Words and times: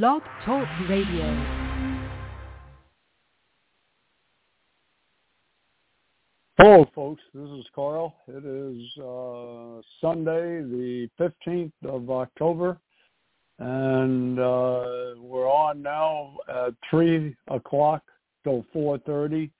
Blog 0.00 0.22
Talk 0.46 0.66
Radio. 0.88 1.26
Hello, 6.56 6.86
folks. 6.94 7.20
This 7.34 7.50
is 7.50 7.66
Carl. 7.74 8.14
It 8.26 8.46
is 8.46 8.80
uh, 8.96 9.82
Sunday, 10.00 10.62
the 10.62 11.10
15th 11.20 11.72
of 11.84 12.08
October, 12.08 12.78
and 13.58 14.38
uh, 14.38 15.12
we're 15.18 15.46
on 15.46 15.82
now 15.82 16.38
at 16.48 16.72
3 16.88 17.36
o'clock 17.48 18.02
till 18.44 18.64
4.30 18.74 19.50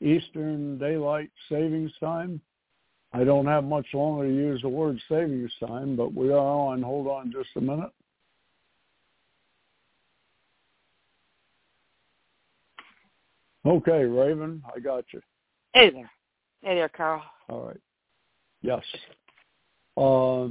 Eastern 0.00 0.78
Daylight 0.78 1.30
Savings 1.50 1.92
Time. 2.00 2.40
I 3.12 3.24
don't 3.24 3.46
have 3.46 3.64
much 3.64 3.88
longer 3.92 4.26
to 4.26 4.34
use 4.34 4.62
the 4.62 4.70
word 4.70 4.98
savings 5.10 5.52
time, 5.60 5.96
but 5.96 6.14
we 6.14 6.32
are 6.32 6.38
on. 6.38 6.80
Hold 6.80 7.08
on 7.08 7.30
just 7.30 7.50
a 7.56 7.60
minute. 7.60 7.90
Okay, 13.64 14.04
Raven, 14.04 14.62
I 14.74 14.80
got 14.80 15.04
you. 15.12 15.20
Hey 15.72 15.90
there. 15.90 16.10
Hey 16.62 16.74
there, 16.74 16.88
Carl. 16.88 17.22
All 17.48 17.66
right. 17.66 17.80
Yes. 18.62 18.82
Uh, 19.96 20.48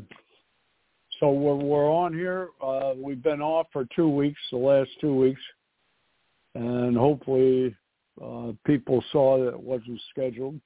so 1.20 1.32
we're, 1.32 1.56
we're 1.56 1.92
on 1.92 2.14
here. 2.14 2.50
Uh, 2.62 2.94
we've 2.96 3.22
been 3.22 3.42
off 3.42 3.68
for 3.74 3.86
two 3.96 4.10
weeks, 4.10 4.40
the 4.52 4.58
last 4.58 4.90
two 5.00 5.16
weeks, 5.16 5.42
and 6.56 6.98
hopefully 6.98 7.76
uh, 8.24 8.52
people 8.66 9.04
saw 9.12 9.40
that 9.40 9.50
it 9.50 9.60
wasn't 9.60 10.02
scheduled. 10.10 10.60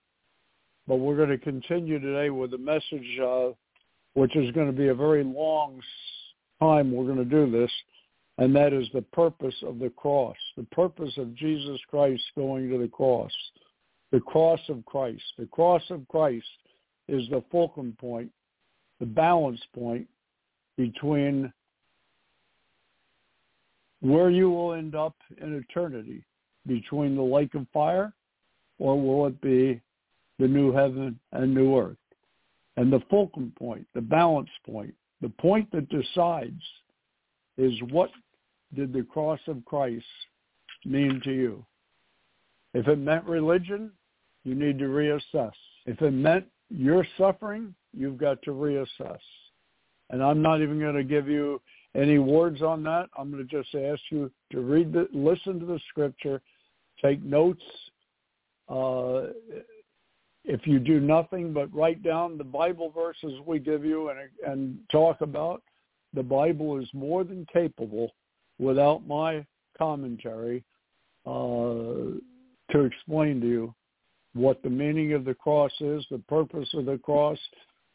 But 0.87 0.97
we're 0.97 1.17
going 1.17 1.29
to 1.29 1.37
continue 1.37 1.99
today 1.99 2.29
with 2.29 2.53
a 2.53 2.59
message, 2.59 3.19
uh, 3.23 3.49
which 4.13 4.35
is 4.35 4.51
going 4.51 4.67
to 4.67 4.77
be 4.77 4.89
a 4.89 4.95
very 4.95 5.23
long 5.23 5.81
time 6.59 6.91
we're 6.91 7.11
going 7.11 7.17
to 7.17 7.25
do 7.25 7.51
this, 7.51 7.71
and 8.37 8.55
that 8.55 8.71
is 8.71 8.87
the 8.93 9.01
purpose 9.01 9.55
of 9.63 9.79
the 9.79 9.89
cross, 9.89 10.37
the 10.57 10.63
purpose 10.63 11.13
of 11.17 11.35
Jesus 11.35 11.79
Christ 11.89 12.23
going 12.37 12.69
to 12.69 12.77
the 12.77 12.87
cross, 12.87 13.31
the 14.11 14.19
cross 14.19 14.59
of 14.69 14.85
Christ. 14.85 15.23
The 15.37 15.47
cross 15.47 15.83
of 15.89 16.07
Christ 16.07 16.45
is 17.07 17.27
the 17.29 17.43
fulcrum 17.51 17.95
point, 17.99 18.31
the 18.99 19.05
balance 19.05 19.61
point 19.73 20.07
between 20.77 21.51
where 24.01 24.29
you 24.29 24.49
will 24.49 24.73
end 24.73 24.95
up 24.95 25.15
in 25.41 25.55
eternity, 25.55 26.23
between 26.67 27.15
the 27.15 27.21
lake 27.21 27.55
of 27.55 27.65
fire, 27.73 28.13
or 28.79 29.01
will 29.01 29.27
it 29.27 29.39
be 29.41 29.81
the 30.39 30.47
new 30.47 30.71
heaven 30.71 31.19
and 31.31 31.53
new 31.53 31.77
earth? 31.77 31.97
And 32.77 32.91
the 32.91 33.01
fulcrum 33.09 33.53
point, 33.57 33.87
the 33.93 34.01
balance 34.01 34.49
point, 34.65 34.93
the 35.21 35.29
point 35.29 35.71
that 35.71 35.89
decides 35.89 36.61
is 37.57 37.73
what 37.89 38.09
did 38.75 38.91
the 38.91 39.03
cross 39.03 39.39
of 39.47 39.63
Christ 39.65 40.05
mean 40.85 41.21
to 41.23 41.31
you? 41.31 41.65
If 42.73 42.87
it 42.87 42.97
meant 42.97 43.25
religion, 43.25 43.91
you 44.43 44.55
need 44.55 44.77
to 44.79 44.85
reassess. 44.85 45.53
If 45.85 46.01
it 46.01 46.11
meant 46.11 46.45
your 46.69 47.05
suffering, 47.17 47.73
you've 47.93 48.17
got 48.17 48.41
to 48.43 48.51
reassess. 48.51 49.19
And 50.09 50.23
I'm 50.23 50.41
not 50.41 50.61
even 50.61 50.79
going 50.79 50.95
to 50.95 51.03
give 51.03 51.27
you 51.27 51.61
any 51.95 52.19
words 52.19 52.61
on 52.61 52.83
that. 52.83 53.07
I'm 53.17 53.31
going 53.31 53.47
to 53.47 53.63
just 53.63 53.73
ask 53.73 54.01
you 54.11 54.31
to 54.51 54.61
read 54.61 54.93
the, 54.93 55.07
listen 55.13 55.59
to 55.59 55.65
the 55.65 55.79
scripture, 55.89 56.41
take 57.01 57.23
notes. 57.23 57.63
Uh, 58.67 59.27
if 60.43 60.67
you 60.67 60.79
do 60.79 60.99
nothing 60.99 61.53
but 61.53 61.73
write 61.73 62.03
down 62.03 62.37
the 62.37 62.43
Bible 62.43 62.91
verses 62.91 63.39
we 63.45 63.57
give 63.57 63.83
you 63.83 64.09
and, 64.09 64.19
and 64.45 64.77
talk 64.91 65.21
about, 65.21 65.63
the 66.13 66.23
Bible 66.23 66.79
is 66.79 66.87
more 66.93 67.23
than 67.23 67.47
capable 67.51 68.11
without 68.59 69.07
my 69.07 69.45
commentary 69.77 70.63
uh, 71.25 72.19
to 72.71 72.85
explain 72.85 73.41
to 73.41 73.47
you 73.47 73.75
what 74.33 74.61
the 74.63 74.69
meaning 74.69 75.13
of 75.13 75.25
the 75.25 75.33
cross 75.33 75.71
is, 75.79 76.05
the 76.11 76.21
purpose 76.27 76.69
of 76.73 76.85
the 76.85 76.97
cross, 76.97 77.39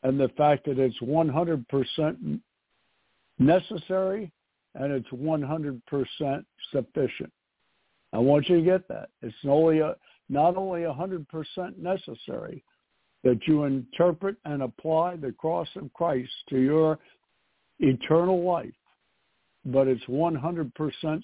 and 0.03 0.19
the 0.19 0.31
fact 0.37 0.65
that 0.67 0.79
it's 0.79 0.99
100% 1.01 2.41
necessary 3.39 4.33
and 4.75 4.93
it's 4.93 5.09
100% 5.09 6.45
sufficient. 6.73 7.33
I 8.13 8.19
want 8.19 8.49
you 8.49 8.57
to 8.57 8.63
get 8.63 8.89
that. 8.89 9.11
It's 9.23 9.35
only 9.47 9.81
a, 9.81 9.95
not 10.29 10.57
only 10.57 10.83
100% 10.83 11.79
necessary 11.79 12.65
that 13.23 13.41
you 13.47 13.65
interpret 13.65 14.37
and 14.45 14.63
apply 14.63 15.17
the 15.17 15.33
cross 15.33 15.69
of 15.77 15.93
Christ 15.93 16.31
to 16.49 16.59
your 16.59 16.99
eternal 17.81 18.43
life, 18.45 18.73
but 19.65 19.89
it's 19.89 20.05
100% 20.05 20.73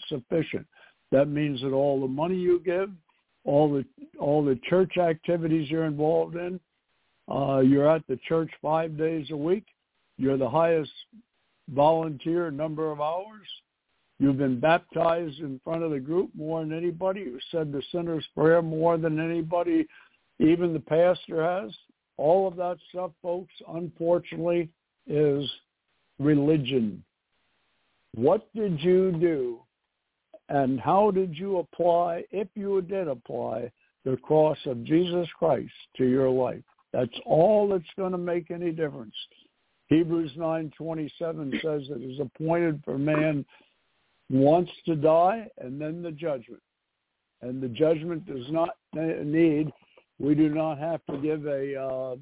sufficient. 0.09 0.67
That 1.13 1.29
means 1.29 1.61
that 1.63 1.73
all 1.73 2.01
the 2.01 2.09
money 2.09 2.37
you 2.37 2.61
give, 2.65 2.91
all 3.45 3.73
the 3.73 3.85
all 4.19 4.45
the 4.45 4.59
church 4.69 4.99
activities 4.99 5.71
you're 5.71 5.85
involved 5.85 6.37
in, 6.37 6.59
uh, 7.31 7.61
you're 7.61 7.89
at 7.89 8.07
the 8.09 8.19
church 8.29 8.51
five 8.61 8.97
days 8.97 9.27
a 9.31 9.37
week. 9.37 9.67
You're 10.19 10.39
the 10.39 10.49
highest 10.49 10.91
volunteer 11.73 12.51
number 12.51 12.91
of 12.91 13.01
hours. 13.01 13.47
You've 14.19 14.39
been 14.39 14.59
baptized 14.59 15.41
in 15.41 15.61
front 15.63 15.83
of 15.83 15.91
the 15.91 16.01
group 16.01 16.31
more 16.35 16.61
than 16.61 16.73
anybody. 16.73 17.21
You've 17.21 17.41
said 17.51 17.71
the 17.71 17.83
sinner's 17.93 18.27
prayer 18.35 18.63
more 18.63 18.97
than 18.97 19.21
anybody, 19.21 19.87
even 20.39 20.73
the 20.73 20.81
pastor 20.81 21.43
has. 21.45 21.71
All 22.17 22.49
of 22.49 22.57
that 22.57 22.79
stuff, 22.89 23.11
folks, 23.21 23.53
unfortunately, 23.69 24.71
is 25.07 25.49
religion. 26.19 27.05
What 28.15 28.49
did 28.55 28.81
you 28.81 29.13
do 29.13 29.61
and 30.49 30.81
how 30.81 31.11
did 31.11 31.37
you 31.37 31.59
apply, 31.59 32.25
if 32.31 32.49
you 32.55 32.81
did 32.83 33.09
apply, 33.09 33.71
the 34.05 34.17
cross 34.19 34.59
of 34.67 34.85
Jesus 34.85 35.29
Christ 35.39 35.73
to 35.97 36.05
your 36.05 36.31
life? 36.31 36.63
That's 36.93 37.19
all 37.25 37.69
that's 37.69 37.85
going 37.97 38.13
to 38.13 38.19
make 38.19 38.51
any 38.51 38.71
difference. 38.71 39.15
Hebrews 39.89 40.33
9:27 40.37 41.61
says 41.63 41.83
it 41.91 42.03
is 42.03 42.21
appointed 42.21 42.83
for 42.85 42.99
man 42.99 43.45
once 44.31 44.71
to 44.85 44.97
die 44.97 45.49
and 45.59 45.81
then 45.81 46.03
the 46.03 46.11
judgment. 46.11 46.63
And 47.43 47.63
the 47.63 47.69
judgment 47.69 48.27
does 48.27 48.51
not 48.51 48.71
need, 48.95 49.73
we 50.19 50.35
do 50.35 50.49
not 50.49 50.79
have 50.79 51.05
to 51.11 51.19
give 51.19 51.47
a 51.47 51.81
uh, 51.81 52.17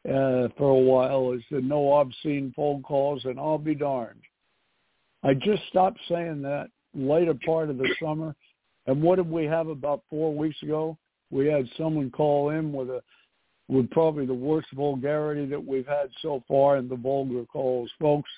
uh, 0.09 0.49
for 0.57 0.71
a 0.71 0.75
while, 0.75 1.31
is 1.31 1.41
the 1.51 1.61
no 1.61 1.93
obscene 1.93 2.51
phone 2.53 2.83
calls, 2.83 3.23
and 3.23 3.39
I'll 3.39 3.57
be 3.57 3.75
darned. 3.75 4.23
I 5.23 5.35
just 5.35 5.61
stopped 5.69 6.01
saying 6.09 6.41
that 6.41 6.67
later 6.93 7.33
part 7.45 7.69
of 7.69 7.77
the 7.77 7.95
summer. 8.03 8.35
And 8.87 9.01
what 9.01 9.15
did 9.15 9.29
we 9.29 9.45
have 9.45 9.67
about 9.67 10.03
four 10.09 10.33
weeks 10.33 10.61
ago? 10.61 10.97
We 11.31 11.47
had 11.47 11.67
someone 11.77 12.11
call 12.11 12.49
in 12.49 12.71
with 12.71 12.89
a 12.89 13.01
with 13.67 13.89
probably 13.89 14.27
the 14.27 14.33
worst 14.33 14.67
vulgarity 14.73 15.45
that 15.47 15.65
we've 15.65 15.87
had 15.87 16.09
so 16.21 16.43
far 16.47 16.77
in 16.77 16.87
the 16.87 16.95
vulgar 16.95 17.45
calls, 17.45 17.89
folks. 17.99 18.29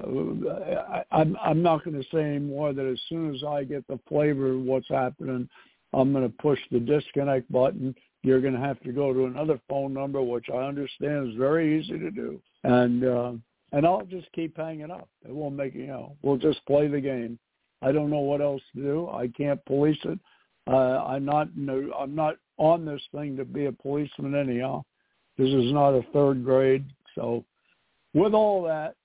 Uh, 0.00 0.48
I, 0.90 1.02
I'm 1.10 1.36
I'm 1.42 1.62
not 1.62 1.84
going 1.84 2.00
to 2.00 2.08
say 2.12 2.20
anymore 2.20 2.72
that 2.72 2.86
as 2.86 3.00
soon 3.08 3.34
as 3.34 3.42
I 3.42 3.64
get 3.64 3.86
the 3.86 3.98
flavor 4.08 4.52
of 4.52 4.60
what's 4.60 4.88
happening, 4.88 5.48
I'm 5.92 6.12
going 6.12 6.24
to 6.24 6.36
push 6.36 6.58
the 6.70 6.80
disconnect 6.80 7.50
button. 7.50 7.94
You're 8.22 8.40
going 8.40 8.54
to 8.54 8.60
have 8.60 8.80
to 8.80 8.92
go 8.92 9.12
to 9.12 9.26
another 9.26 9.60
phone 9.68 9.94
number, 9.94 10.20
which 10.22 10.46
I 10.52 10.58
understand 10.58 11.30
is 11.30 11.36
very 11.36 11.80
easy 11.80 11.98
to 11.98 12.10
do, 12.10 12.40
and 12.64 13.04
uh, 13.04 13.32
and 13.72 13.86
I'll 13.86 14.04
just 14.04 14.30
keep 14.32 14.56
hanging 14.56 14.90
up. 14.90 15.08
It 15.24 15.34
won't 15.34 15.56
make 15.56 15.74
you 15.74 15.86
know. 15.86 16.16
We'll 16.22 16.36
just 16.36 16.64
play 16.66 16.88
the 16.88 17.00
game. 17.00 17.38
I 17.82 17.92
don't 17.92 18.10
know 18.10 18.20
what 18.20 18.40
else 18.40 18.62
to 18.74 18.82
do. 18.82 19.08
I 19.08 19.28
can't 19.28 19.64
police 19.64 19.98
it. 20.04 20.18
Uh, 20.66 21.02
I'm 21.04 21.24
not. 21.24 21.56
No, 21.56 21.92
I'm 21.98 22.14
not 22.14 22.36
on 22.56 22.84
this 22.84 23.02
thing 23.14 23.36
to 23.36 23.44
be 23.44 23.66
a 23.66 23.72
policeman 23.72 24.34
anyhow. 24.34 24.84
This 25.38 25.48
is 25.48 25.72
not 25.72 25.90
a 25.90 26.02
third 26.12 26.44
grade. 26.44 26.84
So, 27.14 27.44
with 28.12 28.34
all 28.34 28.62
that, 28.64 28.96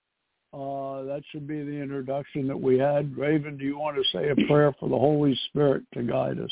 uh, 0.53 1.03
that 1.03 1.23
should 1.31 1.47
be 1.47 1.63
the 1.63 1.71
introduction 1.71 2.47
that 2.47 2.59
we 2.59 2.77
had. 2.77 3.15
Raven, 3.17 3.57
do 3.57 3.63
you 3.63 3.77
want 3.77 3.97
to 3.97 4.03
say 4.11 4.29
a 4.29 4.47
prayer 4.47 4.73
for 4.79 4.89
the 4.89 4.97
Holy 4.97 5.39
Spirit 5.47 5.83
to 5.93 6.03
guide 6.03 6.39
us? 6.39 6.51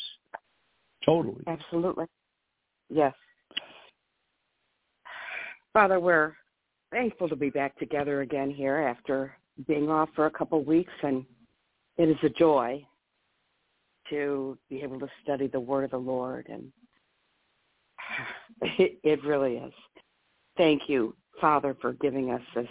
Totally. 1.04 1.44
Absolutely. 1.48 2.06
Yes. 2.90 3.14
Father, 5.74 6.00
we're 6.00 6.36
thankful 6.92 7.30
to 7.30 7.36
be 7.36 7.50
back 7.50 7.78
together 7.80 8.22
again 8.22 8.52
here 8.52 8.78
after 8.78 9.34
being 9.68 9.90
off 9.90 10.10
for 10.16 10.26
a 10.26 10.32
couple 10.32 10.60
of 10.60 10.68
weeks, 10.68 10.92
and 11.04 11.26
it 11.98 12.10
is 12.10 12.18
a 12.24 12.30
joy 12.30 12.86
to 14.10 14.58
be 14.70 14.82
able 14.82 15.00
to 15.00 15.08
study 15.24 15.48
the 15.48 15.60
Word 15.60 15.86
of 15.86 15.92
the 15.92 15.98
Lord, 15.98 16.48
and 16.50 16.72
it, 18.80 19.00
it 19.04 19.24
really 19.24 19.56
is. 19.56 19.74
Thank 20.58 20.84
you, 20.88 21.16
Father, 21.40 21.76
for 21.82 21.94
giving 21.94 22.32
us 22.32 22.42
this 22.56 22.68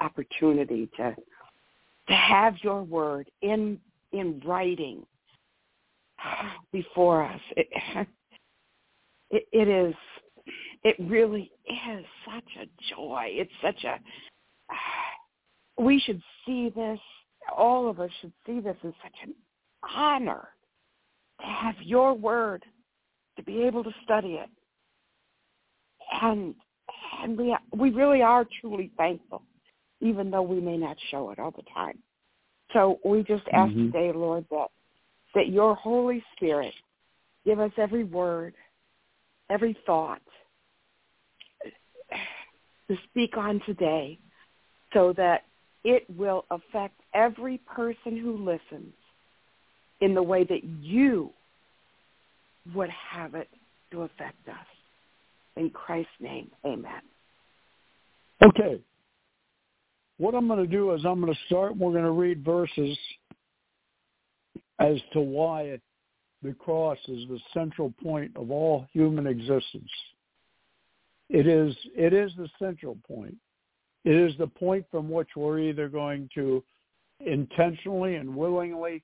opportunity 0.00 0.88
to 0.96 1.14
to 2.08 2.14
have 2.14 2.54
Your 2.62 2.82
Word 2.82 3.30
in 3.42 3.78
in 4.12 4.40
writing 4.44 5.04
before 6.72 7.24
us. 7.24 7.40
It, 7.56 7.68
it, 9.30 9.46
it 9.52 9.68
is 9.68 9.94
it 10.84 10.96
really 10.98 11.50
is 11.66 12.04
such 12.24 12.48
a 12.60 12.94
joy. 12.94 13.26
It's 13.28 13.52
such 13.62 13.84
a, 13.84 13.98
we 15.82 16.00
should 16.00 16.20
see 16.44 16.70
this, 16.74 16.98
all 17.56 17.88
of 17.88 18.00
us 18.00 18.10
should 18.20 18.32
see 18.46 18.60
this 18.60 18.76
as 18.84 18.92
such 19.02 19.14
an 19.24 19.34
honor 19.96 20.48
to 21.40 21.46
have 21.46 21.74
your 21.82 22.14
word, 22.14 22.64
to 23.36 23.42
be 23.42 23.62
able 23.62 23.82
to 23.84 23.90
study 24.04 24.34
it. 24.34 24.48
And, 26.20 26.54
and 27.22 27.36
we, 27.36 27.56
we 27.76 27.90
really 27.90 28.22
are 28.22 28.46
truly 28.60 28.90
thankful, 28.96 29.42
even 30.00 30.30
though 30.30 30.42
we 30.42 30.60
may 30.60 30.76
not 30.76 30.96
show 31.10 31.30
it 31.30 31.38
all 31.38 31.50
the 31.50 31.62
time. 31.74 31.98
So 32.72 32.98
we 33.04 33.22
just 33.22 33.44
ask 33.52 33.72
mm-hmm. 33.72 33.92
today, 33.92 34.12
Lord, 34.14 34.44
that, 34.50 34.68
that 35.34 35.48
your 35.48 35.74
Holy 35.74 36.22
Spirit 36.36 36.74
give 37.44 37.60
us 37.60 37.72
every 37.76 38.04
word, 38.04 38.54
every 39.50 39.76
thought, 39.84 40.22
to 42.88 42.96
speak 43.10 43.36
on 43.36 43.60
today 43.66 44.18
so 44.92 45.12
that 45.16 45.44
it 45.84 46.04
will 46.16 46.44
affect 46.50 47.00
every 47.14 47.58
person 47.58 48.16
who 48.16 48.36
listens 48.36 48.92
in 50.00 50.14
the 50.14 50.22
way 50.22 50.44
that 50.44 50.64
you 50.64 51.30
would 52.74 52.90
have 52.90 53.34
it 53.34 53.48
to 53.90 54.02
affect 54.02 54.48
us. 54.48 54.66
In 55.56 55.70
Christ's 55.70 56.10
name, 56.20 56.50
amen. 56.64 57.02
Okay. 58.42 58.80
What 60.18 60.34
I'm 60.34 60.46
going 60.46 60.60
to 60.60 60.66
do 60.66 60.92
is 60.92 61.04
I'm 61.04 61.20
going 61.20 61.32
to 61.32 61.38
start. 61.46 61.76
We're 61.76 61.90
going 61.90 62.04
to 62.04 62.10
read 62.10 62.44
verses 62.44 62.96
as 64.78 64.98
to 65.12 65.20
why 65.20 65.78
the 66.42 66.52
cross 66.54 66.98
is 67.08 67.28
the 67.28 67.38
central 67.54 67.92
point 68.02 68.32
of 68.36 68.50
all 68.50 68.86
human 68.92 69.26
existence. 69.26 69.90
It 71.28 71.46
is 71.46 71.74
it 71.96 72.12
is 72.12 72.32
the 72.36 72.48
central 72.58 72.98
point. 73.06 73.36
It 74.04 74.14
is 74.14 74.36
the 74.38 74.46
point 74.46 74.84
from 74.90 75.08
which 75.08 75.28
we're 75.36 75.60
either 75.60 75.88
going 75.88 76.28
to 76.34 76.62
intentionally 77.20 78.16
and 78.16 78.34
willingly 78.34 79.02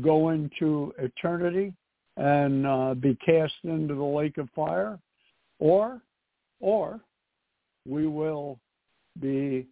go 0.00 0.30
into 0.30 0.94
eternity 0.98 1.72
and 2.16 2.66
uh, 2.66 2.94
be 2.94 3.16
cast 3.24 3.54
into 3.64 3.94
the 3.94 4.02
lake 4.02 4.38
of 4.38 4.48
fire, 4.54 4.98
or 5.58 6.00
or 6.60 7.00
we 7.88 8.06
will 8.06 8.58
be 9.20 9.66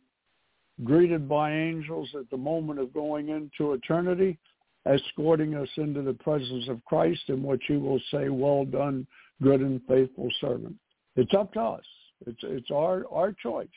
greeted 0.84 1.28
by 1.28 1.52
angels 1.52 2.08
at 2.18 2.28
the 2.30 2.36
moment 2.36 2.78
of 2.78 2.92
going 2.94 3.28
into 3.28 3.72
eternity, 3.72 4.38
escorting 4.86 5.54
us 5.54 5.68
into 5.76 6.02
the 6.02 6.14
presence 6.14 6.68
of 6.68 6.84
Christ, 6.84 7.22
in 7.28 7.42
which 7.42 7.62
he 7.68 7.76
will 7.76 8.00
say, 8.10 8.28
"Well 8.28 8.64
done, 8.64 9.06
good 9.42 9.60
and 9.60 9.80
faithful 9.86 10.30
servant." 10.40 10.76
It's 11.16 11.34
up 11.34 11.52
to 11.54 11.60
us. 11.60 11.84
It's 12.26 12.40
it's 12.42 12.70
our 12.70 13.04
our 13.10 13.32
choice, 13.32 13.68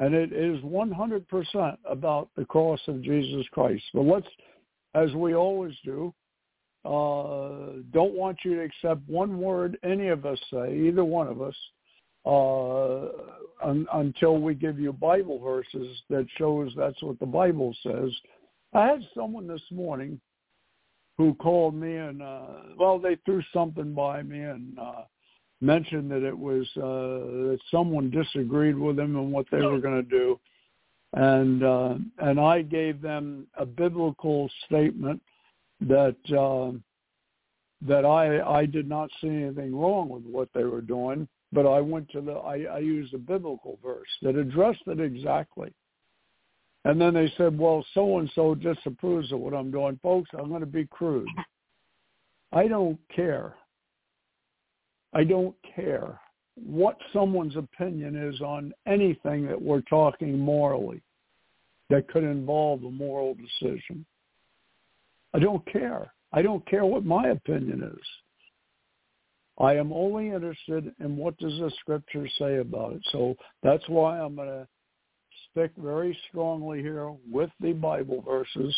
and 0.00 0.14
it 0.14 0.32
is 0.32 0.58
100% 0.62 1.76
about 1.88 2.30
the 2.34 2.44
cross 2.46 2.80
of 2.88 3.02
Jesus 3.02 3.46
Christ. 3.52 3.84
But 3.92 4.02
let's, 4.02 4.26
as 4.94 5.12
we 5.12 5.34
always 5.34 5.74
do, 5.84 6.12
uh, 6.86 7.82
don't 7.92 8.14
want 8.14 8.38
you 8.42 8.56
to 8.56 8.62
accept 8.62 9.06
one 9.06 9.38
word 9.38 9.78
any 9.84 10.08
of 10.08 10.24
us 10.24 10.38
say, 10.50 10.74
either 10.74 11.04
one 11.04 11.28
of 11.28 11.42
us, 11.42 11.54
uh, 12.24 13.68
un, 13.68 13.86
until 13.92 14.38
we 14.38 14.54
give 14.54 14.80
you 14.80 14.92
Bible 14.92 15.38
verses 15.38 16.02
that 16.08 16.26
shows 16.38 16.72
that's 16.76 17.02
what 17.02 17.20
the 17.20 17.26
Bible 17.26 17.76
says. 17.82 18.10
I 18.72 18.86
had 18.86 19.02
someone 19.14 19.46
this 19.46 19.62
morning 19.70 20.18
who 21.18 21.34
called 21.34 21.74
me 21.74 21.96
and 21.96 22.22
uh, 22.22 22.46
well, 22.78 22.98
they 22.98 23.16
threw 23.26 23.42
something 23.52 23.92
by 23.92 24.22
me 24.22 24.40
and. 24.40 24.78
Uh, 24.78 25.02
mentioned 25.60 26.10
that 26.10 26.22
it 26.22 26.36
was 26.36 26.66
uh, 26.76 27.50
that 27.50 27.58
someone 27.70 28.10
disagreed 28.10 28.76
with 28.76 28.96
them 28.96 29.16
and 29.16 29.32
what 29.32 29.46
they 29.50 29.62
were 29.62 29.78
going 29.78 30.02
to 30.02 30.08
do, 30.08 30.38
and 31.14 31.62
uh, 31.62 31.94
and 32.18 32.40
I 32.40 32.62
gave 32.62 33.00
them 33.00 33.46
a 33.56 33.66
biblical 33.66 34.50
statement 34.66 35.20
that 35.80 36.16
uh, 36.30 36.76
that 37.86 38.04
I 38.04 38.40
I 38.40 38.66
did 38.66 38.88
not 38.88 39.10
see 39.20 39.28
anything 39.28 39.74
wrong 39.74 40.08
with 40.08 40.24
what 40.24 40.48
they 40.54 40.64
were 40.64 40.82
doing, 40.82 41.28
but 41.52 41.66
I 41.66 41.80
went 41.80 42.08
to 42.10 42.20
the 42.20 42.32
I, 42.32 42.62
I 42.62 42.78
used 42.78 43.14
a 43.14 43.18
biblical 43.18 43.78
verse 43.82 44.08
that 44.22 44.36
addressed 44.36 44.82
it 44.86 45.00
exactly. 45.00 45.72
And 46.86 46.98
then 46.98 47.12
they 47.12 47.30
said, 47.36 47.58
well, 47.58 47.84
so-and-so 47.92 48.54
disapproves 48.54 49.32
of 49.32 49.40
what 49.40 49.52
I'm 49.52 49.70
doing. 49.70 50.00
Folks, 50.02 50.30
I'm 50.32 50.48
going 50.48 50.60
to 50.60 50.66
be 50.66 50.86
crude. 50.86 51.28
I 52.52 52.68
don't 52.68 52.98
care 53.14 53.54
I 55.12 55.24
don't 55.24 55.54
care 55.74 56.20
what 56.54 56.96
someone's 57.12 57.56
opinion 57.56 58.16
is 58.16 58.40
on 58.40 58.72
anything 58.86 59.46
that 59.46 59.60
we're 59.60 59.82
talking 59.82 60.38
morally 60.38 61.02
that 61.88 62.08
could 62.08 62.24
involve 62.24 62.84
a 62.84 62.90
moral 62.90 63.34
decision. 63.34 64.04
I 65.34 65.38
don't 65.38 65.64
care. 65.72 66.12
I 66.32 66.42
don't 66.42 66.66
care 66.68 66.84
what 66.84 67.04
my 67.04 67.28
opinion 67.28 67.82
is. 67.82 68.06
I 69.58 69.74
am 69.74 69.92
only 69.92 70.28
interested 70.28 70.92
in 71.00 71.16
what 71.16 71.36
does 71.38 71.58
the 71.58 71.70
scripture 71.80 72.26
say 72.38 72.58
about 72.58 72.94
it. 72.94 73.02
So 73.12 73.34
that's 73.62 73.86
why 73.88 74.18
I'm 74.18 74.36
going 74.36 74.48
to 74.48 74.68
stick 75.50 75.72
very 75.76 76.16
strongly 76.28 76.80
here 76.80 77.12
with 77.30 77.50
the 77.60 77.72
Bible 77.72 78.22
verses 78.22 78.74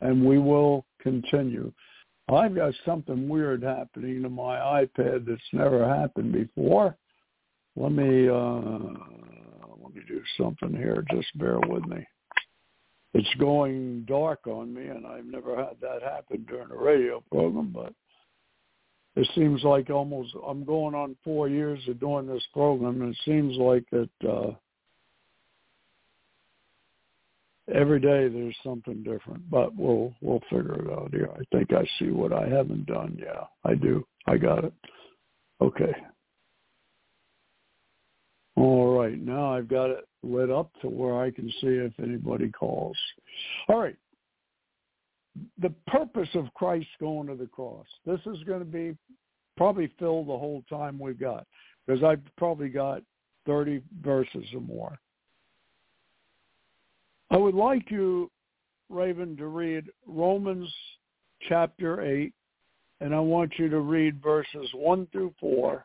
and 0.00 0.24
we 0.24 0.38
will 0.38 0.84
continue. 1.02 1.72
I've 2.30 2.54
got 2.54 2.74
something 2.84 3.28
weird 3.28 3.62
happening 3.62 4.22
to 4.22 4.28
my 4.28 4.56
iPad 4.84 5.26
that's 5.26 5.40
never 5.52 5.86
happened 5.88 6.32
before. 6.32 6.96
Let 7.76 7.92
me 7.92 8.28
uh, 8.28 8.60
let 9.82 9.94
me 9.94 10.02
do 10.06 10.22
something 10.36 10.74
here. 10.74 11.04
Just 11.10 11.36
bear 11.38 11.58
with 11.60 11.84
me. 11.86 12.06
It's 13.14 13.34
going 13.38 14.04
dark 14.06 14.46
on 14.46 14.72
me, 14.72 14.86
and 14.86 15.06
I've 15.06 15.24
never 15.24 15.56
had 15.56 15.76
that 15.80 16.02
happen 16.02 16.46
during 16.48 16.70
a 16.70 16.76
radio 16.76 17.22
program. 17.30 17.72
But 17.74 17.92
it 19.16 19.28
seems 19.34 19.64
like 19.64 19.90
almost 19.90 20.34
I'm 20.46 20.64
going 20.64 20.94
on 20.94 21.16
four 21.24 21.48
years 21.48 21.80
of 21.88 22.00
doing 22.00 22.26
this 22.26 22.46
program, 22.52 23.02
and 23.02 23.14
it 23.14 23.20
seems 23.24 23.56
like 23.56 23.84
that 23.90 24.28
uh, 24.28 24.52
every 27.74 28.00
day 28.00 28.28
there's 28.28 28.56
something 28.64 29.02
different, 29.02 29.48
but 29.50 29.74
we'll 29.76 30.14
we'll 30.20 30.40
figure 30.50 30.74
it 30.74 30.90
out 30.90 31.10
here. 31.12 31.28
I 31.34 31.42
think 31.56 31.72
I 31.72 31.86
see 31.98 32.10
what 32.10 32.32
I 32.32 32.48
haven't 32.48 32.86
done. 32.86 33.18
Yeah, 33.20 33.44
I 33.64 33.74
do. 33.74 34.06
I 34.26 34.36
got 34.36 34.64
it. 34.64 34.72
Okay. 35.60 35.94
All 38.56 38.98
right, 38.98 39.18
now 39.18 39.54
I've 39.54 39.68
got 39.68 39.90
it 39.90 40.06
lit 40.22 40.50
up 40.50 40.70
to 40.82 40.88
where 40.88 41.22
I 41.22 41.30
can 41.30 41.48
see 41.60 41.68
if 41.68 41.92
anybody 41.98 42.50
calls. 42.50 42.96
All 43.68 43.78
right. 43.78 43.96
The 45.62 45.72
purpose 45.86 46.28
of 46.34 46.52
Christ 46.54 46.88
going 46.98 47.28
to 47.28 47.36
the 47.36 47.46
cross. 47.46 47.86
This 48.04 48.20
is 48.26 48.42
going 48.44 48.58
to 48.58 48.64
be 48.66 48.96
probably 49.56 49.90
fill 49.98 50.24
the 50.24 50.36
whole 50.36 50.62
time 50.68 50.98
we've 50.98 51.18
got 51.18 51.46
because 51.86 52.02
I've 52.02 52.20
probably 52.36 52.68
got 52.68 53.02
30 53.46 53.82
verses 54.02 54.44
or 54.54 54.60
more. 54.60 54.98
I 57.30 57.36
would 57.36 57.54
like 57.54 57.90
you, 57.90 58.30
Raven, 58.88 59.36
to 59.36 59.46
read 59.46 59.86
Romans 60.06 60.72
chapter 61.48 62.02
8, 62.02 62.32
and 63.00 63.14
I 63.14 63.20
want 63.20 63.52
you 63.58 63.68
to 63.68 63.80
read 63.80 64.22
verses 64.22 64.68
1 64.74 65.06
through 65.12 65.34
4, 65.40 65.84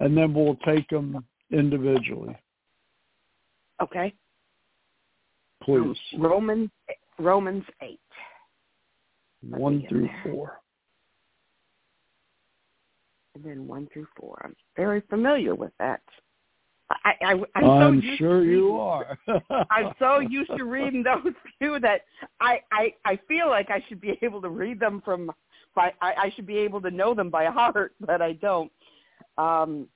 and 0.00 0.16
then 0.16 0.32
we'll 0.32 0.56
take 0.64 0.88
them 0.88 1.24
individually. 1.50 2.36
Okay. 3.82 4.14
Please. 5.62 5.96
Um, 6.14 6.22
Romans 6.22 6.70
Romans 7.18 7.64
8. 7.82 7.98
1 9.42 9.86
through 9.88 10.08
4. 10.22 10.60
And 13.34 13.44
then 13.44 13.66
1 13.66 13.88
through 13.92 14.06
4. 14.18 14.42
I'm 14.44 14.56
very 14.76 15.02
familiar 15.08 15.54
with 15.54 15.72
that. 15.78 16.02
I, 16.90 17.12
I, 17.20 17.32
I'm, 17.32 17.70
I'm 17.70 18.00
so 18.02 18.16
sure 18.16 18.44
you 18.44 18.78
are. 18.78 19.18
I'm 19.70 19.92
so 19.98 20.20
used 20.20 20.50
to 20.56 20.64
reading 20.64 21.02
those 21.02 21.32
few 21.58 21.80
that 21.80 22.02
I, 22.40 22.60
I, 22.72 22.94
I 23.04 23.18
feel 23.26 23.48
like 23.48 23.70
I 23.70 23.82
should 23.88 24.00
be 24.00 24.18
able 24.22 24.40
to 24.42 24.48
read 24.48 24.78
them 24.78 25.02
from 25.04 25.32
by 25.74 25.92
I, 26.00 26.14
I 26.14 26.32
should 26.34 26.46
be 26.46 26.58
able 26.58 26.80
to 26.82 26.90
know 26.90 27.14
them 27.14 27.28
by 27.30 27.46
heart, 27.46 27.94
but 28.00 28.22
I 28.22 28.32
don't. 28.34 28.70
Um, 29.36 29.88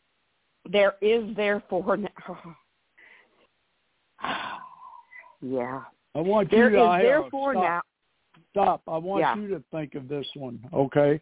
there 0.71 0.95
is 1.01 1.25
therefore 1.37 1.97
now. 1.97 2.57
yeah. 5.41 5.83
I 6.15 6.21
want 6.21 6.51
There 6.51 6.71
you 6.71 6.77
to 6.77 6.85
is 6.97 7.03
therefore 7.03 7.53
stop, 7.55 7.63
now 7.65 7.81
stop. 8.51 8.83
I 8.87 8.99
want 8.99 9.21
Yeah. 9.21 9.37
you 9.37 9.49
to 9.49 9.63
think 9.71 9.95
of 9.95 10.09
this 10.09 10.27
one, 10.35 10.61
okay? 10.73 11.21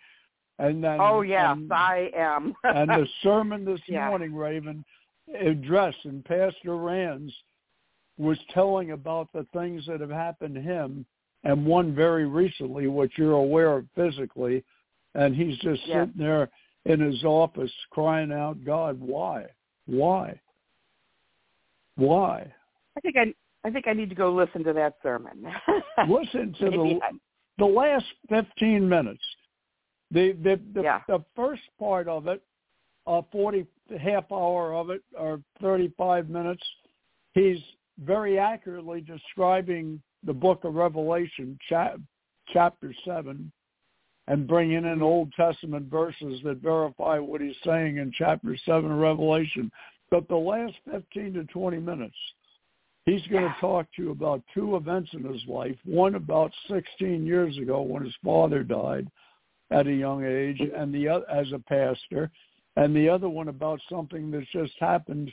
And 0.59 0.83
then 0.83 0.99
Oh 1.01 1.21
yes, 1.21 1.57
and, 1.57 1.73
I 1.73 2.11
am. 2.17 2.55
and 2.65 2.89
the 2.91 3.07
sermon 3.23 3.65
this 3.65 3.81
Yeah. 3.87 4.09
morning, 4.09 4.35
Raven, 4.35 4.85
addressed 5.35 6.05
and 6.05 6.25
Pastor 6.25 6.77
Rands 6.77 7.33
was 8.17 8.39
telling 8.53 8.93
about 8.93 9.33
the 9.33 9.47
things 9.53 9.87
that 9.87 10.01
have 10.01 10.11
happened 10.11 10.55
to 10.55 10.61
him 10.61 11.07
and 11.45 11.65
one 11.65 11.95
very 11.95 12.27
recently, 12.27 12.89
which 12.89 13.13
you're 13.17 13.33
aware 13.33 13.77
of 13.77 13.87
physically, 13.95 14.65
and 15.15 15.37
he's 15.37 15.57
just 15.59 15.87
Yeah. 15.87 16.05
sitting 16.05 16.19
there 16.19 16.51
in 16.85 17.01
his 17.01 17.23
office 17.25 17.73
crying 17.91 18.33
out, 18.33 18.65
God, 18.65 18.99
why? 19.01 19.47
Why? 19.87 20.41
Why? 21.97 22.53
I 22.97 23.01
think 23.01 23.17
I 23.17 23.35
I 23.65 23.71
think 23.71 23.89
I 23.89 23.93
need 23.93 24.09
to 24.09 24.15
go 24.15 24.33
listen 24.33 24.63
to 24.65 24.73
that 24.73 24.95
sermon. 25.03 25.47
Listen 26.09 26.55
to 26.61 26.71
the 26.71 27.01
I- 27.03 27.11
the 27.59 27.67
last 27.67 28.07
15 28.29 28.89
minutes. 28.89 29.23
The 30.11 30.33
the 30.33 30.61
the, 30.75 30.83
Yeah. 30.83 31.01
the 31.09 31.25
first 31.35 31.63
part 31.79 32.07
of 32.09 32.29
it, 32.29 32.43
uh, 33.07 33.23
40 33.33 33.67
half 33.97 34.31
hour 34.33 34.75
of 34.75 34.91
it, 34.91 35.03
or 35.19 35.41
35 35.61 36.29
minutes, 36.29 36.63
he's 37.35 37.59
very 38.05 38.39
accurately 38.39 39.01
describing 39.01 40.01
the 40.25 40.33
book 40.33 40.65
of 40.65 40.75
Revelation, 40.75 41.59
cha- 41.69 41.97
chapter 42.53 42.93
seven, 43.05 43.51
and 44.27 44.47
bringing 44.47 44.85
in 44.85 45.03
Old 45.03 45.33
Testament 45.33 45.91
verses 45.91 46.41
that 46.45 46.59
verify 46.59 47.19
what 47.19 47.41
he's 47.41 47.57
saying 47.65 47.97
in 47.97 48.13
chapter 48.17 48.57
seven 48.65 48.93
of 48.93 48.99
Revelation. 48.99 49.71
But 50.11 50.29
the 50.29 50.37
last 50.37 50.75
15 50.91 51.35
to 51.35 51.45
20 51.45 51.79
minutes, 51.79 52.17
he's 53.07 53.27
going 53.29 53.45
to 53.45 53.57
talk 53.61 53.87
to 53.97 54.03
you 54.03 54.11
about 54.11 54.43
two 54.55 54.77
events 54.77 55.11
in 55.13 55.25
his 55.25 55.43
life. 55.47 55.77
One 55.85 56.15
about 56.15 56.53
16 56.69 57.27
years 57.27 57.57
ago 57.59 57.83
when 57.83 58.05
his 58.05 58.15
father 58.25 58.63
died 58.63 59.09
at 59.71 59.87
a 59.87 59.93
young 59.93 60.25
age, 60.25 60.61
and 60.77 60.95
the 60.95 61.09
other 61.09 61.31
as 61.31 61.53
a 61.53 61.59
pastor, 61.59 62.31
and 62.79 62.95
the 62.95 63.09
other 63.09 63.29
one 63.29 63.49
about 63.49 63.81
something 63.91 64.31
that's 64.31 64.47
just 64.53 64.73
happened 64.79 65.33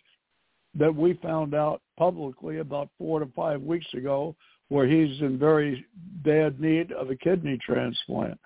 that 0.73 0.93
we 0.93 1.13
found 1.21 1.53
out 1.53 1.79
publicly 1.95 2.57
about 2.57 2.89
four 2.97 3.19
to 3.19 3.27
five 3.35 3.61
weeks 3.61 3.85
ago, 3.93 4.35
where 4.69 4.87
he's 4.87 5.21
in 5.21 5.37
very 5.37 5.85
bad 6.23 6.59
need 6.59 6.91
of 6.91 7.11
a 7.11 7.15
kidney 7.15 7.57
transplant. 7.63 8.37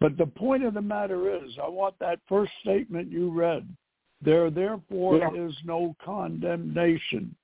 But 0.00 0.16
the 0.16 0.26
point 0.26 0.64
of 0.64 0.72
the 0.72 0.80
matter 0.80 1.36
is, 1.36 1.58
I 1.62 1.68
want 1.68 1.98
that 1.98 2.20
first 2.26 2.50
statement 2.62 3.12
you 3.12 3.30
read. 3.30 3.68
There 4.22 4.50
therefore 4.50 5.18
Yeah. 5.18 5.34
is 5.34 5.54
no 5.64 5.94
condemnation. 6.02 7.36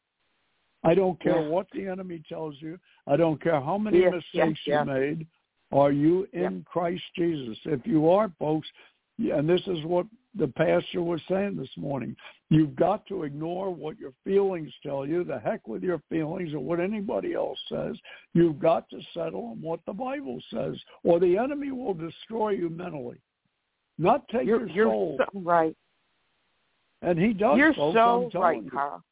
I 0.82 0.94
don't 0.94 1.20
care 1.20 1.42
Yeah. 1.42 1.48
what 1.48 1.70
the 1.72 1.86
enemy 1.86 2.20
tells 2.26 2.60
you. 2.62 2.78
I 3.06 3.16
don't 3.16 3.40
care 3.40 3.60
how 3.60 3.76
many 3.76 4.00
Yeah, 4.00 4.10
mistakes 4.10 4.66
you 4.66 4.84
made. 4.84 5.26
Are 5.72 5.92
you 5.92 6.26
in 6.32 6.64
Christ 6.64 7.04
Jesus? 7.14 7.58
If 7.66 7.86
you 7.86 8.08
are, 8.08 8.30
folks, 8.38 8.70
and 9.18 9.48
this 9.48 9.66
is 9.68 9.84
what 9.84 10.06
the 10.36 10.48
pastor 10.48 11.02
was 11.02 11.20
saying 11.28 11.56
this 11.56 11.70
morning, 11.76 12.16
you've 12.50 12.74
got 12.76 13.06
to 13.06 13.22
ignore 13.22 13.72
what 13.74 13.98
your 13.98 14.12
feelings 14.24 14.72
tell 14.82 15.06
you. 15.06 15.24
The 15.24 15.38
heck 15.38 15.66
with 15.68 15.82
your 15.82 16.00
feelings 16.08 16.54
or 16.54 16.60
what 16.60 16.80
anybody 16.80 17.34
else 17.34 17.58
says. 17.68 17.96
You've 18.32 18.58
got 18.58 18.88
to 18.90 19.00
settle 19.12 19.46
on 19.52 19.62
what 19.62 19.80
the 19.86 19.92
Bible 19.92 20.40
says, 20.52 20.76
or 21.04 21.20
the 21.20 21.38
enemy 21.38 21.70
will 21.70 21.94
destroy 21.94 22.50
you 22.50 22.68
mentally, 22.68 23.18
not 23.98 24.26
take 24.28 24.46
you're 24.46 24.66
your 24.66 24.76
you're 24.76 24.86
soul. 24.86 25.18
so 25.18 25.40
right. 25.40 25.76
and 27.02 27.18
he 27.18 27.32
does. 27.32 27.56
You're 27.58 27.74
folks, 27.74 27.96
so 28.32 28.40
right, 28.40 28.62
you. 28.62 28.70
Carl. 28.70 29.02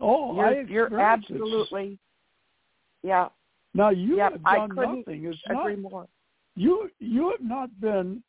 Oh, 0.00 0.38
I 0.38 0.62
You're, 0.68 0.88
you're 0.90 1.00
absolutely 1.00 1.98
yeah. 3.02 3.28
Now 3.74 3.90
you 3.90 4.16
Yep, 4.16 4.32
have 4.32 4.42
done 4.42 4.74
nothing. 4.74 5.24
It's 5.26 5.38
not 5.48 5.78
more. 5.78 6.08
you. 6.54 6.90
You 6.98 7.30
have 7.30 7.46
not 7.46 7.80
been, 7.80 8.22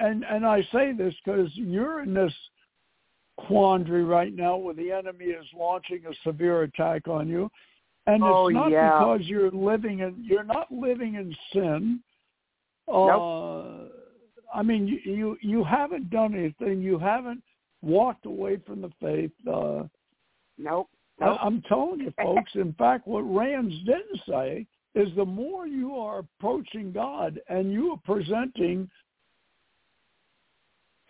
and 0.00 0.24
and 0.24 0.46
I 0.46 0.62
say 0.72 0.92
this 0.92 1.14
because 1.24 1.50
you're 1.54 2.02
in 2.02 2.14
this 2.14 2.32
quandary 3.36 4.04
right 4.04 4.34
now 4.34 4.56
where 4.56 4.74
the 4.74 4.90
enemy 4.90 5.26
is 5.26 5.46
launching 5.56 6.02
a 6.06 6.14
severe 6.24 6.62
attack 6.62 7.08
on 7.08 7.28
you, 7.28 7.50
and 8.06 8.22
Oh, 8.22 8.48
it's 8.48 8.54
not 8.54 8.70
yeah. 8.70 8.98
because 8.98 9.22
you're 9.26 9.50
living 9.50 10.00
in. 10.00 10.16
You're 10.22 10.44
not 10.44 10.70
living 10.72 11.14
in 11.14 11.34
sin. 11.52 12.00
Uh, 12.90 13.88
I 14.54 14.62
mean, 14.62 14.88
you, 14.88 14.98
you 15.04 15.36
you 15.42 15.64
haven't 15.64 16.10
done 16.10 16.34
anything. 16.34 16.80
You 16.80 16.98
haven't 16.98 17.42
walked 17.82 18.26
away 18.26 18.58
from 18.66 18.80
the 18.80 18.90
faith. 19.00 19.32
Uh, 19.46 19.84
Nope. 20.60 20.88
I, 21.20 21.26
Nope. 21.26 21.38
I'm 21.42 21.62
telling 21.62 22.00
you, 22.00 22.12
folks. 22.22 22.52
In 22.54 22.72
fact, 22.74 23.06
what 23.06 23.22
Rams 23.22 23.74
didn't 23.84 24.20
say 24.28 24.66
is 24.94 25.08
the 25.14 25.24
more 25.24 25.66
you 25.66 25.94
are 25.96 26.20
approaching 26.20 26.92
God 26.92 27.40
and 27.48 27.72
you 27.72 27.92
are 27.92 28.00
presenting 28.04 28.90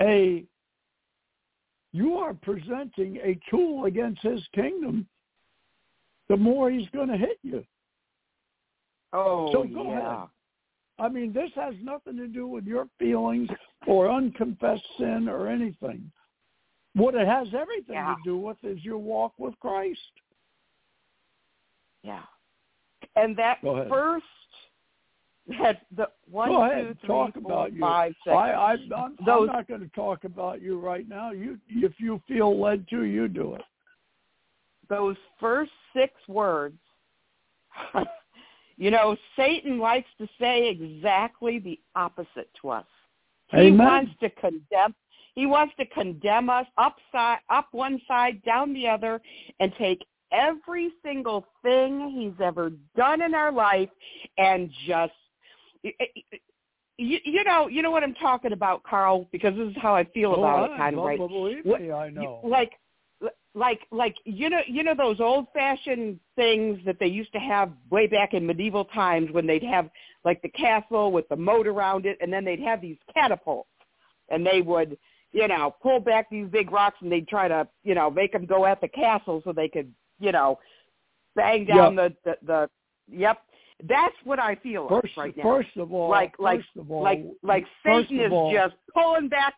a 0.00 0.44
you 1.92 2.14
are 2.14 2.34
presenting 2.34 3.16
a 3.18 3.38
tool 3.50 3.86
against 3.86 4.22
his 4.22 4.42
kingdom, 4.54 5.06
the 6.28 6.36
more 6.36 6.70
he's 6.70 6.88
going 6.90 7.08
to 7.08 7.16
hit 7.16 7.38
you. 7.42 7.64
oh 9.12 9.50
So 9.52 9.64
go 9.64 9.90
yeah. 9.90 9.98
ahead. 9.98 10.28
I 11.00 11.08
mean, 11.08 11.32
this 11.32 11.50
has 11.54 11.74
nothing 11.82 12.16
to 12.16 12.26
do 12.26 12.46
with 12.46 12.64
your 12.64 12.88
feelings 12.98 13.48
or 13.86 14.10
unconfessed 14.10 14.84
sin 14.98 15.28
or 15.28 15.48
anything. 15.48 16.10
What 16.94 17.14
it 17.14 17.26
has 17.26 17.48
everything 17.54 17.94
Yeah. 17.94 18.16
to 18.16 18.20
do 18.24 18.36
with 18.36 18.56
is 18.64 18.84
your 18.84 18.98
walk 18.98 19.32
with 19.38 19.58
Christ. 19.60 20.00
Yeah. 22.02 22.22
And 23.16 23.36
that 23.36 23.60
first 23.60 24.24
that 25.60 25.82
the 25.96 26.08
one, 26.30 26.48
Go 26.50 26.64
ahead, 26.64 26.86
two, 26.88 26.94
three, 27.00 27.08
talk 27.08 27.34
four, 27.34 27.52
about 27.52 27.72
you. 27.72 27.80
five, 27.80 28.12
six. 28.24 28.34
I, 28.34 28.50
I, 28.50 28.72
I'm, 28.72 29.16
I'm 29.26 29.46
not 29.46 29.66
going 29.68 29.80
to 29.80 29.88
talk 29.88 30.24
about 30.24 30.60
you 30.62 30.78
right 30.78 31.08
now. 31.08 31.32
You, 31.32 31.58
if 31.68 31.92
you 31.98 32.20
feel 32.28 32.60
led 32.60 32.86
to, 32.90 33.02
you 33.04 33.28
do 33.28 33.54
it. 33.54 33.62
those 34.88 35.16
first 35.40 35.70
six 35.94 36.12
words 36.28 36.78
you 38.76 38.90
know 38.90 39.16
satan 39.36 39.78
likes 39.78 40.08
to 40.18 40.26
say 40.40 40.68
exactly 40.68 41.58
the 41.58 41.78
opposite 41.94 42.48
to 42.60 42.70
us 42.70 42.86
he 43.48 43.58
Amen. 43.58 43.78
wants 43.78 44.12
to 44.20 44.30
condemn 44.30 44.94
he 45.34 45.46
wants 45.46 45.74
to 45.78 45.86
condemn 45.86 46.50
us 46.50 46.66
upside 46.78 47.38
up 47.50 47.68
one 47.72 48.00
side 48.08 48.42
down 48.44 48.72
the 48.72 48.88
other 48.88 49.20
and 49.60 49.72
take 49.78 50.04
every 50.32 50.90
single 51.04 51.46
thing 51.62 52.10
he's 52.10 52.44
ever 52.44 52.72
done 52.96 53.22
in 53.22 53.34
our 53.34 53.52
life 53.52 53.90
and 54.38 54.70
just 54.86 55.12
you, 56.98 57.18
you 57.24 57.44
know 57.44 57.68
you 57.68 57.82
know 57.82 57.90
what 57.90 58.02
i'm 58.02 58.14
talking 58.14 58.52
about 58.52 58.82
carl 58.82 59.28
because 59.32 59.54
this 59.56 59.68
is 59.68 59.76
how 59.80 59.94
i 59.94 60.04
feel 60.04 60.34
Go 60.34 60.42
about 60.44 60.70
on, 60.70 60.74
it 60.74 60.78
kind 60.78 60.98
of 60.98 61.04
right? 61.04 61.18
Believe 61.18 61.64
What- 61.64 61.80
me, 61.80 61.92
I 61.92 62.10
know. 62.10 62.40
like 62.44 62.72
like 63.54 63.80
like 63.90 64.14
you 64.24 64.50
know 64.50 64.60
you 64.66 64.82
know 64.84 64.94
those 64.96 65.20
old 65.20 65.46
fashioned 65.52 66.18
things 66.36 66.78
that 66.86 66.96
they 67.00 67.06
used 67.06 67.32
to 67.32 67.38
have 67.38 67.70
way 67.90 68.06
back 68.06 68.34
in 68.34 68.46
medieval 68.46 68.84
times 68.86 69.30
when 69.32 69.46
they'd 69.46 69.62
have 69.64 69.88
like 70.24 70.40
the 70.42 70.48
castle 70.50 71.10
with 71.10 71.28
the 71.28 71.36
moat 71.36 71.66
around 71.66 72.06
it 72.06 72.18
and 72.20 72.32
then 72.32 72.44
they'd 72.44 72.60
have 72.60 72.80
these 72.80 72.96
catapults 73.14 73.68
and 74.28 74.46
they 74.46 74.60
would 74.60 74.96
you 75.32 75.48
know 75.48 75.74
pull 75.82 75.98
back 76.00 76.28
these 76.30 76.46
big 76.48 76.70
rocks 76.70 76.98
and 77.00 77.10
they'd 77.10 77.26
try 77.28 77.48
to 77.48 77.66
you 77.84 77.94
know 77.94 78.10
make 78.10 78.32
them 78.32 78.46
go 78.46 78.64
at 78.64 78.80
the 78.80 78.88
castle 78.88 79.40
so 79.44 79.52
they 79.52 79.68
could 79.68 79.92
you 80.20 80.30
know 80.32 80.58
bang 81.34 81.64
down 81.64 81.96
the, 81.96 82.14
the 82.24 82.36
the 82.46 82.70
yep 83.10 83.38
that's 83.86 84.14
what 84.24 84.38
i 84.40 84.54
feel 84.56 84.88
like 84.90 85.02
First, 85.02 85.16
right 85.16 85.36
now 85.36 85.42
first 85.44 85.76
of 85.76 85.92
all, 85.92 86.10
like 86.10 86.34
like 86.38 86.60
all, 86.88 87.02
like 87.02 87.24
like 87.42 87.64
satan 87.84 88.20
is 88.20 88.32
all, 88.32 88.52
just 88.52 88.74
pulling 88.92 89.28
back 89.28 89.54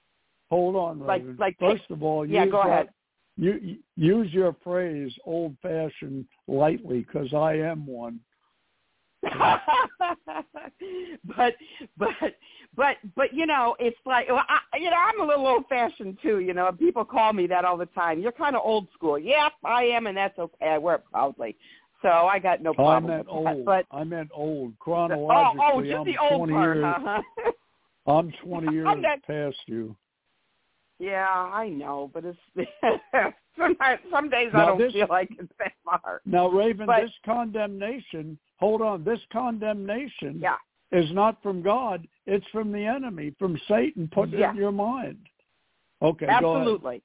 hold 0.51 0.77
on, 0.77 1.01
like 1.01 1.23
Raven. 1.23 1.37
like 1.39 1.57
First 1.59 1.85
of 1.91 2.03
all, 2.03 2.27
yeah, 2.27 2.45
go 2.47 2.63
that- 2.65 2.69
ahead. 2.69 2.89
You, 3.37 3.77
use 3.97 4.31
your 4.33 4.55
phrase 4.63 5.13
"old-fashioned" 5.25 6.27
lightly 6.47 7.01
because 7.01 7.33
I 7.33 7.55
am 7.55 7.87
one. 7.87 8.21
but 9.23 9.61
but 11.97 12.09
but 12.77 12.97
but 13.15 13.35
you 13.35 13.47
know 13.47 13.77
it's 13.79 13.97
like 14.07 14.29
well, 14.29 14.43
I, 14.49 14.79
you 14.79 14.91
know 14.91 14.97
I'm 14.97 15.21
a 15.21 15.25
little 15.25 15.47
old 15.47 15.65
fashioned 15.69 16.19
too. 16.23 16.41
You 16.41 16.55
know 16.55 16.71
people 16.73 17.05
call 17.05 17.33
me 17.33 17.47
that 17.47 17.65
all 17.65 17.77
the 17.77 17.87
time. 17.87 18.21
You're 18.21 18.33
kind 18.33 18.57
of 18.57 18.63
old 18.65 18.89
school. 18.95 19.19
Yep, 19.19 19.53
I 19.65 19.85
am, 19.85 20.07
and 20.07 20.17
that's 20.17 20.39
okay. 20.39 20.69
I 20.69 20.79
wear 20.79 20.97
it 20.97 21.05
proudly. 21.11 21.57
So 22.03 22.09
I 22.09 22.39
got 22.39 22.63
no 22.63 22.75
Oh, 22.79 22.87
I 22.87 23.01
meant 23.01 23.19
with 23.19 23.45
that. 23.45 23.51
old. 23.57 23.65
But 23.65 23.87
I 23.91 24.05
meant 24.05 24.31
old. 24.33 24.71
Oh, 24.71 24.75
oh, 24.75 24.85
Chronologically, 24.85 25.63
oh, 25.63 25.83
just 25.83 25.97
I'm 25.99 26.05
the 26.07 26.19
old 26.19 26.49
20 26.49 26.53
part, 26.53 26.77
years. 26.77 26.95
huh? 26.99 27.23
I'm 28.07 28.33
20 28.43 28.73
years 28.75 28.87
I'm 28.89 29.01
not- 29.03 29.23
past 29.25 29.57
you. 29.67 29.95
yeah, 30.99 31.27
I 31.29 31.69
know, 31.69 32.11
but 32.15 32.25
it's 32.25 32.39
sometimes 33.59 34.01
some 34.11 34.31
days 34.31 34.51
I 34.55 34.67
don't 34.67 34.79
this- 34.79 34.93
feel 34.93 35.07
like 35.11 35.29
it's 35.39 35.53
that 35.59 35.73
far. 35.85 36.21
Now, 36.25 36.49
Raven, 36.49 36.87
But- 36.87 37.03
this 37.03 37.13
condemnation. 37.25 38.39
Hold 38.59 38.83
on. 38.83 39.05
This 39.05 39.21
condemnation 39.33 40.39
Yeah. 40.41 40.57
is 40.93 41.11
not 41.13 41.43
from 41.43 41.63
God. 41.63 42.07
It's 42.27 42.47
from 42.53 42.73
the 42.73 42.85
enemy, 42.85 43.35
from 43.39 43.59
Satan, 43.69 44.09
put 44.13 44.33
it 44.35 44.39
Yeah. 44.41 44.51
in 44.51 44.57
your 44.57 44.73
mind. 44.73 45.19
Okay. 46.03 46.27
Absolutely. 46.27 47.03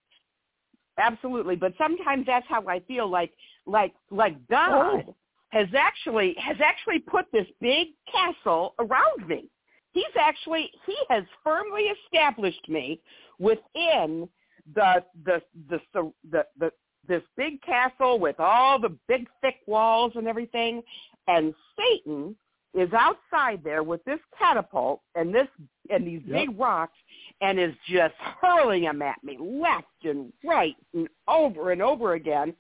Absolutely. 0.98 1.56
But 1.58 1.74
sometimes 1.78 2.26
that's 2.26 2.48
how 2.48 2.66
I 2.68 2.80
feel 2.82 3.08
like 3.08 3.34
like 3.66 3.94
like 4.12 4.36
God 4.48 5.04
Oh. 5.08 5.16
has 5.50 5.68
actually 5.78 6.36
has 6.40 6.58
actually 6.64 7.00
put 7.00 7.26
this 7.32 7.48
big 7.62 7.90
castle 8.12 8.76
around 8.80 9.28
me. 9.28 9.50
He's 9.94 10.04
actually 10.20 10.72
he 10.86 10.96
has 11.10 11.24
firmly 11.44 11.84
established 12.06 12.68
me 12.70 13.00
within 13.40 14.28
the 14.74 15.04
the 15.24 15.42
the 15.70 15.80
the, 15.94 16.12
the, 16.32 16.46
the 16.60 16.72
this 17.08 17.22
big 17.38 17.62
castle 17.62 18.20
with 18.20 18.40
all 18.40 18.80
the 18.80 18.98
big 19.08 19.28
thick 19.42 19.58
walls 19.68 20.12
and 20.16 20.28
everything 20.28 20.82
and 21.28 21.54
Satan 21.78 22.36
is 22.74 22.90
outside 22.94 23.62
there 23.64 23.84
with 23.84 24.04
this 24.06 24.20
catapult 24.38 25.02
and 25.16 25.34
this 25.34 25.48
and 25.90 26.06
these 26.06 26.22
Yep. 26.26 26.48
big 26.48 26.60
rocks 26.60 26.98
and 27.42 27.60
is 27.60 27.74
just 27.88 28.16
hurling 28.42 28.84
them 28.84 29.02
at 29.02 29.24
me 29.24 29.38
left 29.40 29.86
and 30.04 30.34
right 30.44 30.76
and 30.94 31.08
over 31.28 31.72
and 31.72 31.82
over 31.82 32.16
again. 32.16 32.54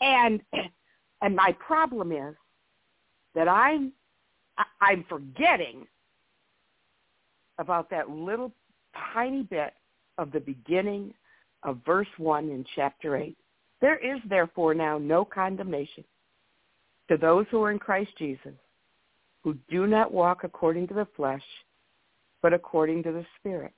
And 0.00 0.40
and 1.22 1.34
my 1.34 1.54
problem 1.58 2.12
is 2.12 2.34
that 3.34 3.48
I'm 3.48 3.92
I'm 4.80 5.04
forgetting 5.08 5.86
about 7.58 7.90
that 7.90 8.10
little 8.10 8.52
tiny 9.12 9.42
bit 9.42 9.74
of 10.18 10.32
the 10.32 10.40
beginning 10.40 11.12
of 11.62 11.78
verse 11.84 12.08
1 12.18 12.50
in 12.50 12.64
chapter 12.74 13.16
8. 13.16 13.36
There 13.80 13.98
is 13.98 14.20
therefore 14.28 14.74
now 14.74 14.98
no 14.98 15.24
condemnation 15.24 16.04
to 17.08 17.16
those 17.16 17.46
who 17.50 17.62
are 17.62 17.70
in 17.70 17.78
Christ 17.78 18.10
Jesus, 18.18 18.54
who 19.42 19.56
do 19.68 19.86
not 19.86 20.12
walk 20.12 20.44
according 20.44 20.88
to 20.88 20.94
the 20.94 21.08
flesh, 21.16 21.42
but 22.42 22.52
according 22.52 23.02
to 23.04 23.12
the 23.12 23.26
Spirit. 23.38 23.72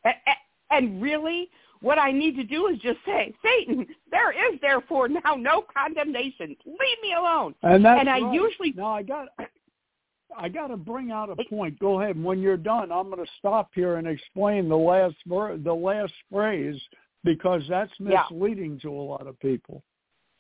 And 0.70 1.00
really, 1.00 1.50
what 1.80 1.98
I 1.98 2.10
need 2.12 2.36
to 2.36 2.44
do 2.44 2.66
is 2.68 2.78
just 2.78 2.98
say, 3.06 3.34
Satan, 3.42 3.86
there 4.10 4.32
is 4.32 4.58
therefore 4.60 5.08
now 5.08 5.34
no 5.36 5.64
condemnation. 5.76 6.56
Leave 6.66 6.98
me 7.02 7.14
alone. 7.18 7.54
And 7.62 7.84
that's 7.84 8.00
and 8.00 8.08
I 8.08 8.20
right. 8.20 8.34
usually 8.34 8.72
Now 8.72 8.94
I 8.94 9.02
got 9.02 9.28
I 10.36 10.48
got 10.48 10.66
to 10.68 10.76
bring 10.76 11.10
out 11.12 11.30
a 11.30 11.36
point. 11.48 11.78
Go 11.78 12.00
ahead. 12.00 12.22
When 12.22 12.40
you're 12.40 12.56
done, 12.56 12.90
I'm 12.90 13.10
going 13.10 13.24
to 13.24 13.30
stop 13.38 13.70
here 13.74 13.96
and 13.96 14.06
explain 14.06 14.68
the 14.68 14.76
last 14.76 15.16
ver- 15.26 15.56
the 15.56 15.72
last 15.72 16.12
phrase 16.30 16.80
because 17.24 17.62
that's 17.68 17.92
Yeah. 17.98 18.24
misleading 18.30 18.78
to 18.80 18.90
a 18.90 19.00
lot 19.12 19.26
of 19.26 19.38
people. 19.40 19.82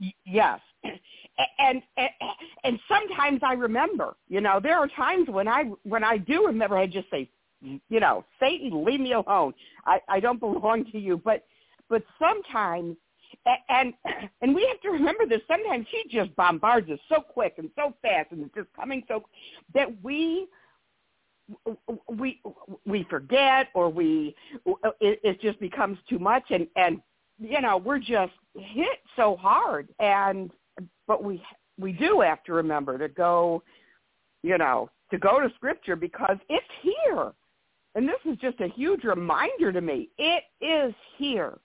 Y- 0.00 0.12
Yes. 0.24 0.60
And, 1.58 1.82
and 1.98 2.08
and 2.64 2.80
sometimes 2.88 3.40
I 3.42 3.52
remember, 3.52 4.16
you 4.26 4.40
know, 4.40 4.58
there 4.58 4.78
are 4.78 4.88
times 4.88 5.28
when 5.28 5.46
I 5.46 5.64
when 5.82 6.02
I 6.02 6.16
do 6.16 6.46
remember 6.46 6.78
I 6.78 6.86
just 6.86 7.10
say, 7.10 7.28
you 7.62 8.00
know, 8.00 8.24
Satan, 8.40 8.84
leave 8.84 9.00
me 9.00 9.12
alone. 9.12 9.54
I 9.84 10.00
I 10.08 10.20
don't 10.20 10.40
belong 10.40 10.84
to 10.92 10.98
you. 10.98 11.20
But 11.24 11.44
but 11.88 12.02
sometimes 12.18 12.96
and 13.68 13.94
and 14.42 14.54
we 14.54 14.66
have 14.66 14.80
to 14.82 14.90
remember 14.90 15.26
this 15.26 15.40
sometimes 15.48 15.86
he 15.90 16.04
just 16.10 16.34
bombards 16.36 16.90
us 16.90 16.98
so 17.08 17.20
quick 17.20 17.54
and 17.58 17.70
so 17.76 17.94
fast 18.02 18.32
and 18.32 18.42
it's 18.42 18.54
just 18.54 18.68
coming 18.74 19.02
so 19.08 19.24
that 19.74 19.88
we 20.02 20.46
we 22.08 22.40
we 22.84 23.06
forget 23.08 23.68
or 23.74 23.88
we 23.88 24.34
it, 25.00 25.20
it 25.22 25.40
just 25.40 25.58
becomes 25.60 25.98
too 26.08 26.18
much 26.18 26.42
and 26.50 26.66
and 26.76 27.00
you 27.38 27.60
know 27.60 27.76
we're 27.76 27.98
just 27.98 28.32
hit 28.54 28.98
so 29.14 29.36
hard 29.36 29.88
and 30.00 30.50
but 31.06 31.22
we 31.22 31.42
we 31.78 31.92
do 31.92 32.20
have 32.20 32.42
to 32.42 32.52
remember 32.52 32.98
to 32.98 33.08
go 33.08 33.62
you 34.42 34.58
know 34.58 34.90
to 35.10 35.18
go 35.18 35.40
to 35.40 35.48
scripture 35.54 35.94
because 35.94 36.36
it's 36.48 36.66
here 36.82 37.32
and 37.96 38.06
this 38.08 38.20
is 38.24 38.36
just 38.38 38.60
a 38.60 38.68
huge 38.68 39.02
reminder 39.02 39.72
to 39.72 39.80
me 39.80 40.08
it 40.18 40.44
is 40.60 40.94
here 41.16 41.58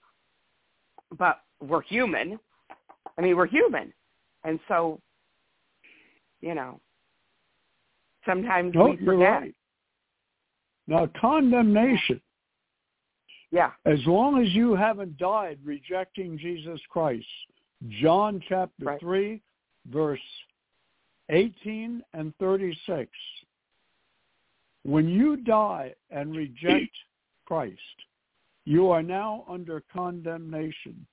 but 1.20 1.42
we're 1.62 1.82
human 1.84 2.40
i 3.18 3.22
mean 3.22 3.36
we're 3.38 3.46
human 3.46 3.94
and 4.44 4.60
so 4.68 5.00
you 6.42 6.56
know 6.56 6.80
sometimes 8.26 8.74
No, 8.74 8.86
we 8.86 8.98
you're 8.98 9.14
forget 9.14 9.42
right. 9.42 9.56
Now 10.88 11.08
condemnation. 11.20 12.20
yeah 13.52 13.72
As 13.86 14.00
long 14.08 14.42
as 14.44 14.50
you 14.54 14.74
haven't 14.76 15.18
died 15.18 15.60
rejecting 15.64 16.38
Jesus 16.38 16.80
Christ, 16.90 17.26
John 18.02 18.42
chapter 18.50 18.86
Right. 18.86 19.00
3, 19.00 19.42
verse 19.92 20.20
18 21.30 22.04
and 22.14 22.34
36. 22.40 23.10
When 24.84 25.08
you 25.08 25.38
die 25.38 25.94
and 26.10 26.36
reject 26.36 26.92
Christ, 27.46 27.78
you 28.66 28.90
are 28.90 29.04
now 29.04 29.44
under 29.48 29.84
condemnation. 29.94 31.06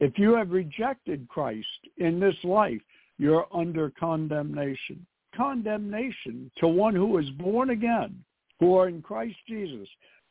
If 0.00 0.18
you 0.18 0.34
have 0.34 0.50
rejected 0.50 1.28
Christ 1.28 1.66
in 1.98 2.20
this 2.20 2.36
life, 2.44 2.80
you're 3.18 3.46
under 3.54 3.90
condemnation. 3.90 5.06
Condemnation 5.36 6.50
to 6.58 6.68
one 6.68 6.94
who 6.94 7.18
is 7.18 7.28
born 7.30 7.70
again, 7.70 8.24
who 8.60 8.76
are 8.76 8.88
in 8.88 9.02
Christ 9.02 9.36
Jesus. 9.48 9.88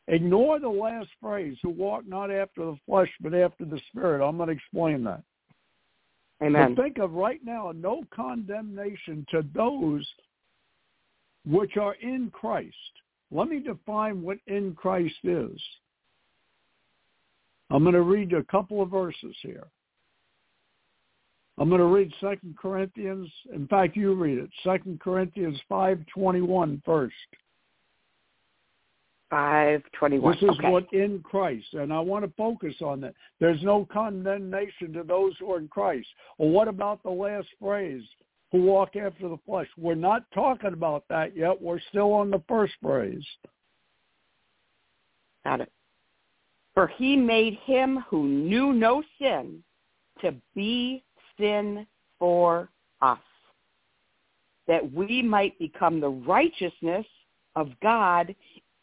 Ignore 0.08 0.60
the 0.60 0.68
last 0.68 1.08
phrase, 1.20 1.56
who 1.62 1.70
walk 1.70 2.06
not 2.06 2.30
after 2.30 2.66
the 2.66 2.78
flesh, 2.86 3.10
but 3.20 3.34
after 3.34 3.64
the 3.64 3.80
spirit. 3.88 4.26
I'm 4.26 4.36
going 4.36 4.48
to 4.48 4.54
explain 4.54 5.02
that. 5.04 5.22
amen 6.42 6.74
But 6.74 6.82
think 6.82 6.98
of 6.98 7.12
right 7.12 7.40
now, 7.42 7.72
no 7.74 8.02
condemnation 8.14 9.26
to 9.30 9.44
those 9.54 10.06
which 11.46 11.76
are 11.76 11.94
in 11.94 12.30
Christ. 12.32 12.74
Let 13.30 13.48
me 13.48 13.60
define 13.60 14.22
what 14.22 14.38
in 14.46 14.74
Christ 14.74 15.14
is. 15.24 15.60
I'm 17.70 17.82
going 17.82 17.94
to 17.94 18.02
read 18.02 18.32
a 18.32 18.44
couple 18.44 18.82
of 18.82 18.90
verses 18.90 19.34
here. 19.42 19.66
I'm 21.58 21.68
going 21.68 21.80
to 21.80 21.86
read 21.86 22.12
Second 22.20 22.56
Corinthians. 22.60 23.28
In 23.52 23.66
fact, 23.68 23.96
you 23.96 24.14
read 24.14 24.38
it. 24.38 24.50
Second 24.64 25.00
Corinthians 25.00 25.58
5:21 25.70 26.82
first. 26.84 27.14
five 29.30 29.82
twenty 29.98 30.18
one 30.18 30.34
This 30.34 30.42
is 30.42 30.58
okay 30.58 30.70
what 30.70 30.92
in 30.92 31.20
Christ, 31.22 31.66
and 31.74 31.92
I 31.92 32.00
want 32.00 32.24
to 32.24 32.32
focus 32.36 32.74
on 32.82 33.00
that. 33.00 33.14
There's 33.40 33.62
no 33.62 33.86
condemnation 33.92 34.92
to 34.92 35.02
those 35.02 35.32
who 35.38 35.52
are 35.52 35.58
in 35.58 35.68
Christ. 35.68 36.08
Well, 36.38 36.50
what 36.50 36.68
about 36.68 37.02
the 37.02 37.10
last 37.10 37.48
phrase, 37.60 38.02
who 38.54 38.62
walk 38.62 38.94
after 38.94 39.28
the 39.28 39.38
flesh? 39.44 39.66
We're 39.76 39.96
not 39.96 40.30
talking 40.32 40.74
about 40.74 41.02
that 41.08 41.36
yet. 41.36 41.60
We're 41.60 41.80
still 41.88 42.12
on 42.12 42.30
the 42.30 42.40
first 42.48 42.74
phrase. 42.80 43.26
Got 45.44 45.62
it. 45.62 45.72
For 46.72 46.86
he 46.86 47.16
made 47.16 47.58
him 47.64 48.04
who 48.08 48.28
knew 48.28 48.72
no 48.72 49.02
sin 49.20 49.64
to 50.20 50.36
be 50.54 51.02
sin 51.36 51.84
for 52.20 52.68
us, 53.02 53.18
that 54.68 54.92
we 54.92 55.20
might 55.20 55.58
become 55.58 55.98
the 55.98 56.10
righteousness 56.10 57.06
of 57.56 57.70
God 57.82 58.36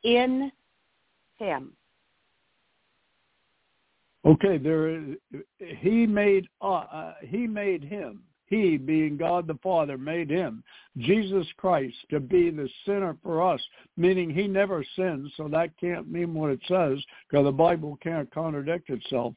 in 0.04 0.52
him. 1.40 1.72
Okay, 4.26 4.58
there 4.58 4.90
is, 4.90 5.16
he 5.80 6.06
made 6.06 6.46
uh, 6.62 6.74
uh, 6.74 7.14
he 7.26 7.48
made 7.48 7.86
him. 7.86 8.24
He, 8.52 8.76
being 8.76 9.16
God 9.16 9.48
the 9.48 9.58
Father, 9.64 9.98
made 9.98 10.30
him, 10.30 10.62
Jesus 10.98 11.48
Christ, 11.56 11.96
to 12.10 12.20
be 12.20 12.50
the 12.50 12.70
sinner 12.86 13.16
for 13.24 13.42
us, 13.42 13.62
meaning 13.96 14.30
he 14.30 14.46
never 14.46 14.84
sinned, 14.98 15.32
so 15.38 15.48
that 15.48 15.80
can't 15.80 16.12
mean 16.12 16.34
what 16.34 16.52
it 16.52 16.60
says, 16.68 17.02
because 17.30 17.46
the 17.46 17.52
Bible 17.52 17.98
can't 18.04 18.30
contradict 18.30 18.90
itself. 18.90 19.36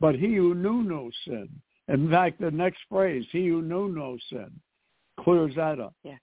But 0.00 0.16
he 0.16 0.34
who 0.34 0.56
knew 0.56 0.82
no 0.82 1.12
sin. 1.24 1.48
In 1.86 2.10
fact, 2.10 2.40
the 2.40 2.50
next 2.50 2.80
phrase, 2.88 3.24
he 3.30 3.46
who 3.46 3.62
knew 3.62 3.88
no 3.88 4.18
sin, 4.28 4.50
clears 5.20 5.54
that 5.54 5.78
up. 5.78 5.94
Yeah. 6.02 6.18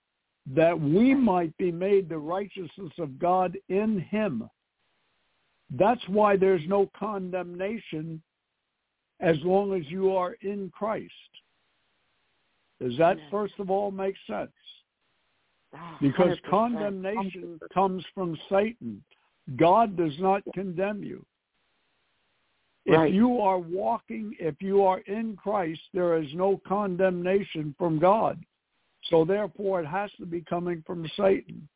That 0.53 0.77
we 0.77 1.15
might 1.15 1.55
be 1.55 1.71
made 1.71 2.09
the 2.09 2.17
righteousness 2.17 2.91
of 2.99 3.17
God 3.17 3.57
in 3.69 4.01
him. 4.01 4.49
That's 5.69 6.05
why 6.09 6.35
there's 6.35 6.67
no 6.67 6.89
condemnation 6.93 8.21
as 9.21 9.37
long 9.45 9.73
as 9.73 9.89
you 9.89 10.13
are 10.13 10.33
in 10.41 10.69
Christ. 10.77 11.13
Does 12.81 12.97
that 12.97 13.17
first 13.31 13.55
of 13.59 13.69
all 13.69 13.91
make 13.91 14.15
sense? 14.27 14.51
Ah, 15.73 15.97
Because 16.01 16.37
100%. 16.39 16.49
condemnation 16.49 17.59
comes 17.73 18.05
from 18.13 18.37
Satan. 18.49 19.03
God 19.55 19.95
does 19.97 20.17
not 20.19 20.43
condemn 20.53 21.03
you. 21.03 21.25
Right. 22.87 23.09
If 23.09 23.15
you 23.15 23.41
are 23.41 23.59
walking, 23.59 24.33
if 24.39 24.61
you 24.61 24.83
are 24.83 24.99
in 24.99 25.35
Christ, 25.35 25.81
there 25.93 26.21
is 26.21 26.33
no 26.33 26.61
condemnation 26.65 27.75
from 27.77 27.99
God. 27.99 28.41
So 29.09 29.25
therefore, 29.25 29.81
it 29.81 29.87
has 29.87 30.09
to 30.19 30.25
be 30.25 30.41
coming 30.41 30.83
from 30.85 31.05
Satan. 31.17 31.67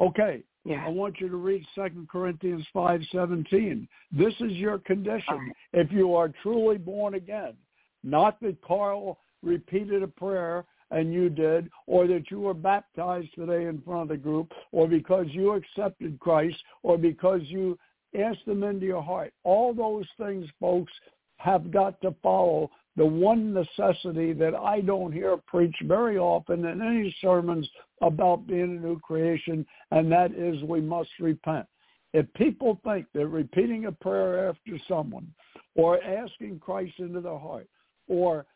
Okay, 0.00 0.42
Yeah. 0.64 0.84
I 0.84 0.88
want 0.88 1.20
you 1.20 1.28
to 1.28 1.36
read 1.36 1.64
2 1.74 2.06
Corinthians 2.08 2.66
5:17. 2.74 3.86
This 4.10 4.34
is 4.40 4.52
your 4.52 4.78
condition 4.78 5.52
if 5.72 5.92
you 5.92 6.14
are 6.14 6.30
truly 6.42 6.78
born 6.78 7.14
again. 7.14 7.56
Not 8.02 8.40
that 8.40 8.60
Carl 8.62 9.18
repeated 9.44 10.02
a 10.02 10.08
prayer 10.08 10.64
and 10.90 11.12
you 11.12 11.28
did, 11.28 11.70
or 11.86 12.06
that 12.06 12.30
you 12.30 12.40
were 12.40 12.54
baptized 12.54 13.34
today 13.34 13.66
in 13.66 13.80
front 13.82 14.02
of 14.02 14.08
the 14.08 14.16
group, 14.16 14.52
or 14.70 14.86
because 14.86 15.26
you 15.30 15.52
accepted 15.52 16.20
Christ, 16.20 16.56
or 16.82 16.96
because 16.96 17.40
you 17.44 17.78
asked 18.16 18.46
them 18.46 18.62
into 18.62 18.86
your 18.86 19.02
heart. 19.02 19.32
All 19.42 19.74
those 19.74 20.06
things, 20.18 20.46
folks, 20.60 20.92
have 21.38 21.70
got 21.70 22.00
to 22.02 22.14
follow 22.22 22.70
the 22.96 23.04
one 23.04 23.52
necessity 23.52 24.32
that 24.34 24.54
I 24.54 24.80
don't 24.80 25.12
hear 25.12 25.36
preached 25.36 25.82
very 25.84 26.16
often 26.16 26.64
in 26.64 26.80
any 26.80 27.14
sermons 27.20 27.68
about 28.02 28.46
being 28.46 28.62
a 28.76 28.86
new 28.86 29.00
creation, 29.00 29.66
and 29.90 30.10
that 30.12 30.32
is 30.32 30.62
we 30.62 30.80
must 30.80 31.10
repent. 31.18 31.66
If 32.12 32.32
people 32.34 32.78
think 32.84 33.06
that 33.14 33.26
repeating 33.26 33.86
a 33.86 33.92
prayer 33.92 34.48
after 34.48 34.78
someone, 34.86 35.26
or 35.74 36.00
asking 36.04 36.60
Christ 36.60 36.94
into 36.98 37.20
their 37.20 37.38
heart, 37.38 37.68
or 38.06 38.46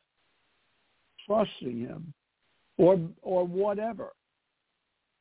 trusting 1.29 1.79
him, 1.79 2.13
or 2.79 2.99
or 3.23 3.47
whatever, 3.47 4.13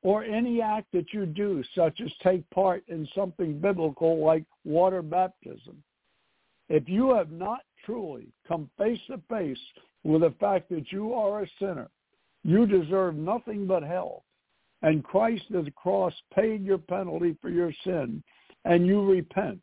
or 0.02 0.24
any 0.24 0.62
act 0.62 0.88
that 0.94 1.14
you 1.14 1.28
do, 1.28 1.64
such 1.76 2.02
as 2.02 2.12
take 2.24 2.50
part 2.50 2.84
in 2.88 3.08
something 3.14 3.60
biblical 3.60 4.26
like 4.26 4.46
water 4.64 5.02
baptism, 5.02 5.84
if 6.70 6.88
you 6.88 7.14
have 7.14 7.32
not 7.32 7.60
truly 7.86 8.28
come 8.48 8.70
face 8.78 9.00
to 9.08 9.22
face 9.30 9.60
with 10.04 10.22
the 10.22 10.34
fact 10.40 10.70
that 10.70 10.92
you 10.92 11.14
are 11.14 11.44
a 11.44 11.50
sinner, 11.60 11.90
you 12.44 12.66
deserve 12.66 13.16
nothing 13.16 13.68
but 13.68 13.84
hell. 13.84 14.24
And 14.84 15.04
Christ 15.04 15.44
at 15.56 15.66
the 15.66 15.72
cross 15.72 16.14
paid 16.36 16.64
your 16.64 16.78
penalty 16.78 17.36
for 17.42 17.50
your 17.50 17.74
sin, 17.84 18.24
and 18.66 18.86
you 18.86 19.02
repent. 19.04 19.62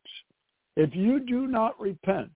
If 0.75 0.93
you 0.93 1.19
do 1.19 1.47
not 1.47 1.79
repent, 1.79 2.31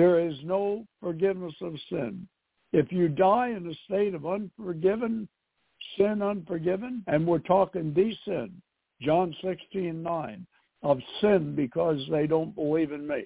there 0.00 0.18
is 0.18 0.34
no 0.44 0.86
forgiveness 0.98 1.52
of 1.60 1.74
sin. 1.90 2.26
If 2.72 2.90
you 2.90 3.08
die 3.08 3.50
in 3.50 3.70
a 3.70 3.74
state 3.84 4.14
of 4.14 4.24
unforgiven, 4.24 5.28
sin 5.98 6.22
unforgiven, 6.22 7.04
and 7.06 7.26
we're 7.26 7.40
talking 7.40 7.92
the 7.92 8.14
sin, 8.24 8.50
John 9.02 9.36
16, 9.44 10.02
9, 10.02 10.46
of 10.82 10.98
sin 11.20 11.54
because 11.54 11.98
they 12.10 12.26
don't 12.26 12.54
believe 12.54 12.92
in 12.92 13.06
me. 13.06 13.24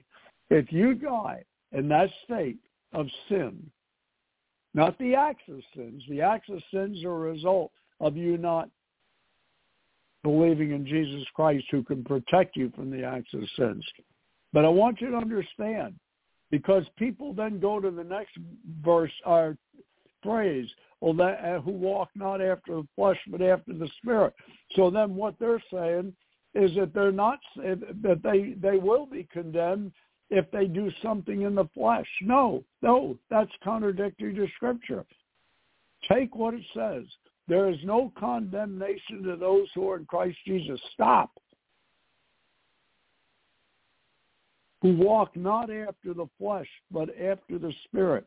If 0.50 0.72
you 0.72 0.94
die 0.94 1.44
in 1.70 1.87
that 1.90 2.10
state 2.24 2.58
of 2.92 3.06
sin, 3.28 3.70
not 4.74 4.98
the 4.98 5.14
acts 5.14 5.44
of 5.48 5.60
sins, 5.76 6.02
the 6.08 6.22
acts 6.22 6.48
of 6.48 6.60
sins 6.72 7.04
are 7.04 7.14
a 7.28 7.32
result 7.32 7.70
of 8.00 8.16
you 8.16 8.37
not 8.37 8.68
believing 10.24 10.72
in 10.72 10.84
Jesus 10.84 11.24
Christ 11.37 11.66
who 11.70 11.84
can 11.84 12.02
protect 12.02 12.56
you 12.56 12.72
from 12.74 12.90
the 12.90 13.04
acts 13.04 13.32
of 13.32 13.42
sins. 13.56 13.84
But 14.52 14.64
I 14.64 14.68
want 14.70 15.00
you 15.00 15.12
to 15.12 15.16
understand, 15.16 15.94
because 16.50 16.85
people 16.96 17.33
then 17.33 17.59
go 17.61 17.80
to 17.80 17.90
the 17.90 18.04
next 18.04 18.37
verse 18.83 19.12
or 19.24 19.57
phrase, 20.22 20.68
well, 21.00 21.14
that, 21.14 21.44
uh, 21.44 21.61
who 21.61 21.72
walk 21.72 22.09
not 22.14 22.40
after 22.40 22.76
the 22.76 22.87
flesh 22.96 23.18
but 23.28 23.42
after 23.42 23.72
the 23.72 23.88
spirit. 23.98 24.35
So 24.74 24.90
then 24.90 25.14
what 25.14 25.35
they're 25.38 25.62
saying 25.72 26.14
is 26.54 26.70
that 26.76 26.94
they're 26.94 27.12
not 27.12 27.40
that 27.57 28.20
they 28.22 28.54
they 28.61 28.78
will 28.78 29.07
be 29.07 29.28
condemned 29.33 29.92
if 30.30 30.50
they 30.50 30.66
do 30.66 30.90
something 31.02 31.42
in 31.42 31.54
the 31.54 31.68
flesh. 31.74 32.07
No, 32.22 32.64
no, 32.83 33.18
that's 33.30 33.50
contradictory 33.62 34.35
to 34.35 34.46
Scripture. 34.57 35.04
Take 36.11 36.35
what 36.35 36.54
it 36.54 36.64
says. 36.74 37.04
There 37.48 37.68
is 37.68 37.76
no 37.85 38.12
condemnation 38.18 39.22
to 39.24 39.37
those 39.37 39.68
who 39.74 39.90
are 39.90 39.98
in 39.98 40.07
Christ 40.07 40.38
Jesus. 40.46 40.80
Stop. 40.94 41.30
Who 44.85 44.94
walk 44.99 45.35
not 45.35 45.70
after 45.70 46.12
the 46.12 46.29
flesh, 46.38 46.68
but 46.90 47.09
after 47.18 47.59
the 47.59 47.73
Spirit. 47.85 48.27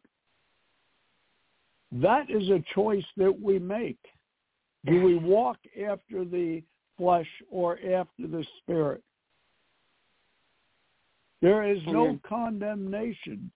That 1.91 2.32
is 2.32 2.50
a 2.50 2.63
choice 2.74 3.06
that 3.15 3.39
we 3.39 3.60
make. 3.60 4.00
Do 4.88 5.04
we 5.04 5.20
walk 5.20 5.58
after 5.80 6.26
the 6.26 6.63
flesh 6.98 7.28
or 7.52 7.78
after 7.78 8.26
the 8.26 8.43
Spirit? 8.58 9.04
There 11.43 11.62
is 11.62 11.78
no 11.86 12.20
condemnation. 12.28 13.52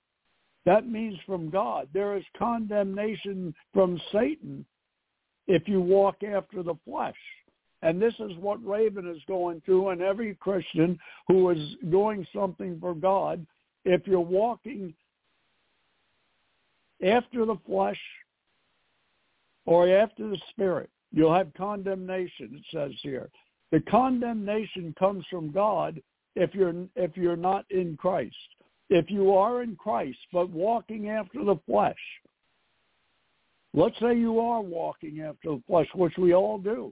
That 0.67 0.87
means 0.87 1.17
from 1.25 1.49
God. 1.49 1.87
There 1.95 2.15
is 2.15 2.23
condemnation 2.37 3.55
from 3.73 3.99
Satan 4.11 4.63
if 5.47 5.67
you 5.67 5.81
walk 5.81 6.17
after 6.21 6.61
the 6.61 6.75
flesh. 6.85 7.15
And 7.81 8.01
this 8.01 8.13
is 8.19 8.31
what 8.39 8.65
Raven 8.65 9.07
is 9.07 9.21
going 9.27 9.61
through 9.65 9.89
and 9.89 10.01
every 10.01 10.35
Christian 10.35 10.99
who 11.27 11.49
is 11.49 11.75
doing 11.89 12.25
something 12.33 12.79
for 12.79 12.93
God. 12.93 13.45
If 13.85 14.05
you're 14.05 14.19
walking 14.19 14.93
after 17.03 17.45
the 17.45 17.57
flesh 17.65 17.99
or 19.65 19.89
after 19.89 20.29
the 20.29 20.37
spirit, 20.51 20.89
you'll 21.11 21.33
have 21.33 21.53
condemnation, 21.55 22.51
it 22.53 22.63
says 22.71 22.91
here. 23.01 23.29
The 23.71 23.79
condemnation 23.81 24.93
comes 24.99 25.25
from 25.29 25.51
God 25.51 26.01
if 26.35 26.53
you're 26.53 26.85
if 26.95 27.15
you're 27.17 27.35
not 27.35 27.65
in 27.71 27.97
Christ. 27.97 28.35
If 28.89 29.09
you 29.09 29.33
are 29.33 29.63
in 29.63 29.75
Christ 29.75 30.19
but 30.31 30.49
walking 30.49 31.09
after 31.09 31.43
the 31.43 31.55
flesh, 31.65 31.95
let's 33.73 33.97
say 33.99 34.15
you 34.15 34.39
are 34.39 34.61
walking 34.61 35.21
after 35.21 35.51
the 35.51 35.63
flesh, 35.65 35.87
which 35.95 36.17
we 36.17 36.33
all 36.35 36.57
do. 36.57 36.91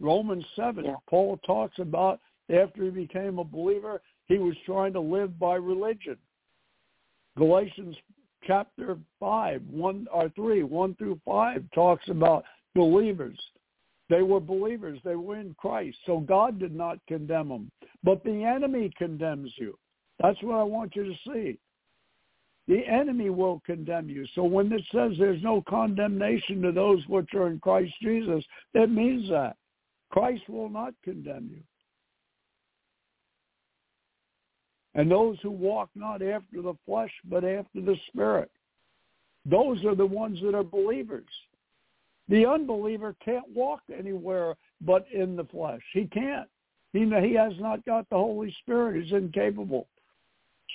Romans 0.00 0.44
seven, 0.56 0.86
Yeah. 0.86 0.96
Paul 1.08 1.38
talks 1.38 1.78
about 1.78 2.20
after 2.48 2.84
he 2.84 2.90
became 2.90 3.38
a 3.38 3.44
believer, 3.44 4.00
he 4.26 4.38
was 4.38 4.56
trying 4.64 4.92
to 4.94 5.00
live 5.00 5.38
by 5.38 5.54
religion. 5.54 6.16
Galatians 7.36 7.96
chapter 8.44 8.98
five, 9.18 9.62
one 9.68 10.08
or 10.12 10.28
three, 10.30 10.62
one 10.62 10.94
through 10.96 11.20
five 11.24 11.64
talks 11.72 12.08
about 12.08 12.44
believers. 12.74 13.38
They 14.08 14.22
were 14.22 14.40
believers. 14.40 14.98
They 15.04 15.14
were 15.14 15.36
in 15.36 15.54
Christ. 15.54 15.96
So 16.04 16.18
God 16.18 16.58
did 16.58 16.74
not 16.74 16.98
condemn 17.06 17.48
them. 17.48 17.70
But 18.02 18.24
the 18.24 18.42
enemy 18.42 18.90
condemns 18.98 19.52
you. 19.56 19.78
That's 20.18 20.42
what 20.42 20.58
I 20.58 20.64
want 20.64 20.96
you 20.96 21.04
to 21.04 21.14
see. 21.32 21.58
The 22.66 22.84
enemy 22.86 23.30
will 23.30 23.62
condemn 23.64 24.08
you. 24.08 24.26
So 24.34 24.42
when 24.44 24.72
it 24.72 24.82
says 24.92 25.12
there's 25.18 25.42
no 25.42 25.62
condemnation 25.68 26.60
to 26.62 26.72
those 26.72 27.06
which 27.06 27.32
are 27.34 27.48
in 27.48 27.60
Christ 27.60 27.92
Jesus, 28.02 28.44
it 28.74 28.90
means 28.90 29.28
that. 29.30 29.56
Christ 30.10 30.48
will 30.48 30.68
not 30.68 30.94
condemn 31.04 31.50
you. 31.52 31.62
And 34.94 35.10
those 35.10 35.38
who 35.42 35.50
walk 35.50 35.88
not 35.94 36.20
after 36.20 36.62
the 36.62 36.74
flesh, 36.84 37.12
but 37.24 37.44
after 37.44 37.80
the 37.80 37.96
Spirit, 38.08 38.50
those 39.46 39.84
are 39.84 39.94
the 39.94 40.06
ones 40.06 40.40
that 40.42 40.54
are 40.54 40.64
believers. 40.64 41.28
The 42.28 42.46
unbeliever 42.46 43.14
can't 43.24 43.48
walk 43.54 43.80
anywhere 43.96 44.56
but 44.80 45.06
in 45.12 45.36
the 45.36 45.44
flesh. 45.44 45.82
He 45.92 46.06
can't. 46.06 46.48
He, 46.92 47.00
he 47.00 47.34
has 47.34 47.52
not 47.60 47.84
got 47.84 48.08
the 48.10 48.16
Holy 48.16 48.54
Spirit. 48.62 49.02
He's 49.02 49.12
incapable. 49.12 49.86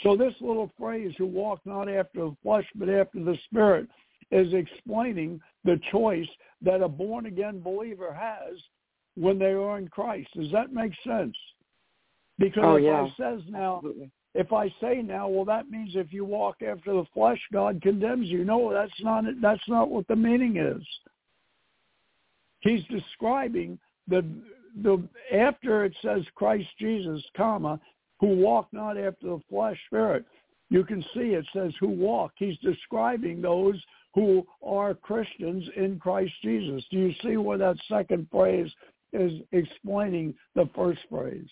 So 0.04 0.15
this 0.15 0.34
little 0.41 0.71
phrase, 0.78 1.13
who 1.17 1.26
walk 1.26 1.60
not 1.65 1.89
after 1.89 2.21
the 2.21 2.36
flesh 2.43 2.65
but 2.76 2.89
after 2.89 3.24
the 3.24 3.38
Spirit, 3.45 3.88
is 4.32 4.54
explaining 4.54 5.39
the 5.63 5.80
choice 5.91 6.28
that 6.62 6.82
a 6.82 6.88
born-again 6.88 7.62
believer 7.62 8.13
has 8.13 8.58
when 9.15 9.39
they 9.39 9.54
are 9.54 9.78
in 9.78 9.88
Christ. 9.88 10.30
Does 10.36 10.51
that 10.51 10.73
make 10.73 10.93
sense? 11.06 11.36
Because 12.38 12.63
Oh, 12.65 12.75
if 12.75 12.84
yeah. 12.84 13.04
I 13.04 13.13
says 13.17 13.41
now, 13.47 13.78
Absolutely. 13.78 14.12
if 14.34 14.51
I 14.51 14.69
say 14.82 15.01
now, 15.01 15.28
well, 15.28 15.45
that 15.45 15.69
means 15.69 15.95
if 15.95 16.12
you 16.12 16.25
walk 16.25 16.62
after 16.62 16.93
the 16.93 17.06
flesh, 17.13 17.39
God 17.54 17.82
condemns 17.82 18.28
you. 18.28 18.43
No, 18.43 18.73
that's 18.73 19.01
not 19.01 19.23
that's 19.41 19.67
not 19.67 19.89
what 19.89 20.08
the 20.08 20.15
meaning 20.15 20.58
is. 20.58 20.84
He's 22.60 22.84
describing 22.86 23.80
the 24.08 24.25
the 24.84 25.01
after 25.34 25.86
it 25.86 25.95
says 26.01 26.23
Christ 26.36 26.67
Jesus, 26.78 27.23
comma, 27.38 27.80
who 28.19 28.28
walk 28.28 28.67
not 28.73 28.97
after 28.97 29.28
the 29.28 29.41
flesh 29.49 29.80
spirit. 29.88 30.25
You 30.69 30.84
can 30.84 31.01
see 31.13 31.36
it 31.36 31.45
says 31.54 31.73
who 31.80 31.88
walk. 31.88 32.34
He's 32.36 32.58
describing 32.58 33.41
those 33.41 33.82
who 34.15 34.45
are 34.63 34.93
Christians 34.93 35.63
in 35.75 35.99
Christ 35.99 36.34
Jesus. 36.41 36.84
Do 36.89 36.97
you 36.97 37.13
see 37.21 37.38
where 37.38 37.58
that 37.58 37.78
second 37.88 38.28
phrase 38.32 38.71
is 39.13 39.32
explaining 39.52 40.34
the 40.56 40.70
first 40.76 41.00
phrase? 41.10 41.48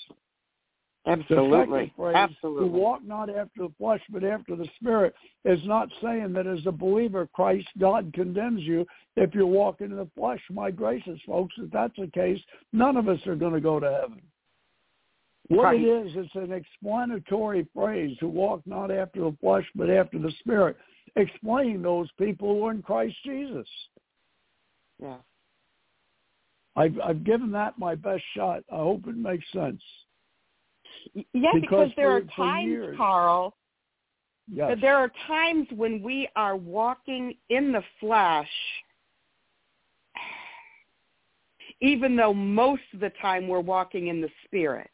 Absolutely. 1.05 1.85
The 1.85 1.91
phrase, 2.01 2.15
Absolutely. 2.15 2.69
Who 2.69 2.75
walk 2.75 3.01
not 3.05 3.29
after 3.29 3.63
the 3.63 3.73
flesh, 3.77 4.01
but 4.09 4.23
after 4.23 4.55
the 4.55 4.67
spirit, 4.79 5.13
is 5.43 5.59
not 5.65 5.89
saying 6.01 6.31
that 6.33 6.47
as 6.47 6.65
a 6.65 6.71
believer, 6.71 7.27
Christ, 7.33 7.67
God 7.77 8.13
condemns 8.13 8.61
you 8.61 8.85
if 9.17 9.35
you're 9.35 9.45
walking 9.45 9.91
in 9.91 9.97
the 9.97 10.09
flesh. 10.15 10.39
My 10.49 10.71
gracious, 10.71 11.19
folks, 11.27 11.53
if 11.57 11.69
that's 11.71 11.95
the 11.97 12.07
case, 12.07 12.39
none 12.71 12.95
of 12.95 13.09
us 13.09 13.19
are 13.27 13.35
going 13.35 13.53
to 13.53 13.59
go 13.59 13.79
to 13.79 13.91
heaven. 13.91 14.21
What 15.49 15.63
right. 15.63 15.79
it 15.79 15.83
is, 15.83 16.13
it's 16.15 16.35
an 16.35 16.53
explanatory 16.53 17.67
phrase, 17.73 18.15
who 18.21 18.29
walk 18.29 18.61
not 18.65 18.89
after 18.89 19.19
the 19.19 19.35
flesh, 19.41 19.65
but 19.75 19.89
after 19.89 20.17
the 20.17 20.31
spirit, 20.39 20.77
explaining 21.17 21.81
those 21.81 22.07
people 22.17 22.55
who 22.55 22.65
are 22.65 22.71
in 22.71 22.81
Christ 22.81 23.15
Jesus. 23.25 23.67
Yeah. 25.01 25.17
I've, 26.75 26.99
I've 27.03 27.23
given 27.23 27.51
that 27.51 27.77
my 27.77 27.95
best 27.95 28.23
shot. 28.35 28.63
I 28.71 28.77
hope 28.77 29.07
it 29.07 29.15
makes 29.15 29.45
sense. 29.51 29.81
Yeah, 31.13 31.23
because, 31.33 31.61
because 31.61 31.91
there 31.95 32.09
for, 32.09 32.17
are 32.17 32.21
times, 32.35 32.67
years, 32.67 32.97
Carl, 32.97 33.55
yes. 34.51 34.77
there 34.81 34.95
are 34.95 35.11
times 35.27 35.67
when 35.75 36.01
we 36.01 36.29
are 36.35 36.55
walking 36.55 37.35
in 37.49 37.71
the 37.71 37.83
flesh, 37.99 38.49
even 41.81 42.15
though 42.15 42.33
most 42.33 42.83
of 42.93 43.01
the 43.01 43.11
time 43.21 43.47
we're 43.47 43.59
walking 43.59 44.07
in 44.07 44.21
the 44.21 44.29
spirit. 44.45 44.89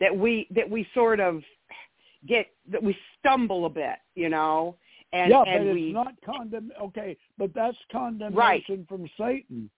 That 0.00 0.16
we 0.16 0.46
that 0.54 0.70
we 0.70 0.86
sort 0.94 1.18
of 1.18 1.42
get 2.28 2.46
that 2.70 2.80
we 2.80 2.96
stumble 3.18 3.66
a 3.66 3.68
bit, 3.68 3.96
you 4.14 4.28
know, 4.28 4.76
and 5.12 5.30
yeah, 5.30 5.42
and 5.42 5.66
but 5.66 5.74
we 5.74 5.86
it's 5.86 5.94
not 5.94 6.14
condemn. 6.24 6.70
Okay, 6.80 7.16
but 7.36 7.50
that's 7.52 7.76
condemnation 7.90 8.36
right. 8.36 8.64
from 8.88 9.10
Satan. 9.18 9.68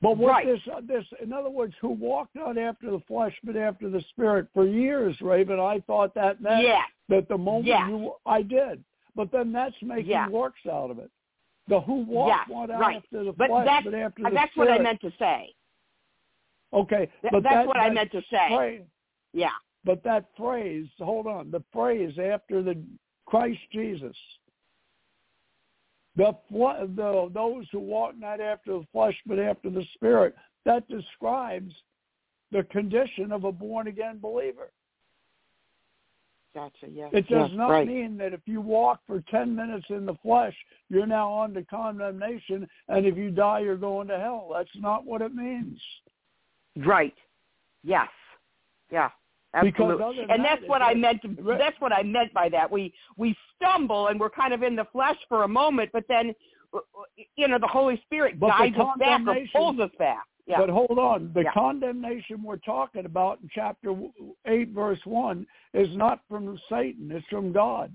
But 0.00 0.16
what 0.16 0.28
right. 0.28 0.46
this 0.46 0.60
uh, 0.72 0.80
this 0.86 1.04
in 1.22 1.32
other 1.32 1.50
words, 1.50 1.74
who 1.80 1.88
walked 1.88 2.36
not 2.36 2.56
after 2.56 2.90
the 2.90 3.00
flesh 3.08 3.34
but 3.42 3.56
after 3.56 3.90
the 3.90 4.02
spirit 4.10 4.46
for 4.54 4.66
years, 4.66 5.16
Raven, 5.20 5.58
I 5.58 5.80
thought 5.86 6.14
that 6.14 6.40
meant 6.40 6.62
yeah. 6.62 6.82
that 7.08 7.28
the 7.28 7.36
moment 7.36 7.66
yeah. 7.66 7.88
you 7.88 8.14
I 8.24 8.42
did. 8.42 8.84
But 9.16 9.32
then 9.32 9.52
that's 9.52 9.74
making 9.82 10.10
yeah. 10.10 10.28
works 10.28 10.60
out 10.70 10.90
of 10.90 11.00
it. 11.00 11.10
The 11.66 11.80
who 11.80 12.04
walked 12.04 12.48
yes, 12.48 12.68
not 12.68 12.78
right. 12.78 12.96
after 12.96 13.24
the 13.24 13.32
but 13.32 13.48
flesh 13.48 13.66
but 13.66 13.68
after 13.68 13.90
the 13.90 13.96
that's 13.96 14.12
spirit. 14.12 14.34
That's 14.34 14.56
what 14.56 14.70
I 14.70 14.78
meant 14.78 15.00
to 15.00 15.12
say. 15.18 15.54
Okay, 16.72 17.10
Th- 17.22 17.32
but 17.32 17.42
that's 17.42 17.54
that, 17.54 17.66
what 17.66 17.76
that 17.76 17.82
I 17.82 17.90
meant 17.90 18.12
to 18.12 18.22
say. 18.30 18.48
Phrase, 18.54 18.82
yeah. 19.32 19.50
but 19.84 20.04
that 20.04 20.26
phrase, 20.36 20.86
hold 20.98 21.26
on, 21.26 21.50
the 21.50 21.64
phrase 21.72 22.12
after 22.18 22.62
the 22.62 22.80
Christ 23.26 23.58
Jesus 23.72 24.16
the, 26.18 26.36
the 26.50 27.30
those 27.32 27.66
who 27.72 27.78
walk 27.78 28.14
not 28.18 28.40
after 28.40 28.72
the 28.72 28.86
flesh 28.92 29.14
but 29.26 29.38
after 29.38 29.70
the 29.70 29.84
spirit. 29.94 30.34
That 30.64 30.86
describes 30.88 31.72
the 32.52 32.64
condition 32.64 33.32
of 33.32 33.44
a 33.44 33.52
born 33.52 33.86
again 33.86 34.18
believer. 34.20 34.70
Gotcha 36.54 36.88
yes 36.92 37.10
it 37.12 37.28
does 37.28 37.50
not 37.54 37.68
right. 37.68 37.86
mean 37.86 38.18
that 38.18 38.32
if 38.32 38.40
you 38.46 38.60
walk 38.60 39.00
for 39.06 39.22
10 39.30 39.54
minutes 39.54 39.86
in 39.90 40.04
the 40.04 40.16
flesh 40.22 40.54
you're 40.88 41.06
now 41.06 41.40
under 41.40 41.62
condemnation 41.62 42.66
and 42.88 43.06
if 43.06 43.16
you 43.16 43.30
die 43.30 43.60
you're 43.60 43.76
going 43.76 44.08
to 44.08 44.18
hell. 44.18 44.50
That's 44.52 44.68
not 44.76 45.06
what 45.06 45.22
it 45.22 45.34
means. 45.34 45.80
Right. 46.76 47.14
Yes. 47.84 48.08
Yeah 48.90 49.10
Absolutely. 49.54 50.20
and 50.28 50.44
that, 50.44 50.58
that's 50.60 50.68
what 50.68 50.82
I 50.82 50.92
meant. 50.92 51.22
That's 51.58 51.80
what 51.80 51.92
I 51.92 52.02
meant 52.02 52.32
by 52.34 52.48
that. 52.50 52.70
We 52.70 52.92
we 53.16 53.34
stumble 53.56 54.08
and 54.08 54.20
we're 54.20 54.30
kind 54.30 54.52
of 54.52 54.62
in 54.62 54.76
the 54.76 54.84
flesh 54.92 55.16
for 55.28 55.44
a 55.44 55.48
moment, 55.48 55.90
but 55.92 56.04
then 56.06 56.34
you 57.36 57.48
know 57.48 57.58
the 57.58 57.66
Holy 57.66 58.00
Spirit 58.04 58.38
guides 58.38 58.76
us 58.76 58.98
back 58.98 59.22
or 59.26 59.36
pulls 59.54 59.80
us 59.80 59.90
back. 59.98 60.24
Yeah. 60.46 60.58
But 60.58 60.70
hold 60.70 60.98
on, 60.98 61.30
the 61.34 61.42
yeah. 61.42 61.52
condemnation 61.52 62.42
we're 62.42 62.56
talking 62.56 63.04
about 63.04 63.38
in 63.42 63.50
chapter 63.54 63.94
eight, 64.46 64.70
verse 64.70 65.00
one, 65.04 65.46
is 65.74 65.88
not 65.96 66.20
from 66.28 66.58
Satan; 66.70 67.10
it's 67.10 67.26
from 67.28 67.52
God. 67.52 67.92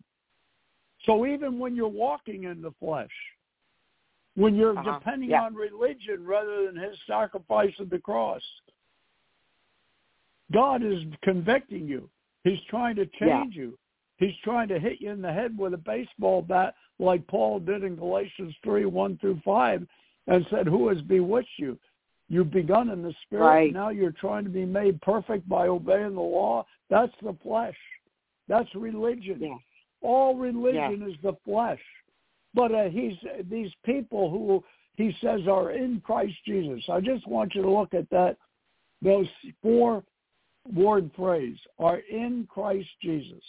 So 1.05 1.25
even 1.25 1.59
when 1.59 1.75
you're 1.75 1.87
walking 1.87 2.43
in 2.43 2.61
the 2.61 2.71
flesh, 2.79 3.09
when 4.35 4.55
you're 4.55 4.77
uh-huh. 4.77 4.99
depending 4.99 5.31
yeah. 5.31 5.43
on 5.43 5.55
religion 5.55 6.25
rather 6.25 6.65
than 6.65 6.75
His 6.75 6.97
sacrifice 7.07 7.73
of 7.79 7.89
the 7.89 7.99
cross, 7.99 8.41
God 10.53 10.83
is 10.83 11.03
convicting 11.23 11.87
you. 11.87 12.09
He's 12.43 12.59
trying 12.69 12.95
to 12.97 13.05
change 13.05 13.55
yeah. 13.55 13.63
you. 13.63 13.77
He's 14.17 14.35
trying 14.43 14.67
to 14.69 14.79
hit 14.79 15.01
you 15.01 15.11
in 15.11 15.21
the 15.21 15.33
head 15.33 15.57
with 15.57 15.73
a 15.73 15.77
baseball 15.77 16.41
bat 16.41 16.75
like 16.99 17.25
Paul 17.27 17.59
did 17.59 17.83
in 17.83 17.95
Galatians 17.95 18.53
3, 18.63 18.85
1 18.85 19.17
through 19.17 19.41
5, 19.43 19.87
and 20.27 20.45
said, 20.49 20.67
who 20.67 20.87
has 20.89 21.01
bewitched 21.01 21.57
you? 21.57 21.77
You've 22.29 22.51
begun 22.51 22.89
in 22.89 23.01
the 23.01 23.13
spirit. 23.23 23.43
Right. 23.43 23.73
Now 23.73 23.89
you're 23.89 24.11
trying 24.11 24.43
to 24.45 24.49
be 24.49 24.65
made 24.65 25.01
perfect 25.01 25.47
by 25.49 25.67
obeying 25.67 26.15
the 26.15 26.21
law. 26.21 26.65
That's 26.89 27.11
the 27.21 27.35
flesh. 27.43 27.75
That's 28.47 28.73
religion. 28.75 29.39
Yeah. 29.41 29.55
All 30.01 30.35
religion 30.35 31.05
is 31.07 31.15
the 31.21 31.33
flesh. 31.45 31.79
But 32.53 32.73
uh, 32.73 32.89
he's 32.89 33.13
these 33.49 33.71
people 33.85 34.29
who 34.29 34.63
he 34.95 35.15
says 35.21 35.41
are 35.47 35.71
in 35.71 36.01
Christ 36.05 36.35
Jesus. 36.45 36.83
I 36.89 36.99
just 37.01 37.27
want 37.27 37.55
you 37.55 37.61
to 37.61 37.69
look 37.69 37.93
at 37.93 38.09
that. 38.11 38.37
Those 39.01 39.27
four 39.61 40.03
word 40.71 41.09
phrase 41.15 41.57
are 41.79 41.99
in 42.09 42.47
Christ 42.49 42.89
Jesus. 43.01 43.43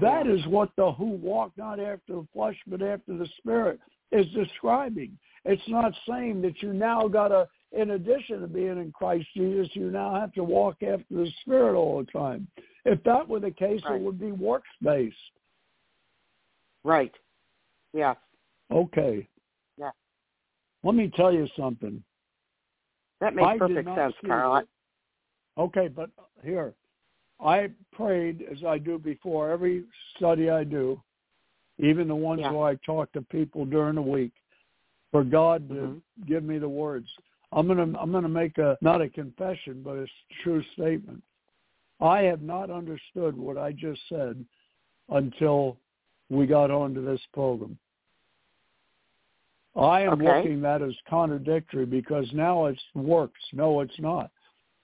That 0.00 0.26
is 0.26 0.46
what 0.46 0.70
the 0.76 0.92
who 0.92 1.06
walk 1.06 1.52
not 1.56 1.80
after 1.80 2.14
the 2.14 2.26
flesh 2.32 2.56
but 2.66 2.82
after 2.82 3.16
the 3.16 3.28
spirit 3.38 3.80
is 4.12 4.26
describing. 4.28 5.18
It's 5.44 5.62
not 5.68 5.92
saying 6.08 6.42
that 6.42 6.62
you 6.62 6.72
now 6.72 7.08
got 7.08 7.28
to, 7.28 7.48
in 7.72 7.92
addition 7.92 8.40
to 8.40 8.46
being 8.46 8.78
in 8.78 8.92
Christ 8.92 9.26
Jesus, 9.34 9.68
you 9.74 9.90
now 9.90 10.14
have 10.14 10.32
to 10.34 10.44
walk 10.44 10.82
after 10.82 11.04
the 11.10 11.30
spirit 11.40 11.74
all 11.74 11.98
the 11.98 12.18
time. 12.18 12.46
If 12.84 13.02
that 13.04 13.28
were 13.28 13.40
the 13.40 13.50
case, 13.50 13.80
right. 13.84 13.96
it 13.96 14.02
would 14.02 14.20
be 14.20 14.30
works 14.30 14.68
based. 14.82 15.16
Right. 16.84 17.12
Yeah. 17.92 18.14
Okay. 18.70 19.26
Yeah. 19.78 19.90
Let 20.84 20.94
me 20.94 21.12
tell 21.14 21.32
you 21.32 21.48
something. 21.56 22.02
That 23.20 23.34
makes 23.34 23.48
I 23.48 23.58
perfect 23.58 23.88
sense, 23.94 24.14
Carl. 24.26 24.62
Okay, 25.58 25.88
but 25.88 26.10
here, 26.42 26.74
I 27.40 27.70
prayed 27.92 28.44
as 28.50 28.64
I 28.64 28.78
do 28.78 28.98
before 28.98 29.50
every 29.50 29.84
study 30.16 30.48
I 30.48 30.64
do, 30.64 31.00
even 31.78 32.08
the 32.08 32.14
ones 32.14 32.40
yeah. 32.42 32.52
where 32.52 32.68
I 32.68 32.74
talk 32.86 33.12
to 33.12 33.22
people 33.22 33.64
during 33.64 33.96
the 33.96 34.02
week, 34.02 34.32
for 35.10 35.24
God 35.24 35.68
to 35.68 35.74
mm-hmm. 35.74 36.26
give 36.26 36.44
me 36.44 36.58
the 36.58 36.68
words. 36.68 37.08
I'm 37.52 37.66
gonna 37.66 37.98
I'm 37.98 38.12
gonna 38.12 38.28
make 38.28 38.56
a 38.58 38.78
not 38.80 39.02
a 39.02 39.08
confession, 39.08 39.82
but 39.84 39.96
a 39.96 40.06
true 40.42 40.62
statement. 40.72 41.22
I 42.00 42.22
have 42.22 42.42
not 42.42 42.70
understood 42.70 43.36
what 43.36 43.58
I 43.58 43.72
just 43.72 44.00
said 44.08 44.44
until 45.10 45.76
we 46.30 46.46
got 46.46 46.70
onto 46.70 47.04
this 47.04 47.20
program. 47.34 47.78
I 49.76 50.02
am 50.02 50.14
okay. 50.14 50.24
looking 50.24 50.64
at 50.64 50.82
as 50.82 50.94
contradictory 51.08 51.86
because 51.86 52.26
now 52.32 52.66
it 52.66 52.78
works. 52.94 53.40
No, 53.52 53.80
it's 53.80 53.98
not. 53.98 54.30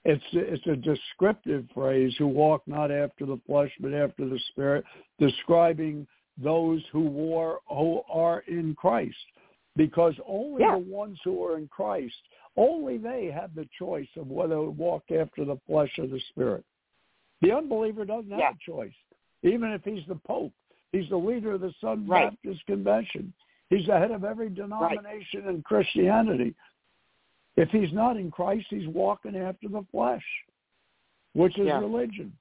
It's 0.05 0.23
it's 0.31 0.65
a 0.67 0.75
descriptive 0.75 1.65
phrase 1.73 2.15
who 2.17 2.27
walk 2.27 2.63
not 2.67 2.91
after 2.91 3.25
the 3.25 3.39
flesh 3.45 3.71
but 3.79 3.93
after 3.93 4.27
the 4.27 4.39
spirit, 4.51 4.85
describing 5.19 6.07
those 6.41 6.81
who 6.91 7.01
war 7.01 7.59
who 7.67 8.01
are 8.09 8.43
in 8.47 8.75
Christ. 8.75 9.15
Because 9.75 10.13
only 10.27 10.61
yeah. 10.61 10.73
the 10.73 10.79
ones 10.79 11.19
who 11.23 11.43
are 11.43 11.57
in 11.57 11.67
Christ, 11.67 12.15
only 12.57 12.97
they 12.97 13.31
have 13.33 13.53
the 13.55 13.67
choice 13.77 14.07
of 14.17 14.27
whether 14.27 14.55
to 14.55 14.69
walk 14.69 15.03
after 15.11 15.45
the 15.45 15.57
flesh 15.67 15.91
or 15.97 16.07
the 16.07 16.19
spirit. 16.29 16.63
The 17.41 17.51
unbeliever 17.53 18.03
doesn't 18.05 18.31
have 18.31 18.55
a 18.55 18.71
choice. 18.71 18.93
Even 19.43 19.71
if 19.71 19.83
he's 19.83 20.05
the 20.07 20.15
Pope, 20.15 20.51
he's 20.91 21.09
the 21.09 21.17
leader 21.17 21.53
of 21.53 21.61
the 21.61 21.73
Southern 21.79 22.07
right. 22.07 22.31
Baptist 22.31 22.65
Convention. 22.65 23.33
He's 23.69 23.85
the 23.85 23.97
head 23.97 24.11
of 24.11 24.23
every 24.23 24.49
denomination 24.49 25.45
right. 25.45 25.55
in 25.55 25.61
Christianity. 25.61 26.55
If 27.59 27.71
he's 27.71 27.91
not 27.91 28.15
in 28.15 28.31
Christ, 28.31 28.67
he's 28.69 28.87
walking 28.87 29.35
after 29.35 29.67
the 29.67 29.83
flesh, 29.91 30.23
which 31.33 31.59
is 31.59 31.67
yeah. 31.67 31.79
religion, 31.79 32.31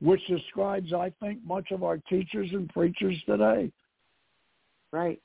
which 0.00 0.24
describes, 0.28 0.92
I 0.92 1.12
think, 1.18 1.40
much 1.44 1.72
of 1.72 1.82
our 1.82 1.98
teachers 2.08 2.50
and 2.52 2.68
preachers 2.68 3.16
today. 3.26 3.72
Right. 4.92 5.20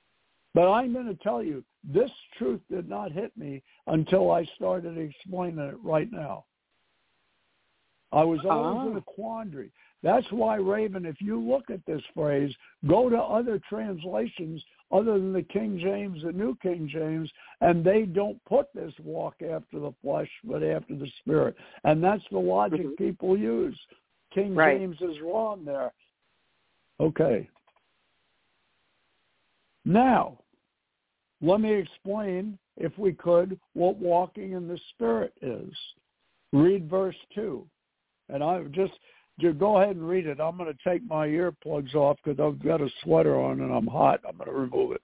But 0.55 0.71
I'm 0.71 0.93
going 0.93 1.05
to 1.05 1.23
tell 1.23 1.43
you, 1.43 1.63
this 1.83 2.09
truth 2.39 2.61
did 2.71 2.89
not 2.89 3.11
hit 3.11 3.37
me 3.37 3.61
until 3.85 4.31
I 4.31 4.45
started 4.55 4.97
explaining 4.97 5.59
it 5.59 5.75
right 5.83 6.11
now. 6.11 6.45
I 8.11 8.23
was 8.23 8.39
always 8.49 8.87
oh. 8.87 8.89
in 8.89 8.97
a 8.97 9.01
quandary. 9.01 9.69
That's 10.01 10.25
why, 10.31 10.55
Raven, 10.55 11.05
if 11.05 11.21
you 11.21 11.39
look 11.39 11.69
at 11.69 11.85
this 11.85 12.01
phrase, 12.15 12.51
go 12.87 13.11
to 13.11 13.17
other 13.17 13.61
translations 13.69 14.63
other 14.91 15.13
than 15.13 15.33
the 15.33 15.43
King 15.43 15.79
James, 15.81 16.23
the 16.23 16.31
New 16.31 16.55
King 16.61 16.89
James, 16.91 17.29
and 17.61 17.83
they 17.83 18.03
don't 18.03 18.43
put 18.45 18.67
this 18.73 18.93
walk 19.03 19.35
after 19.41 19.79
the 19.79 19.93
flesh, 20.01 20.29
but 20.43 20.63
after 20.63 20.95
the 20.95 21.09
spirit. 21.19 21.55
And 21.83 22.03
that's 22.03 22.23
the 22.31 22.39
logic 22.39 22.81
mm-hmm. 22.81 23.03
people 23.03 23.37
use. 23.37 23.77
King 24.33 24.55
right. 24.55 24.77
James 24.77 24.97
is 25.01 25.21
wrong 25.21 25.65
there. 25.65 25.91
Okay. 26.99 27.49
Now, 29.85 30.37
let 31.41 31.61
me 31.61 31.73
explain, 31.73 32.57
if 32.77 32.97
we 32.97 33.13
could, 33.13 33.59
what 33.73 33.97
walking 33.97 34.53
in 34.53 34.67
the 34.67 34.79
Spirit 34.93 35.33
is. 35.41 35.73
Read 36.53 36.89
verse 36.89 37.15
2. 37.35 37.65
And 38.29 38.43
I 38.43 38.63
just 38.71 38.93
just 39.39 39.57
go 39.57 39.81
ahead 39.81 39.95
and 39.95 40.07
read 40.07 40.27
it. 40.27 40.39
I'm 40.39 40.57
going 40.57 40.71
to 40.71 40.89
take 40.89 41.05
my 41.07 41.27
earplugs 41.27 41.93
off 41.95 42.17
because 42.23 42.39
I've 42.39 42.63
got 42.63 42.81
a 42.81 42.89
sweater 43.03 43.39
on 43.39 43.61
and 43.61 43.73
I'm 43.73 43.87
hot. 43.87 44.21
I'm 44.27 44.37
going 44.37 44.49
to 44.49 44.55
remove 44.55 44.93
it. 44.93 45.01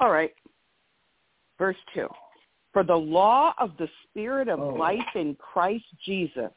All 0.00 0.10
right. 0.10 0.32
Verse 1.58 1.76
2. 1.94 2.06
For 2.72 2.84
the 2.84 2.94
law 2.94 3.54
of 3.58 3.76
the 3.78 3.88
Spirit 4.04 4.48
of 4.48 4.60
Oh. 4.60 4.68
life 4.68 5.14
in 5.14 5.34
Christ 5.36 5.86
Jesus 6.04 6.50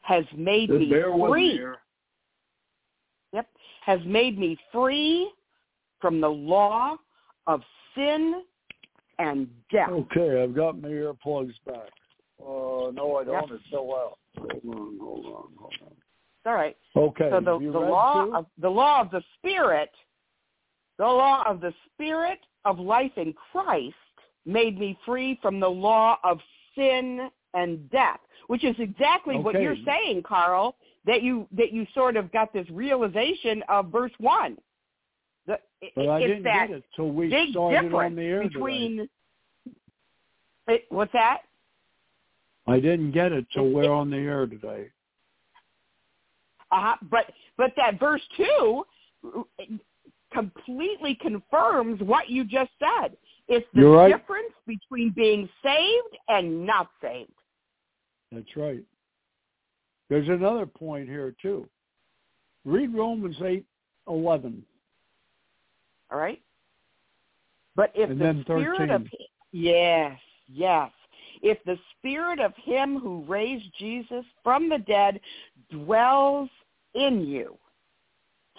has 0.00 0.24
made 0.36 0.68
Just 0.68 0.80
me 0.80 0.90
bear 0.90 1.12
with 1.12 1.30
me 1.32 1.58
free. 1.58 1.66
Yep. 3.32 3.48
Has 3.82 4.00
made 4.04 4.38
me 4.38 4.58
free 4.72 5.32
from 6.00 6.20
the 6.20 6.28
law 6.28 6.96
of 7.46 7.62
sin 7.94 8.42
and 9.18 9.48
death. 9.70 9.90
Okay, 9.90 10.42
I've 10.42 10.54
got 10.54 10.80
my 10.80 10.88
earplugs 10.88 11.54
back. 11.64 11.90
Uh, 12.40 12.90
no, 12.90 13.18
I 13.20 13.24
don't. 13.24 13.48
Yep. 13.48 13.60
It 13.60 13.60
fell 13.70 13.94
out. 13.94 14.18
Hold 14.38 14.52
on, 14.76 14.98
hold 15.00 15.26
on, 15.26 15.48
hold 15.58 15.74
on. 15.82 15.92
It's 15.92 16.46
all 16.46 16.54
right. 16.54 16.76
Okay, 16.96 17.28
so 17.30 17.40
the, 17.40 17.70
the 17.72 17.78
law 17.78 18.24
two? 18.24 18.34
of 18.34 18.46
the 18.60 18.68
law 18.68 19.00
of 19.00 19.10
the 19.10 19.22
spirit 19.38 19.90
the 20.98 21.04
law 21.04 21.42
of 21.48 21.60
the 21.60 21.72
spirit 21.92 22.38
of 22.64 22.78
life 22.78 23.12
in 23.16 23.32
christ 23.50 23.94
made 24.44 24.78
me 24.78 24.98
free 25.06 25.38
from 25.40 25.58
the 25.58 25.68
law 25.68 26.18
of 26.22 26.38
sin 26.76 27.30
and 27.54 27.88
death 27.90 28.20
which 28.48 28.62
is 28.64 28.74
exactly 28.78 29.36
what 29.38 29.54
you're 29.60 29.76
saying 29.86 30.22
carl 30.22 30.76
that 31.06 31.22
you 31.22 31.46
that 31.56 31.72
you 31.72 31.86
sort 31.94 32.16
of 32.16 32.30
got 32.32 32.52
this 32.52 32.68
realization 32.70 33.62
of 33.68 33.90
verse 33.90 34.12
one 34.18 34.56
the, 35.46 35.58
it- 35.80 35.92
But 35.96 36.08
I 36.08 36.18
it's 36.18 36.26
didn't 36.28 36.42
that 36.44 36.68
get 36.68 36.76
it 36.78 36.84
till 36.94 37.10
we 37.10 37.28
big 37.30 37.50
started 37.50 37.92
on 37.92 38.14
the 38.16 38.22
air 38.22 38.42
between 38.42 39.08
it, 40.68 40.84
what's 40.90 41.12
that 41.12 41.42
I 42.66 42.78
didn't 42.80 43.12
get 43.12 43.32
it 43.32 43.46
till 43.52 43.70
we're 43.70 43.90
on 43.90 44.10
the 44.10 44.16
air 44.16 44.46
today. 44.46 44.90
Uh-huh. 46.70 46.96
But 47.10 47.26
but 47.56 47.72
that 47.76 47.98
verse 48.00 48.22
two 48.36 48.84
completely 50.32 51.14
confirms 51.20 52.00
what 52.00 52.30
you 52.30 52.44
just 52.44 52.70
said. 52.78 53.16
It's 53.48 53.66
the 53.74 53.86
right. 53.86 54.16
difference 54.16 54.54
between 54.66 55.12
being 55.14 55.48
saved 55.62 56.16
and 56.28 56.64
not 56.64 56.88
saved. 57.02 57.32
That's 58.30 58.56
right. 58.56 58.82
There's 60.08 60.28
another 60.28 60.66
point 60.66 61.08
here 61.08 61.34
too. 61.42 61.68
Read 62.64 62.94
Romans 62.94 63.36
eight 63.44 63.66
eleven. 64.08 64.62
All 66.10 66.18
right. 66.18 66.40
But 67.74 67.90
if 67.94 68.10
And 68.10 68.20
the 68.20 68.42
spirit 68.44 68.90
of 68.90 69.06
yes, 69.52 70.18
yes, 70.46 70.90
if 71.42 71.58
the 71.64 71.78
spirit 71.98 72.40
of 72.40 72.52
him 72.56 72.98
who 72.98 73.24
raised 73.26 73.66
Jesus 73.78 74.24
from 74.42 74.68
the 74.68 74.78
dead 74.78 75.20
dwells 75.70 76.48
in 76.94 77.26
you, 77.26 77.56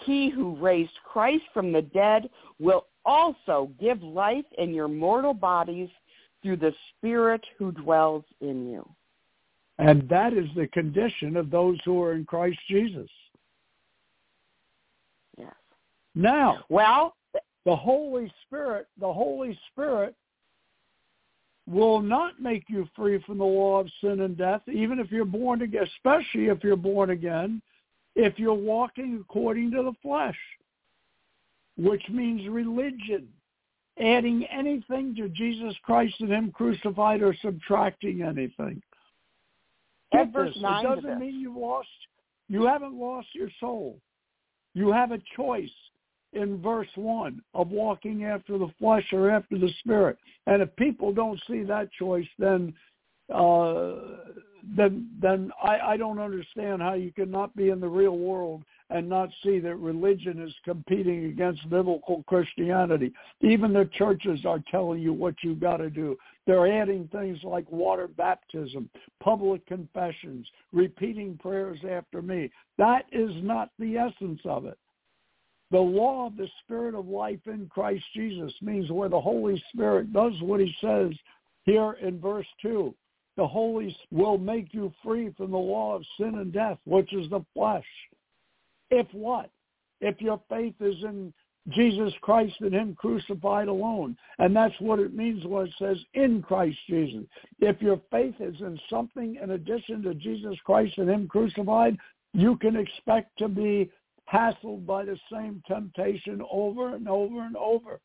he 0.04 0.28
who 0.28 0.56
raised 0.56 0.92
Christ 1.04 1.44
from 1.52 1.72
the 1.72 1.82
dead 1.82 2.28
will 2.60 2.86
also 3.04 3.70
give 3.80 4.02
life 4.02 4.44
in 4.58 4.74
your 4.74 4.88
mortal 4.88 5.34
bodies 5.34 5.88
through 6.42 6.56
the 6.56 6.74
spirit 6.90 7.42
who 7.58 7.72
dwells 7.72 8.24
in 8.40 8.68
you. 8.68 8.88
And 9.78 10.08
that 10.08 10.32
is 10.34 10.46
the 10.54 10.68
condition 10.68 11.36
of 11.36 11.50
those 11.50 11.78
who 11.84 12.00
are 12.02 12.12
in 12.12 12.24
Christ 12.24 12.58
Jesus. 12.68 13.08
Yes. 15.36 15.54
Now, 16.14 16.64
Well, 16.68 17.16
the 17.64 17.74
Holy 17.74 18.32
Spirit, 18.46 18.86
the 19.00 19.12
Holy 19.12 19.58
Spirit 19.72 20.14
will 21.66 22.00
not 22.00 22.40
make 22.40 22.64
you 22.68 22.86
free 22.94 23.22
from 23.24 23.38
the 23.38 23.44
law 23.44 23.80
of 23.80 23.88
sin 24.00 24.20
and 24.20 24.36
death, 24.36 24.60
even 24.72 24.98
if 24.98 25.10
you're 25.10 25.24
born 25.24 25.62
again, 25.62 25.86
especially 25.96 26.46
if 26.46 26.62
you're 26.62 26.76
born 26.76 27.10
again, 27.10 27.62
if 28.14 28.38
you're 28.38 28.54
walking 28.54 29.18
according 29.20 29.70
to 29.70 29.82
the 29.82 29.94
flesh, 30.02 30.36
which 31.76 32.02
means 32.10 32.48
religion, 32.48 33.26
adding 33.98 34.44
anything 34.46 35.14
to 35.16 35.28
Jesus 35.30 35.74
Christ 35.82 36.14
and 36.20 36.30
Him 36.30 36.52
crucified 36.52 37.22
or 37.22 37.34
subtracting 37.42 38.22
anything. 38.22 38.82
Get 40.12 40.32
verse 40.32 40.54
this, 40.54 40.62
9 40.62 40.84
It 40.84 40.94
doesn't 40.94 41.18
mean 41.18 41.40
you've 41.40 41.56
lost, 41.56 41.88
you 42.48 42.66
haven't 42.66 42.94
lost 42.94 43.28
your 43.32 43.48
soul. 43.58 43.98
You 44.74 44.92
have 44.92 45.12
a 45.12 45.18
choice 45.36 45.70
in 46.34 46.60
verse 46.60 46.88
1 46.96 47.40
of 47.54 47.70
walking 47.70 48.24
after 48.24 48.58
the 48.58 48.72
flesh 48.78 49.06
or 49.12 49.30
after 49.30 49.58
the 49.58 49.70
spirit. 49.80 50.18
And 50.46 50.62
if 50.62 50.74
people 50.76 51.12
don't 51.12 51.40
see 51.48 51.62
that 51.64 51.90
choice, 51.92 52.26
then 52.38 52.74
uh, 53.32 53.94
then 54.76 55.08
then 55.20 55.50
I, 55.62 55.78
I 55.78 55.96
don't 55.96 56.18
understand 56.18 56.82
how 56.82 56.94
you 56.94 57.12
can 57.12 57.30
not 57.30 57.54
be 57.56 57.70
in 57.70 57.80
the 57.80 57.88
real 57.88 58.18
world 58.18 58.62
and 58.90 59.08
not 59.08 59.30
see 59.42 59.58
that 59.60 59.76
religion 59.76 60.42
is 60.42 60.54
competing 60.64 61.26
against 61.26 61.68
biblical 61.70 62.22
Christianity. 62.26 63.12
Even 63.40 63.72
the 63.72 63.88
churches 63.96 64.40
are 64.44 64.62
telling 64.70 65.00
you 65.00 65.12
what 65.12 65.34
you've 65.42 65.60
got 65.60 65.78
to 65.78 65.90
do. 65.90 66.16
They're 66.46 66.80
adding 66.80 67.08
things 67.10 67.38
like 67.42 67.70
water 67.70 68.08
baptism, 68.08 68.90
public 69.22 69.66
confessions, 69.66 70.46
repeating 70.72 71.38
prayers 71.38 71.78
after 71.90 72.20
me. 72.20 72.50
That 72.76 73.04
is 73.10 73.30
not 73.36 73.70
the 73.78 73.96
essence 73.96 74.40
of 74.44 74.66
it. 74.66 74.78
The 75.74 75.80
law 75.80 76.28
of 76.28 76.36
the 76.36 76.46
Spirit 76.62 76.94
of 76.94 77.08
life 77.08 77.40
in 77.46 77.68
Christ 77.68 78.04
Jesus 78.14 78.52
means 78.62 78.92
where 78.92 79.08
the 79.08 79.20
Holy 79.20 79.60
Spirit 79.72 80.12
does 80.12 80.32
what 80.40 80.60
he 80.60 80.72
says 80.80 81.10
here 81.64 81.96
in 82.00 82.20
verse 82.20 82.46
2. 82.62 82.94
The 83.36 83.48
Holy 83.48 83.96
will 84.12 84.38
make 84.38 84.72
you 84.72 84.92
free 85.02 85.30
from 85.36 85.50
the 85.50 85.56
law 85.56 85.96
of 85.96 86.04
sin 86.16 86.36
and 86.36 86.52
death, 86.52 86.78
which 86.84 87.12
is 87.12 87.28
the 87.28 87.44
flesh. 87.54 87.82
If 88.90 89.08
what? 89.10 89.50
If 90.00 90.20
your 90.20 90.40
faith 90.48 90.76
is 90.78 90.94
in 91.02 91.34
Jesus 91.70 92.12
Christ 92.20 92.54
and 92.60 92.72
him 92.72 92.94
crucified 92.94 93.66
alone. 93.66 94.16
And 94.38 94.54
that's 94.54 94.78
what 94.78 95.00
it 95.00 95.12
means 95.12 95.44
when 95.44 95.66
it 95.66 95.72
says 95.76 95.98
in 96.14 96.40
Christ 96.40 96.78
Jesus. 96.88 97.24
If 97.58 97.82
your 97.82 98.00
faith 98.12 98.36
is 98.38 98.60
in 98.60 98.78
something 98.88 99.40
in 99.42 99.50
addition 99.50 100.02
to 100.02 100.14
Jesus 100.14 100.54
Christ 100.64 100.98
and 100.98 101.10
him 101.10 101.26
crucified, 101.26 101.96
you 102.32 102.58
can 102.58 102.76
expect 102.76 103.36
to 103.38 103.48
be 103.48 103.90
hassled 104.32 104.86
by 104.86 105.04
the 105.04 105.18
same 105.32 105.62
temptation 105.66 106.42
over 106.50 106.94
and 106.94 107.08
over 107.08 107.42
and 107.42 107.56
over. 107.56 108.00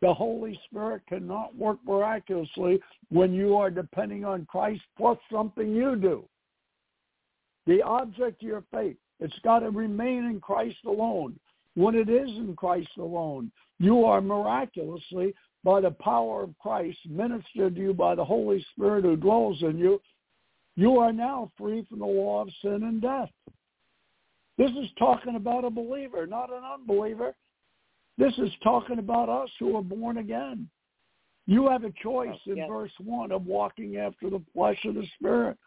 The 0.00 0.12
Holy 0.12 0.58
Spirit 0.66 1.02
cannot 1.08 1.56
work 1.56 1.78
miraculously 1.86 2.80
when 3.10 3.32
you 3.32 3.56
are 3.56 3.70
depending 3.70 4.24
on 4.24 4.46
Christ 4.46 4.82
plus 4.96 5.18
something 5.32 5.74
you 5.74 5.96
do. 5.96 6.24
The 7.66 7.82
object 7.82 8.42
of 8.42 8.48
your 8.48 8.64
faith, 8.72 8.96
it's 9.20 9.38
got 9.42 9.60
to 9.60 9.70
remain 9.70 10.24
in 10.24 10.40
Christ 10.40 10.76
alone. 10.86 11.38
When 11.74 11.94
it 11.94 12.08
is 12.08 12.28
in 12.28 12.54
Christ 12.56 12.90
alone, 12.98 13.50
you 13.78 14.04
are 14.04 14.20
miraculously, 14.20 15.34
by 15.64 15.80
the 15.80 15.90
power 15.92 16.42
of 16.42 16.58
Christ, 16.58 16.98
ministered 17.08 17.74
to 17.74 17.80
you 17.80 17.94
by 17.94 18.14
the 18.14 18.24
Holy 18.24 18.64
Spirit 18.72 19.04
who 19.04 19.16
dwells 19.16 19.62
in 19.62 19.78
you, 19.78 20.00
you 20.76 20.98
are 20.98 21.12
now 21.12 21.50
free 21.56 21.86
from 21.88 22.00
the 22.00 22.04
law 22.04 22.42
of 22.42 22.50
sin 22.60 22.82
and 22.82 23.00
death. 23.00 23.30
This 24.56 24.70
is 24.70 24.88
talking 24.98 25.36
about 25.36 25.64
a 25.64 25.70
believer, 25.70 26.26
not 26.26 26.50
an 26.50 26.62
unbeliever. 26.64 27.34
This 28.16 28.32
is 28.38 28.50
talking 28.62 28.98
about 28.98 29.28
us 29.28 29.50
who 29.58 29.76
are 29.76 29.82
born 29.82 30.18
again. 30.18 30.68
You 31.46 31.68
have 31.68 31.84
a 31.84 31.92
choice 32.02 32.38
Oh, 32.46 32.50
in 32.50 32.56
yes. 32.58 32.68
verse 32.68 32.92
1 33.02 33.32
of 33.32 33.46
walking 33.46 33.96
after 33.96 34.30
the 34.30 34.42
flesh 34.54 34.78
of 34.84 34.94
the 34.94 35.06
Spirit. 35.18 35.58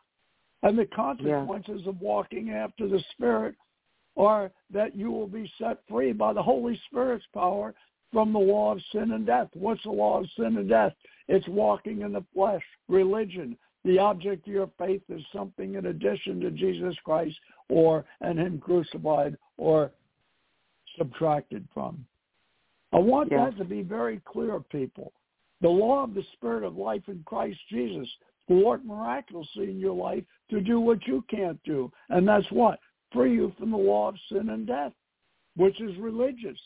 And 0.64 0.78
the 0.78 0.86
consequences 0.86 1.86
of 1.86 2.02
walking 2.02 2.50
after 2.50 2.88
the 2.88 3.04
Spirit 3.12 3.56
are 4.16 4.52
that 4.72 4.96
you 4.96 5.12
will 5.12 5.28
be 5.28 5.52
set 5.60 5.78
free 5.88 6.14
by 6.14 6.34
the 6.34 6.42
Holy 6.42 6.80
Spirit's 6.88 7.26
power 7.34 7.76
from 8.12 8.34
the 8.34 8.40
law 8.40 8.72
of 8.72 8.82
sin 8.92 9.12
and 9.12 9.26
death. 9.26 9.50
What's 9.54 9.84
the 9.84 9.92
law 9.92 10.20
of 10.20 10.30
sin 10.36 10.58
and 10.58 10.68
death? 10.68 10.94
It's 11.28 11.48
walking 11.48 12.02
in 12.02 12.14
the 12.14 12.24
flesh, 12.34 12.64
religion. 12.88 13.58
The 13.86 14.00
object 14.00 14.48
of 14.48 14.54
your 14.54 14.70
faith 14.78 15.02
is 15.10 15.22
something 15.34 15.76
in 15.76 15.88
addition 15.88 16.40
to 16.42 16.52
Jesus 16.52 16.96
Christ 17.04 17.38
or 17.70 18.06
and 18.22 18.38
him 18.38 18.60
crucified 18.60 19.38
or 19.58 19.92
subtracted 20.98 21.68
from. 21.74 22.06
I 22.92 23.00
want 23.00 23.32
Yes. 23.32 23.52
that 23.52 23.58
to 23.58 23.66
be 23.66 23.82
very 23.84 24.20
clear, 24.22 24.60
people. 24.60 25.14
The 25.62 25.70
law 25.70 26.04
of 26.04 26.14
the 26.14 26.24
Spirit 26.34 26.64
of 26.64 26.78
life 26.78 27.08
in 27.08 27.24
Christ 27.24 27.60
Jesus 27.70 28.08
will 28.48 28.64
work 28.64 28.84
miraculously 28.84 29.70
in 29.70 29.80
your 29.80 29.94
life 29.94 30.24
to 30.50 30.62
do 30.62 30.80
what 30.80 31.06
you 31.08 31.24
can't 31.24 31.62
do. 31.64 31.92
And 32.10 32.28
that's 32.28 32.50
what? 32.52 32.80
Free 33.12 33.34
you 33.34 33.52
from 33.58 33.72
the 33.72 33.78
law 33.78 34.10
of 34.10 34.20
sin 34.30 34.50
and 34.50 34.66
death, 34.66 34.94
which 35.56 35.80
is 35.82 35.98
religious. 35.98 36.60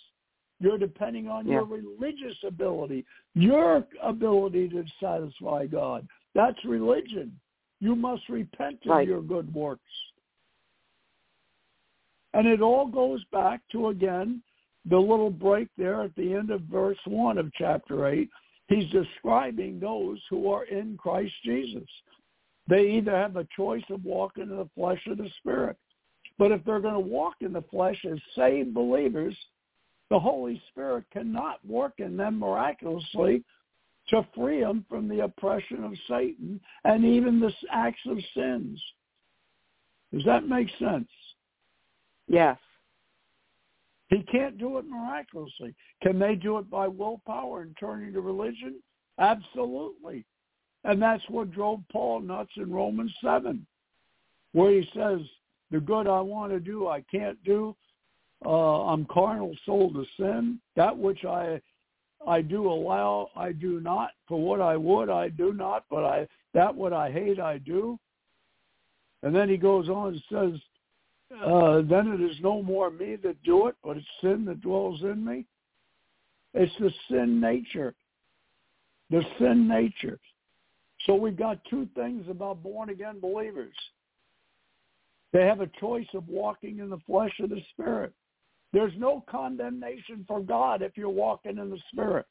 You're 0.59 0.78
depending 0.78 1.28
on 1.28 1.47
your 1.47 1.64
religious 1.64 2.38
ability, 2.43 3.03
your 3.34 3.88
ability 4.03 4.70
to 4.70 4.86
satisfy 4.99 5.66
God. 5.66 6.07
That's 6.34 6.63
religion. 6.65 7.39
You 7.79 7.95
must 7.95 8.27
repent 8.29 8.79
of 8.86 8.91
Right. 8.91 9.07
your 9.07 9.21
good 9.21 9.53
works. 9.53 9.82
And 12.34 12.47
it 12.47 12.61
all 12.61 12.86
goes 12.86 13.23
back 13.25 13.61
to, 13.69 13.89
again, 13.89 14.41
the 14.86 14.99
little 14.99 15.29
break 15.29 15.67
there 15.77 16.01
at 16.01 16.15
the 16.15 16.34
end 16.34 16.49
of 16.49 16.61
verse 16.61 16.97
1 17.05 17.38
of 17.38 17.51
chapter 17.53 18.07
8. 18.07 18.29
He's 18.67 18.89
describing 18.89 19.79
those 19.79 20.19
who 20.29 20.49
are 20.49 20.63
in 20.63 20.97
Christ 20.97 21.34
Jesus. 21.43 21.89
They 22.67 22.89
either 22.91 23.11
have 23.11 23.36
a 23.36 23.47
choice 23.55 23.84
of 23.89 24.05
walking 24.05 24.43
in 24.43 24.55
the 24.55 24.69
flesh 24.75 25.05
or 25.07 25.15
the 25.15 25.29
spirit. 25.39 25.77
But 26.38 26.51
if 26.51 26.63
they're 26.63 26.79
going 26.79 26.93
to 26.93 26.99
walk 26.99 27.36
in 27.41 27.51
the 27.51 27.63
flesh 27.63 28.03
as 28.05 28.19
saved 28.34 28.73
believers, 28.73 29.36
the 30.09 30.19
Holy 30.19 30.61
Spirit 30.69 31.03
cannot 31.11 31.63
work 31.65 31.93
in 31.99 32.17
them 32.17 32.39
miraculously 32.39 33.43
to 34.09 34.25
free 34.35 34.61
them 34.61 34.85
from 34.89 35.07
the 35.07 35.21
oppression 35.21 35.83
of 35.83 35.93
Satan 36.07 36.59
and 36.83 37.05
even 37.05 37.39
the 37.39 37.53
acts 37.71 38.01
of 38.07 38.17
sins. 38.35 38.81
Does 40.13 40.25
that 40.25 40.47
make 40.47 40.67
sense? 40.79 41.07
Yes. 42.27 42.57
He 44.09 44.23
can't 44.23 44.57
do 44.57 44.77
it 44.77 44.85
miraculously. 44.85 45.73
Can 46.03 46.19
they 46.19 46.35
do 46.35 46.57
it 46.57 46.69
by 46.69 46.87
willpower 46.87 47.61
and 47.61 47.75
turning 47.79 48.11
to 48.13 48.21
religion? 48.21 48.81
Absolutely. 49.19 50.25
And 50.83 51.01
that's 51.01 51.23
what 51.29 51.51
drove 51.51 51.81
Paul 51.91 52.21
nuts 52.21 52.51
in 52.57 52.71
Romans 52.71 53.13
7, 53.23 53.65
where 54.51 54.71
he 54.71 54.89
says, 54.93 55.21
the 55.69 55.79
good 55.79 56.07
I 56.07 56.19
want 56.19 56.51
to 56.51 56.59
do, 56.59 56.87
I 56.87 57.01
can't 57.09 57.41
do. 57.45 57.75
Uh, 58.45 58.85
I'm 58.85 59.05
carnal, 59.05 59.55
soul 59.65 59.93
to 59.93 60.05
sin. 60.17 60.59
That 60.75 60.97
which 60.97 61.23
I 61.23 61.61
I 62.28 62.41
do 62.41 62.69
allow, 62.69 63.30
I 63.36 63.51
do 63.51 63.80
not. 63.80 64.11
For 64.28 64.39
what 64.39 64.61
I 64.61 64.78
would, 64.78 65.09
I 65.09 65.30
do 65.30 65.53
not. 65.53 65.86
But 65.89 66.03
I 66.03 66.28
that 66.53 66.74
what 66.74 66.93
I 66.93 67.11
hate, 67.11 67.39
I 67.39 67.57
do. 67.57 67.97
And 69.24 69.36
then 69.36 69.49
he 69.49 69.57
goes 69.57 69.88
on 69.89 70.13
and 70.13 70.24
says, 70.32 70.61
uh, 71.45 71.82
then 71.89 72.07
it 72.07 72.22
is 72.22 72.36
no 72.41 72.61
more 72.61 72.89
me 72.89 73.15
that 73.24 73.41
do 73.43 73.67
it, 73.67 73.76
but 73.84 73.97
it's 73.97 74.05
sin 74.19 74.45
that 74.45 74.61
dwells 74.61 75.01
in 75.01 75.24
me. 75.24 75.45
It's 76.53 76.74
the 76.80 76.91
sin 77.09 77.39
nature. 77.39 77.93
The 79.09 79.24
sin 79.39 79.67
nature. 79.67 80.19
So 81.05 81.15
we've 81.15 81.38
got 81.38 81.63
two 81.69 81.88
things 81.95 82.26
about 82.30 82.61
born 82.61 82.89
again 82.89 83.19
believers. 83.19 83.74
They 85.34 85.45
have 85.45 85.61
a 85.61 85.69
choice 85.80 86.07
of 86.13 86.28
walking 86.28 86.80
in 86.80 86.89
the 86.89 86.99
flesh 87.07 87.32
or 87.39 87.47
the 87.47 87.61
spirit. 87.72 88.13
There's 88.74 88.93
no 88.97 89.24
condemnation 89.30 90.26
for 90.28 90.39
God 90.39 90.82
if 90.82 90.93
you're 90.95 91.09
walking 91.09 91.57
in 91.57 91.69
the 91.69 91.80
spirit. 91.91 92.26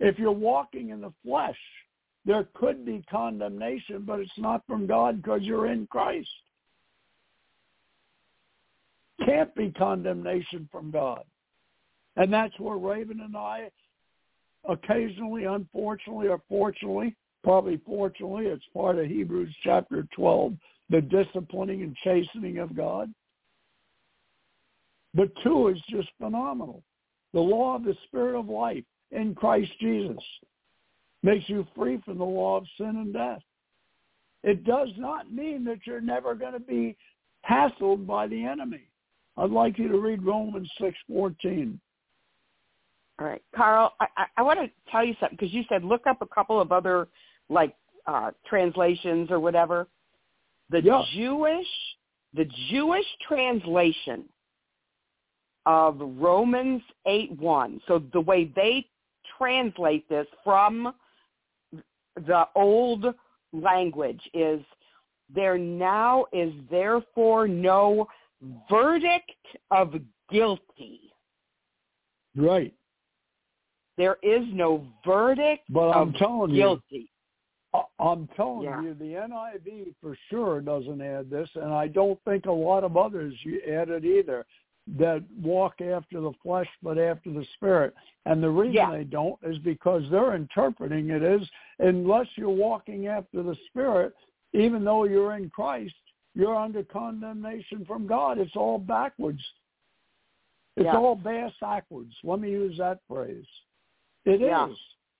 If 0.00 0.18
you're 0.18 0.32
walking 0.32 0.90
in 0.90 1.00
the 1.00 1.12
flesh, 1.24 1.58
there 2.24 2.48
could 2.54 2.84
be 2.84 3.04
condemnation, 3.10 4.02
but 4.06 4.20
it's 4.20 4.30
not 4.38 4.66
from 4.66 4.86
God 4.86 5.22
because 5.22 5.42
you're 5.42 5.70
in 5.70 5.86
Christ. 5.86 6.28
Can't 9.24 9.54
be 9.54 9.70
condemnation 9.70 10.68
from 10.72 10.90
God. 10.90 11.24
And 12.16 12.32
that's 12.32 12.58
where 12.58 12.76
Raven 12.76 13.20
and 13.20 13.36
I 13.36 13.70
occasionally, 14.68 15.44
unfortunately 15.44 16.28
or 16.28 16.40
fortunately, 16.48 17.14
probably 17.42 17.78
fortunately, 17.86 18.46
it's 18.46 18.64
part 18.74 18.98
of 18.98 19.06
Hebrews 19.06 19.54
chapter 19.62 20.06
12, 20.14 20.54
the 20.90 21.00
disciplining 21.00 21.82
and 21.82 21.96
chastening 22.04 22.58
of 22.58 22.76
God. 22.76 23.12
But 25.14 25.30
two 25.42 25.68
is 25.68 25.80
just 25.88 26.08
phenomenal. 26.20 26.82
The 27.32 27.40
law 27.40 27.76
of 27.76 27.84
the 27.84 27.96
Spirit 28.06 28.38
of 28.38 28.48
life 28.48 28.84
in 29.10 29.34
Christ 29.34 29.70
Jesus 29.80 30.22
makes 31.22 31.48
you 31.48 31.66
free 31.76 32.00
from 32.04 32.18
the 32.18 32.24
law 32.24 32.56
of 32.56 32.64
sin 32.76 32.88
and 32.88 33.12
death. 33.12 33.42
It 34.42 34.64
does 34.64 34.88
not 34.96 35.32
mean 35.32 35.64
that 35.64 35.80
you're 35.86 36.00
never 36.00 36.34
going 36.34 36.54
to 36.54 36.60
be 36.60 36.96
hassled 37.48 38.06
by 38.06 38.26
the 38.26 38.44
enemy. 38.44 38.88
I'd 39.36 39.50
like 39.50 39.78
you 39.78 39.88
to 39.88 39.98
read 39.98 40.24
Romans 40.24 40.70
6:14. 40.80 41.78
All 43.18 43.26
right, 43.26 43.42
Carl, 43.54 43.92
I, 44.00 44.06
I, 44.16 44.24
I 44.38 44.42
want 44.42 44.60
to 44.60 44.70
tell 44.90 45.04
you 45.04 45.14
something 45.20 45.36
because 45.38 45.52
you 45.52 45.62
said 45.68 45.84
look 45.84 46.06
up 46.06 46.22
a 46.22 46.26
couple 46.26 46.60
of 46.60 46.72
other 46.72 47.08
like 47.50 47.74
uh, 48.06 48.30
translations 48.48 49.30
or 49.30 49.40
whatever. 49.40 49.88
The. 50.70 50.80
Jewish, 51.14 51.66
the 52.34 52.46
Jewish 52.70 53.04
translation 53.26 54.24
of 55.66 55.98
Romans 56.00 56.82
8:1. 57.06 57.80
So 57.86 57.98
the 58.12 58.20
way 58.20 58.44
they 58.44 58.86
translate 59.38 60.08
this 60.08 60.26
from 60.44 60.94
the 62.16 62.48
old 62.54 63.14
language 63.52 64.20
is 64.34 64.60
there 65.32 65.58
now 65.58 66.26
is 66.32 66.52
therefore 66.70 67.46
no 67.46 68.08
verdict 68.68 69.30
of 69.70 69.94
guilty. 70.30 71.12
Right. 72.36 72.74
There 73.96 74.18
is 74.22 74.46
no 74.52 74.86
verdict 75.04 75.64
but 75.68 75.90
I'm 75.90 76.08
of 76.08 76.16
telling 76.16 76.54
guilty. 76.54 77.10
You, 77.74 77.80
I'm 77.98 78.26
telling 78.28 78.64
Yeah. 78.64 78.82
you, 78.82 78.94
the 78.94 79.14
NIV 79.14 79.94
for 80.00 80.16
sure 80.28 80.60
doesn't 80.60 81.00
add 81.00 81.30
this, 81.30 81.48
and 81.54 81.72
I 81.72 81.86
don't 81.86 82.18
think 82.24 82.46
a 82.46 82.52
lot 82.52 82.82
of 82.82 82.96
others 82.96 83.34
add 83.68 83.90
it 83.90 84.04
either. 84.04 84.46
That 84.98 85.22
walk 85.40 85.80
after 85.80 86.20
the 86.20 86.32
flesh, 86.42 86.68
but 86.82 86.98
after 86.98 87.30
the 87.32 87.44
spirit. 87.54 87.94
And 88.26 88.42
the 88.42 88.50
reason 88.50 88.74
Yeah. 88.74 88.90
they 88.90 89.04
don't 89.04 89.38
is 89.42 89.58
because 89.58 90.08
they're 90.10 90.34
interpreting 90.34 91.10
it 91.10 91.22
as 91.22 91.48
unless 91.78 92.26
you're 92.36 92.50
walking 92.50 93.06
after 93.06 93.42
the 93.42 93.54
spirit, 93.66 94.14
even 94.52 94.82
though 94.84 95.04
you're 95.04 95.36
in 95.36 95.48
Christ, 95.50 95.94
you're 96.34 96.56
under 96.56 96.82
condemnation 96.82 97.84
from 97.84 98.06
God. 98.06 98.38
It's 98.38 98.56
all 98.56 98.78
backwards. 98.78 99.42
It's 100.76 100.86
Yeah. 100.86 100.96
all 100.96 101.14
bass 101.14 101.52
backwards. 101.60 102.14
Let 102.24 102.40
me 102.40 102.50
use 102.50 102.76
that 102.78 103.00
phrase. 103.06 103.46
It 104.24 104.40
is 104.42 104.48
Yeah. 104.48 104.68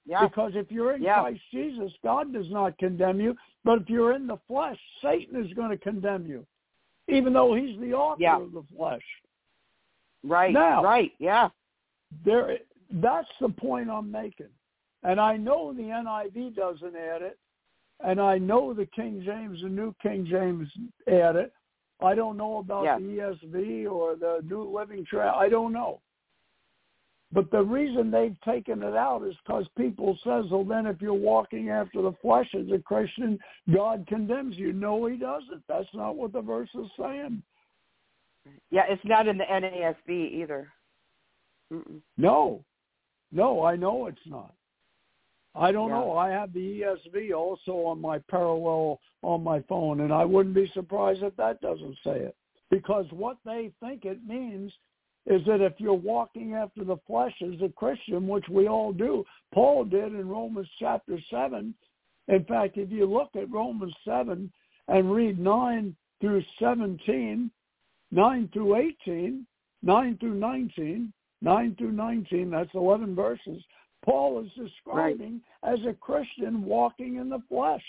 Yeah. 0.07 0.27
Because 0.27 0.57
if 0.57 0.73
you're 0.73 0.95
in. 0.95 1.03
Christ 1.21 1.43
Jesus, 1.51 1.93
God 2.03 2.33
does 2.33 2.51
not 2.51 2.77
condemn 2.79 3.21
you. 3.21 3.37
But 3.65 3.83
if 3.83 3.91
you're 3.91 4.13
in 4.13 4.27
the 4.27 4.39
flesh, 4.49 4.81
Satan 5.01 5.45
is 5.45 5.53
going 5.55 5.71
to 5.71 5.77
condemn 5.77 6.27
you, 6.27 6.47
even 7.09 7.33
though 7.33 7.55
he's 7.55 7.79
the 7.79 7.95
author 7.95 8.21
of 8.43 8.53
the 8.53 8.63
flesh. 8.75 9.05
Right. 10.25 10.53
Now- 10.53 10.83
right. 10.83 11.13
Yeah. 11.19 11.49
There, 12.25 12.59
that's 12.91 13.29
the 13.41 13.49
point 13.49 13.89
I'm 13.89 14.11
making. 14.11 14.49
And 15.03 15.21
I 15.21 15.37
know 15.37 15.73
the 15.73 15.83
NIV 15.83 16.55
doesn't 16.57 16.97
add 16.97 17.23
it, 17.23 17.39
and 18.01 18.21
I 18.21 18.37
know 18.39 18.75
the 18.75 18.87
King 18.87 19.23
James 19.25 19.63
and 19.63 19.75
New 19.75 19.95
King 20.03 20.27
James 20.27 20.69
add 21.07 21.37
it. 21.37 21.53
I 22.03 22.15
don't 22.15 22.37
know 22.37 22.59
about 22.59 22.85
Yeah. 22.85 22.99
the 22.99 23.21
ESV 23.21 23.87
or 23.87 24.17
the 24.17 24.41
New 24.45 24.65
Living 24.65 25.05
Tra 25.05 25.33
I 25.35 25.49
don't 25.49 25.73
know. 25.73 26.01
But 27.33 27.51
the 27.53 27.63
reason 27.63 28.11
they've 28.11 28.39
taken 28.41 28.83
it 28.83 28.97
out 28.97 29.23
is 29.23 29.37
because 29.47 29.69
people 29.79 30.19
says, 30.25 30.47
well, 30.51 30.65
then 30.65 30.87
if 30.87 31.01
you're 31.01 31.15
walking 31.15 31.71
after 31.71 32.03
the 32.03 32.13
flesh 32.21 32.53
as 32.55 32.71
a 32.73 32.79
Christian, 32.79 33.39
God 33.73 34.05
condemns 34.09 34.57
you. 34.57 34.73
No, 34.73 35.07
he 35.07 35.17
doesn't. 35.17 35.63
That's 35.69 35.95
not 35.95 36.17
what 36.17 36.33
the 36.33 36.41
verse 36.41 36.71
is 36.75 36.91
saying. 36.99 37.43
Yeah. 38.71 38.85
It's 38.89 39.05
not 39.05 39.29
in 39.29 39.39
the 39.39 39.45
NASB 39.45 40.33
either. 40.43 40.73
Mm-mm. 41.73 42.01
No, 42.17 42.65
no, 43.33 43.65
I 43.65 43.77
know 43.77 44.07
it's 44.07 44.27
not. 44.27 44.55
I 45.55 45.73
don't 45.73 45.89
Yeah. 45.89 46.01
know. 46.01 46.13
I 46.17 46.31
have 46.31 46.53
the 46.53 46.81
ESV 46.81 47.33
also 47.33 47.85
on 47.87 48.01
my 48.01 48.19
parallel 48.19 49.01
on 49.23 49.43
my 49.43 49.61
phone, 49.63 50.01
and 50.01 50.13
I 50.13 50.25
wouldn't 50.25 50.55
be 50.55 50.69
surprised 50.69 51.23
if 51.23 51.37
that 51.37 51.61
doesn't 51.61 51.99
say 52.05 52.21
it. 52.21 52.37
Because 52.71 53.11
what 53.13 53.37
they 53.45 53.73
think 53.81 54.05
it 54.05 54.25
means 54.27 54.73
is 55.27 55.45
that 55.45 55.61
if 55.61 55.79
you're 55.79 55.93
walking 55.93 56.55
after 56.55 56.85
the 56.85 56.97
flesh 56.99 57.35
as 57.43 57.61
a 57.61 57.69
Christian, 57.69 58.27
which 58.27 58.49
we 58.49 58.69
all 58.69 58.93
do, 58.93 59.25
Paul 59.53 59.85
did 59.85 60.15
in 60.15 60.29
Romans 60.29 60.71
chapter 60.79 61.21
7. 61.29 61.75
In 62.29 62.45
fact, 62.45 62.79
if 62.79 62.91
you 62.91 63.07
look 63.07 63.35
at 63.37 63.51
Romans 63.51 63.95
7 64.05 64.51
and 64.89 65.13
read 65.13 65.39
9 65.39 65.97
through 66.21 66.43
17, 66.59 67.51
9 68.11 68.49
through 68.53 68.77
18, 68.77 69.47
9 69.83 70.19
through 70.19 70.35
19, 70.35 71.13
9 71.43 71.75
through 71.77 71.93
19, 71.93 72.51
that's 72.51 72.75
11 72.75 73.15
verses, 73.15 73.63
Paul 74.05 74.45
is 74.45 74.51
describing 74.53 75.41
as 75.63 75.79
a 75.87 75.95
Christian 75.95 76.65
walking 76.65 77.17
in 77.17 77.29
the 77.29 77.41
flesh. 77.49 77.85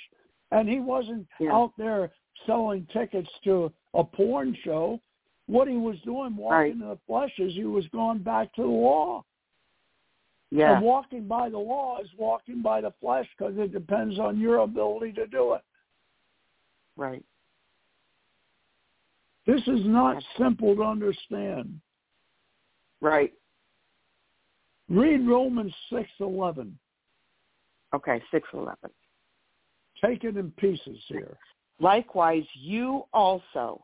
And 0.52 0.68
he 0.68 0.80
wasn't 0.80 1.28
Yeah. 1.40 1.54
out 1.54 1.76
there 1.78 2.12
selling 2.46 2.86
tickets 2.88 3.32
to 3.44 3.72
a 3.94 4.04
porn 4.04 4.54
show. 4.56 5.00
What 5.48 5.68
he 5.68 5.78
was 5.78 6.00
doing 6.02 6.36
walking 6.36 6.58
Right. 6.58 6.72
in 6.72 6.80
the 6.80 6.98
flesh 7.08 7.38
is 7.40 7.54
he 7.54 7.66
was 7.66 7.88
going 7.90 8.20
back 8.20 8.54
to 8.54 8.62
the 8.62 8.68
law. 8.68 9.24
Yeah. 10.50 10.76
And 10.76 10.86
walking 10.86 11.28
by 11.28 11.50
the 11.50 11.58
law 11.60 12.00
is 12.00 12.14
walking 12.18 12.62
by 12.62 12.82
the 12.82 12.92
flesh 12.92 13.28
because 13.38 13.58
it 13.58 13.72
depends 13.72 14.20
on 14.20 14.38
your 14.38 14.58
ability 14.58 15.14
to 15.14 15.28
do 15.28 15.54
it. 15.54 15.62
Right. 16.98 17.24
This 19.52 19.68
is 19.68 19.86
not 19.86 20.24
simple 20.38 20.78
to 20.78 20.84
understand. 20.84 21.82
Right. 23.02 23.34
Read 24.88 25.28
Romans 25.28 25.76
6:11. 25.92 26.78
Okay. 27.94 28.24
Six 28.32 28.48
eleven. 28.54 28.92
Take 30.02 30.24
it 30.24 30.38
in 30.38 30.52
pieces 30.52 31.04
here. 31.08 31.38
Likewise, 31.82 32.46
you 32.54 33.04
also 33.12 33.84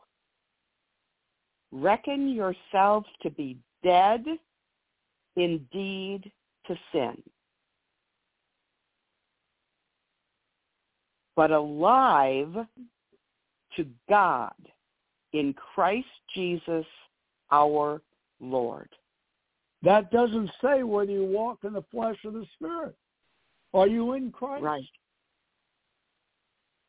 reckon 1.70 2.30
yourselves 2.30 3.06
to 3.20 3.28
be 3.28 3.58
dead 3.82 4.24
indeed 5.36 6.32
to 6.66 6.78
sin, 6.92 7.22
but 11.36 11.50
alive 11.50 12.54
to 13.76 13.86
God 14.08 14.54
in 15.32 15.54
Christ 15.54 16.06
Jesus 16.34 16.86
our 17.50 18.02
Lord. 18.40 18.88
That 19.82 20.10
doesn't 20.10 20.50
say 20.60 20.82
whether 20.82 21.10
you 21.10 21.24
walk 21.24 21.58
in 21.64 21.72
the 21.72 21.84
flesh 21.90 22.16
or 22.24 22.32
the 22.32 22.46
spirit. 22.54 22.96
Are 23.74 23.86
you 23.86 24.14
in 24.14 24.32
Christ? 24.32 24.64
Right. 24.64 24.84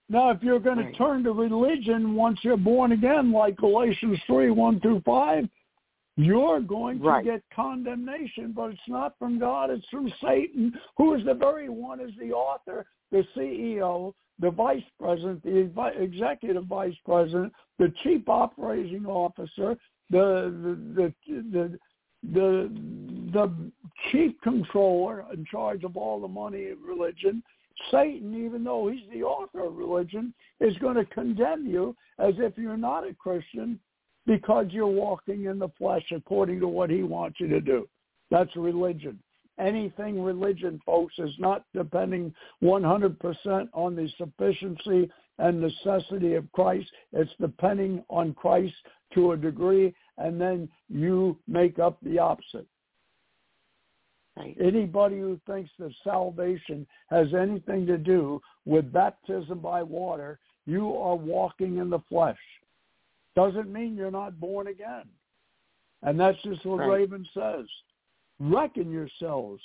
Now, 0.10 0.32
if 0.32 0.42
you're 0.42 0.60
going 0.60 0.78
Right. 0.78 0.92
to 0.92 0.98
turn 0.98 1.24
to 1.24 1.34
religion 1.34 2.16
once 2.16 2.44
you're 2.44 2.58
born 2.58 2.94
again, 2.94 3.32
like 3.32 3.58
Galatians 3.58 4.20
3, 4.26 4.50
1 4.50 4.80
through 4.80 5.02
5, 5.02 5.48
you're 6.16 6.60
going 6.60 7.00
to 7.00 7.08
Right. 7.08 7.24
get 7.24 7.44
condemnation, 7.52 8.52
but 8.52 8.72
it's 8.72 8.88
not 8.88 9.18
from 9.20 9.38
God, 9.38 9.70
it's 9.70 9.88
from 9.90 10.10
Satan, 10.20 10.78
who 10.98 11.14
is 11.14 11.24
the 11.26 11.36
very 11.36 11.70
one 11.70 12.00
is 12.00 12.16
the 12.18 12.34
author, 12.34 12.88
the 13.12 13.24
CEO, 13.36 14.16
the 14.40 14.52
vice 14.52 14.84
president, 15.00 15.44
the 15.44 15.70
executive 16.02 16.66
vice 16.66 16.96
president, 17.06 17.54
the 17.78 17.94
chief 18.04 18.28
operating 18.28 19.06
officer, 19.06 19.78
the 20.10 20.54
the 20.96 21.14
the 21.28 21.80
the, 22.22 22.70
the, 23.32 23.72
chief 24.12 24.34
controller 24.44 25.26
in 25.34 25.46
charge 25.46 25.86
of 25.86 25.96
all 25.96 26.20
the 26.20 26.28
money 26.28 26.68
in 26.68 26.78
religion, 26.86 27.42
Satan, 27.92 28.46
even 28.46 28.64
though 28.64 28.90
he's 28.90 29.10
the 29.14 29.24
author 29.24 29.66
of 29.66 29.78
religion, 29.78 30.34
is 30.60 30.78
going 30.80 30.96
to 30.96 31.06
condemn 31.06 31.66
you 31.66 31.96
as 32.18 32.34
if 32.38 32.58
you're 32.58 32.78
not 32.78 33.08
a 33.08 33.14
Christian 33.14 33.80
because 34.26 34.68
you're 34.70 34.88
walking 34.88 35.46
in 35.46 35.60
the 35.60 35.70
flesh 35.78 36.04
according 36.12 36.60
to 36.60 36.68
what 36.68 36.90
he 36.90 37.04
wants 37.04 37.40
you 37.40 37.48
to 37.48 37.62
do. 37.62 37.88
That's 38.30 38.54
religion. 38.56 39.20
Anything 39.60 40.22
religion, 40.22 40.82
folks, 40.86 41.14
is 41.20 41.34
not 41.38 41.66
depending 41.74 42.34
100% 42.64 43.70
on 43.74 43.95
the 43.95 44.10
sufficiency 44.18 45.10
and 45.38 45.62
necessity 45.62 46.36
of 46.36 46.51
Christ. 46.53 46.89
It's 47.14 47.32
depending 47.39 48.03
on 48.10 48.34
Christ 48.34 48.74
to 49.14 49.34
a 49.34 49.38
degree, 49.38 49.93
and 50.18 50.39
then 50.39 50.70
you 50.88 51.38
make 51.47 51.80
up 51.80 51.97
the 52.01 52.20
opposite. 52.20 52.68
Right. 54.38 54.55
Anybody 54.62 55.20
who 55.20 55.39
thinks 55.45 55.70
that 55.80 55.91
salvation 56.03 56.88
has 57.10 57.28
anything 57.34 57.86
to 57.88 57.97
do 57.97 58.41
with 58.66 58.93
baptism 58.93 59.60
by 59.60 59.84
water, 59.84 60.39
you 60.66 60.95
are 60.95 61.16
walking 61.16 61.78
in 61.78 61.89
the 61.89 61.99
flesh. 62.07 62.38
Doesn't 63.36 63.72
mean 63.72 63.95
you're 63.95 64.12
not 64.12 64.39
born 64.39 64.68
again. 64.68 65.03
And 66.03 66.18
that's 66.18 66.41
just 66.43 66.66
what 66.66 66.80
Right. 66.80 66.99
Raven 66.99 67.28
says. 67.34 67.68
Reckon 68.40 68.92
yourselves. 68.92 69.62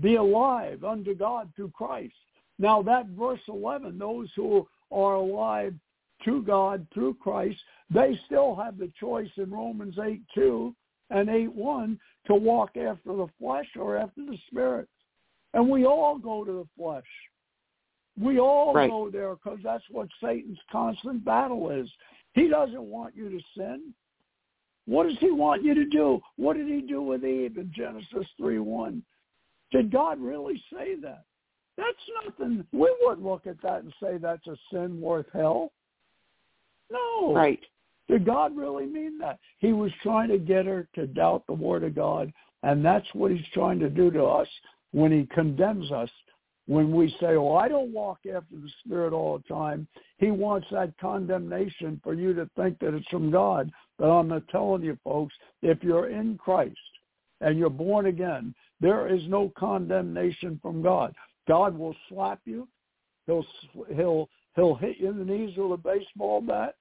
Be 0.00 0.16
alive 0.16 0.84
unto 0.84 1.14
God 1.14 1.50
through 1.56 1.70
Christ. 1.70 2.14
Now 2.58 2.82
that 2.82 3.06
verse 3.06 3.40
11, 3.48 3.98
those 3.98 4.28
who 4.36 4.66
are 4.90 5.14
alive 5.14 5.74
to 6.24 6.42
God 6.42 6.86
through 6.92 7.14
Christ, 7.14 7.58
they 7.92 8.18
still 8.26 8.54
have 8.54 8.78
the 8.78 8.92
choice 8.98 9.30
in 9.36 9.50
Romans 9.50 9.98
8, 9.98 10.20
2 10.34 10.74
and 11.10 11.28
8, 11.28 11.52
1 11.52 12.00
to 12.26 12.34
walk 12.34 12.76
after 12.76 13.16
the 13.16 13.26
flesh 13.38 13.68
or 13.78 13.96
after 13.96 14.24
the 14.24 14.36
spirit. 14.48 14.88
And 15.54 15.68
we 15.68 15.86
all 15.86 16.18
go 16.18 16.44
to 16.44 16.52
the 16.52 16.68
flesh. 16.76 17.04
We 18.18 18.38
all 18.38 18.74
Right. 18.74 18.90
go 18.90 19.10
there 19.10 19.34
because 19.34 19.60
that's 19.62 19.88
what 19.90 20.08
Satan's 20.20 20.60
constant 20.70 21.24
battle 21.24 21.70
is. 21.70 21.90
He 22.34 22.48
doesn't 22.48 22.82
want 22.82 23.16
you 23.16 23.30
to 23.30 23.40
sin. 23.56 23.94
What 24.86 25.06
does 25.06 25.18
he 25.20 25.30
want 25.30 25.64
you 25.64 25.74
to 25.74 25.84
do? 25.84 26.20
What 26.36 26.56
did 26.56 26.66
he 26.66 26.80
do 26.80 27.02
with 27.02 27.24
Eve 27.24 27.56
in 27.58 27.72
Genesis 27.74 28.26
3 28.38 28.58
1? 28.58 29.02
Did 29.72 29.92
God 29.92 30.20
really 30.20 30.62
say 30.72 30.96
that? 31.02 31.24
That's 31.76 32.36
nothing. 32.38 32.66
We 32.72 32.94
wouldn't 33.00 33.26
look 33.26 33.46
at 33.46 33.62
that 33.62 33.82
and 33.82 33.92
say 34.02 34.18
that's 34.18 34.46
a 34.46 34.56
sin 34.72 35.00
worth 35.00 35.26
hell. 35.32 35.72
No. 36.90 37.32
Right. 37.32 37.60
Did 38.08 38.26
God 38.26 38.56
really 38.56 38.86
mean 38.86 39.18
that? 39.18 39.38
He 39.58 39.72
was 39.72 39.92
trying 40.02 40.28
to 40.30 40.38
get 40.38 40.66
her 40.66 40.88
to 40.96 41.06
doubt 41.06 41.44
the 41.46 41.52
word 41.52 41.84
of 41.84 41.94
God, 41.94 42.32
and 42.64 42.84
that's 42.84 43.06
what 43.14 43.30
he's 43.30 43.46
trying 43.54 43.78
to 43.78 43.88
do 43.88 44.10
to 44.10 44.24
us 44.24 44.48
when 44.90 45.12
he 45.12 45.26
condemns 45.32 45.92
us. 45.92 46.10
When 46.66 46.92
we 46.92 47.10
say, 47.20 47.36
"Oh, 47.36 47.54
I 47.54 47.68
don't 47.68 47.92
walk 47.92 48.18
after 48.26 48.56
the 48.56 48.70
Spirit 48.84 49.12
all 49.12 49.38
the 49.38 49.44
time," 49.44 49.88
he 50.18 50.30
wants 50.30 50.68
that 50.70 50.96
condemnation 50.98 52.00
for 52.02 52.14
you 52.14 52.34
to 52.34 52.46
think 52.56 52.78
that 52.80 52.94
it's 52.94 53.08
from 53.08 53.30
God. 53.30 53.72
But 54.00 54.06
I'm 54.06 54.42
telling 54.50 54.82
you, 54.82 54.98
folks, 55.04 55.34
if 55.60 55.82
you're 55.82 56.08
in 56.08 56.38
Christ 56.38 56.74
and 57.42 57.58
you're 57.58 57.68
born 57.68 58.06
again, 58.06 58.54
there 58.80 59.14
is 59.14 59.20
no 59.28 59.52
condemnation 59.58 60.58
from 60.62 60.82
God. 60.82 61.14
God 61.46 61.76
will 61.76 61.94
slap 62.08 62.40
you. 62.46 62.66
He'll 63.26 63.44
he'll 63.94 64.30
he'll 64.56 64.74
hit 64.74 64.96
you 64.98 65.10
in 65.10 65.18
the 65.18 65.24
knees 65.24 65.54
with 65.54 65.72
a 65.72 65.76
baseball 65.76 66.40
bat. 66.40 66.76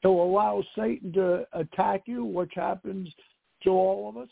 He'll 0.00 0.22
allow 0.22 0.64
Satan 0.74 1.12
to 1.12 1.46
attack 1.52 2.04
you, 2.06 2.24
which 2.24 2.52
happens 2.56 3.10
to 3.64 3.70
all 3.70 4.08
of 4.08 4.16
us. 4.16 4.30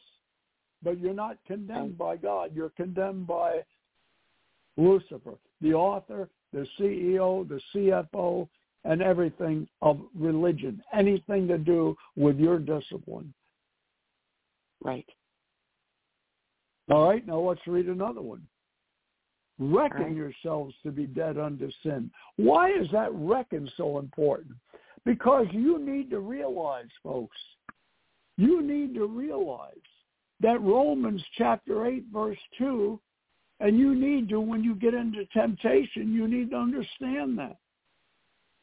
But 0.82 0.98
you're 0.98 1.12
not 1.12 1.36
condemned 1.46 1.98
by 1.98 2.16
God. 2.16 2.52
You're 2.54 2.70
condemned 2.70 3.26
by 3.26 3.60
Lucifer, 4.78 5.34
the 5.60 5.74
author, 5.74 6.30
the 6.54 6.66
CEO, 6.78 7.46
the 7.46 7.60
CFO, 7.74 8.48
and 8.84 9.02
everything 9.02 9.66
of 9.82 10.00
religion, 10.14 10.82
anything 10.92 11.48
to 11.48 11.58
do 11.58 11.96
with 12.16 12.38
your 12.38 12.58
discipline. 12.58 13.32
Right. 14.82 15.06
All 16.90 17.08
right, 17.08 17.26
now 17.26 17.38
let's 17.38 17.66
read 17.66 17.86
another 17.86 18.20
one. 18.20 18.46
Reckon 19.58 20.02
right. 20.02 20.16
yourselves 20.16 20.74
to 20.82 20.90
be 20.90 21.06
dead 21.06 21.38
unto 21.38 21.70
sin. 21.82 22.10
Why 22.36 22.70
is 22.70 22.88
that 22.92 23.12
reckon 23.12 23.70
so 23.76 23.98
important? 23.98 24.56
Because 25.06 25.46
you 25.52 25.78
need 25.78 26.10
to 26.10 26.18
realize, 26.18 26.88
folks, 27.02 27.36
you 28.36 28.62
need 28.62 28.94
to 28.94 29.06
realize 29.06 29.74
that 30.40 30.60
Romans 30.60 31.22
chapter 31.38 31.86
8, 31.86 32.04
verse 32.12 32.38
2, 32.58 32.98
and 33.60 33.78
you 33.78 33.94
need 33.94 34.28
to, 34.30 34.40
when 34.40 34.64
you 34.64 34.74
get 34.74 34.92
into 34.92 35.24
temptation, 35.26 36.12
you 36.12 36.26
need 36.26 36.50
to 36.50 36.56
understand 36.56 37.38
that. 37.38 37.56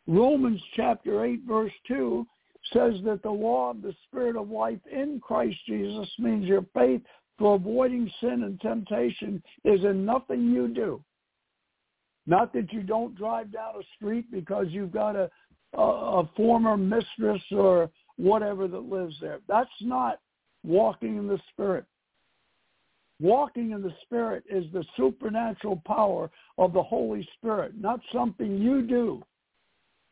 Romans 0.08 0.62
chapter 0.76 1.24
8, 1.24 1.42
verse 1.48 1.72
2 1.88 2.26
says 2.74 2.94
that 3.04 3.22
the 3.24 3.30
law 3.30 3.72
of 3.72 3.82
the 3.82 3.94
Spirit 4.08 4.36
of 4.36 4.50
life 4.50 4.80
in 4.92 5.20
Christ 5.20 5.58
Jesus 5.68 6.08
means 6.20 6.46
your 6.46 6.66
faith 6.74 7.02
for 7.38 7.56
avoiding 7.56 8.12
sin 8.20 8.44
and 8.44 8.60
temptation 8.62 9.42
is 9.64 9.84
in 9.84 10.06
nothing 10.06 10.52
you 10.52 10.68
do. 10.68 11.04
Not 12.28 12.54
that 12.54 12.72
you 12.72 12.84
don't 12.84 13.16
drive 13.16 13.52
down 13.52 13.76
a 13.80 13.84
street 13.96 14.32
because 14.32 14.68
you've 14.70 14.92
got 14.92 15.16
a, 15.16 15.30
a, 15.76 15.82
a 15.82 16.30
former 16.36 16.78
mistress 16.78 17.42
or 17.52 17.90
whatever 18.18 18.68
that 18.68 18.80
lives 18.80 19.16
there. 19.20 19.40
That's 19.48 19.70
not 19.82 20.20
walking 20.64 21.18
in 21.18 21.28
the 21.28 21.40
Spirit. 21.52 21.86
Walking 23.20 23.72
in 23.72 23.82
the 23.82 23.94
Spirit 24.04 24.44
is 24.50 24.66
the 24.72 24.86
supernatural 24.96 25.82
power 25.86 26.30
of 26.58 26.74
the 26.74 26.84
Holy 26.84 27.28
Spirit, 27.38 27.74
not 27.80 28.00
something 28.12 28.58
you 28.58 28.82
do 28.84 29.24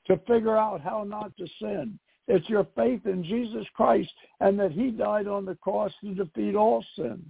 to 0.07 0.17
figure 0.27 0.57
out 0.57 0.81
how 0.81 1.03
not 1.03 1.35
to 1.37 1.47
sin. 1.61 1.99
It's 2.27 2.47
your 2.47 2.67
faith 2.75 3.05
in 3.05 3.23
Jesus 3.23 3.65
Christ 3.73 4.11
and 4.39 4.59
that 4.59 4.71
he 4.71 4.91
died 4.91 5.27
on 5.27 5.45
the 5.45 5.55
cross 5.55 5.91
to 6.01 6.13
defeat 6.13 6.55
all 6.55 6.85
sin. 6.95 7.23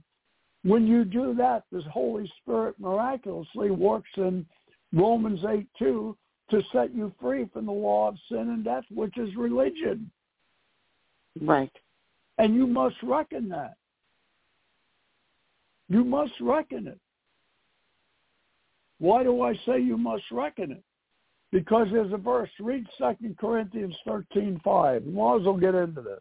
When 0.63 0.85
you 0.85 1.05
do 1.05 1.33
that, 1.35 1.63
the 1.71 1.81
Holy 1.83 2.29
Spirit 2.41 2.75
miraculously 2.79 3.71
works 3.71 4.09
in 4.17 4.45
Romans 4.91 5.39
8, 5.47 5.65
2 5.79 6.17
to 6.51 6.61
set 6.73 6.93
you 6.93 7.13
free 7.21 7.45
from 7.53 7.67
the 7.67 7.71
law 7.71 8.09
of 8.09 8.17
sin 8.27 8.39
and 8.39 8.63
death, 8.63 8.83
which 8.89 9.17
is 9.17 9.35
religion. 9.35 10.11
Right. 11.41 11.71
And 12.37 12.55
you 12.55 12.67
must 12.67 12.95
reckon 13.03 13.47
that. 13.49 13.75
You 15.87 16.03
must 16.03 16.33
reckon 16.41 16.87
it. 16.87 16.99
Why 18.99 19.23
do 19.23 19.41
I 19.41 19.53
say 19.65 19.79
you 19.79 19.97
must 19.97 20.23
reckon 20.31 20.71
it? 20.71 20.83
Because 21.51 21.87
there's 21.91 22.13
a 22.13 22.17
verse. 22.17 22.49
Read 22.59 22.85
Second 22.97 23.37
Corinthians 23.39 23.95
thirteen 24.05 24.61
five. 24.63 25.05
Might 25.05 25.37
as 25.39 25.45
well 25.45 25.57
get 25.57 25.75
into 25.75 26.01
this. 26.01 26.19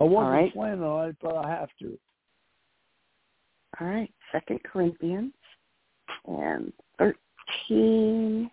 I 0.00 0.04
wasn't 0.04 0.26
All 0.26 0.30
right. 0.42 0.52
planning 0.52 0.82
on 0.82 1.08
it, 1.10 1.16
but 1.20 1.36
I 1.36 1.48
have 1.48 1.68
to. 1.80 1.98
All 3.80 3.86
right. 3.86 4.10
Second 4.32 4.60
Corinthians 4.64 5.34
and 6.26 6.72
thirteen. 6.98 8.50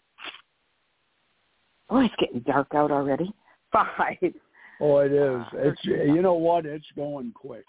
Oh, 1.89 1.99
it's 1.99 2.16
getting 2.20 2.41
dark 2.41 2.68
out 2.74 2.91
already. 2.91 3.32
Five. 3.72 4.34
Oh, 4.82 4.97
it 4.97 5.12
is. 5.12 5.41
It's 5.53 5.86
you 5.86 6.22
know 6.22 6.34
what? 6.34 6.66
It's 6.66 6.86
going 6.95 7.32
quick. 7.34 7.66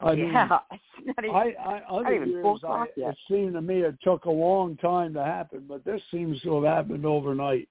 I 0.00 0.14
mean, 0.14 0.32
yeah. 0.32 0.58
It's 1.06 1.16
not 1.18 1.24
even, 1.24 1.36
I, 1.36 1.54
I 1.60 1.82
other 1.90 2.14
even 2.14 2.30
years, 2.30 2.42
full 2.42 2.60
I, 2.66 2.86
yet. 2.96 3.10
it 3.10 3.16
seemed 3.28 3.52
to 3.54 3.60
me 3.62 3.80
it 3.80 3.96
took 4.02 4.24
a 4.24 4.30
long 4.30 4.76
time 4.78 5.12
to 5.14 5.22
happen, 5.24 5.64
but 5.68 5.84
this 5.84 6.00
seems 6.10 6.40
to 6.42 6.54
have 6.62 6.64
happened 6.64 7.04
overnight. 7.04 7.68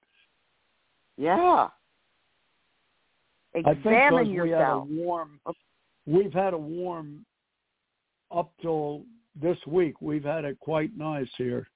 yeah. 1.17 1.69
Examine 3.55 3.83
because 3.83 4.27
we 4.27 4.33
yourself. 4.33 4.87
had 4.87 4.97
a 4.97 5.01
warm, 5.01 5.39
we've 6.07 6.33
had 6.33 6.53
a 6.53 6.57
warm 6.57 7.23
up 8.35 8.51
till 8.61 9.03
this 9.39 9.57
week. 9.67 10.01
We've 10.01 10.23
had 10.23 10.43
it 10.43 10.59
quite 10.59 10.97
nice 10.97 11.29
here. 11.37 11.67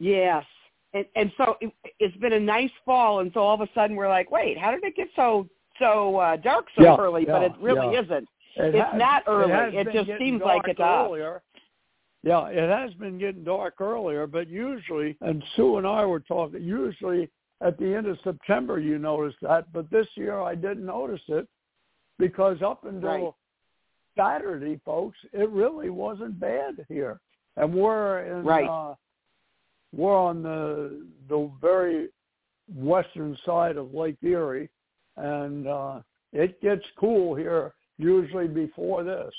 Yes. 0.00 0.44
And, 0.92 1.04
and 1.14 1.30
so 1.36 1.56
it, 1.60 1.72
it's 2.00 2.16
been 2.16 2.32
a 2.32 2.40
nice 2.40 2.70
fall, 2.84 3.20
and 3.20 3.30
so 3.32 3.40
all 3.40 3.54
of 3.54 3.60
a 3.60 3.68
sudden 3.74 3.94
we're 3.94 4.08
like, 4.08 4.30
wait, 4.32 4.58
how 4.58 4.72
did 4.72 4.82
it 4.82 4.96
get 4.96 5.08
so 5.14 5.48
so 5.78 6.16
uh, 6.16 6.36
dark 6.36 6.66
so 6.76 6.82
Yeah, 6.82 6.96
early? 6.98 7.24
yeah, 7.26 7.32
but 7.32 7.42
it 7.42 7.52
really 7.60 7.94
yeah. 7.94 8.02
isn't. 8.02 8.28
It 8.56 8.74
It's 8.74 8.90
has- 8.90 8.98
not 8.98 9.22
early. 9.26 9.50
has 9.52 9.74
It 9.74 9.92
just 9.92 10.18
seems 10.18 10.42
like 10.42 10.66
it 10.68 10.76
does. 10.76 11.06
earlier. 11.06 11.42
Yeah, 12.22 12.48
it 12.48 12.68
has 12.68 12.92
been 12.94 13.18
getting 13.18 13.44
dark 13.44 13.80
earlier, 13.80 14.26
but 14.26 14.48
usually, 14.48 15.16
and 15.22 15.42
Sue 15.56 15.78
and 15.78 15.86
I 15.86 16.04
were 16.04 16.20
talking, 16.20 16.62
usually 16.62 17.30
at 17.62 17.78
the 17.78 17.94
end 17.94 18.06
of 18.06 18.18
September 18.20 18.78
you 18.78 18.98
notice 18.98 19.34
that, 19.40 19.72
but 19.72 19.88
this 19.90 20.06
year 20.16 20.38
I 20.40 20.54
didn't 20.54 20.84
notice 20.84 21.22
it 21.28 21.48
because 22.18 22.60
up 22.62 22.84
until 22.84 23.08
Right. 23.08 23.34
Saturday, 24.16 24.76
folks, 24.84 25.16
it 25.32 25.48
really 25.50 25.88
wasn't 25.88 26.38
bad 26.38 26.84
here. 26.88 27.20
And 27.56 27.72
we're 27.74 28.20
in, 28.24 28.44
Right. 28.44 28.68
uh, 28.68 28.94
we're 29.92 30.16
on 30.16 30.42
the 30.42 31.06
the 31.28 31.50
very 31.60 32.10
western 32.74 33.36
side 33.38 33.76
of 33.76 33.94
Lake 33.94 34.16
Erie, 34.22 34.68
and 35.16 35.66
uh, 35.66 36.02
it 36.32 36.60
gets 36.60 36.84
cool 36.96 37.34
here 37.34 37.72
usually 38.00 38.48
before 38.48 39.04
this. 39.04 39.34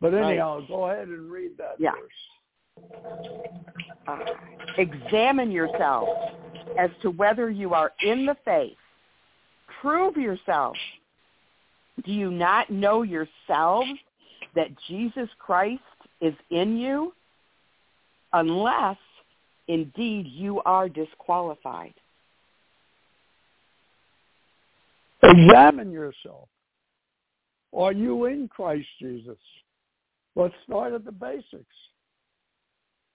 But 0.00 0.12
Right. 0.12 0.32
anyhow, 0.32 0.60
go 0.60 0.90
ahead 0.90 1.08
and 1.08 1.30
read 1.30 1.56
that 1.56 1.80
Yeah. 1.80 1.92
verse. 1.92 2.28
Uh, 4.06 4.34
examine 4.76 5.50
yourself 5.50 6.08
as 6.76 6.90
to 7.02 7.10
whether 7.10 7.50
you 7.50 7.74
are 7.74 7.92
in 8.02 8.26
the 8.26 8.36
faith. 8.36 8.78
Prove 9.66 10.16
yourself. 10.16 10.76
Do 12.04 12.12
you 12.12 12.30
not 12.30 12.70
know 12.70 13.02
yourselves 13.02 13.98
that 14.54 14.74
Jesus 14.86 15.28
Christ 15.34 15.82
is 16.20 16.34
in 16.50 16.78
you? 16.78 17.14
Unless, 18.32 18.98
indeed, 19.66 20.26
you 20.26 20.62
are 20.62 20.88
disqualified. 20.88 21.94
Examine 25.22 25.90
yourself. 25.90 26.48
Are 27.74 27.92
you 27.92 28.26
in 28.26 28.48
Christ 28.48 28.88
Jesus? 29.00 29.38
Let's 30.34 30.54
start 30.64 30.92
at 30.92 31.04
the 31.04 31.12
basics. 31.12 31.64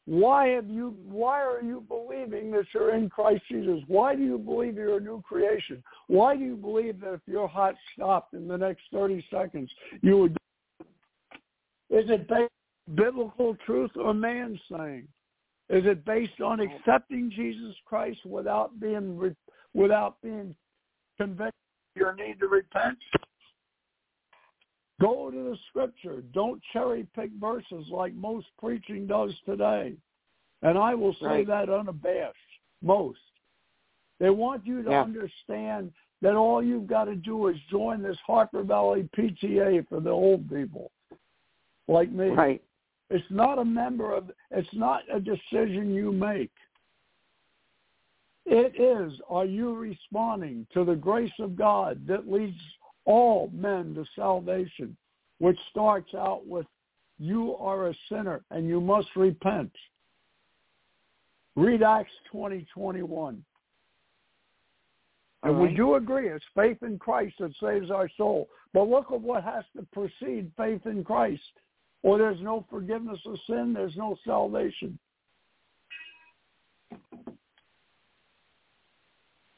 Why 0.05 0.49
have 0.49 0.67
you 0.67 0.97
why 1.05 1.41
are 1.41 1.61
you 1.61 1.81
believing 1.87 2.51
that 2.51 2.65
you're 2.73 2.93
in 2.93 3.09
Christ 3.09 3.43
Jesus? 3.49 3.79
Why 3.87 4.15
do 4.15 4.21
you 4.21 4.37
believe 4.37 4.75
you're 4.75 4.97
a 4.97 5.01
new 5.01 5.21
creation? 5.21 5.81
Why 6.07 6.35
do 6.35 6.43
you 6.43 6.57
believe 6.57 6.99
that 6.99 7.13
if 7.13 7.21
your 7.25 7.47
heart 7.47 7.75
stopped 7.93 8.33
in 8.33 8.47
the 8.47 8.57
next 8.57 8.81
30 8.91 9.25
seconds, 9.31 9.71
you 10.01 10.17
would 10.17 10.37
Is 11.89 12.09
it 12.09 12.27
based 12.27 12.51
on 12.89 12.95
biblical 12.95 13.55
truth 13.65 13.91
or 13.95 14.13
man's 14.13 14.59
saying? 14.69 15.07
Is 15.69 15.85
it 15.85 16.03
based 16.03 16.41
on 16.41 16.59
accepting 16.59 17.31
Jesus 17.33 17.73
Christ 17.85 18.19
without 18.25 18.77
being 18.81 19.33
without 19.73 20.21
being 20.21 20.53
convinced 21.17 21.55
of 21.95 21.99
your 22.01 22.13
need 22.13 22.41
to 22.41 22.47
repent? 22.47 22.97
Go 25.03 25.29
to 25.29 25.35
the 25.35 25.57
scripture. 25.67 26.23
Don't 26.33 26.61
cherry 26.71 27.05
pick 27.13 27.29
verses 27.33 27.85
like 27.89 28.13
most 28.13 28.47
preaching 28.57 29.05
does 29.05 29.33
today. 29.45 29.97
And 30.61 30.77
I 30.77 30.95
will 30.95 31.13
say 31.15 31.25
Right. 31.25 31.47
that 31.47 31.69
unabashed. 31.69 32.37
Most. 32.81 33.19
They 34.19 34.29
want 34.29 34.65
you 34.65 34.81
to 34.81 34.89
Yeah. 34.89 35.01
understand 35.01 35.91
that 36.21 36.35
all 36.35 36.63
you've 36.63 36.87
got 36.87 37.05
to 37.05 37.17
do 37.17 37.47
is 37.47 37.59
join 37.63 38.01
this 38.01 38.17
Harper 38.19 38.63
Valley 38.63 39.09
PTA 39.11 39.81
for 39.81 39.99
the 39.99 40.09
old 40.09 40.49
people, 40.49 40.89
like 41.89 42.09
me. 42.09 42.29
Right. 42.29 42.63
It's 43.09 43.29
not 43.29 43.59
a 43.59 43.65
member 43.65 44.13
of, 44.13 44.31
it's 44.51 44.73
not 44.73 45.03
a 45.09 45.19
decision 45.19 45.93
you 45.93 46.13
make. 46.13 46.53
It 48.45 48.79
is, 48.79 49.19
are 49.27 49.45
you 49.45 49.73
responding 49.73 50.65
to 50.71 50.85
the 50.85 50.95
grace 50.95 51.37
of 51.39 51.57
God 51.57 52.07
that 52.07 52.31
leads 52.31 52.61
all 53.05 53.49
men 53.53 53.93
to 53.95 54.05
salvation, 54.15 54.95
which 55.39 55.57
starts 55.71 56.13
out 56.13 56.45
with 56.47 56.65
you 57.19 57.55
are 57.55 57.87
a 57.87 57.93
sinner 58.09 58.43
and 58.51 58.67
you 58.67 58.81
must 58.81 59.07
repent. 59.15 59.71
Read 61.55 61.83
Acts 61.83 62.11
20, 62.31 62.65
21. 62.73 63.43
And 65.43 65.57
right. 65.57 65.75
do 65.75 65.95
agree 65.95 66.29
it's 66.29 66.45
faith 66.55 66.77
in 66.83 66.97
Christ 66.97 67.35
that 67.39 67.51
saves 67.61 67.91
our 67.91 68.09
soul. 68.17 68.47
But 68.73 68.87
look 68.87 69.11
at 69.11 69.21
what 69.21 69.43
has 69.43 69.63
to 69.75 69.85
precede 69.91 70.51
faith 70.57 70.85
in 70.85 71.03
Christ. 71.03 71.41
Or 72.01 72.17
there's 72.17 72.41
no 72.41 72.65
forgiveness 72.69 73.19
of 73.25 73.37
sin, 73.47 73.73
there's 73.73 73.95
no 73.95 74.17
salvation. 74.25 74.97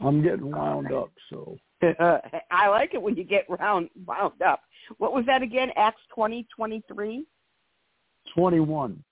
I'm 0.01 0.21
getting 0.21 0.51
wound 0.51 0.91
up, 0.91 1.11
so 1.29 1.57
Uh, 1.99 2.19
I 2.51 2.67
like 2.67 2.93
it 2.93 3.01
when 3.01 3.15
you 3.15 3.23
get 3.23 3.45
round 3.49 3.89
wound 4.05 4.41
up. 4.41 4.61
What 4.97 5.13
was 5.13 5.25
that 5.25 5.41
again? 5.41 5.69
Acts 5.75 6.01
twenty 6.13 6.47
twenty 6.55 6.83
three, 6.91 7.25
21. 8.33 9.03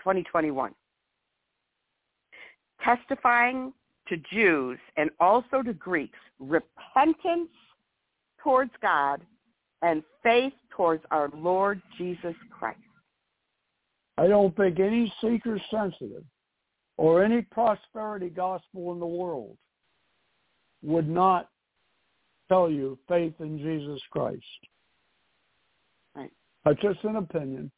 twenty 0.00 0.22
twenty 0.24 0.50
one. 0.50 0.72
Testifying 2.84 3.72
to 4.08 4.16
Jews 4.32 4.78
and 4.96 5.10
also 5.20 5.62
to 5.62 5.72
Greeks 5.72 6.18
repentance 6.38 7.50
towards 8.42 8.72
God 8.82 9.22
and 9.82 10.02
faith 10.22 10.52
towards 10.70 11.02
our 11.10 11.30
Lord 11.34 11.80
Jesus 11.96 12.34
Christ. 12.50 12.78
I 14.18 14.26
don't 14.26 14.56
think 14.56 14.78
any 14.78 15.12
seeker 15.20 15.60
sensitive 15.70 16.24
or 16.96 17.24
any 17.24 17.42
prosperity 17.42 18.28
gospel 18.28 18.92
in 18.92 19.00
the 19.00 19.06
world 19.06 19.56
would 20.84 21.08
not 21.08 21.48
tell 22.48 22.70
you 22.70 22.98
faith 23.08 23.34
in 23.40 23.58
Jesus 23.58 24.00
Christ. 24.10 24.42
Right. 26.14 26.30
That's 26.64 26.80
just 26.80 27.02
an 27.04 27.16
opinion. 27.16 27.70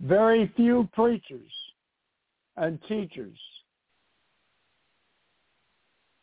Very 0.00 0.52
few 0.56 0.88
preachers 0.92 1.50
and 2.56 2.78
teachers. 2.88 3.38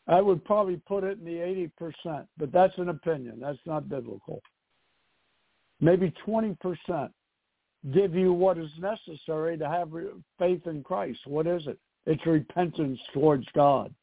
I 0.08 0.22
would 0.22 0.44
probably 0.44 0.82
put 0.86 1.04
it 1.04 1.18
in 1.18 1.26
the 1.26 1.70
80%, 2.06 2.28
but 2.38 2.52
that's 2.52 2.78
an 2.78 2.90
opinion. 2.90 3.40
That's 3.40 3.58
not 3.66 3.88
biblical. 3.88 4.42
Maybe 5.80 6.14
20% 6.28 6.58
give 7.94 8.14
you 8.14 8.32
what 8.32 8.58
is 8.58 8.70
necessary 8.80 9.58
to 9.58 9.68
have 9.68 9.90
faith 10.40 10.66
in 10.68 10.84
Christ. 10.84 11.20
What 11.26 11.48
is 11.48 11.64
it? 11.68 11.80
It's 12.06 12.26
repentance 12.26 13.00
towards 13.14 13.46
God. 13.56 13.94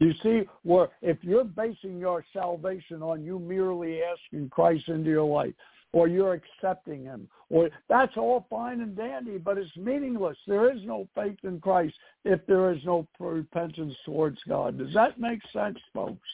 You 0.00 0.12
see, 0.22 0.42
where 0.62 0.88
if 1.02 1.18
you're 1.22 1.44
basing 1.44 1.98
your 1.98 2.24
salvation 2.32 3.02
on 3.02 3.24
you 3.24 3.38
merely 3.38 4.00
asking 4.02 4.50
Christ 4.50 4.88
into 4.88 5.10
your 5.10 5.24
life, 5.24 5.54
or 5.92 6.06
you're 6.06 6.34
accepting 6.34 7.04
him, 7.04 7.28
or 7.48 7.70
that's 7.88 8.16
all 8.16 8.46
fine 8.50 8.80
and 8.80 8.96
dandy, 8.96 9.38
but 9.38 9.56
it's 9.56 9.74
meaningless. 9.76 10.36
There 10.46 10.70
is 10.70 10.82
no 10.84 11.08
faith 11.14 11.38
in 11.44 11.60
Christ 11.60 11.94
if 12.24 12.44
there 12.46 12.70
is 12.72 12.84
no 12.84 13.08
repentance 13.18 13.94
towards 14.04 14.38
God. 14.46 14.78
Does 14.78 14.92
that 14.94 15.18
make 15.18 15.40
sense, 15.52 15.78
folks? 15.94 16.28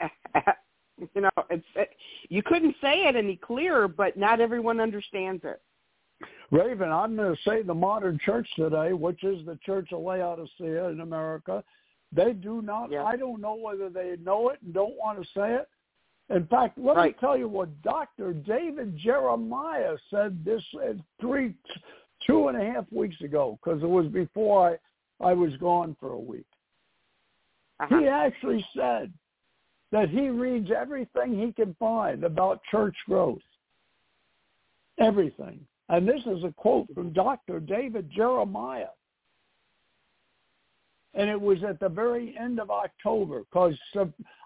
you 1.14 1.20
know, 1.20 1.30
it's 1.48 1.64
it, 1.76 1.90
you 2.28 2.42
couldn't 2.42 2.74
say 2.80 3.04
it 3.04 3.16
any 3.16 3.36
clearer, 3.36 3.88
but 3.88 4.16
not 4.16 4.40
everyone 4.40 4.80
understands 4.80 5.42
it. 5.44 5.62
Raven, 6.52 6.90
I'm 6.92 7.16
going 7.16 7.34
to 7.34 7.42
say 7.48 7.62
the 7.62 7.74
modern 7.74 8.18
church 8.24 8.46
today, 8.56 8.92
which 8.92 9.24
is 9.24 9.44
the 9.46 9.58
Church 9.64 9.88
of 9.92 10.00
Laodicea 10.02 10.88
in 10.90 11.00
America, 11.00 11.64
they 12.12 12.34
do 12.34 12.60
not, 12.60 12.90
Yeah. 12.90 13.04
I 13.04 13.16
don't 13.16 13.40
know 13.40 13.54
whether 13.54 13.88
they 13.88 14.16
know 14.22 14.50
it 14.50 14.60
and 14.62 14.74
don't 14.74 14.94
want 14.96 15.18
to 15.20 15.26
say 15.34 15.54
it. 15.54 15.68
In 16.28 16.46
fact, 16.46 16.76
let 16.78 16.96
Right. 16.96 17.16
me 17.16 17.20
tell 17.20 17.38
you 17.38 17.48
what 17.48 17.80
Dr. 17.80 18.34
David 18.34 18.96
Jeremiah 18.98 19.96
said 20.10 20.44
this 20.44 20.62
uh, 20.74 20.92
three, 21.20 21.54
two 22.26 22.48
and 22.48 22.60
a 22.60 22.64
half 22.70 22.84
weeks 22.92 23.20
ago, 23.22 23.58
because 23.62 23.82
it 23.82 23.88
was 23.88 24.06
before 24.08 24.78
I, 25.20 25.30
I 25.30 25.32
was 25.32 25.56
gone 25.56 25.96
for 25.98 26.12
a 26.12 26.18
week. 26.18 26.46
Uh-huh. 27.80 27.98
He 27.98 28.08
actually 28.08 28.64
said 28.76 29.10
that 29.90 30.10
he 30.10 30.28
reads 30.28 30.70
everything 30.70 31.38
he 31.38 31.52
can 31.52 31.74
find 31.78 32.24
about 32.24 32.62
church 32.70 32.96
growth. 33.06 33.40
Everything. 34.98 35.66
And 35.92 36.08
this 36.08 36.22
is 36.24 36.42
a 36.42 36.52
quote 36.56 36.86
from 36.94 37.12
Dr. 37.12 37.60
David 37.60 38.10
Jeremiah. 38.10 38.86
And 41.12 41.28
it 41.28 41.38
was 41.38 41.58
at 41.68 41.78
the 41.80 41.88
very 41.90 42.34
end 42.40 42.58
of 42.58 42.70
October 42.70 43.40
because 43.40 43.74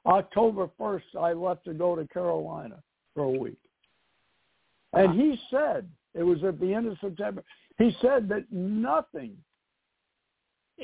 October 0.07 0.69
1st 0.79 1.17
I 1.17 1.33
left 1.35 1.65
to 1.67 1.73
go 1.73 1.95
to 1.95 2.05
Carolina 2.09 2.83
for 3.15 3.23
a 3.23 3.31
week. 3.31 3.61
And 4.93 5.15
he 5.15 5.39
said, 5.49 5.89
it 6.15 6.25
was 6.25 6.43
at 6.43 6.59
the 6.59 6.75
end 6.75 6.89
of 6.89 6.99
September, 7.01 7.45
he 7.79 7.97
said 8.03 8.29
that 8.29 8.51
nothing, 8.51 9.37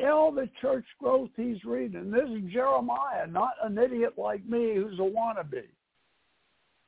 all 0.04 0.30
the 0.30 0.48
church 0.60 0.84
growth 1.00 1.30
he's 1.36 1.64
reading, 1.64 2.12
this 2.12 2.28
is 2.28 2.52
Jeremiah, 2.52 3.26
not 3.26 3.54
an 3.64 3.78
idiot 3.78 4.12
like 4.16 4.44
me 4.46 4.76
who's 4.76 5.00
a 5.00 5.02
wannabe. 5.02 5.64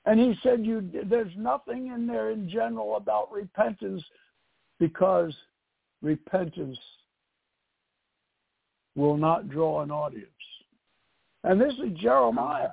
And 0.06 0.20
he 0.20 0.34
said, 0.42 0.66
"You, 0.66 0.88
there's 1.06 1.32
nothing 1.36 1.88
in 1.88 2.06
there 2.06 2.30
in 2.30 2.48
general 2.48 2.96
about 2.96 3.32
repentance 3.32 4.02
because 4.78 5.34
repentance 6.02 6.78
will 8.94 9.16
not 9.16 9.48
draw 9.48 9.82
an 9.82 9.90
audience. 9.90 10.28
And 11.42 11.60
this 11.60 11.74
is 11.74 11.98
Jeremiah. 11.98 12.70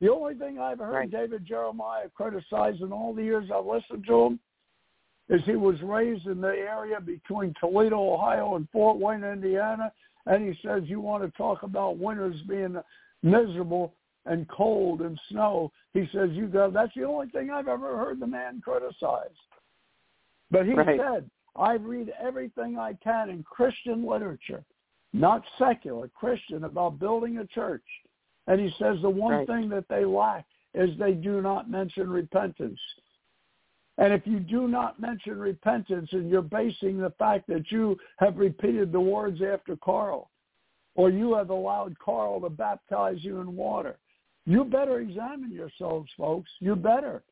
The 0.00 0.10
only 0.10 0.34
thing 0.34 0.58
I've 0.58 0.78
heard 0.78 0.92
Right. 0.92 1.10
David 1.10 1.44
Jeremiah 1.44 2.08
criticize 2.14 2.80
in 2.80 2.92
all 2.92 3.12
the 3.12 3.22
years 3.22 3.50
I've 3.54 3.66
listened 3.66 4.06
to 4.06 4.22
him 4.22 4.40
is 5.28 5.42
he 5.44 5.56
was 5.56 5.80
raised 5.82 6.26
in 6.26 6.40
the 6.40 6.48
area 6.48 7.00
between 7.00 7.54
Toledo, 7.60 8.14
Ohio 8.14 8.56
and 8.56 8.68
Fort 8.70 8.98
Wayne, 8.98 9.22
Indiana. 9.22 9.92
And 10.26 10.46
he 10.46 10.58
says 10.66 10.82
you 10.86 11.00
want 11.00 11.22
to 11.22 11.30
talk 11.36 11.62
about 11.62 11.98
winters 11.98 12.40
being 12.48 12.76
miserable 13.22 13.94
and 14.26 14.48
cold 14.48 15.02
and 15.02 15.20
snow. 15.28 15.70
He 15.92 16.08
says 16.12 16.30
you 16.32 16.46
go 16.46 16.70
that's 16.70 16.94
the 16.94 17.04
only 17.04 17.28
thing 17.30 17.50
I've 17.50 17.68
ever 17.68 17.96
heard 17.96 18.20
the 18.20 18.26
man 18.26 18.60
criticize. 18.60 19.36
But 20.50 20.66
he 20.66 20.72
Right. 20.72 21.00
said, 21.00 21.30
I 21.56 21.74
read 21.74 22.12
everything 22.18 22.78
I 22.78 22.94
can 22.94 23.30
in 23.30 23.42
Christian 23.42 24.04
literature, 24.04 24.64
not 25.12 25.44
secular, 25.58 26.08
Christian, 26.08 26.64
about 26.64 26.98
building 26.98 27.38
a 27.38 27.46
church. 27.46 27.84
And 28.46 28.60
he 28.60 28.70
says 28.78 29.00
the 29.02 29.10
one 29.10 29.32
Right. 29.32 29.46
thing 29.46 29.68
that 29.70 29.88
they 29.88 30.04
lack 30.04 30.46
is 30.74 30.96
they 30.96 31.14
do 31.14 31.40
not 31.42 31.68
mention 31.68 32.08
repentance. 32.08 32.80
And 33.98 34.12
if 34.14 34.26
you 34.26 34.40
do 34.40 34.66
not 34.66 34.98
mention 34.98 35.38
repentance 35.38 36.12
and 36.12 36.30
you're 36.30 36.42
basing 36.42 36.98
the 36.98 37.10
fact 37.10 37.46
that 37.48 37.70
you 37.70 37.98
have 38.18 38.38
repeated 38.38 38.92
the 38.92 39.00
words 39.00 39.42
after 39.42 39.76
Carl, 39.76 40.30
or 40.94 41.10
you 41.10 41.34
have 41.34 41.50
allowed 41.50 41.98
Carl 41.98 42.40
to 42.40 42.48
baptize 42.48 43.22
you 43.22 43.40
in 43.40 43.56
water, 43.56 43.98
you 44.46 44.64
better 44.64 45.00
examine 45.00 45.52
yourselves, 45.52 46.10
folks. 46.16 46.50
You 46.60 46.76
better. 46.76 47.22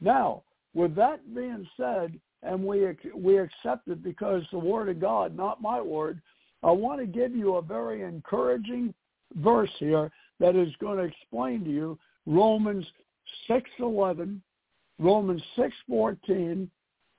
Now, 0.00 0.42
with 0.74 0.94
that 0.96 1.34
being 1.34 1.66
said, 1.76 2.18
and 2.42 2.64
we 2.64 2.86
we 3.14 3.38
accept 3.38 3.88
it 3.88 4.02
because 4.02 4.42
the 4.52 4.58
word 4.58 4.88
of 4.88 5.00
God, 5.00 5.36
not 5.36 5.62
my 5.62 5.80
word, 5.80 6.20
I 6.62 6.70
want 6.70 7.00
to 7.00 7.06
give 7.06 7.34
you 7.34 7.56
a 7.56 7.62
very 7.62 8.02
encouraging 8.02 8.94
verse 9.36 9.70
here 9.78 10.10
that 10.38 10.54
is 10.54 10.72
going 10.80 10.98
to 10.98 11.04
explain 11.04 11.64
to 11.64 11.70
you 11.70 11.98
Romans 12.26 12.86
6:11, 13.48 14.40
Romans 14.98 15.42
6:14, 15.56 16.68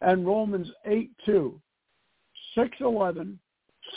and 0.01 0.25
Romans 0.25 0.69
8:2. 0.85 1.59
6:11, 2.55 3.37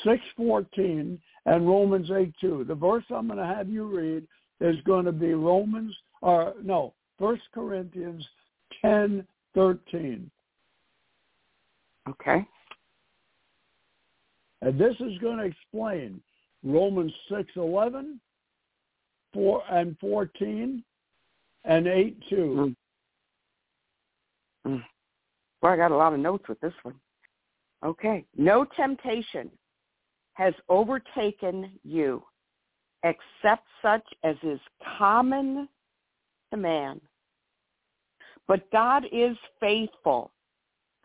6:14, 0.05 1.18
and 1.47 1.68
Romans 1.68 2.11
8:2. 2.11 2.66
The 2.66 2.74
verse 2.74 3.05
I'm 3.11 3.26
going 3.26 3.38
to 3.38 3.47
have 3.47 3.68
you 3.68 3.84
read 3.84 4.26
is 4.61 4.77
going 4.83 5.05
to 5.07 5.13
be 5.13 5.35
Romans, 5.35 5.95
or 6.23 6.55
no, 6.63 6.93
First 7.19 7.43
Corinthians 7.53 8.27
10:13. 8.85 10.31
Okay. 12.09 12.47
And 14.63 14.79
this 14.79 14.95
is 15.01 15.19
going 15.19 15.39
to 15.39 15.45
explain 15.45 16.21
Romans 16.63 17.13
6:11, 17.31 18.19
4 19.33 19.63
and 19.71 19.97
14, 19.99 20.85
and 21.65 21.87
8 21.87 22.17
2. 22.29 22.37
Mm. 22.37 22.77
Mm. 24.67 24.85
Well, 25.63 25.73
I 25.73 25.77
got 25.77 25.93
a 25.93 25.97
lot 25.97 26.13
of 26.13 26.21
notes 26.21 26.49
with 26.49 26.61
this 26.61 26.75
one. 26.83 26.97
Okay. 27.85 28.27
No 28.37 28.65
temptation 28.77 29.51
has 30.35 30.55
overtaken 30.69 31.71
you 31.83 32.23
except 33.05 33.66
such 33.82 34.05
as 34.24 34.36
is 34.42 34.61
common 34.98 35.68
to 36.51 36.57
man. 36.57 37.01
But 38.46 38.70
God 38.72 39.05
is 39.12 39.36
faithful. 39.61 40.32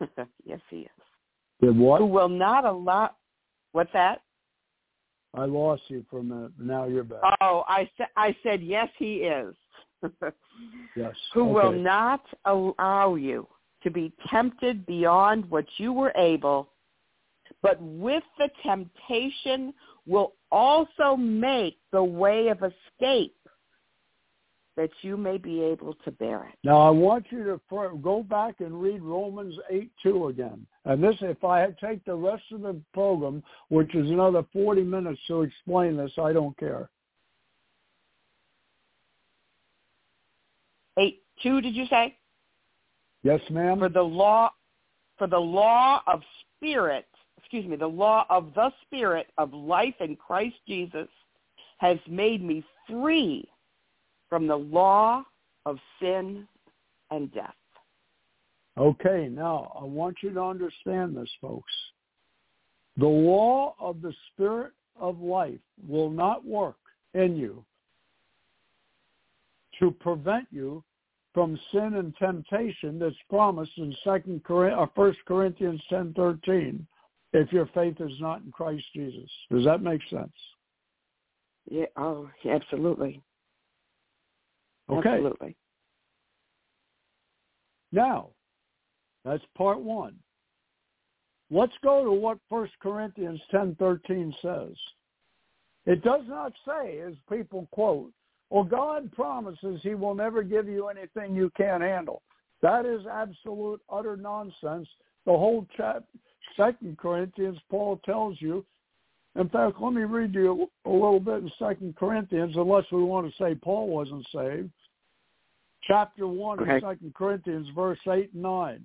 yes, 0.44 0.60
he 0.68 0.80
is. 0.80 0.90
Did 1.60 1.78
what? 1.78 2.00
Who 2.00 2.06
will 2.06 2.28
not 2.28 2.64
allow 2.64 3.10
What's 3.72 3.92
that? 3.92 4.22
I 5.34 5.44
lost 5.44 5.82
you 5.88 6.02
for 6.10 6.20
a 6.20 6.22
minute. 6.22 6.52
Now 6.58 6.86
you're 6.86 7.04
back. 7.04 7.20
Oh, 7.42 7.62
I 7.68 7.88
said 7.98 8.06
I 8.16 8.34
said 8.42 8.62
yes, 8.62 8.88
he 8.98 9.16
is. 9.16 9.54
yes. 10.96 11.14
who 11.32 11.44
will 11.44 11.72
not 11.72 12.22
allow 12.44 13.14
you 13.14 13.46
to 13.82 13.90
be 13.90 14.12
tempted 14.30 14.86
beyond 14.86 15.48
what 15.50 15.64
you 15.78 15.92
were 15.92 16.12
able, 16.16 16.70
but 17.62 17.80
with 17.80 18.22
the 18.38 18.48
temptation 18.62 19.72
will 20.06 20.34
also 20.50 21.16
make 21.16 21.78
the 21.92 22.02
way 22.02 22.48
of 22.48 22.58
escape 22.58 23.34
that 24.76 24.90
you 25.00 25.16
may 25.16 25.38
be 25.38 25.62
able 25.62 25.94
to 26.04 26.10
bear 26.12 26.44
it. 26.44 26.54
Now 26.62 26.78
I 26.78 26.90
want 26.90 27.26
you 27.30 27.44
to 27.44 27.98
go 28.02 28.22
back 28.22 28.56
and 28.60 28.80
read 28.80 29.02
Romans 29.02 29.54
8 29.70 29.90
2 30.02 30.28
again. 30.28 30.66
And 30.84 31.02
this, 31.02 31.16
if 31.22 31.42
I 31.42 31.66
take 31.80 32.04
the 32.04 32.14
rest 32.14 32.44
of 32.52 32.60
the 32.60 32.80
program, 32.92 33.42
which 33.68 33.94
is 33.94 34.10
another 34.10 34.44
40 34.52 34.82
minutes 34.82 35.20
to 35.28 35.42
explain 35.42 35.96
this, 35.96 36.12
I 36.18 36.32
don't 36.32 36.56
care. 36.58 36.90
Eight 40.98 41.22
two, 41.42 41.60
did 41.60 41.74
you 41.74 41.86
say? 41.86 42.16
Yes, 43.22 43.40
ma'am? 43.50 43.80
For 43.80 43.88
the 43.88 44.02
law 44.02 44.50
for 45.18 45.26
the 45.26 45.38
law 45.38 46.02
of 46.06 46.20
spirit, 46.56 47.06
excuse 47.46 47.66
me, 47.66 47.76
the 47.76 47.86
law 47.86 48.26
of 48.28 48.52
the 48.56 48.72
spirit 48.82 49.28
of 49.38 49.54
life 49.54 49.94
in 50.00 50.16
Christ 50.16 50.56
Jesus 50.66 51.06
has 51.78 51.96
made 52.10 52.42
me 52.42 52.64
free 52.90 53.48
from 54.28 54.48
the 54.48 54.56
law 54.56 55.22
of 55.64 55.78
sin 56.00 56.48
and 57.12 57.32
death. 57.32 57.54
Okay, 58.76 59.28
now 59.30 59.72
I 59.80 59.84
want 59.84 60.16
you 60.24 60.30
to 60.34 60.42
understand 60.42 61.16
this, 61.16 61.30
folks. 61.40 61.72
The 62.96 63.06
law 63.06 63.76
of 63.78 64.02
the 64.02 64.12
spirit 64.32 64.72
of 65.00 65.20
life 65.20 65.60
will 65.86 66.10
not 66.10 66.44
work 66.44 66.78
in 67.14 67.36
you 67.36 67.64
to 69.78 69.92
prevent 69.92 70.48
you 70.50 70.82
from 71.32 71.56
sin 71.70 71.94
and 71.94 72.12
temptation 72.16 72.98
that's 72.98 73.14
promised 73.30 73.72
in 73.76 73.94
Second 74.02 74.40
or 74.48 74.68
uh, 74.68 74.86
First 74.96 75.18
Corinthians 75.28 75.80
ten 75.88 76.12
thirteen. 76.14 76.84
If 77.36 77.52
your 77.52 77.66
faith 77.74 77.96
is 78.00 78.18
not 78.18 78.40
in 78.40 78.50
Christ 78.50 78.84
Jesus, 78.94 79.30
does 79.50 79.64
that 79.66 79.82
make 79.82 80.00
sense? 80.08 80.32
Yeah, 81.70 81.84
oh, 81.98 82.30
absolutely. 82.48 83.20
Okay. 84.88 85.10
Absolutely. 85.10 85.54
Now, 87.92 88.30
that's 89.22 89.42
part 89.54 89.80
one. 89.80 90.14
Let's 91.50 91.74
go 91.84 92.04
to 92.04 92.12
what 92.12 92.38
First 92.48 92.72
Corinthians 92.80 93.40
ten 93.50 93.76
thirteen 93.78 94.34
says. 94.40 94.72
It 95.84 96.02
does 96.02 96.22
not 96.26 96.52
say, 96.66 97.00
as 97.06 97.12
people 97.30 97.68
quote, 97.70 98.12
well, 98.48 98.64
God 98.64 99.12
promises 99.12 99.80
he 99.82 99.94
will 99.94 100.14
never 100.14 100.42
give 100.42 100.68
you 100.68 100.88
anything 100.88 101.34
you 101.34 101.50
can't 101.54 101.82
handle. 101.82 102.22
That 102.62 102.86
is 102.86 103.02
absolute, 103.06 103.82
utter 103.92 104.16
nonsense. 104.16 104.88
The 105.26 105.32
whole 105.32 105.66
chap, 105.76 106.04
Second 106.56 106.98
Corinthians, 106.98 107.58
Paul 107.70 108.00
tells 108.04 108.36
you. 108.40 108.64
In 109.38 109.48
fact, 109.50 109.76
let 109.80 109.92
me 109.92 110.02
read 110.02 110.34
you 110.34 110.70
a 110.86 110.90
little 110.90 111.20
bit 111.20 111.42
in 111.42 111.50
Second 111.58 111.94
Corinthians, 111.96 112.54
unless 112.56 112.84
we 112.90 113.02
want 113.02 113.30
to 113.30 113.42
say 113.42 113.54
Paul 113.54 113.88
wasn't 113.88 114.26
saved. 114.34 114.70
Chapter 115.86 116.26
one 116.26 116.58
of 116.58 116.66
Second 116.80 117.14
Corinthians, 117.14 117.68
verse 117.74 117.98
eight 118.08 118.32
and 118.32 118.42
nine. 118.42 118.82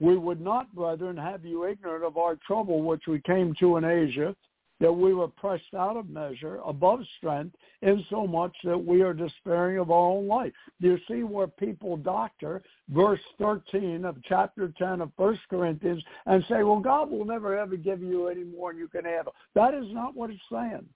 We 0.00 0.16
would 0.16 0.40
not, 0.40 0.72
brethren, 0.74 1.16
have 1.16 1.44
you 1.44 1.66
ignorant 1.66 2.04
of 2.04 2.16
our 2.16 2.36
trouble 2.46 2.82
which 2.82 3.02
we 3.08 3.20
came 3.22 3.54
to 3.58 3.76
in 3.78 3.84
Asia, 3.84 4.36
that 4.80 4.92
we 4.92 5.12
were 5.12 5.26
pressed 5.28 5.74
out 5.76 5.96
of 5.96 6.08
measure, 6.08 6.60
above 6.64 7.00
strength, 7.16 7.56
insomuch 7.82 8.54
that 8.62 8.78
we 8.78 9.02
are 9.02 9.12
despairing 9.12 9.78
of 9.78 9.90
our 9.90 10.10
own 10.10 10.28
life. 10.28 10.52
You 10.78 10.98
see 11.08 11.24
where 11.24 11.48
people 11.48 11.96
doctor 11.96 12.62
verse 12.88 13.20
13 13.38 14.04
of 14.04 14.16
chapter 14.24 14.72
10 14.78 15.00
of 15.00 15.10
First 15.16 15.40
Corinthians 15.50 16.02
and 16.26 16.44
say, 16.48 16.62
well, 16.62 16.78
God 16.78 17.10
will 17.10 17.24
never 17.24 17.58
ever 17.58 17.76
give 17.76 18.00
you 18.02 18.28
any 18.28 18.44
more 18.44 18.72
than 18.72 18.78
you 18.80 18.88
can 18.88 19.04
handle. 19.04 19.34
That 19.54 19.74
is 19.74 19.86
not 19.92 20.14
what 20.14 20.30
it's 20.30 20.40
saying. 20.50 20.88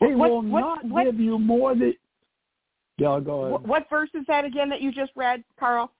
He 0.00 0.14
What- 0.14 0.30
will 0.30 0.42
what- 0.42 0.60
not 0.60 0.84
what- 0.84 1.04
give 1.04 1.18
you 1.18 1.38
more 1.38 1.74
than... 1.74 1.94
Yeah, 2.98 3.18
go 3.20 3.44
ahead. 3.54 3.66
What 3.66 3.88
verse 3.88 4.10
is 4.12 4.26
that 4.26 4.44
again 4.44 4.68
that 4.68 4.82
you 4.82 4.92
just 4.92 5.12
read, 5.16 5.42
Carl? 5.58 5.90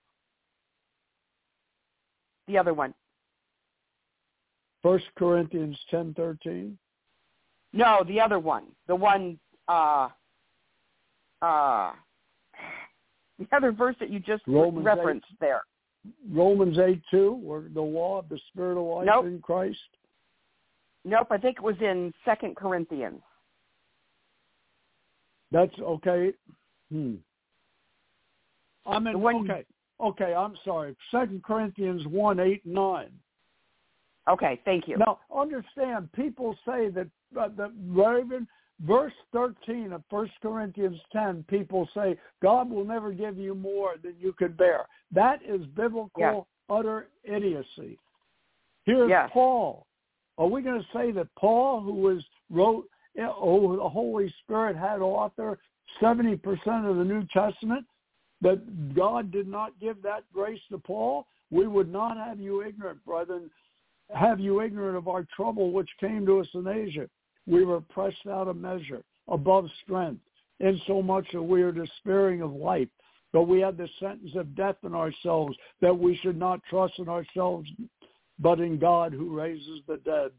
The 2.47 2.59
other 2.59 2.75
one. 2.75 2.93
First 4.83 5.07
Corinthians 5.16 5.78
ten 5.91 6.14
thirteen? 6.14 6.78
No, 7.72 8.03
the 8.07 8.20
other 8.20 8.39
one. 8.39 8.64
The 8.89 8.97
one 8.97 9.39
uh 9.68 10.09
uh 11.43 11.93
the 13.39 13.47
other 13.53 13.72
verse 13.72 13.97
that 14.01 14.11
you 14.11 14.20
just 14.20 14.43
Romans 14.47 14.85
referenced 14.85 15.26
there. 15.41 15.62
Romans 16.31 16.78
8, 16.78 17.01
2, 17.11 17.33
where 17.35 17.62
the 17.74 17.81
law 17.81 18.18
of 18.18 18.28
the 18.31 18.39
Spirit 18.49 18.78
of 18.81 18.87
life 18.87 19.07
Nope. 19.07 19.26
in 19.26 19.39
Christ. 19.41 19.78
Nope, 21.05 21.26
I 21.31 21.37
think 21.37 21.59
it 21.59 21.62
was 21.62 21.76
in 21.83 22.12
Second 22.24 22.57
Corinthians. 22.57 23.20
That's 25.53 25.78
okay. 25.78 26.33
Hmm. 26.91 27.16
I'm 28.87 29.07
in, 29.07 29.12
The 29.12 29.18
one- 29.18 29.51
okay. 29.51 29.64
Okay, 30.01 30.35
I'm 30.35 30.55
sorry. 30.64 30.97
Second 31.11 31.43
Corinthians 31.45 32.07
1, 32.07 32.41
8, 32.41 32.64
and 32.64 32.74
9. 32.74 33.09
Okay, 34.31 34.61
thank 34.64 34.87
you. 34.87 34.97
Now, 34.97 35.18
understand, 35.35 36.11
people 36.12 36.57
say 36.64 36.89
that 36.91 37.09
uh, 37.39 37.49
the 37.57 37.72
Raven, 37.89 38.47
verse 38.87 39.12
13 39.33 39.93
of 39.93 40.03
1 40.11 40.31
Corinthians 40.41 40.99
10, 41.12 41.45
people 41.49 41.89
say 41.95 42.16
God 42.43 42.70
will 42.70 42.85
never 42.85 43.12
give 43.12 43.37
you 43.37 43.55
more 43.55 43.95
than 44.03 44.14
you 44.20 44.33
can 44.33 44.53
bear. 44.53 44.87
That 45.12 45.41
is 45.47 45.66
biblical 45.76 46.11
yes. 46.18 46.45
utter 46.68 47.09
idiocy. 47.24 47.99
Here's 48.85 49.11
yes. 49.11 49.31
Paul. 49.33 49.87
Are 50.39 50.47
we 50.47 50.62
going 50.62 50.81
to 50.81 50.87
say 50.97 51.11
that 51.12 51.28
Paul, 51.37 51.83
who 51.83 51.93
was 51.93 52.22
wrote, 52.51 52.87
oh, 53.18 53.76
the 53.76 53.89
Holy 53.89 54.33
Spirit 54.45 54.76
had 54.76 55.01
author 55.01 55.59
70% 56.01 56.41
of 56.89 56.97
the 56.97 57.05
New 57.05 57.26
Testament, 57.33 57.85
that 58.43 58.95
God 58.95 59.31
did 59.31 59.47
not 59.47 59.78
give 59.81 60.01
that 60.03 60.24
grace 60.33 60.61
to 60.70 60.78
Paul? 60.78 61.26
We 61.51 61.66
would 61.66 61.93
not 61.93 62.16
have 62.16 62.39
you 62.39 62.62
ignorant, 62.62 63.05
brethren, 63.05 63.51
have 64.15 64.41
you 64.41 64.61
ignorant 64.61 64.97
of 64.97 65.09
our 65.09 65.27
trouble 65.35 65.73
which 65.73 65.89
came 66.01 66.27
to 66.27 66.41
us 66.41 66.49
in 66.55 66.67
Asia. 66.67 67.09
We 67.47 67.65
were 67.65 67.81
pressed 67.81 68.27
out 68.29 68.49
of 68.49 68.57
measure, 68.57 69.03
above 69.29 69.69
strength, 69.83 70.21
insomuch 70.61 71.27
that 71.33 71.43
we 71.43 71.63
are 71.63 71.73
despairing 71.73 72.43
of 72.43 72.53
life. 72.53 72.89
But 73.33 73.45
we 73.45 73.61
had 73.61 73.77
the 73.77 73.89
sentence 74.01 74.33
of 74.35 74.57
death 74.57 74.77
in 74.83 74.95
ourselves, 74.95 75.57
that 75.81 75.97
we 75.97 76.17
should 76.17 76.37
not 76.37 76.61
trust 76.69 76.95
in 76.99 77.09
ourselves, 77.09 77.69
but 78.39 78.61
in 78.61 78.79
God 78.79 79.13
who 79.13 79.37
raises 79.37 79.81
the 79.87 79.99
dead. 79.99 80.33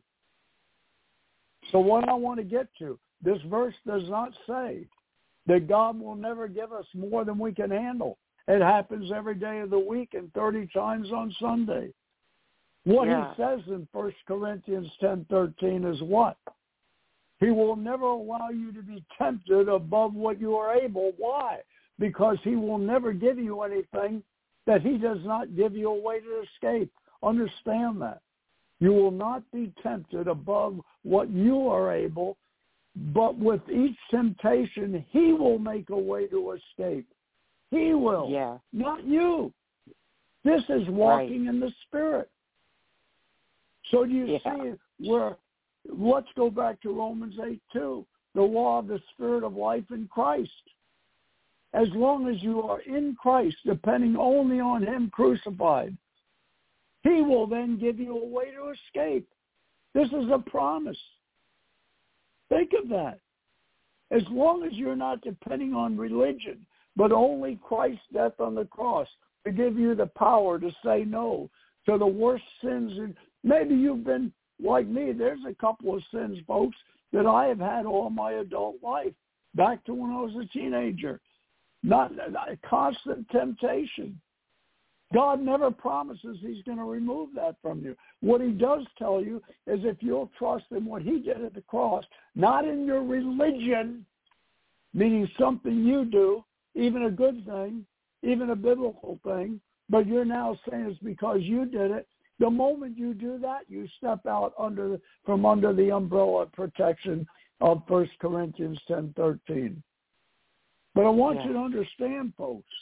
So 1.72 1.80
what 1.80 2.10
I 2.10 2.14
want 2.14 2.40
to 2.40 2.44
get 2.44 2.68
to, 2.80 3.00
this 3.24 3.40
verse 3.50 3.76
does 3.86 4.04
not 4.10 4.34
say 4.48 4.88
that 5.48 5.70
God 5.70 6.00
will 6.00 6.16
never 6.16 6.48
give 6.48 6.74
us 6.74 6.86
more 6.94 7.24
than 7.24 7.40
we 7.40 7.54
can 7.54 7.72
handle. 7.72 8.18
It 8.48 8.62
happens 8.62 9.12
every 9.16 9.36
day 9.36 9.60
of 9.60 9.70
the 9.70 9.80
week 9.80 10.14
and 10.14 10.34
30 10.34 10.68
times 10.74 11.12
on 11.12 11.34
Sunday. 11.40 11.94
What 12.84 13.08
yeah. 13.08 13.30
he 13.30 13.42
says 13.42 13.60
in 13.68 13.88
1 13.92 14.14
Corinthians 14.28 14.90
10:13 15.02 15.86
is 15.86 16.02
what? 16.02 16.38
He 17.40 17.50
will 17.50 17.76
never 17.76 18.06
allow 18.06 18.50
you 18.50 18.72
to 18.72 18.82
be 18.82 19.04
tempted 19.18 19.68
above 19.68 20.14
what 20.14 20.40
you 20.40 20.56
are 20.56 20.76
able. 20.76 21.12
Why? 21.18 21.60
Because 22.00 22.38
he 22.44 22.56
will 22.56 22.78
never 22.78 23.14
give 23.14 23.38
you 23.38 23.62
anything 23.62 24.24
that 24.68 24.82
he 24.82 24.98
does 24.98 25.20
not 25.24 25.56
give 25.56 25.76
you 25.76 25.90
a 25.90 26.02
way 26.02 26.20
to 26.20 26.44
escape. 26.44 26.92
Understand 27.24 28.02
that. 28.02 28.22
You 28.80 28.94
will 28.94 29.12
not 29.12 29.44
be 29.52 29.72
tempted 29.84 30.28
above 30.28 30.80
what 31.04 31.30
you 31.30 31.68
are 31.68 31.94
able, 31.94 32.38
but 33.14 33.38
with 33.38 33.62
each 33.70 33.98
temptation, 34.10 35.06
he 35.10 35.34
will 35.34 35.60
make 35.60 35.90
a 35.90 35.98
way 35.98 36.28
to 36.28 36.52
escape. 36.52 37.08
He 37.70 37.94
will, 37.94 38.28
yeah. 38.30 38.58
not 38.74 39.04
you. 39.04 39.54
This 40.44 40.64
is 40.70 40.88
walking 40.90 41.46
right. 41.46 41.54
in 41.54 41.60
the 41.60 41.72
Spirit. 41.88 42.30
So 43.92 44.06
do 44.06 44.12
you 44.12 44.26
yeah. 44.26 44.40
see 44.44 45.08
where, 45.10 45.36
let's 45.88 46.28
go 46.36 46.50
back 46.50 46.82
to 46.82 46.98
Romans 46.98 47.36
8 47.46 47.62
2, 47.74 48.06
the 48.34 48.42
law 48.42 48.80
of 48.80 48.88
the 48.88 49.00
Spirit 49.14 49.44
of 49.44 49.56
life 49.56 49.84
in 49.92 50.08
Christ. 50.12 50.50
As 51.74 51.88
long 51.94 52.28
as 52.28 52.42
you 52.42 52.62
are 52.64 52.82
in 52.82 53.16
Christ, 53.22 53.56
depending 53.66 54.18
only 54.18 54.60
on 54.60 54.84
him 54.84 55.10
crucified, 55.14 55.96
he 57.04 57.22
will 57.22 57.48
then 57.48 57.80
give 57.80 58.00
you 58.00 58.18
a 58.18 58.26
way 58.26 58.52
to 58.52 58.72
escape. 58.72 59.28
This 59.94 60.08
is 60.08 60.30
a 60.32 60.40
promise. 60.50 60.98
Think 62.50 62.72
of 62.82 62.90
that. 62.90 63.20
As 64.12 64.24
long 64.30 64.64
as 64.64 64.74
you're 64.74 64.96
not 64.96 65.22
depending 65.22 65.74
on 65.74 65.98
religion, 65.98 66.66
but 66.96 67.12
only 67.12 67.60
Christ's 67.64 68.04
death 68.14 68.40
on 68.40 68.56
the 68.56 68.66
cross 68.66 69.08
to 69.46 69.52
give 69.52 69.78
you 69.78 69.96
the 69.96 70.08
power 70.08 70.60
to 70.60 70.70
say 70.84 71.06
no 71.06 71.50
to 71.86 71.98
the 71.98 72.06
worst 72.06 72.44
sins. 72.62 73.14
Maybe 73.44 73.76
you've 73.76 74.04
been 74.04 74.32
like 74.64 74.88
me. 74.88 75.12
There's 75.12 75.40
a 75.48 75.56
couple 75.56 75.96
of 75.96 76.04
sins, 76.14 76.38
folks, 76.48 76.78
that 77.14 77.26
I 77.26 77.48
have 77.48 77.60
had 77.60 77.86
all 77.86 78.10
my 78.10 78.34
adult 78.34 78.76
life, 78.84 79.14
back 79.56 79.84
to 79.86 79.94
when 79.94 80.12
I 80.12 80.22
was 80.22 80.36
a 80.36 80.58
teenager. 80.58 81.20
Not 81.84 82.12
a 82.12 82.58
constant 82.68 83.28
temptation. 83.30 84.20
God 85.14 85.42
never 85.42 85.72
promises 85.72 86.38
he's 86.40 86.64
going 86.64 86.78
to 86.78 86.86
remove 86.86 87.30
that 87.36 87.56
from 87.62 87.84
you. 87.84 87.96
What 88.22 88.40
he 88.40 88.52
does 88.52 88.86
tell 88.98 89.22
you 89.22 89.42
is 89.68 89.80
if 89.84 89.98
you'll 90.00 90.32
trust 90.38 90.66
in 90.72 90.86
what 90.86 91.02
he 91.02 91.20
did 91.20 91.44
at 91.44 91.54
the 91.54 91.62
cross, 91.62 92.06
not 92.36 92.66
in 92.66 92.86
your 92.86 93.04
religion, 93.04 94.06
meaning 94.94 95.28
something 95.38 95.84
you 95.84 96.06
do, 96.06 96.46
even 96.76 97.04
a 97.04 97.12
good 97.12 97.46
thing, 97.46 97.86
even 98.24 98.52
a 98.52 98.56
biblical 98.56 99.20
thing, 99.26 99.60
but 99.90 100.08
you're 100.08 100.24
now 100.24 100.58
saying 100.70 100.86
it's 100.92 101.00
because 101.04 101.40
you 101.42 101.66
did 101.66 101.92
it. 101.92 102.08
The 102.42 102.50
moment 102.50 102.98
you 102.98 103.14
do 103.14 103.38
that, 103.38 103.70
you 103.70 103.88
step 104.00 104.26
out 104.26 104.56
under 104.58 105.00
from 105.28 105.46
under 105.46 105.74
the 105.74 105.92
umbrella 105.92 106.48
protection 106.48 107.28
of 107.62 107.84
1 107.88 108.10
Corinthians 108.20 108.80
10:13. 108.90 109.80
But 110.96 111.06
I 111.06 111.10
want 111.10 111.38
yeah. 111.38 111.46
you 111.46 111.54
to 111.54 111.60
understand, 111.60 112.34
folks, 112.36 112.74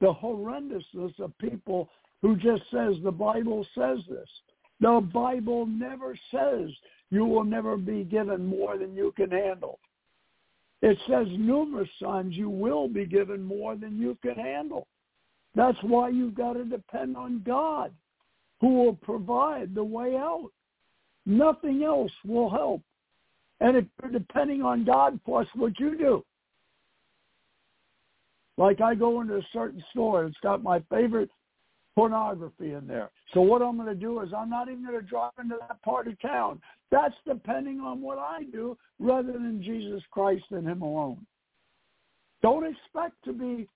the 0.00 0.12
horrendousness 0.12 1.16
of 1.20 1.38
people 1.38 1.88
who 2.20 2.34
just 2.34 2.68
says 2.72 2.96
the 3.04 3.12
Bible 3.12 3.64
says 3.76 4.00
this. 4.08 4.28
The 4.80 5.00
Bible 5.14 5.66
never 5.66 6.18
says 6.32 6.70
you 7.10 7.24
will 7.24 7.44
never 7.44 7.76
be 7.76 8.02
given 8.02 8.44
more 8.44 8.76
than 8.76 8.96
you 8.96 9.12
can 9.16 9.30
handle. 9.30 9.78
It 10.82 10.98
says 11.08 11.28
numerous 11.30 11.90
times 12.02 12.34
you 12.36 12.50
will 12.50 12.88
be 12.88 13.06
given 13.06 13.40
more 13.40 13.76
than 13.76 14.00
you 14.00 14.18
can 14.20 14.34
handle. 14.34 14.88
That's 15.54 15.78
why 15.82 16.08
you've 16.08 16.34
got 16.34 16.54
to 16.54 16.64
depend 16.64 17.16
on 17.16 17.44
God 17.46 17.92
who 18.60 18.74
will 18.74 18.94
provide 18.94 19.74
the 19.74 19.84
way 19.84 20.16
out. 20.16 20.50
Nothing 21.26 21.82
else 21.82 22.12
will 22.24 22.50
help. 22.50 22.82
And 23.60 23.76
if 23.76 23.84
you're 24.00 24.10
depending 24.10 24.62
on 24.62 24.84
God 24.84 25.20
plus 25.24 25.46
what 25.54 25.78
you 25.78 25.96
do, 25.96 26.24
like 28.56 28.80
I 28.80 28.94
go 28.94 29.20
into 29.20 29.36
a 29.36 29.46
certain 29.52 29.82
store, 29.90 30.24
it's 30.24 30.36
got 30.42 30.62
my 30.62 30.82
favorite 30.90 31.30
pornography 31.94 32.72
in 32.72 32.86
there. 32.86 33.10
So 33.32 33.40
what 33.40 33.62
I'm 33.62 33.76
going 33.76 33.88
to 33.88 33.94
do 33.94 34.20
is 34.20 34.30
I'm 34.36 34.50
not 34.50 34.68
even 34.68 34.84
going 34.84 35.00
to 35.00 35.06
drive 35.06 35.32
into 35.40 35.56
that 35.60 35.82
part 35.82 36.08
of 36.08 36.20
town. 36.20 36.60
That's 36.90 37.14
depending 37.26 37.80
on 37.80 38.00
what 38.00 38.18
I 38.18 38.44
do 38.52 38.76
rather 38.98 39.32
than 39.32 39.62
Jesus 39.62 40.02
Christ 40.10 40.44
and 40.50 40.66
him 40.66 40.82
alone. 40.82 41.24
Don't 42.42 42.66
expect 42.66 43.22
to 43.24 43.32
be 43.32 43.68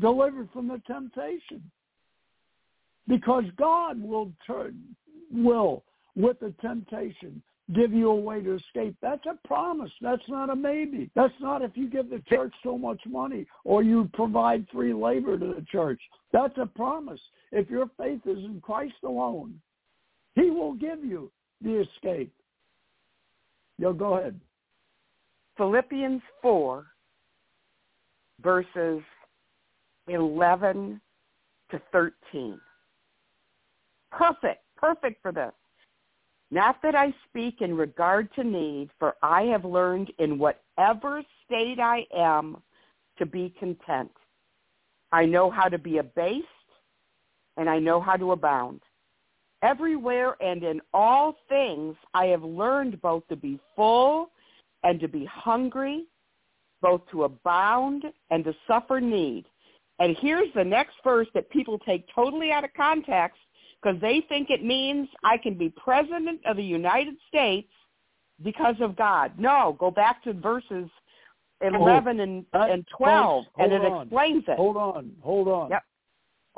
delivered 0.00 0.48
from 0.52 0.68
the 0.68 0.80
temptation 0.86 1.62
because 3.08 3.44
God 3.56 4.00
will 4.00 4.30
turn, 4.46 4.78
will 5.32 5.82
with 6.14 6.38
the 6.40 6.54
temptation 6.60 7.42
give 7.74 7.92
you 7.92 8.10
a 8.10 8.14
way 8.14 8.40
to 8.42 8.54
escape. 8.54 8.96
That's 9.02 9.24
a 9.26 9.46
promise. 9.46 9.90
That's 10.00 10.22
not 10.28 10.50
a 10.50 10.56
maybe. 10.56 11.10
That's 11.14 11.34
not 11.40 11.62
if 11.62 11.72
you 11.74 11.88
give 11.88 12.08
the 12.10 12.22
church 12.28 12.52
so 12.62 12.78
much 12.78 13.00
money 13.06 13.46
or 13.64 13.82
you 13.82 14.08
provide 14.14 14.66
free 14.72 14.94
labor 14.94 15.38
to 15.38 15.46
the 15.46 15.66
church. 15.70 16.00
That's 16.32 16.56
a 16.60 16.66
promise. 16.66 17.20
If 17.52 17.68
your 17.68 17.90
faith 17.98 18.20
is 18.26 18.38
in 18.38 18.60
Christ 18.62 18.94
alone, 19.04 19.60
he 20.34 20.50
will 20.50 20.74
give 20.74 21.04
you 21.04 21.30
the 21.62 21.82
escape. 21.82 22.32
Yo, 23.78 23.92
go 23.92 24.14
ahead. 24.14 24.40
Philippians 25.56 26.22
4, 26.40 26.86
verses 28.42 29.02
11 30.08 31.00
to 31.70 31.82
13. 31.92 32.60
Perfect, 34.10 34.62
perfect 34.76 35.22
for 35.22 35.32
this. 35.32 35.52
Not 36.50 36.80
that 36.82 36.94
I 36.94 37.12
speak 37.28 37.60
in 37.60 37.76
regard 37.76 38.32
to 38.34 38.44
need, 38.44 38.90
for 38.98 39.16
I 39.22 39.42
have 39.42 39.64
learned 39.64 40.10
in 40.18 40.38
whatever 40.38 41.22
state 41.44 41.78
I 41.78 42.06
am 42.14 42.62
to 43.18 43.26
be 43.26 43.54
content. 43.58 44.10
I 45.12 45.26
know 45.26 45.50
how 45.50 45.68
to 45.68 45.78
be 45.78 45.98
abased, 45.98 46.46
and 47.56 47.68
I 47.68 47.78
know 47.78 48.00
how 48.00 48.16
to 48.16 48.32
abound. 48.32 48.80
Everywhere 49.62 50.36
and 50.40 50.62
in 50.62 50.80
all 50.94 51.36
things 51.48 51.96
I 52.14 52.26
have 52.26 52.44
learned 52.44 53.02
both 53.02 53.26
to 53.28 53.36
be 53.36 53.58
full 53.74 54.30
and 54.84 55.00
to 55.00 55.08
be 55.08 55.24
hungry, 55.24 56.06
both 56.80 57.02
to 57.10 57.24
abound 57.24 58.04
and 58.30 58.44
to 58.44 58.54
suffer 58.66 59.00
need. 59.00 59.44
And 59.98 60.16
here's 60.20 60.52
the 60.54 60.64
next 60.64 60.94
verse 61.02 61.26
that 61.34 61.50
people 61.50 61.78
take 61.80 62.06
totally 62.14 62.52
out 62.52 62.64
of 62.64 62.72
context 62.74 63.40
because 63.82 64.00
they 64.00 64.24
think 64.28 64.50
it 64.50 64.64
means 64.64 65.08
I 65.24 65.36
can 65.38 65.54
be 65.56 65.70
president 65.70 66.40
of 66.46 66.56
the 66.56 66.64
United 66.64 67.14
States 67.28 67.68
because 68.42 68.76
of 68.80 68.96
God. 68.96 69.32
No, 69.38 69.76
go 69.78 69.90
back 69.90 70.22
to 70.24 70.32
verses 70.32 70.88
11 71.60 72.20
oh, 72.20 72.22
and, 72.22 72.46
uh, 72.54 72.68
and 72.70 72.86
12, 72.96 73.44
folks, 73.44 73.54
and 73.58 73.72
it 73.72 73.84
on. 73.84 74.02
explains 74.02 74.44
it. 74.46 74.56
Hold 74.56 74.76
on, 74.76 75.12
hold 75.20 75.48
on. 75.48 75.70
Yep. 75.70 75.82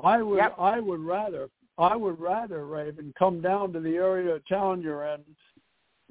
I 0.03 0.23
would, 0.23 0.37
yep. 0.37 0.55
I 0.59 0.81
would 0.81 1.01
rather, 1.01 1.49
I 1.79 1.97
would 1.97 2.21
rather, 2.21 2.67
Raven, 2.67 3.13
come 3.19 3.41
down 3.41 3.73
to 3.73 3.81
the 3.81 3.97
area 3.97 4.35
of 4.35 4.49
town 4.49 4.83
you're 4.83 5.05
in, 5.07 5.21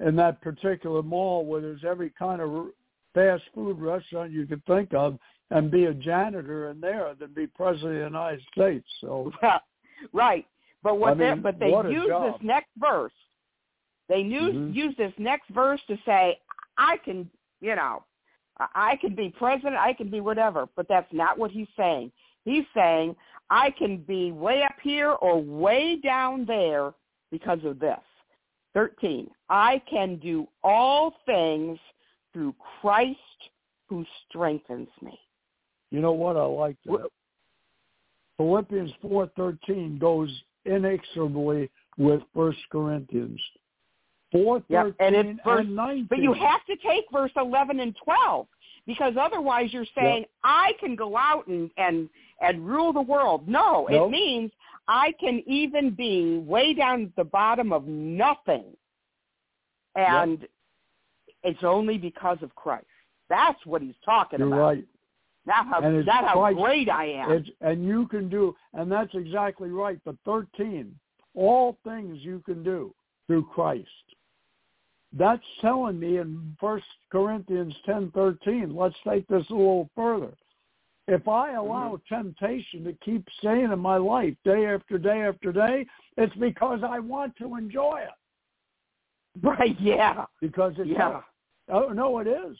in 0.06 0.16
that 0.16 0.40
particular 0.40 1.02
mall 1.02 1.44
where 1.44 1.60
there's 1.60 1.84
every 1.84 2.10
kind 2.18 2.40
of 2.40 2.68
fast 3.14 3.42
food 3.54 3.78
restaurant 3.78 4.32
you 4.32 4.46
could 4.46 4.64
think 4.66 4.92
of, 4.94 5.18
and 5.50 5.70
be 5.70 5.86
a 5.86 5.94
janitor 5.94 6.70
in 6.70 6.80
there 6.80 7.12
than 7.18 7.32
be 7.34 7.46
president 7.46 7.92
of 7.92 7.98
the 7.98 8.04
United 8.04 8.40
States. 8.52 8.86
So, 9.00 9.32
right. 10.12 10.46
But 10.82 10.98
what 10.98 11.12
I 11.12 11.14
mean, 11.14 11.36
they 11.36 11.40
but 11.40 11.58
they 11.58 11.70
use 11.70 12.08
this 12.08 12.42
next 12.42 12.70
verse. 12.78 13.12
They 14.08 14.20
use 14.20 14.54
Mhm. 14.54 14.74
use 14.74 14.96
this 14.96 15.12
next 15.18 15.48
verse 15.50 15.80
to 15.86 15.96
say, 16.04 16.40
I 16.78 16.96
can, 16.98 17.30
you 17.60 17.76
know, 17.76 18.04
I 18.58 18.96
can 18.96 19.14
be 19.14 19.30
president, 19.30 19.76
I 19.76 19.92
can 19.92 20.10
be 20.10 20.20
whatever, 20.20 20.68
but 20.76 20.88
that's 20.88 21.12
not 21.12 21.38
what 21.38 21.50
he's 21.50 21.68
saying. 21.76 22.12
He's 22.44 22.66
saying, 22.74 23.16
I 23.50 23.70
can 23.70 23.98
be 23.98 24.32
way 24.32 24.62
up 24.62 24.78
here 24.80 25.12
or 25.12 25.40
way 25.40 25.96
down 25.96 26.44
there 26.44 26.94
because 27.30 27.62
of 27.64 27.78
this. 27.78 28.00
13, 28.74 29.30
I 29.48 29.78
can 29.90 30.16
do 30.16 30.48
all 30.62 31.12
things 31.26 31.78
through 32.32 32.54
Christ 32.80 33.18
who 33.88 34.04
strengthens 34.28 34.88
me. 35.02 35.18
You 35.90 36.00
know 36.00 36.12
what? 36.12 36.36
I 36.36 36.44
like 36.44 36.76
that. 36.84 37.10
Philippians 38.36 38.92
4.13 39.02 39.98
goes 39.98 40.30
inexorably 40.64 41.70
with 41.98 42.22
First 42.34 42.58
Corinthians. 42.70 43.40
4.13 44.34 44.64
Yep, 44.68 44.94
and 45.00 45.14
it's 45.16 45.40
verse- 45.44 45.60
and 45.60 45.76
19. 45.76 46.06
But 46.08 46.18
you 46.20 46.32
have 46.32 46.64
to 46.66 46.76
take 46.76 47.04
verse 47.12 47.32
11 47.36 47.80
and 47.80 47.96
12 48.04 48.46
because 48.86 49.14
otherwise 49.20 49.72
you're 49.72 49.84
saying, 49.94 50.24
I 50.44 50.72
can 50.80 50.94
go 50.96 51.16
out 51.16 51.46
and, 51.48 51.70
and, 51.76 52.08
and 52.40 52.64
rule 52.66 52.92
the 52.92 53.00
world. 53.02 53.46
No, 53.48 53.86
Nope. 53.90 54.08
it 54.08 54.10
means 54.10 54.52
I 54.88 55.12
can 55.20 55.42
even 55.46 55.90
be 55.90 56.38
way 56.38 56.74
down 56.74 57.04
at 57.04 57.16
the 57.16 57.24
bottom 57.24 57.72
of 57.72 57.86
nothing. 57.86 58.64
And 59.96 60.46
it's 61.42 61.62
only 61.64 61.98
because 61.98 62.38
of 62.42 62.54
Christ. 62.54 62.86
That's 63.28 63.58
what 63.66 63.82
he's 63.82 63.94
talking 64.04 64.38
You're 64.38 64.48
about. 64.48 64.60
right. 64.60 64.84
Not 65.50 65.66
how, 65.66 65.80
And 65.80 66.06
not 66.06 66.28
how 66.28 66.52
great 66.52 66.88
I 66.88 67.06
am. 67.06 67.32
It's, 67.32 67.48
and 67.60 67.84
you 67.84 68.06
can 68.06 68.28
do, 68.28 68.54
and 68.72 68.90
that's 68.90 69.12
exactly 69.14 69.70
right. 69.70 69.98
But 70.04 70.14
13, 70.24 70.94
all 71.34 71.76
things 71.82 72.18
you 72.20 72.40
can 72.46 72.62
do 72.62 72.94
through 73.26 73.46
Christ. 73.46 73.88
That's 75.12 75.42
telling 75.60 75.98
me 75.98 76.18
in 76.18 76.56
First 76.60 76.86
Corinthians 77.10 77.74
10:13. 77.84 78.76
Let's 78.76 78.94
take 79.02 79.26
this 79.26 79.44
a 79.50 79.52
little 79.52 79.90
further. 79.96 80.32
If 81.08 81.26
I 81.26 81.54
allow 81.54 81.96
mm-hmm. 81.96 82.14
temptation 82.14 82.84
to 82.84 82.92
keep 83.04 83.26
staying 83.38 83.72
in 83.72 83.78
my 83.80 83.96
life 83.96 84.36
day 84.44 84.66
after 84.66 84.98
day 84.98 85.22
after 85.22 85.50
day, 85.52 85.84
it's 86.16 86.34
because 86.36 86.84
I 86.84 87.00
want 87.00 87.34
to 87.38 87.56
enjoy 87.56 88.04
it. 88.04 89.42
right, 89.42 89.76
yeah. 89.80 90.26
Because 90.40 90.74
it's 90.78 90.90
Yeah. 90.90 91.22
oh 91.68 91.88
no, 91.88 92.20
it 92.20 92.28
is. 92.28 92.56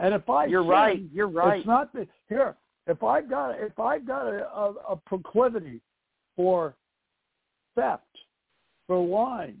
And 0.00 0.14
if 0.14 0.28
I 0.28 0.46
You're 0.46 0.62
sin, 0.62 0.70
right. 0.70 1.02
You're 1.12 1.28
right. 1.28 1.58
it's 1.58 1.66
not 1.66 1.92
the 1.92 2.08
here. 2.28 2.56
If 2.86 3.02
I've 3.02 3.28
got 3.28 3.60
if 3.60 3.78
I've 3.78 4.06
got 4.06 4.26
a, 4.26 4.46
a, 4.48 4.74
a 4.90 4.96
proclivity 4.96 5.80
for 6.34 6.74
theft, 7.74 8.02
for 8.86 9.04
lying, 9.06 9.58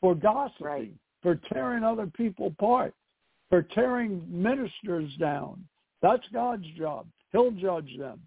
for 0.00 0.14
gossiping, 0.14 0.64
Right. 0.64 0.92
for 1.22 1.34
tearing 1.52 1.84
other 1.84 2.06
people 2.06 2.46
apart, 2.46 2.94
for 3.48 3.62
tearing 3.62 4.24
ministers 4.30 5.14
down, 5.18 5.66
that's 6.00 6.26
God's 6.32 6.66
job. 6.78 7.06
He'll 7.32 7.50
judge 7.50 7.90
them. 7.98 8.20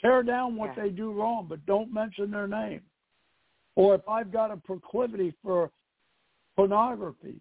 Tear 0.00 0.22
down 0.22 0.56
what 0.56 0.76
Yeah. 0.76 0.84
they 0.84 0.90
do 0.90 1.12
wrong, 1.12 1.46
but 1.48 1.64
don't 1.66 1.92
mention 1.92 2.30
their 2.30 2.46
name. 2.46 2.82
Or 3.74 3.94
if 3.94 4.06
I've 4.08 4.30
got 4.30 4.50
a 4.50 4.56
proclivity 4.58 5.32
for 5.42 5.70
pornography, 6.56 7.40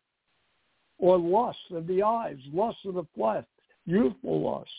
or 1.02 1.18
lust 1.18 1.60
of 1.72 1.88
the 1.88 2.02
eyes, 2.02 2.38
lust 2.54 2.78
of 2.86 2.94
the 2.94 3.04
flesh, 3.16 3.44
youthful 3.86 4.42
lust. 4.42 4.70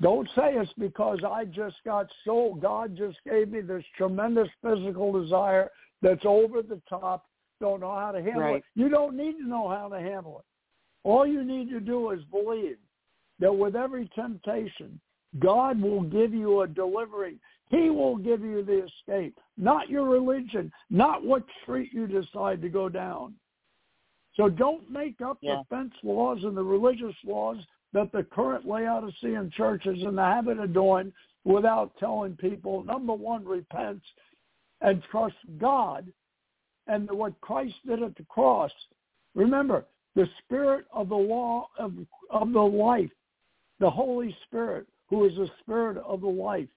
Don't 0.00 0.26
say 0.34 0.54
it's 0.54 0.72
because 0.78 1.20
I 1.24 1.44
just 1.44 1.76
got 1.84 2.08
so, 2.24 2.58
God 2.60 2.96
just 2.96 3.18
gave 3.24 3.50
me 3.50 3.60
this 3.60 3.84
tremendous 3.96 4.48
physical 4.60 5.12
desire 5.12 5.70
that's 6.00 6.24
over 6.24 6.62
the 6.62 6.80
top, 6.88 7.26
don't 7.60 7.80
know 7.80 7.94
how 7.94 8.10
to 8.10 8.20
handle 8.20 8.42
Right. 8.42 8.56
it. 8.56 8.64
You 8.74 8.88
don't 8.88 9.16
need 9.16 9.34
to 9.34 9.46
know 9.46 9.68
how 9.68 9.88
to 9.88 10.00
handle 10.00 10.40
it. 10.40 10.44
All 11.04 11.24
you 11.24 11.44
need 11.44 11.70
to 11.70 11.78
do 11.78 12.10
is 12.10 12.24
believe 12.24 12.78
that 13.38 13.54
with 13.54 13.76
every 13.76 14.08
temptation, 14.08 14.98
God 15.38 15.80
will 15.80 16.02
give 16.02 16.34
you 16.34 16.62
a 16.62 16.66
delivery. 16.66 17.38
He 17.68 17.90
will 17.90 18.16
give 18.16 18.40
you 18.42 18.62
the 18.62 18.84
escape, 18.84 19.38
not 19.56 19.88
your 19.88 20.08
religion, 20.08 20.72
not 20.90 21.24
what 21.24 21.44
street 21.62 21.92
you 21.92 22.06
decide 22.06 22.60
to 22.62 22.68
go 22.68 22.88
down. 22.88 23.34
So 24.34 24.48
don't 24.48 24.88
make 24.90 25.20
up 25.20 25.38
Yeah. 25.42 25.56
the 25.56 25.64
fence 25.64 25.94
laws 26.02 26.44
and 26.44 26.56
the 26.56 26.64
religious 26.64 27.16
laws 27.24 27.58
that 27.92 28.12
the 28.12 28.24
current 28.24 28.64
Laodicean 28.64 29.50
church 29.50 29.86
is 29.86 30.02
in 30.02 30.14
the 30.14 30.24
habit 30.24 30.58
of 30.58 30.72
doing 30.72 31.12
without 31.44 31.96
telling 31.98 32.36
people, 32.36 32.82
number 32.84 33.12
one, 33.12 33.44
repent 33.44 34.02
and 34.80 35.02
trust 35.04 35.36
God 35.58 36.10
and 36.86 37.10
what 37.10 37.38
Christ 37.40 37.76
did 37.86 38.02
at 38.02 38.16
the 38.16 38.24
cross. 38.24 38.72
Remember, 39.34 39.86
the 40.14 40.28
spirit 40.38 40.86
of 40.92 41.08
the 41.08 41.16
law 41.16 41.68
of, 41.78 41.94
of 42.30 42.52
the 42.52 42.60
life, 42.60 43.10
the 43.78 43.90
Holy 43.90 44.36
Spirit, 44.46 44.86
who 45.08 45.24
is 45.24 45.34
the 45.36 45.50
spirit 45.60 45.98
of 45.98 46.20
the 46.22 46.26
life 46.26 46.68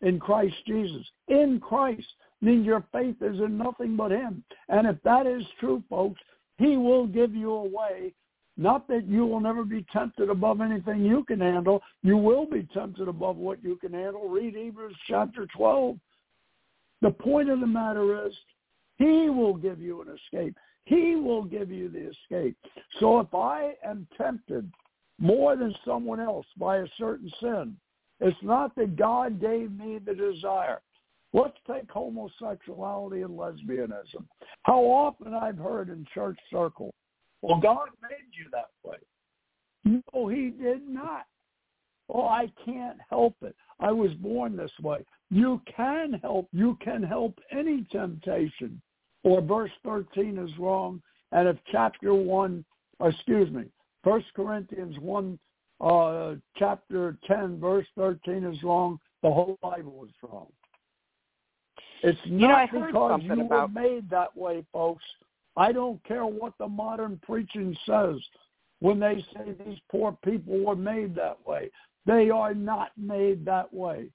in 0.00 0.18
Christ 0.18 0.54
Jesus. 0.66 1.06
In 1.28 1.60
Christ 1.60 2.06
means 2.40 2.66
your 2.66 2.84
faith 2.92 3.16
is 3.20 3.38
in 3.38 3.56
nothing 3.56 3.96
but 3.96 4.10
him. 4.10 4.44
And 4.68 4.86
if 4.86 5.00
that 5.02 5.26
is 5.26 5.44
true, 5.60 5.82
folks, 5.88 6.20
he 6.62 6.76
will 6.76 7.06
give 7.06 7.34
you 7.34 7.52
a 7.52 7.64
way. 7.68 8.14
Not 8.56 8.86
that 8.88 9.06
you 9.06 9.26
will 9.26 9.40
never 9.40 9.64
be 9.64 9.84
tempted 9.92 10.28
above 10.28 10.60
anything 10.60 11.04
you 11.04 11.24
can 11.24 11.40
handle. 11.40 11.82
You 12.02 12.16
will 12.16 12.46
be 12.46 12.68
tempted 12.74 13.08
above 13.08 13.36
what 13.36 13.62
you 13.64 13.76
can 13.76 13.92
handle. 13.92 14.28
Read 14.28 14.54
Hebrews 14.54 14.96
chapter 15.08 15.46
12. 15.56 15.96
The 17.00 17.10
point 17.10 17.48
of 17.48 17.60
the 17.60 17.66
matter 17.66 18.26
is 18.26 18.32
he 18.98 19.30
will 19.30 19.54
give 19.54 19.80
you 19.80 20.02
an 20.02 20.08
escape. 20.16 20.54
He 20.84 21.16
will 21.16 21.44
give 21.44 21.70
you 21.70 21.88
the 21.88 22.10
escape. 22.10 22.56
So 23.00 23.20
if 23.20 23.34
I 23.34 23.74
am 23.84 24.06
tempted 24.16 24.70
more 25.18 25.56
than 25.56 25.74
someone 25.84 26.20
else 26.20 26.46
by 26.56 26.78
a 26.78 26.86
certain 26.98 27.30
sin, 27.40 27.76
it's 28.20 28.36
not 28.42 28.76
that 28.76 28.96
God 28.96 29.40
gave 29.40 29.72
me 29.72 29.98
the 29.98 30.14
desire. 30.14 30.80
Let's 31.32 31.56
take 31.66 31.90
homosexuality 31.90 33.22
and 33.22 33.38
lesbianism. 33.38 34.24
How 34.64 34.80
often 34.80 35.32
I've 35.34 35.56
heard 35.56 35.88
in 35.88 36.06
church 36.12 36.38
circles, 36.50 36.92
well, 37.40 37.58
God 37.58 37.88
made 38.02 38.30
you 38.32 38.46
that 38.52 38.70
way. 38.84 38.98
No, 39.84 40.28
he 40.28 40.50
did 40.50 40.86
not. 40.86 41.26
Oh, 42.08 42.26
I 42.26 42.52
can't 42.64 42.98
help 43.08 43.34
it. 43.42 43.56
I 43.80 43.90
was 43.90 44.12
born 44.14 44.56
this 44.56 44.70
way. 44.82 45.04
You 45.30 45.60
can 45.74 46.20
help. 46.22 46.48
You 46.52 46.76
can 46.80 47.02
help 47.02 47.38
any 47.50 47.84
temptation. 47.90 48.80
Or 49.24 49.40
verse 49.40 49.70
13 49.84 50.38
is 50.38 50.50
wrong. 50.58 51.00
And 51.32 51.48
if 51.48 51.56
chapter 51.70 52.14
1, 52.14 52.64
excuse 53.02 53.50
me, 53.50 53.64
First 54.04 54.26
Corinthians 54.34 54.98
1, 54.98 55.38
uh, 55.80 56.34
chapter 56.56 57.16
10, 57.26 57.58
verse 57.58 57.86
13 57.96 58.44
is 58.44 58.62
wrong, 58.62 59.00
the 59.22 59.30
whole 59.30 59.58
Bible 59.62 60.04
is 60.04 60.14
wrong. 60.22 60.48
It's 62.02 62.18
know, 62.26 62.48
I 62.48 62.62
not 62.64 62.68
heard 62.68 62.86
because 62.88 63.10
something 63.12 63.38
you 63.38 63.46
about- 63.46 63.72
were 63.74 63.80
made 63.80 64.10
that 64.10 64.36
way, 64.36 64.62
folks. 64.72 65.04
I 65.56 65.72
don't 65.72 66.02
care 66.04 66.26
what 66.26 66.56
the 66.58 66.68
modern 66.68 67.18
preaching 67.18 67.76
says 67.86 68.16
when 68.80 68.98
they 68.98 69.22
say 69.34 69.52
these 69.52 69.78
poor 69.90 70.12
people 70.24 70.58
were 70.64 70.76
made 70.76 71.14
that 71.14 71.46
way. 71.46 71.70
They 72.06 72.30
are 72.30 72.54
not 72.54 72.90
made 72.96 73.44
that 73.44 73.72
way. 73.72 74.10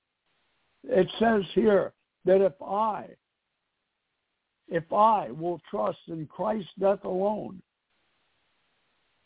It 0.84 1.10
says 1.20 1.44
here 1.54 1.94
that 2.26 2.42
if 2.42 2.60
I, 2.62 3.16
if 4.68 4.92
I 4.92 5.32
will 5.32 5.60
trust 5.70 6.00
in 6.08 6.28
Christ's 6.28 6.74
death 6.80 7.06
alone, 7.06 7.62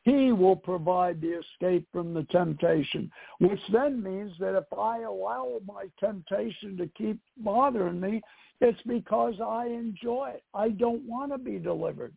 he 0.04 0.32
will 0.32 0.56
provide 0.56 1.22
the 1.22 1.40
escape 1.40 1.88
from 1.92 2.14
the 2.14 2.24
temptation, 2.24 3.12
which 3.40 3.60
then 3.72 4.02
means 4.02 4.34
that 4.40 4.58
if 4.58 4.66
I 4.78 5.02
allow 5.02 5.60
my 5.66 5.86
temptation 6.00 6.76
to 6.78 6.88
keep 6.98 7.20
bothering 7.38 8.00
me, 8.00 8.22
it's 8.62 8.82
because 8.84 9.36
I 9.40 9.68
enjoy 9.68 10.34
it. 10.36 10.44
I 10.54 10.70
don't 10.70 11.08
want 11.08 11.32
to 11.32 11.38
be 11.38 11.60
delivered. 11.60 12.14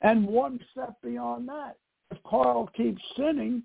And 0.00 0.26
one 0.26 0.58
step 0.72 0.94
beyond 1.02 1.48
that, 1.48 1.76
if 2.10 2.18
Carl 2.24 2.68
keeps 2.76 3.02
sinning, 3.16 3.62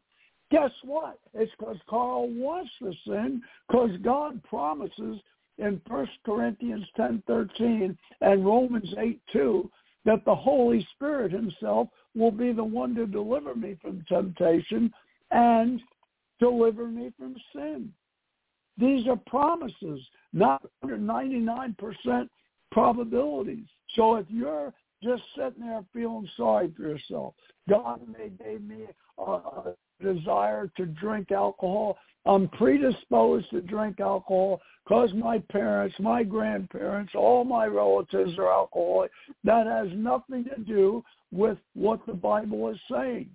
guess 0.52 0.72
what? 0.84 1.20
It's 1.34 1.52
because 1.58 1.78
Carl 1.90 2.30
wants 2.30 2.72
to 2.80 2.94
sin 3.08 3.42
because 3.68 3.92
God 4.04 4.44
promises 4.44 5.20
in 5.58 5.82
1 5.88 6.10
Corinthians 6.26 6.86
10.13 6.98 7.98
and 8.22 8.46
Romans 8.46 8.94
8.2 8.96 9.70
that 10.04 10.24
the 10.26 10.36
Holy 10.36 10.86
Spirit 10.94 11.32
himself 11.32 11.88
will 12.16 12.32
be 12.32 12.52
the 12.52 12.64
one 12.64 12.96
to 12.96 13.06
deliver 13.06 13.56
me 13.56 13.78
from 13.82 14.04
temptation 14.08 14.92
and 15.32 15.82
deliver 16.40 16.88
me 16.88 17.12
from 17.18 17.36
sin. 17.54 17.92
These 18.78 19.08
are 19.08 19.20
promises, 19.28 20.02
not 20.34 20.64
under 20.84 20.98
99% 20.98 22.30
probabilities. 22.72 23.66
So 23.96 24.16
if 24.16 24.26
you're 24.30 24.74
just 25.02 25.24
sitting 25.36 25.66
there 25.66 25.84
feeling 25.94 26.28
sorry 26.36 26.74
for 26.76 26.84
yourself, 26.84 27.36
God 27.70 28.02
may 28.08 28.30
gave 28.30 28.62
me 28.62 28.86
a, 29.18 29.22
a 29.22 29.74
desire 30.02 30.70
to 30.78 30.86
drink 30.86 31.32
alcohol. 31.32 31.98
I'm 32.26 32.48
predisposed 32.50 33.50
to 33.52 33.62
drink 33.62 34.00
alcohol 34.00 34.62
because 34.84 35.14
my 35.14 35.40
parents, 35.52 35.96
my 36.00 36.24
grandparents, 36.24 37.14
all 37.16 37.44
my 37.44 37.66
relatives 37.66 38.38
are 38.38 38.52
alcoholic. 38.52 39.12
That 39.44 39.68
has 39.68 39.90
nothing 39.94 40.46
to 40.46 40.62
do 40.62 41.04
with 41.32 41.58
what 41.74 42.06
the 42.06 42.14
Bible 42.14 42.70
is 42.70 42.80
saying. 42.92 43.30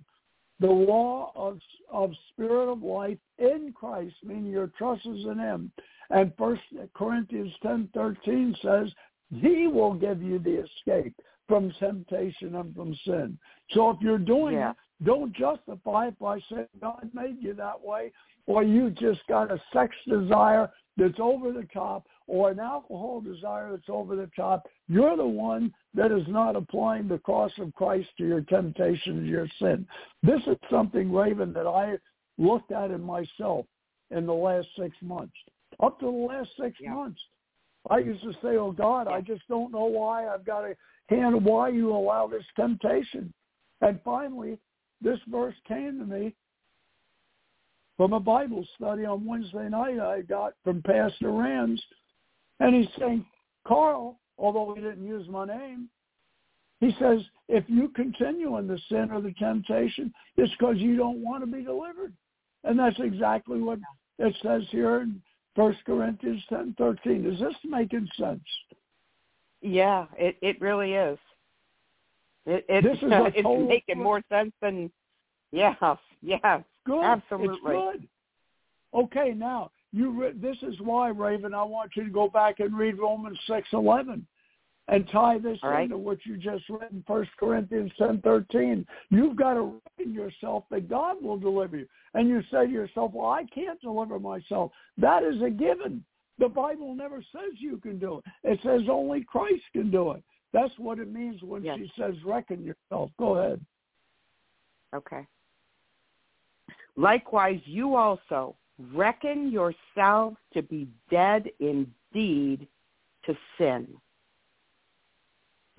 The 0.59 0.67
law 0.67 1.31
of, 1.35 1.59
of 1.91 2.11
spirit 2.29 2.71
of 2.71 2.83
life 2.83 3.17
in 3.39 3.73
Christ, 3.73 4.15
meaning 4.23 4.51
your 4.51 4.71
trust 4.77 5.05
is 5.05 5.25
in 5.25 5.39
him. 5.39 5.71
And 6.09 6.33
First 6.37 6.61
Corinthians 6.93 7.53
ten 7.63 7.89
thirteen 7.93 8.55
says, 8.61 8.89
he 9.33 9.67
will 9.67 9.93
give 9.93 10.21
you 10.21 10.37
the 10.39 10.65
escape 10.65 11.15
from 11.51 11.73
temptation 11.79 12.55
and 12.55 12.73
from 12.73 12.95
sin. 13.05 13.37
So 13.71 13.89
if 13.89 13.97
you're 13.99 14.17
doing 14.17 14.55
yeah. 14.55 14.71
it, 14.71 14.77
don't 15.03 15.35
justify 15.35 16.07
it 16.07 16.17
by 16.17 16.39
saying 16.49 16.67
God 16.79 17.09
made 17.13 17.41
you 17.41 17.53
that 17.55 17.83
way, 17.83 18.13
or 18.47 18.63
you 18.63 18.89
just 18.89 19.19
got 19.27 19.51
a 19.51 19.61
sex 19.73 19.93
desire 20.07 20.69
that's 20.95 21.19
over 21.19 21.51
the 21.51 21.67
top, 21.73 22.05
or 22.27 22.51
an 22.51 22.61
alcohol 22.61 23.19
desire 23.19 23.71
that's 23.71 23.89
over 23.89 24.15
the 24.15 24.29
top. 24.33 24.65
You're 24.87 25.17
the 25.17 25.25
one 25.25 25.73
that 25.93 26.13
is 26.13 26.25
not 26.29 26.55
applying 26.55 27.09
the 27.09 27.17
cross 27.17 27.51
of 27.59 27.73
Christ 27.73 28.07
to 28.17 28.25
your 28.25 28.41
temptation 28.41 29.17
and 29.17 29.27
your 29.27 29.47
sin. 29.59 29.85
This 30.23 30.39
is 30.47 30.55
something, 30.69 31.11
Raven, 31.11 31.51
that 31.51 31.67
I 31.67 31.97
looked 32.37 32.71
at 32.71 32.91
in 32.91 33.01
myself 33.01 33.65
in 34.09 34.25
the 34.25 34.33
last 34.33 34.69
six 34.79 34.95
months. 35.01 35.35
Up 35.83 35.99
to 35.99 36.05
the 36.05 36.11
last 36.11 36.51
six 36.57 36.77
yeah. 36.79 36.93
months. 36.93 37.19
I 37.89 37.97
used 37.97 38.23
to 38.23 38.31
say, 38.33 38.55
oh, 38.55 38.71
God, 38.71 39.09
I 39.09 39.19
just 39.19 39.41
don't 39.49 39.73
know 39.73 39.85
why 39.85 40.29
I've 40.29 40.45
got 40.45 40.61
to 40.61 40.75
handle 41.09 41.39
why 41.39 41.69
you 41.69 41.91
allow 41.91 42.27
this 42.27 42.45
temptation. 42.55 43.33
And 43.81 43.99
finally, 44.03 44.57
this 45.01 45.19
verse 45.27 45.55
came 45.67 45.99
to 45.99 46.05
me 46.05 46.33
from 47.97 48.13
a 48.13 48.19
Bible 48.19 48.65
study 48.75 49.05
on 49.05 49.25
Wednesday 49.25 49.69
night 49.69 49.99
I 49.99 50.21
got 50.21 50.53
from 50.63 50.81
Pastor 50.81 51.31
Rams. 51.31 51.81
And 52.59 52.75
he's 52.75 52.93
saying, 52.99 53.25
Carl, 53.67 54.19
although 54.37 54.73
he 54.75 54.81
didn't 54.81 55.05
use 55.05 55.27
my 55.27 55.45
name, 55.45 55.89
he 56.79 56.95
says, 56.99 57.19
if 57.47 57.63
you 57.67 57.89
continue 57.89 58.57
in 58.57 58.67
the 58.67 58.79
sin 58.89 59.09
or 59.11 59.21
the 59.21 59.33
temptation, 59.33 60.13
it's 60.37 60.51
because 60.57 60.77
you 60.77 60.95
don't 60.97 61.23
want 61.23 61.43
to 61.43 61.47
be 61.47 61.63
delivered. 61.63 62.13
And 62.63 62.77
that's 62.77 62.99
exactly 62.99 63.59
what 63.61 63.79
it 64.19 64.35
says 64.41 64.63
here 64.69 65.01
in 65.01 65.21
First 65.55 65.79
Corinthians 65.85 66.41
ten 66.47 66.73
thirteen. 66.77 67.25
Is 67.25 67.39
this 67.39 67.55
making 67.65 68.07
sense? 68.17 68.41
Yeah, 69.61 70.05
it 70.17 70.37
it 70.41 70.59
really 70.59 70.93
is. 70.93 71.19
It, 72.45 72.65
it 72.67 72.83
this 72.83 72.97
is 72.97 73.03
it's 73.35 73.69
making 73.69 74.01
more 74.01 74.21
sense 74.29 74.51
than 74.61 74.91
yeah, 75.51 75.75
yeah, 76.21 76.61
good. 76.85 77.03
absolutely. 77.03 77.75
It's 77.75 77.97
good. 77.99 78.07
Okay, 78.93 79.33
now 79.35 79.71
you. 79.91 80.11
Re- 80.11 80.33
this 80.33 80.57
is 80.61 80.75
why, 80.79 81.09
Raven. 81.09 81.53
I 81.53 81.63
want 81.63 81.91
you 81.95 82.03
to 82.03 82.09
go 82.09 82.27
back 82.27 82.59
and 82.59 82.77
read 82.77 82.97
Romans 82.97 83.39
six 83.47 83.67
eleven 83.73 84.25
and 84.87 85.07
tie 85.09 85.37
this 85.37 85.59
right. 85.63 85.83
into 85.83 85.97
what 85.97 86.17
you 86.25 86.37
just 86.37 86.63
read 86.69 86.91
in 86.91 87.03
First 87.07 87.31
Corinthians 87.39 87.91
ten 87.97 88.21
thirteen. 88.21 88.85
You've 89.09 89.35
got 89.35 89.53
to 89.53 89.79
reckon 89.97 90.13
yourself 90.13 90.63
that 90.71 90.89
God 90.89 91.21
will 91.21 91.37
deliver 91.37 91.77
you. 91.77 91.87
And 92.13 92.27
you 92.27 92.41
say 92.51 92.65
to 92.65 92.71
yourself, 92.71 93.11
Well, 93.13 93.29
I 93.29 93.45
can't 93.53 93.79
deliver 93.81 94.19
myself. 94.19 94.71
That 94.97 95.23
is 95.23 95.41
a 95.41 95.49
given. 95.49 96.03
The 96.39 96.47
Bible 96.47 96.95
never 96.95 97.23
says 97.31 97.53
you 97.57 97.77
can 97.77 97.99
do 97.99 98.19
it. 98.19 98.51
It 98.51 98.59
says 98.63 98.81
only 98.89 99.23
Christ 99.23 99.63
can 99.73 99.91
do 99.91 100.11
it. 100.11 100.23
That's 100.53 100.73
what 100.77 100.99
it 100.99 101.11
means 101.11 101.41
when 101.43 101.63
yes. 101.63 101.77
she 101.77 101.91
says 101.99 102.15
reckon 102.25 102.63
yourself. 102.63 103.11
Go 103.17 103.35
ahead. 103.35 103.61
Okay. 104.93 105.25
Likewise, 106.97 107.61
you 107.65 107.95
also 107.95 108.55
reckon 108.93 109.51
yourself 109.51 110.33
to 110.53 110.61
be 110.61 110.87
dead 111.09 111.49
indeed 111.59 112.67
to 113.25 113.37
sin 113.57 113.87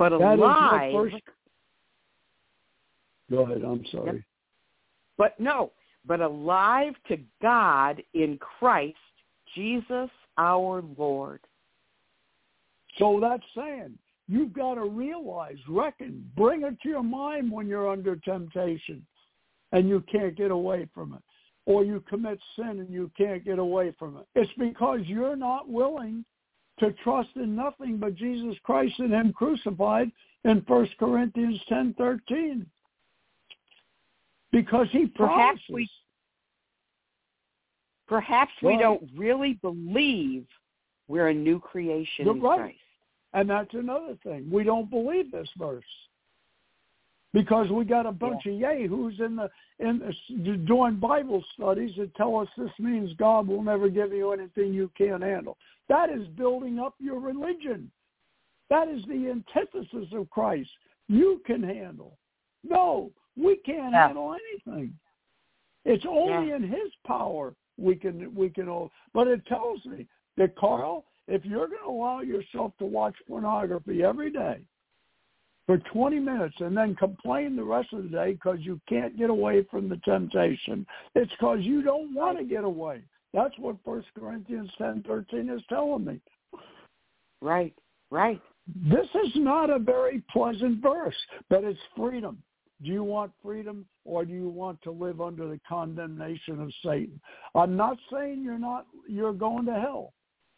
but 0.02 0.18
That 0.18 0.38
alive. 0.38 0.92
First... 0.92 1.16
Go 3.30 3.42
ahead. 3.42 3.62
I'm 3.62 3.84
sorry. 3.92 4.06
Yep. 4.06 4.22
But 5.16 5.38
no, 5.38 5.70
but 6.04 6.20
alive 6.20 6.94
to 7.06 7.18
God 7.40 8.02
in 8.12 8.36
Christ 8.38 8.96
Jesus 9.54 10.10
our 10.38 10.82
Lord. 10.96 11.40
So 12.98 13.18
that's 13.20 13.42
saying 13.56 13.98
you've 14.28 14.52
got 14.52 14.74
to 14.74 14.84
realize, 14.84 15.56
reckon, 15.68 16.30
bring 16.36 16.62
it 16.62 16.80
to 16.82 16.88
your 16.88 17.02
mind 17.02 17.50
when 17.50 17.66
you're 17.66 17.90
under 17.90 18.16
temptation 18.16 19.04
and 19.72 19.88
you 19.88 20.02
can't 20.10 20.36
get 20.36 20.50
away 20.50 20.88
from 20.94 21.14
it. 21.14 21.22
Or 21.64 21.84
you 21.84 22.02
commit 22.08 22.40
sin 22.56 22.80
and 22.80 22.90
you 22.90 23.10
can't 23.16 23.44
get 23.44 23.58
away 23.58 23.94
from 23.98 24.16
it. 24.16 24.26
It's 24.34 24.50
because 24.58 25.00
you're 25.04 25.36
not 25.36 25.68
willing 25.68 26.24
to 26.80 26.92
trust 27.04 27.30
in 27.36 27.54
nothing 27.54 27.98
but 27.98 28.16
Jesus 28.16 28.56
Christ 28.64 28.98
and 28.98 29.12
him 29.12 29.32
crucified 29.32 30.10
in 30.44 30.62
1 30.66 30.88
Corinthians 30.98 31.60
10:13. 31.68 32.66
Because 34.50 34.88
he 34.90 35.06
perhaps 35.06 35.62
promises. 35.66 35.70
we 35.70 35.90
perhaps 38.08 38.52
we 38.62 38.76
don't 38.76 39.08
really 39.16 39.54
believe 39.54 40.46
we're 41.08 41.28
a 41.28 41.34
new 41.34 41.58
creation 41.58 42.24
You're 42.24 42.36
in 42.36 42.42
right. 42.42 42.58
Christ. 42.58 42.78
And 43.34 43.48
that's 43.48 43.72
another 43.74 44.16
thing. 44.22 44.48
We 44.50 44.64
don't 44.64 44.90
believe 44.90 45.30
this 45.30 45.48
verse. 45.56 45.84
Because 47.32 47.70
we 47.70 47.84
got 47.84 48.04
a 48.04 48.12
bunch 48.12 48.42
yeah. 48.44 48.52
of 48.52 48.80
yahoos 48.82 49.14
in 49.20 49.36
the 49.36 49.50
in 49.78 50.14
the, 50.44 50.56
doing 50.58 50.96
Bible 50.96 51.42
studies 51.54 51.92
that 51.96 52.14
tell 52.14 52.36
us 52.36 52.48
this 52.58 52.70
means 52.78 53.14
God 53.14 53.48
will 53.48 53.62
never 53.62 53.88
give 53.88 54.12
you 54.12 54.32
anything 54.32 54.74
you 54.74 54.90
can't 54.96 55.22
handle. 55.22 55.56
That 55.88 56.10
is 56.10 56.26
building 56.28 56.78
up 56.78 56.94
your 57.00 57.18
religion. 57.18 57.90
That 58.68 58.88
is 58.88 59.02
the 59.06 59.30
antithesis 59.30 60.08
of 60.12 60.28
Christ. 60.30 60.68
You 61.08 61.40
can 61.46 61.62
handle. 61.62 62.18
No, 62.64 63.10
we 63.36 63.56
can't 63.56 63.92
yeah. 63.92 64.08
handle 64.08 64.34
anything. 64.34 64.94
It's 65.84 66.04
only 66.08 66.48
yeah. 66.48 66.56
in 66.56 66.62
His 66.62 66.92
power 67.06 67.54
we 67.78 67.94
can 67.96 68.34
we 68.34 68.50
can. 68.50 68.68
All. 68.68 68.90
But 69.14 69.28
it 69.28 69.44
tells 69.46 69.84
me 69.84 70.06
that 70.36 70.56
Carl, 70.56 71.04
if 71.28 71.44
you're 71.44 71.68
going 71.68 71.82
to 71.84 71.90
allow 71.90 72.20
yourself 72.20 72.72
to 72.78 72.84
watch 72.84 73.14
pornography 73.28 74.02
every 74.02 74.30
day 74.30 74.60
for 75.66 75.78
20 75.78 76.18
minutes 76.18 76.56
and 76.58 76.76
then 76.76 76.94
complain 76.96 77.56
the 77.56 77.62
rest 77.62 77.92
of 77.92 78.02
the 78.02 78.08
day 78.08 78.32
because 78.32 78.58
you 78.60 78.80
can't 78.88 79.16
get 79.16 79.30
away 79.30 79.64
from 79.70 79.88
the 79.88 79.96
temptation, 80.04 80.86
it's 81.14 81.30
because 81.32 81.60
you 81.60 81.82
don't 81.82 82.14
want 82.14 82.38
to 82.38 82.44
get 82.44 82.64
away. 82.64 83.02
That's 83.32 83.56
what 83.58 83.76
First 83.84 84.08
Corinthians 84.18 84.70
ten 84.76 85.02
thirteen 85.06 85.48
is 85.48 85.62
telling 85.68 86.04
me. 86.04 86.20
Right, 87.40 87.74
right. 88.10 88.40
This 88.88 89.08
is 89.14 89.32
not 89.36 89.70
a 89.70 89.78
very 89.78 90.22
pleasant 90.30 90.82
verse, 90.82 91.16
but 91.48 91.64
it's 91.64 91.80
freedom. 91.96 92.42
Do 92.82 92.90
you 92.90 93.04
want 93.04 93.32
freedom 93.42 93.86
or 94.04 94.24
do 94.24 94.32
you 94.32 94.48
want 94.48 94.82
to 94.82 94.90
live 94.90 95.20
under 95.20 95.46
the 95.48 95.60
condemnation 95.68 96.60
of 96.60 96.72
Satan? 96.84 97.20
I'm 97.54 97.76
not 97.76 97.96
saying 98.12 98.42
you're 98.42 98.58
not 98.58 98.86
you're 99.08 99.32
going 99.32 99.66
to 99.66 99.74
hell. 99.74 100.12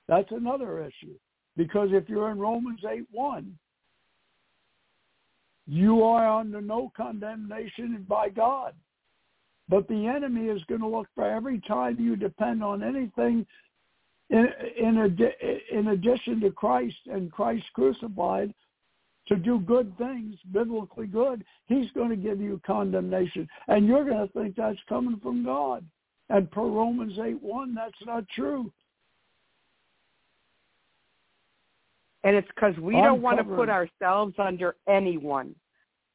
That's 0.09 0.31
another 0.31 0.83
issue. 0.83 1.15
Because 1.57 1.91
if 1.93 2.09
you're 2.09 2.31
in 2.31 2.39
Romans 2.39 2.81
8 2.89 3.05
1, 3.13 3.59
you 5.67 6.03
are 6.03 6.41
under 6.41 6.61
no 6.61 6.91
condemnation 6.97 8.05
by 8.09 8.29
God. 8.29 8.75
But 9.69 9.89
the 9.89 10.07
enemy 10.07 10.49
is 10.49 10.63
going 10.65 10.83
to 10.83 10.89
look 10.89 11.07
for 11.15 11.31
every 11.31 11.61
time 11.61 11.97
you 11.99 12.17
depend 12.17 12.63
on 12.63 12.83
anything 12.83 13.47
in, 14.31 14.47
in, 14.79 15.21
in 15.73 15.89
addition 15.89 16.41
to 16.41 16.51
Christ 16.51 16.97
and 17.07 17.33
Christ 17.33 17.65
crucified 17.75 18.53
to 19.29 19.37
do 19.37 19.59
good 19.61 19.97
things, 19.97 20.37
biblically 20.53 21.07
good, 21.07 21.45
he's 21.67 21.91
going 21.93 22.11
to 22.11 22.17
give 22.17 22.41
you 22.41 22.61
condemnation. 22.67 23.49
And 23.69 23.87
you're 23.87 24.05
going 24.05 24.27
to 24.27 24.33
think 24.33 24.57
that's 24.57 24.79
coming 24.89 25.19
from 25.23 25.45
God. 25.45 25.85
And 26.31 26.51
per 26.51 26.63
Romans 26.63 27.19
8 27.23 27.43
1, 27.43 27.75
that's 27.75 27.95
not 28.07 28.25
true. 28.35 28.73
And 32.23 32.35
it's 32.35 32.49
because 32.49 32.77
we 32.79 32.95
don't 32.95 33.21
want 33.21 33.37
to 33.37 33.45
put 33.45 33.69
ourselves 33.69 34.35
under 34.39 34.77
anyone. 34.89 35.55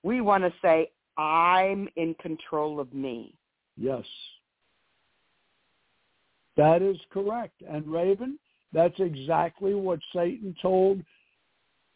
We 0.02 0.22
want 0.22 0.44
to 0.44 0.52
say, 0.60 0.92
I'm 1.18 1.88
in 1.98 2.16
control 2.16 2.80
of 2.80 2.92
me. 2.94 3.36
Yes. 3.78 4.06
That 6.58 6.82
is 6.82 6.98
correct. 7.12 7.62
And 7.70 7.86
Raven, 7.86 8.40
that's 8.74 9.00
exactly 9.00 9.76
what 9.76 10.00
Satan 10.14 10.56
told 10.62 11.02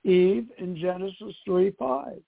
Eve 0.04 0.48
in 0.58 0.76
Genesis 0.76 1.36
3 1.46 1.72
5. 1.78 2.22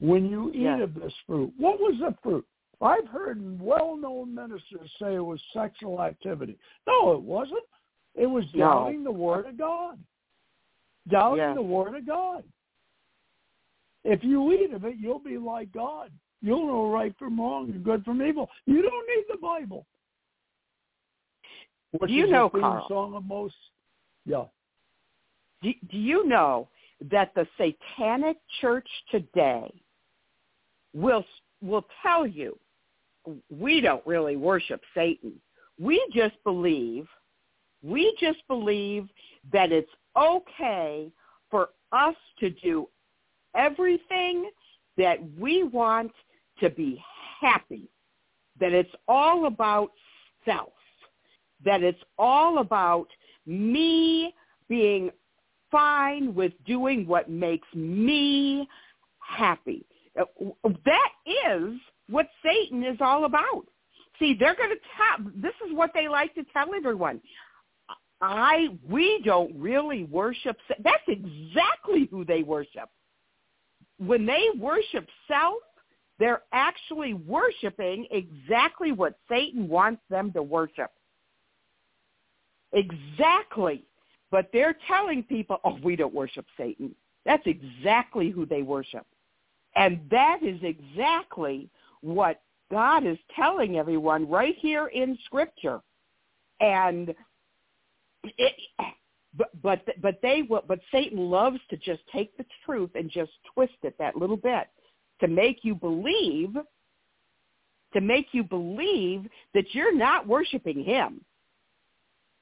When 0.00 0.26
you 0.28 0.50
eat 0.50 0.62
yes. 0.62 0.80
of 0.82 0.94
this 0.94 1.12
fruit, 1.26 1.52
what 1.56 1.78
was 1.78 1.94
the 2.00 2.14
fruit? 2.22 2.44
I've 2.80 3.06
heard 3.08 3.60
well-known 3.60 4.34
ministers 4.34 4.90
say 5.00 5.14
it 5.14 5.24
was 5.24 5.40
sexual 5.52 6.02
activity. 6.02 6.58
No, 6.86 7.12
it 7.12 7.22
wasn't. 7.22 7.62
It 8.14 8.26
was 8.26 8.44
doubting 8.56 9.04
no. 9.04 9.10
the 9.10 9.16
Word 9.16 9.46
of 9.46 9.56
God. 9.56 9.98
Doubting 11.08 11.38
yes. 11.38 11.54
the 11.54 11.62
Word 11.62 11.94
of 11.94 12.06
God. 12.06 12.44
If 14.04 14.22
you 14.22 14.52
eat 14.52 14.74
of 14.74 14.84
it, 14.84 14.96
you'll 14.98 15.18
be 15.18 15.38
like 15.38 15.72
God. 15.72 16.10
You'll 16.42 16.66
know 16.66 16.90
right 16.90 17.14
from 17.18 17.40
wrong 17.40 17.70
and 17.70 17.82
good 17.82 18.04
from 18.04 18.20
evil. 18.22 18.50
You 18.66 18.82
don't 18.82 19.06
need 19.08 19.24
the 19.30 19.38
Bible. 19.38 19.86
Which 21.92 22.10
do 22.10 22.14
you 22.14 22.26
know, 22.26 22.50
Carl? 22.50 22.84
song 22.88 23.14
of 23.14 23.24
most. 23.24 23.54
Yeah. 24.26 24.44
Do, 25.62 25.70
do 25.90 25.96
you 25.96 26.26
know 26.26 26.68
that 27.10 27.34
the 27.34 27.46
Satanic 27.58 28.36
Church 28.60 28.88
today 29.10 29.72
will 30.92 31.24
will 31.62 31.86
tell 32.02 32.26
you 32.26 32.58
we 33.50 33.80
don't 33.80 34.06
really 34.06 34.36
worship 34.36 34.80
Satan. 34.94 35.32
We 35.78 36.04
just 36.14 36.34
believe 36.44 37.06
we 37.84 38.16
just 38.18 38.38
believe 38.48 39.08
that 39.52 39.70
it's 39.70 39.90
okay 40.16 41.12
for 41.50 41.68
us 41.92 42.14
to 42.40 42.50
do 42.50 42.88
everything 43.54 44.50
that 44.96 45.18
we 45.38 45.64
want 45.64 46.12
to 46.60 46.70
be 46.70 47.02
happy. 47.40 47.90
That 48.58 48.72
it's 48.72 48.90
all 49.06 49.46
about 49.46 49.90
self. 50.44 50.72
That 51.64 51.82
it's 51.82 52.00
all 52.18 52.58
about 52.58 53.08
me 53.46 54.34
being 54.68 55.10
fine 55.74 56.32
with 56.36 56.52
doing 56.64 57.04
what 57.04 57.28
makes 57.28 57.66
me 57.74 58.68
happy. 59.18 59.84
That 60.14 61.10
is 61.26 61.74
what 62.08 62.28
Satan 62.44 62.84
is 62.84 62.98
all 63.00 63.24
about. 63.24 63.66
See, 64.20 64.36
they're 64.38 64.54
going 64.54 64.70
to 64.70 64.76
tell, 64.96 65.32
this 65.34 65.54
is 65.66 65.76
what 65.76 65.90
they 65.92 66.06
like 66.06 66.32
to 66.36 66.44
tell 66.52 66.72
everyone. 66.72 67.20
I, 68.20 68.68
we 68.88 69.20
don't 69.24 69.52
really 69.56 70.04
worship, 70.04 70.56
that's 70.84 71.02
exactly 71.08 72.08
who 72.08 72.24
they 72.24 72.44
worship. 72.44 72.88
When 73.98 74.24
they 74.24 74.46
worship 74.56 75.08
self, 75.26 75.56
they're 76.20 76.42
actually 76.52 77.14
worshiping 77.14 78.06
exactly 78.12 78.92
what 78.92 79.18
Satan 79.28 79.66
wants 79.66 80.02
them 80.08 80.30
to 80.34 80.42
worship. 80.44 80.92
Exactly. 82.72 83.84
But 84.34 84.50
they're 84.52 84.76
telling 84.88 85.22
people, 85.22 85.60
oh, 85.62 85.78
we 85.84 85.94
don't 85.94 86.12
worship 86.12 86.44
Satan. 86.58 86.92
That's 87.24 87.46
exactly 87.46 88.30
who 88.30 88.44
they 88.44 88.62
worship. 88.62 89.06
And 89.76 90.00
that 90.10 90.40
is 90.42 90.58
exactly 90.64 91.70
what 92.00 92.42
God 92.68 93.06
is 93.06 93.16
telling 93.36 93.76
everyone 93.76 94.28
right 94.28 94.56
here 94.58 94.88
in 94.88 95.16
Scripture. 95.24 95.82
And 96.58 97.14
it, 98.24 98.54
but 99.38 99.52
but 99.62 99.84
but 100.02 100.18
they 100.20 100.42
but 100.42 100.80
Satan 100.90 101.30
loves 101.30 101.60
to 101.70 101.76
just 101.76 102.00
take 102.12 102.36
the 102.36 102.44
truth 102.66 102.90
and 102.96 103.08
just 103.08 103.30
twist 103.54 103.74
it 103.84 103.94
that 104.00 104.16
little 104.16 104.36
bit 104.36 104.66
to 105.20 105.28
make 105.28 105.60
you 105.62 105.76
believe 105.76 106.56
to 107.92 108.00
make 108.00 108.26
you 108.32 108.42
believe 108.42 109.28
that 109.54 109.66
you're 109.76 109.94
not 109.96 110.26
worshiping 110.26 110.82
him. 110.82 111.24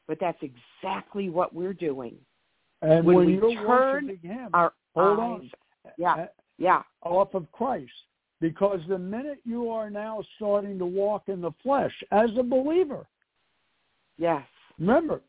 But 0.08 0.18
that's 0.20 0.42
exactly 0.42 1.30
what 1.30 1.54
we're 1.54 1.74
doing. 1.74 2.16
And 2.82 3.06
When 3.06 3.16
when, 3.16 3.40
we 3.40 3.54
turn 3.54 4.18
him, 4.22 4.50
Our 4.52 4.72
hold 4.94 5.18
eyes, 5.20 5.24
on, 5.24 5.50
yeah, 5.96 6.14
uh, 6.14 6.26
yeah, 6.58 6.82
off 7.02 7.34
of 7.34 7.50
Christ. 7.52 7.92
Because 8.40 8.80
the 8.88 8.98
minute 8.98 9.38
you 9.44 9.70
are 9.70 9.88
now 9.88 10.20
starting 10.36 10.78
to 10.80 10.86
walk 10.86 11.28
in 11.28 11.40
the 11.40 11.52
flesh 11.62 11.94
as 12.10 12.30
a 12.36 12.42
believer, 12.42 13.06
yes, 14.18 14.42
remember, 14.80 15.20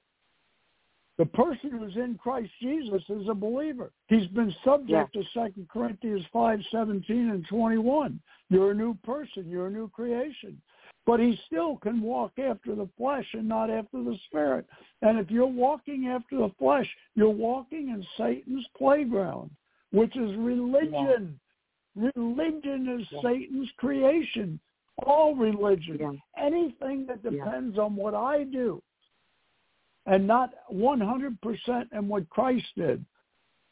the 1.20 1.26
person 1.28 1.70
who's 1.70 1.96
in 1.96 2.18
Christ 2.22 2.50
Jesus 2.60 3.04
is 3.08 3.30
a 3.30 3.36
believer. 3.36 3.92
He's 4.08 4.26
been 4.28 4.54
subject 4.66 5.14
to 5.14 5.22
Second 5.32 5.70
Corinthians 5.70 6.26
five 6.34 6.60
seventeen 6.72 7.30
and 7.30 7.46
twenty 7.48 7.78
one. 7.78 8.20
You're 8.50 8.72
a 8.72 8.76
new 8.76 8.96
person. 9.04 9.48
You're 9.48 9.68
a 9.68 9.72
new 9.72 9.90
creation. 9.90 10.60
But 11.06 11.20
he 11.20 11.38
still 11.48 11.78
can 11.78 12.02
walk 12.02 12.40
after 12.40 12.76
the 12.76 12.88
flesh 12.98 13.28
and 13.34 13.48
not 13.48 13.70
after 13.70 14.02
the 14.04 14.18
spirit. 14.26 14.66
And 15.02 15.20
if 15.20 15.30
you're 15.30 15.46
walking 15.46 16.08
after 16.08 16.38
the 16.38 16.52
flesh, 16.58 16.90
you're 17.16 17.30
walking 17.30 17.90
in 17.90 18.06
Satan's 18.18 18.66
playground, 18.78 19.52
which 19.92 20.16
is 20.16 20.36
religion. 20.38 21.40
Religion 21.96 22.88
is 22.88 23.12
Yeah. 23.12 23.22
Satan's 23.22 23.72
creation. 23.72 24.60
All 25.06 25.36
religion. 25.36 25.98
Yeah. 26.00 26.14
Anything 26.38 27.06
that 27.08 27.20
Yeah. 27.24 27.32
depends 27.32 27.78
on 27.78 27.96
what 27.96 28.16
I 28.16 28.46
do 28.46 28.82
and 30.06 30.28
not 30.28 30.54
100% 30.70 31.92
in 31.92 32.08
what 32.08 32.30
Christ 32.30 32.68
did. 32.76 33.06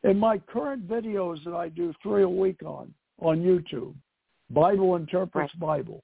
In 0.04 0.18
my 0.18 0.38
current 0.40 0.88
videos 0.88 1.44
that 1.44 1.54
I 1.54 1.70
do 1.70 1.94
three 2.02 2.24
a 2.24 2.30
week 2.30 2.64
on, 2.64 2.94
on 3.20 3.42
YouTube, 3.42 3.96
Bible 4.50 4.96
Interprets 4.96 5.54
Bible, 5.56 6.04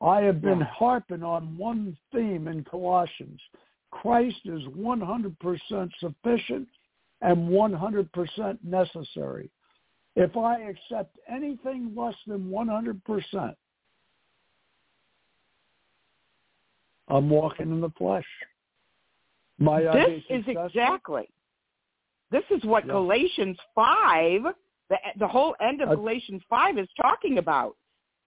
I 0.00 0.22
have 0.22 0.40
been 0.40 0.60
harping 0.60 1.22
on 1.22 1.56
one 1.58 1.96
theme 2.12 2.48
in 2.48 2.64
Colossians. 2.64 3.40
Christ 3.90 4.40
is 4.46 4.62
100% 4.62 5.90
sufficient 5.98 6.68
and 7.20 7.48
100% 7.48 8.58
necessary. 8.64 9.50
If 10.16 10.36
I 10.36 10.60
accept 10.62 11.18
anything 11.28 11.92
less 11.94 12.14
than 12.26 12.50
100%, 12.50 13.54
I'm 17.08 17.28
walking 17.28 17.70
in 17.70 17.80
the 17.80 17.90
flesh. 17.90 18.24
I 19.68 19.82
this 19.82 20.22
is 20.30 20.44
successful? 20.44 20.66
exactly. 20.66 21.28
This 22.30 22.44
is 22.50 22.64
what 22.64 22.86
Yeah. 22.86 22.92
Galatians 22.92 23.58
five, 23.74 24.42
the 24.88 24.98
the 25.16 25.28
whole 25.28 25.54
end 25.60 25.82
of 25.82 25.90
Uh, 25.90 25.96
Galatians 25.96 26.42
five 26.48 26.78
is 26.78 26.88
talking 26.94 27.38
about. 27.38 27.76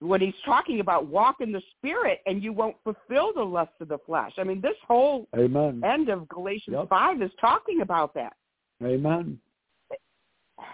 When 0.04 0.20
he's 0.20 0.34
talking 0.44 0.80
about 0.80 1.06
walk 1.06 1.36
in 1.40 1.50
the 1.50 1.62
spirit 1.78 2.20
and 2.26 2.42
you 2.42 2.52
won't 2.52 2.76
fulfill 2.84 3.32
the 3.32 3.42
lust 3.42 3.72
of 3.80 3.88
the 3.88 3.98
flesh. 4.04 4.32
I 4.36 4.44
mean, 4.44 4.60
this 4.60 4.76
whole 4.86 5.26
Amen. 5.34 5.82
end 5.82 6.10
of 6.10 6.28
Galatians 6.28 6.74
Yep. 6.74 6.88
five 6.90 7.22
is 7.22 7.30
talking 7.40 7.80
about 7.80 8.12
that. 8.14 8.36
Amen. 8.82 9.40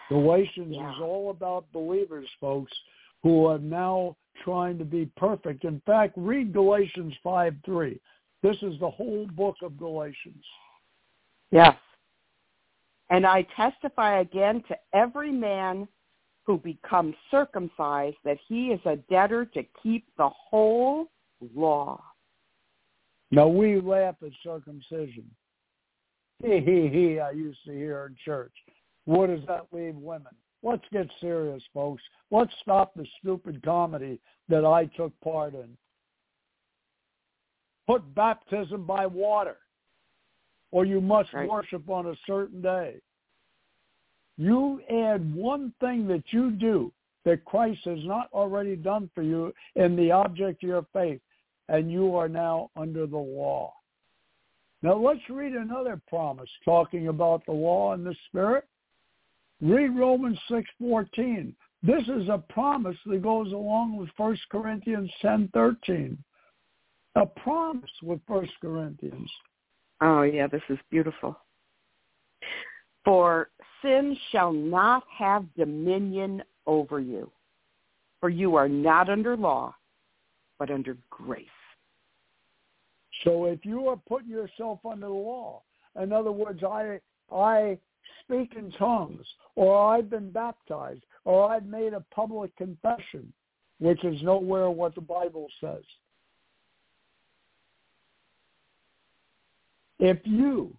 Galatians 0.08 0.74
Yeah. 0.74 0.92
is 0.92 1.00
all 1.00 1.30
about 1.30 1.70
believers, 1.72 2.28
folks, 2.40 2.72
who 3.22 3.46
are 3.46 3.58
now 3.58 4.16
trying 4.42 4.78
to 4.78 4.84
be 4.84 5.06
perfect. 5.16 5.64
In 5.64 5.80
fact, 5.80 6.14
read 6.16 6.52
Galatians 6.52 7.16
5 7.22 7.54
3. 7.64 8.00
This 8.42 8.60
is 8.62 8.78
the 8.80 8.90
whole 8.90 9.26
book 9.28 9.56
of 9.62 9.76
Galatians. 9.76 10.44
Yes. 11.50 11.76
And 13.10 13.26
I 13.26 13.42
testify 13.42 14.20
again 14.20 14.62
to 14.68 14.78
every 14.92 15.30
man 15.30 15.86
who 16.50 16.58
becomes 16.58 17.14
circumcised 17.30 18.16
that 18.24 18.36
he 18.48 18.68
is 18.68 18.80
a 18.84 18.96
debtor 19.08 19.44
to 19.44 19.62
keep 19.80 20.04
the 20.18 20.28
whole 20.28 21.06
law. 21.54 22.02
Now, 23.30 23.46
we 23.46 23.80
laugh 23.80 24.16
at 24.24 24.32
circumcision. 24.42 25.30
He, 26.42 26.58
he, 26.58 26.88
he, 26.88 27.20
I 27.20 27.32
used 27.32 27.58
to 27.66 27.72
hear 27.72 28.06
in 28.06 28.16
church. 28.24 28.54
What 29.04 29.26
does 29.26 29.46
that 29.46 29.66
leave 29.72 29.94
women? 29.94 30.32
Let's 30.62 30.84
get 30.90 31.06
serious, 31.20 31.62
folks. 31.74 32.02
Let's 32.30 32.50
stop 32.62 32.94
the 32.94 33.06
stupid 33.20 33.62
comedy 33.62 34.18
that 34.48 34.64
I 34.64 34.86
took 34.86 35.12
part 35.20 35.52
in. 35.52 35.76
Put 37.86 38.14
baptism 38.14 38.86
by 38.86 39.04
water, 39.04 39.58
or 40.70 40.86
you 40.86 41.02
must 41.02 41.30
Right. 41.34 41.46
worship 41.46 41.90
on 41.90 42.06
a 42.06 42.16
certain 42.26 42.62
day. 42.62 43.02
You 44.40 44.80
add 44.88 45.34
one 45.34 45.74
thing 45.80 46.08
that 46.08 46.24
you 46.28 46.52
do 46.52 46.90
that 47.26 47.44
Christ 47.44 47.80
has 47.84 47.98
not 48.04 48.30
already 48.32 48.74
done 48.74 49.10
for 49.14 49.20
you 49.20 49.52
in 49.74 49.96
the 49.96 50.10
object 50.12 50.64
of 50.64 50.68
your 50.70 50.86
faith, 50.94 51.20
and 51.68 51.92
you 51.92 52.16
are 52.16 52.26
now 52.26 52.70
under 52.74 53.06
the 53.06 53.18
law. 53.18 53.74
Now 54.80 54.94
let's 54.94 55.20
read 55.28 55.52
another 55.52 56.00
promise 56.08 56.48
talking 56.64 57.08
about 57.08 57.44
the 57.44 57.52
law 57.52 57.92
and 57.92 58.06
the 58.06 58.16
spirit. 58.28 58.64
Read 59.60 59.90
Romans 59.90 60.40
6:14. 60.48 61.54
This 61.82 62.08
is 62.08 62.30
a 62.30 62.42
promise 62.48 62.96
that 63.04 63.20
goes 63.20 63.52
along 63.52 63.98
with 63.98 64.08
1 64.16 64.38
Corinthians 64.50 65.12
10:13. 65.20 66.16
A 67.16 67.26
promise 67.26 67.90
with 68.02 68.22
1 68.26 68.48
Corinthians. 68.62 69.30
Oh, 70.00 70.22
yeah, 70.22 70.46
this 70.46 70.62
is 70.70 70.78
beautiful. 70.88 71.38
For 73.04 73.50
sin 73.82 74.16
shall 74.30 74.52
not 74.52 75.04
have 75.16 75.52
dominion 75.56 76.42
over 76.66 77.00
you, 77.00 77.30
for 78.20 78.28
you 78.28 78.56
are 78.56 78.68
not 78.68 79.08
under 79.08 79.36
law, 79.36 79.74
but 80.58 80.70
under 80.70 80.96
grace. 81.08 81.46
So 83.24 83.46
if 83.46 83.64
you 83.64 83.88
are 83.88 83.96
putting 83.96 84.28
yourself 84.28 84.80
under 84.84 85.06
the 85.06 85.12
law, 85.12 85.62
in 86.00 86.12
other 86.12 86.32
words, 86.32 86.62
I 86.62 87.00
I 87.32 87.78
speak 88.22 88.54
in 88.56 88.70
tongues, 88.72 89.26
or 89.56 89.94
I've 89.94 90.10
been 90.10 90.30
baptized, 90.30 91.02
or 91.24 91.50
I've 91.50 91.66
made 91.66 91.94
a 91.94 92.04
public 92.12 92.54
confession, 92.56 93.32
which 93.78 94.04
is 94.04 94.22
nowhere 94.22 94.70
what 94.70 94.94
the 94.94 95.00
Bible 95.00 95.48
says. 95.60 95.82
If 99.98 100.18
you 100.24 100.74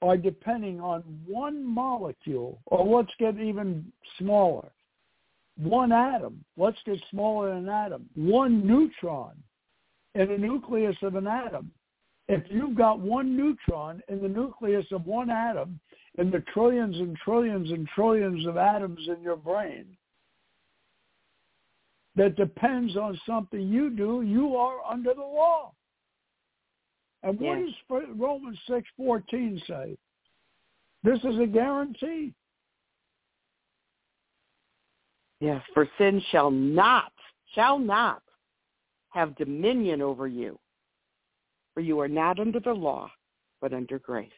are 0.00 0.16
depending 0.16 0.80
on 0.80 1.02
one 1.26 1.64
molecule, 1.64 2.60
or 2.66 2.86
let's 2.86 3.12
get 3.18 3.38
even 3.38 3.90
smaller, 4.18 4.68
one 5.56 5.90
atom, 5.92 6.44
let's 6.56 6.78
get 6.86 6.98
smaller 7.10 7.48
than 7.48 7.64
an 7.64 7.68
atom, 7.68 8.08
one 8.14 8.66
neutron 8.66 9.32
in 10.14 10.28
the 10.28 10.38
nucleus 10.38 10.96
of 11.02 11.16
an 11.16 11.26
atom, 11.26 11.70
if 12.28 12.42
you've 12.50 12.76
got 12.76 13.00
one 13.00 13.36
neutron 13.36 14.02
in 14.08 14.20
the 14.20 14.28
nucleus 14.28 14.86
of 14.92 15.06
one 15.06 15.30
atom 15.30 15.80
in 16.18 16.30
the 16.30 16.44
trillions 16.52 16.96
and 16.96 17.16
trillions 17.16 17.70
and 17.70 17.88
trillions 17.88 18.46
of 18.46 18.56
atoms 18.56 19.00
in 19.08 19.22
your 19.22 19.36
brain 19.36 19.86
that 22.16 22.36
depends 22.36 22.96
on 22.96 23.18
something 23.26 23.68
you 23.68 23.90
do, 23.90 24.22
you 24.22 24.56
are 24.56 24.78
under 24.90 25.14
the 25.14 25.20
law. 25.20 25.72
And 27.22 27.38
what 27.40 27.58
does 27.58 28.06
Romans 28.16 28.58
6.14 28.68 29.66
say? 29.66 29.96
This 31.02 31.18
is 31.24 31.38
a 31.40 31.46
guarantee. 31.46 32.32
Yes, 35.40 35.62
for 35.72 35.88
sin 35.98 36.22
shall 36.30 36.50
not, 36.50 37.12
shall 37.54 37.78
not 37.78 38.22
have 39.10 39.36
dominion 39.36 40.02
over 40.02 40.26
you. 40.26 40.58
For 41.74 41.80
you 41.80 42.00
are 42.00 42.08
not 42.08 42.40
under 42.40 42.60
the 42.60 42.72
law, 42.72 43.10
but 43.60 43.72
under 43.72 43.98
grace. 43.98 44.30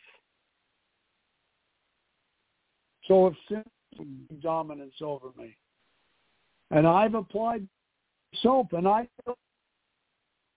So 3.09 3.28
if 3.28 3.35
sin 3.48 3.65
dominance 4.43 4.94
over 5.01 5.28
me, 5.39 5.57
and 6.70 6.86
I've 6.86 7.15
applied 7.15 7.66
soap, 8.43 8.74
and 8.74 8.86
I 8.86 9.09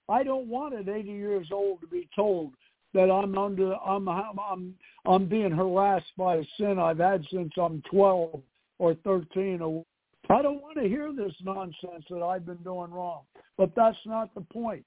I 0.10 0.24
don't 0.24 0.48
want 0.48 0.74
at 0.74 0.90
80 0.90 1.10
years 1.10 1.48
old 1.52 1.82
to 1.82 1.88
be 1.88 2.08
told 2.16 2.54
that 2.94 3.10
I'm 3.10 3.38
under 3.38 3.76
I'm 3.76 4.08
I'm 4.08 4.76
I'm 5.06 5.26
being 5.26 5.52
harassed 5.52 6.12
by 6.18 6.36
a 6.38 6.44
sin 6.58 6.78
I've 6.80 7.00
had 7.00 7.24
since 7.32 7.52
I'm 7.60 7.82
12 7.90 8.42
or 8.80 8.94
13 9.04 9.62
or 9.62 9.86
I 10.30 10.42
don't 10.42 10.62
want 10.62 10.78
to 10.78 10.88
hear 10.88 11.12
this 11.12 11.34
nonsense 11.44 12.06
that 12.10 12.24
I've 12.24 12.46
been 12.46 12.64
doing 12.64 12.92
wrong. 12.92 13.22
But 13.58 13.72
that's 13.76 13.98
not 14.06 14.34
the 14.36 14.42
point. 14.42 14.86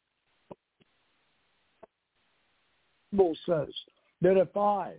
Bible 3.16 3.36
says 3.46 3.74
that 4.22 4.36
if 4.36 4.56
I 4.56 4.94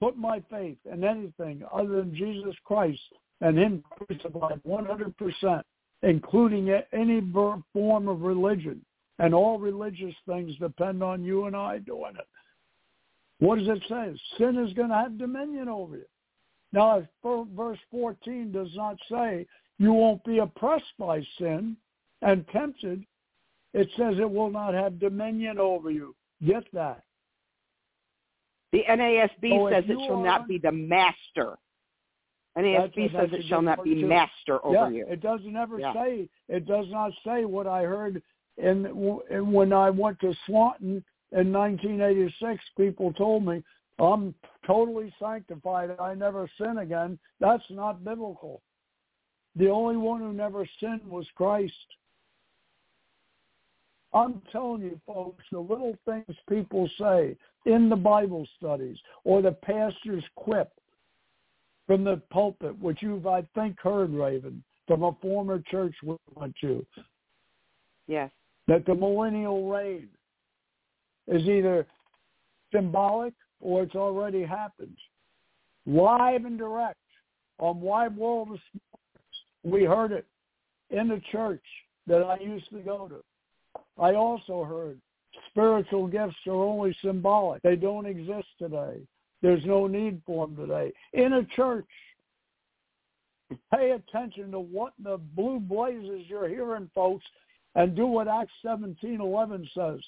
put 0.00 0.16
my 0.16 0.42
faith 0.50 0.78
in 0.90 1.04
anything 1.04 1.62
other 1.72 1.96
than 1.96 2.14
Jesus 2.14 2.54
Christ 2.64 3.00
and 3.40 3.58
him 3.58 3.82
crucified 3.90 4.60
100%, 4.66 5.62
including 6.02 6.70
any 6.92 7.20
form 7.72 8.08
of 8.08 8.20
religion, 8.20 8.84
and 9.18 9.34
all 9.34 9.58
religious 9.58 10.14
things 10.28 10.54
depend 10.58 11.02
on 11.02 11.24
you 11.24 11.46
and 11.46 11.56
I 11.56 11.78
doing 11.78 12.14
it. 12.18 12.26
What 13.38 13.58
does 13.58 13.68
it 13.68 13.82
say? 13.88 14.18
Sin 14.38 14.56
is 14.56 14.72
going 14.74 14.88
to 14.88 14.94
have 14.94 15.18
dominion 15.18 15.68
over 15.68 15.96
you. 15.96 16.04
Now, 16.72 16.98
if 16.98 17.06
verse 17.54 17.78
14 17.90 18.52
does 18.52 18.70
not 18.74 18.96
say 19.10 19.46
you 19.78 19.92
won't 19.92 20.24
be 20.24 20.38
oppressed 20.38 20.84
by 20.98 21.22
sin 21.38 21.76
and 22.22 22.46
tempted, 22.48 23.04
it 23.74 23.88
says 23.96 24.14
it 24.18 24.30
will 24.30 24.50
not 24.50 24.74
have 24.74 24.98
dominion 24.98 25.58
over 25.58 25.90
you. 25.90 26.14
Get 26.44 26.64
that. 26.72 27.02
The 28.72 28.82
NASB 28.88 29.50
so 29.50 29.70
says 29.70 29.84
it 29.88 30.06
shall 30.06 30.22
not 30.22 30.48
be 30.48 30.58
the 30.58 30.72
master. 30.72 31.56
NASB 32.58 33.12
says 33.12 33.28
it 33.32 33.44
shall 33.48 33.62
not 33.62 33.84
be 33.84 34.02
master 34.02 34.64
over 34.64 34.90
yeah, 34.90 34.98
you. 34.98 35.06
It 35.08 35.20
doesn't 35.20 35.56
ever 35.56 35.78
yeah. 35.78 35.92
say. 35.92 36.28
It 36.48 36.66
does 36.66 36.86
not 36.88 37.12
say 37.24 37.44
what 37.44 37.66
I 37.66 37.82
heard 37.82 38.22
in, 38.58 39.20
in 39.30 39.52
when 39.52 39.72
I 39.72 39.90
went 39.90 40.20
to 40.20 40.34
Swanton 40.46 41.04
in 41.32 41.52
1986. 41.52 42.62
People 42.76 43.12
told 43.12 43.44
me 43.44 43.62
I'm 43.98 44.34
totally 44.66 45.12
sanctified. 45.20 45.90
I 46.00 46.14
never 46.14 46.48
sin 46.58 46.78
again. 46.78 47.18
That's 47.40 47.64
not 47.70 48.04
biblical. 48.04 48.62
The 49.56 49.68
only 49.70 49.96
one 49.96 50.20
who 50.20 50.32
never 50.32 50.66
sinned 50.80 51.06
was 51.06 51.26
Christ. 51.34 51.72
I'm 54.12 54.40
telling 54.52 54.82
you, 54.82 55.00
folks, 55.06 55.44
the 55.50 55.58
little 55.58 55.96
things 56.04 56.36
people 56.48 56.88
say 56.98 57.36
in 57.64 57.88
the 57.88 57.96
Bible 57.96 58.46
studies 58.56 58.96
or 59.24 59.42
the 59.42 59.52
pastor's 59.52 60.24
quip 60.36 60.70
from 61.86 62.04
the 62.04 62.20
pulpit, 62.30 62.78
which 62.80 63.02
you've, 63.02 63.26
I 63.26 63.42
think, 63.54 63.78
heard, 63.80 64.10
Raven, 64.10 64.62
from 64.86 65.02
a 65.02 65.12
former 65.20 65.62
church 65.70 65.94
we 66.02 66.16
went 66.34 66.54
to. 66.60 66.84
Yes. 68.06 68.30
That 68.68 68.84
the 68.86 68.94
millennial 68.94 69.68
reign 69.68 70.08
is 71.28 71.42
either 71.42 71.86
symbolic 72.72 73.34
or 73.60 73.82
it's 73.82 73.94
already 73.94 74.44
happened. 74.44 74.96
Live 75.86 76.44
and 76.44 76.58
direct 76.58 76.98
on 77.58 77.80
Wide 77.80 78.16
World 78.16 78.48
of 78.50 78.58
Sports. 78.68 79.36
We 79.62 79.84
heard 79.84 80.12
it 80.12 80.26
in 80.90 81.08
the 81.08 81.20
church 81.32 81.62
that 82.06 82.22
I 82.22 82.38
used 82.38 82.68
to 82.70 82.80
go 82.80 83.08
to. 83.08 83.22
I 83.98 84.14
also 84.14 84.64
heard 84.64 85.00
spiritual 85.50 86.06
gifts 86.06 86.36
are 86.46 86.52
only 86.52 86.96
symbolic. 87.02 87.62
They 87.62 87.76
don't 87.76 88.06
exist 88.06 88.48
today. 88.58 89.00
There's 89.42 89.64
no 89.64 89.86
need 89.86 90.22
for 90.26 90.46
them 90.46 90.56
today. 90.56 90.92
In 91.12 91.34
a 91.34 91.44
church, 91.44 91.86
pay 93.72 93.92
attention 93.92 94.50
to 94.50 94.60
what 94.60 94.92
the 95.02 95.18
blue 95.34 95.60
blazes 95.60 96.24
you're 96.26 96.48
hearing, 96.48 96.90
folks, 96.94 97.24
and 97.76 97.94
do 97.94 98.06
what 98.06 98.26
Acts 98.26 98.52
17:11 98.64 99.68
says. 99.72 100.00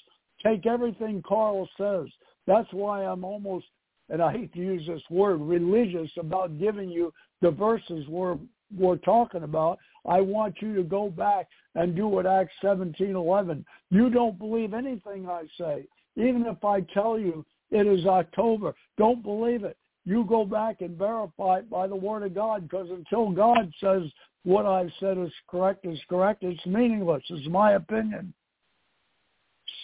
Take 0.43 0.65
everything 0.65 1.21
Carl 1.21 1.69
says. 1.77 2.07
That's 2.45 2.71
why 2.73 3.05
I'm 3.05 3.23
almost, 3.23 3.67
and 4.09 4.21
I 4.21 4.31
hate 4.31 4.51
to 4.53 4.59
use 4.59 4.85
this 4.87 5.03
word, 5.09 5.39
religious 5.39 6.11
about 6.17 6.59
giving 6.59 6.89
you 6.89 7.13
the 7.41 7.51
verses 7.51 8.05
we're 8.07 8.37
we're 8.77 8.97
talking 8.97 9.43
about. 9.43 9.79
I 10.05 10.21
want 10.21 10.61
you 10.61 10.75
to 10.75 10.83
go 10.83 11.09
back 11.09 11.47
and 11.75 11.95
do 11.95 12.07
what 12.07 12.25
Acts 12.25 12.53
17:11. 12.61 13.63
You 13.91 14.09
don't 14.09 14.37
believe 14.37 14.73
anything 14.73 15.29
I 15.29 15.43
say, 15.57 15.87
even 16.15 16.45
if 16.45 16.63
I 16.63 16.81
tell 16.81 17.19
you 17.19 17.45
it 17.71 17.85
is 17.85 18.05
October. 18.05 18.73
Don't 18.97 19.21
believe 19.21 19.63
it. 19.63 19.77
You 20.05 20.23
go 20.23 20.43
back 20.43 20.81
and 20.81 20.97
verify 20.97 21.59
it 21.59 21.69
by 21.69 21.87
the 21.87 21.95
Word 21.95 22.23
of 22.23 22.33
God 22.33 22.63
because 22.63 22.89
until 22.89 23.29
God 23.29 23.71
says 23.79 24.03
what 24.43 24.65
I've 24.65 24.91
said 24.99 25.17
is 25.17 25.31
correct 25.47 25.85
is 25.85 25.99
correct, 26.09 26.43
it's 26.43 26.65
meaningless, 26.65 27.23
It's 27.29 27.47
my 27.47 27.73
opinion. 27.73 28.33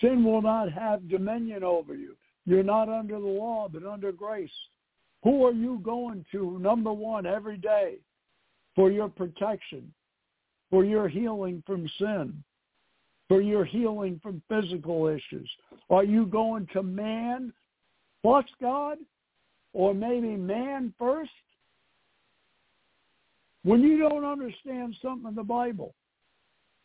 Sin 0.01 0.23
will 0.23 0.41
not 0.41 0.71
have 0.71 1.09
dominion 1.09 1.63
over 1.63 1.93
you. 1.95 2.15
You're 2.45 2.63
not 2.63 2.89
under 2.89 3.19
the 3.19 3.25
law, 3.25 3.67
but 3.71 3.85
under 3.85 4.11
grace. 4.11 4.49
Who 5.23 5.45
are 5.45 5.53
you 5.53 5.79
going 5.83 6.25
to, 6.31 6.59
number 6.59 6.93
one, 6.93 7.25
every 7.25 7.57
day 7.57 7.95
for 8.75 8.91
your 8.91 9.09
protection, 9.09 9.91
for 10.69 10.85
your 10.85 11.07
healing 11.07 11.63
from 11.65 11.89
sin, 11.97 12.43
for 13.27 13.41
your 13.41 13.65
healing 13.65 14.19
from 14.21 14.41
physical 14.47 15.07
issues? 15.07 15.49
Are 15.89 16.03
you 16.03 16.25
going 16.25 16.67
to 16.73 16.83
man 16.83 17.51
plus 18.21 18.45
God? 18.61 18.97
Or 19.73 19.93
maybe 19.93 20.37
man 20.37 20.93
first? 20.97 21.31
When 23.65 23.81
you 23.81 23.97
don't 23.97 24.23
understand 24.23 24.95
something 25.01 25.29
in 25.29 25.33
the 25.33 25.43
Bible, 25.43 25.95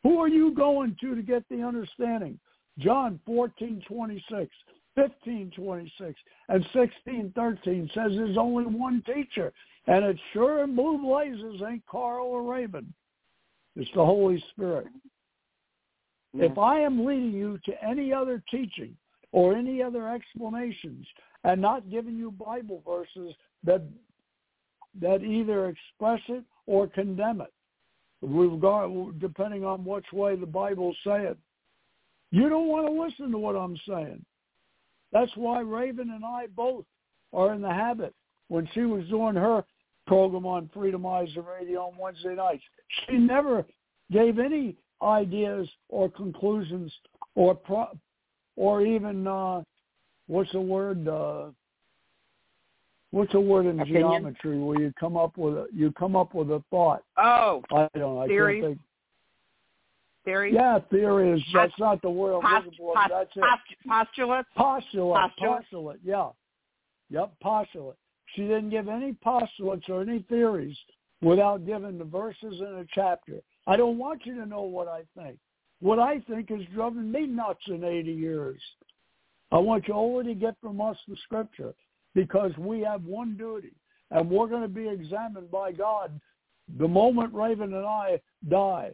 who 0.02 0.18
are 0.18 0.28
you 0.28 0.54
going 0.54 0.96
to 1.02 1.14
to 1.14 1.20
get 1.20 1.44
the 1.50 1.62
understanding? 1.62 2.40
John 2.78 3.20
14, 3.26 3.82
26, 3.86 4.50
15, 4.94 5.52
26, 5.54 6.20
and 6.48 6.66
16, 6.72 7.32
13 7.36 7.90
says 7.92 8.12
there's 8.14 8.38
only 8.38 8.64
one 8.64 9.02
teacher. 9.02 9.52
And 9.88 10.06
it's 10.06 10.20
sure 10.32 10.64
in 10.64 10.74
blue 10.74 10.96
blazes 10.96 11.60
ain't 11.68 11.84
Carl 11.86 12.28
or 12.28 12.50
Raven. 12.50 12.94
It's 13.76 13.90
the 13.94 14.04
Holy 14.04 14.42
Spirit. 14.52 14.86
Yeah. 16.32 16.46
If 16.46 16.56
I 16.56 16.80
am 16.80 17.04
leading 17.04 17.32
you 17.32 17.58
to 17.66 17.84
any 17.84 18.10
other 18.10 18.42
teaching 18.50 18.96
or 19.32 19.54
any 19.54 19.82
other 19.82 20.08
explanations 20.08 21.06
and 21.44 21.60
not 21.60 21.90
giving 21.90 22.16
you 22.16 22.30
Bible 22.30 22.82
verses 22.86 23.34
that 23.64 23.82
that 24.98 25.22
either 25.22 25.68
express 25.68 26.20
it 26.28 26.44
or 26.66 26.86
condemn 26.86 27.40
it, 27.40 27.52
depending 29.20 29.64
on 29.64 29.84
which 29.84 30.06
way 30.12 30.36
the 30.36 30.46
Bible 30.46 30.94
Bible's 30.94 30.96
saying. 31.04 31.36
You 32.30 32.48
don't 32.48 32.68
want 32.68 32.86
to 32.86 32.92
listen 32.92 33.32
to 33.32 33.38
what 33.38 33.56
I'm 33.56 33.76
saying. 33.88 34.24
That's 35.12 35.32
why 35.34 35.60
Raven 35.60 36.10
and 36.10 36.24
I 36.24 36.46
both 36.54 36.84
are 37.32 37.54
in 37.54 37.62
the 37.62 37.72
habit. 37.72 38.14
When 38.48 38.68
she 38.74 38.80
was 38.80 39.06
doing 39.08 39.34
her 39.36 39.64
program 40.06 40.46
on 40.46 40.70
Freedomizer 40.74 41.44
Radio 41.46 41.82
on 41.82 41.98
Wednesday 41.98 42.34
nights, 42.34 42.62
she 43.06 43.16
never 43.16 43.64
gave 44.12 44.38
any 44.38 44.76
ideas 45.02 45.68
or 45.88 46.08
conclusions 46.08 46.92
or 47.34 47.54
pro- 47.54 47.96
or 48.56 48.82
even 48.82 49.26
uh, 49.26 49.62
what's 50.26 50.52
the 50.52 50.60
word? 50.60 51.06
Uh, 51.06 51.50
what's 53.10 53.32
the 53.32 53.40
word 53.40 53.66
in 53.66 53.80
Opinion? 53.80 54.02
geometry 54.02 54.58
where 54.58 54.80
you 54.80 54.92
come 54.98 55.16
up 55.16 55.36
with 55.36 55.54
a 55.54 55.66
you 55.72 55.92
come 55.92 56.16
up 56.16 56.34
with 56.34 56.50
a 56.50 56.62
thought? 56.70 57.02
Oh, 57.16 57.62
I 57.72 57.88
don't 57.94 57.96
know. 57.96 58.18
I 58.20 58.26
theory. 58.26 58.60
can't 58.60 58.72
think. 58.72 58.80
Theory. 60.24 60.54
Yeah, 60.54 60.78
theory 60.90 61.38
is 61.38 61.42
that's 61.52 61.72
not 61.78 62.02
the 62.02 62.10
word. 62.10 62.42
Post, 62.42 62.64
visible. 62.66 62.92
post, 62.94 63.10
that's 63.10 63.30
it. 63.36 63.44
Postulate. 63.88 64.44
Postulate. 64.56 65.16
Postulate. 65.16 65.60
Postulate. 65.62 66.00
Yeah. 66.04 66.28
Yep. 67.10 67.32
Postulate. 67.42 67.96
She 68.34 68.42
didn't 68.42 68.70
give 68.70 68.88
any 68.88 69.14
postulates 69.24 69.88
or 69.88 70.02
any 70.02 70.20
theories 70.28 70.76
without 71.22 71.66
giving 71.66 71.98
the 71.98 72.04
verses 72.04 72.60
in 72.60 72.66
a 72.66 72.84
chapter. 72.94 73.40
I 73.66 73.76
don't 73.76 73.98
want 73.98 74.24
you 74.24 74.34
to 74.36 74.46
know 74.46 74.62
what 74.62 74.88
I 74.88 75.02
think. 75.16 75.38
What 75.80 75.98
I 75.98 76.20
think 76.20 76.50
has 76.50 76.60
driven 76.74 77.10
me 77.10 77.26
nuts 77.26 77.64
in 77.66 77.82
80 77.82 78.12
years. 78.12 78.60
I 79.50 79.58
want 79.58 79.88
you 79.88 79.94
only 79.94 80.32
to 80.32 80.38
get 80.38 80.54
from 80.60 80.80
us 80.80 80.96
the 81.08 81.16
scripture 81.24 81.74
because 82.14 82.56
we 82.58 82.80
have 82.80 83.04
one 83.04 83.36
duty 83.36 83.72
and 84.10 84.28
we're 84.28 84.48
going 84.48 84.62
to 84.62 84.68
be 84.68 84.88
examined 84.88 85.50
by 85.50 85.72
God 85.72 86.20
the 86.78 86.88
moment 86.88 87.34
Raven 87.34 87.74
and 87.74 87.86
I 87.86 88.20
die. 88.48 88.92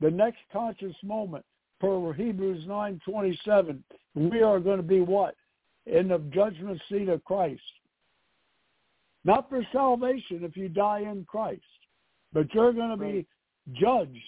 The 0.00 0.10
next 0.10 0.40
conscious 0.52 0.94
moment 1.02 1.44
per 1.80 2.12
Hebrews 2.12 2.66
9:27, 2.66 3.82
we 4.14 4.42
are 4.42 4.60
going 4.60 4.76
to 4.76 4.82
be 4.82 5.00
what? 5.00 5.34
In 5.86 6.08
the 6.08 6.18
judgment 6.32 6.80
seat 6.88 7.08
of 7.08 7.24
Christ. 7.24 7.62
Not 9.24 9.48
for 9.48 9.66
salvation 9.72 10.44
if 10.44 10.56
you 10.56 10.68
die 10.68 11.00
in 11.00 11.24
Christ, 11.24 11.62
but 12.32 12.52
you're 12.54 12.72
going 12.72 12.90
to 12.90 12.96
be 12.96 13.26
judged 13.72 14.18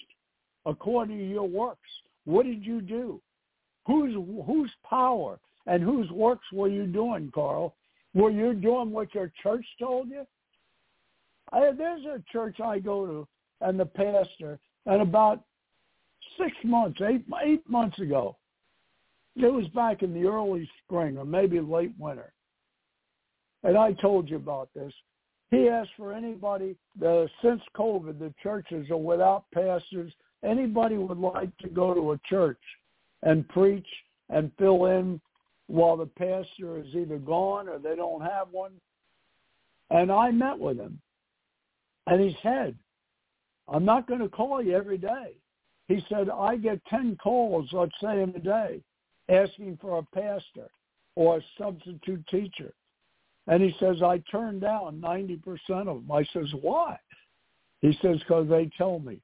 according 0.65 1.19
to 1.19 1.27
your 1.27 1.47
works. 1.47 1.89
What 2.25 2.45
did 2.45 2.65
you 2.65 2.81
do? 2.81 3.21
Whose 3.85 4.13
whose 4.45 4.71
power 4.87 5.39
and 5.65 5.83
whose 5.83 6.09
works 6.11 6.45
were 6.51 6.67
you 6.67 6.85
doing, 6.85 7.31
Carl? 7.33 7.75
Were 8.17 8.31
you 8.31 8.55
doing 8.55 8.91
what 8.91 9.13
your 9.13 9.31
church 9.43 9.63
told 9.77 10.09
you? 10.09 10.25
I, 11.53 11.69
there's 11.77 12.03
a 12.05 12.23
church 12.31 12.59
I 12.59 12.79
go 12.79 13.05
to, 13.05 13.27
and 13.61 13.79
the 13.79 13.85
pastor, 13.85 14.57
and 14.87 15.03
about 15.03 15.43
six 16.35 16.51
months, 16.63 16.99
eight 17.07 17.23
eight 17.45 17.69
months 17.69 17.99
ago, 17.99 18.35
it 19.35 19.53
was 19.53 19.67
back 19.67 20.01
in 20.01 20.15
the 20.15 20.27
early 20.27 20.67
spring 20.83 21.15
or 21.19 21.25
maybe 21.25 21.59
late 21.59 21.91
winter, 21.99 22.33
and 23.63 23.77
I 23.77 23.93
told 23.93 24.31
you 24.31 24.37
about 24.37 24.69
this. 24.73 24.91
He 25.51 25.69
asked 25.69 25.91
for 25.95 26.11
anybody, 26.11 26.75
uh, 27.05 27.25
since 27.43 27.61
COVID, 27.75 28.17
the 28.17 28.33
churches 28.41 28.89
are 28.89 28.97
without 28.97 29.45
pastors. 29.53 30.11
Anybody 30.43 30.97
would 30.97 31.19
like 31.19 31.55
to 31.59 31.69
go 31.69 31.93
to 31.93 32.13
a 32.13 32.19
church 32.27 32.61
and 33.21 33.47
preach 33.49 33.87
and 34.29 34.51
fill 34.57 34.85
in 34.85 35.21
while 35.67 35.97
the 35.97 36.05
pastor 36.05 36.77
is 36.79 36.95
either 36.95 37.17
gone 37.17 37.67
or 37.67 37.77
they 37.77 37.95
don't 37.95 38.21
have 38.21 38.47
one. 38.51 38.71
And 39.89 40.11
I 40.11 40.31
met 40.31 40.57
with 40.57 40.77
him. 40.77 40.99
And 42.07 42.21
he 42.21 42.37
said, 42.41 42.75
I'm 43.67 43.85
not 43.85 44.07
going 44.07 44.21
to 44.21 44.29
call 44.29 44.61
you 44.61 44.75
every 44.75 44.97
day. 44.97 45.33
He 45.87 46.03
said, 46.09 46.29
I 46.29 46.57
get 46.57 46.83
10 46.85 47.17
calls, 47.21 47.67
let's 47.71 47.91
say, 48.01 48.21
in 48.21 48.29
a 48.29 48.39
day 48.39 48.81
asking 49.29 49.77
for 49.81 49.99
a 49.99 50.15
pastor 50.15 50.69
or 51.15 51.37
a 51.37 51.41
substitute 51.57 52.25
teacher. 52.27 52.73
And 53.47 53.63
he 53.63 53.73
says, 53.79 54.01
I 54.01 54.21
turn 54.29 54.59
down 54.59 55.01
90% 55.01 55.41
of 55.69 55.85
them. 55.85 56.11
I 56.11 56.25
says, 56.33 56.47
why? 56.61 56.97
He 57.81 57.97
says, 58.01 58.19
because 58.19 58.49
they 58.49 58.69
tell 58.77 58.99
me, 58.99 59.19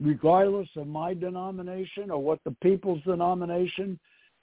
regardless 0.00 0.68
of 0.76 0.86
my 0.86 1.14
denomination 1.14 2.10
or 2.10 2.22
what 2.22 2.40
the 2.44 2.54
people's 2.62 3.02
denomination, 3.04 3.98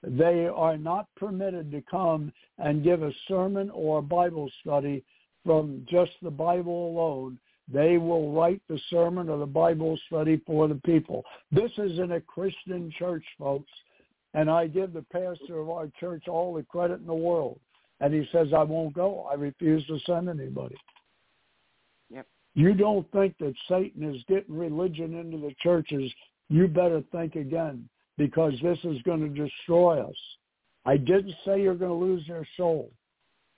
they 0.07 0.48
are 0.48 0.77
not 0.77 1.07
permitted 1.15 1.72
to 1.72 1.82
come 1.90 2.32
and 2.57 2.84
give 2.84 3.03
a 3.03 3.11
sermon 3.27 3.69
or 3.72 3.99
a 3.99 4.03
Bible 4.03 4.49
study 4.61 5.03
from 5.45 5.86
just 5.90 6.11
the 6.22 6.32
Bible 6.32 6.90
alone. 6.90 7.38
They 7.72 7.98
will 7.98 8.32
write 8.32 8.61
the 8.68 8.80
sermon 8.90 9.30
or 9.30 9.38
the 9.40 9.45
Bible 9.45 9.99
study 10.07 10.41
for 10.45 10.68
the 10.68 10.80
people. 10.86 11.23
This 11.52 11.72
isn't 11.77 12.11
a 12.11 12.22
Christian 12.22 12.91
church, 12.98 13.26
folks. 13.40 13.72
And 14.34 14.49
I 14.49 14.68
give 14.68 14.94
the 14.94 15.06
pastor 15.11 15.60
of 15.60 15.69
our 15.69 15.90
church 15.99 16.27
all 16.27 16.53
the 16.53 16.64
credit 16.64 16.99
in 16.99 17.07
the 17.07 17.14
world. 17.14 17.60
And 18.02 18.14
he 18.14 18.27
says, 18.32 18.49
I 18.56 18.64
won't 18.64 18.94
go. 18.94 19.27
I 19.32 19.36
refuse 19.36 19.86
to 19.88 19.98
send 20.06 20.30
anybody. 20.30 20.76
Yep. 22.10 22.27
You 22.53 22.73
don't 22.73 23.10
think 23.11 23.36
that 23.40 23.53
Satan 23.69 24.03
is 24.14 24.22
getting 24.27 24.57
religion 24.57 25.15
into 25.15 25.38
the 25.38 25.56
churches. 25.64 26.11
You 26.49 26.68
better 26.68 27.02
think 27.11 27.36
again 27.36 27.88
because 28.18 28.54
this 28.62 28.78
is 28.84 29.02
going 29.04 29.22
to 29.22 29.44
destroy 29.44 30.02
us. 30.02 30.16
I 30.86 30.98
didn't 30.98 31.36
say 31.46 31.62
you're 31.62 31.76
going 31.76 31.92
to 31.92 32.06
lose 32.06 32.28
your 32.28 32.46
soul, 32.58 32.92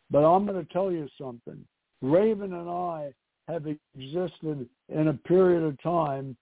but 0.09 0.19
I'm 0.19 0.45
going 0.45 0.63
to 0.63 0.73
tell 0.73 0.91
you 0.91 1.07
something. 1.19 1.63
Raven 2.01 2.53
and 2.53 2.69
I 2.69 3.13
have 3.47 3.65
existed 3.67 4.67
in 4.89 5.07
a 5.07 5.13
period 5.13 5.63
of 5.63 5.81
time 5.81 6.35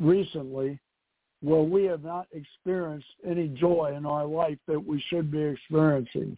recently 0.00 0.78
where 1.42 1.62
we 1.62 1.84
have 1.84 2.04
not 2.04 2.26
experienced 2.32 3.06
any 3.28 3.48
joy 3.48 3.94
in 3.96 4.06
our 4.06 4.24
life 4.24 4.58
that 4.68 4.84
we 4.84 5.02
should 5.08 5.30
be 5.30 5.42
experiencing. 5.42 6.36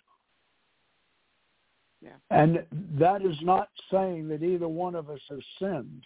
Yeah. 2.00 2.10
And 2.30 2.64
that 2.98 3.22
is 3.22 3.36
not 3.42 3.68
saying 3.90 4.28
that 4.28 4.42
either 4.42 4.68
one 4.68 4.94
of 4.94 5.10
us 5.10 5.20
has 5.30 5.40
sinned. 5.58 6.04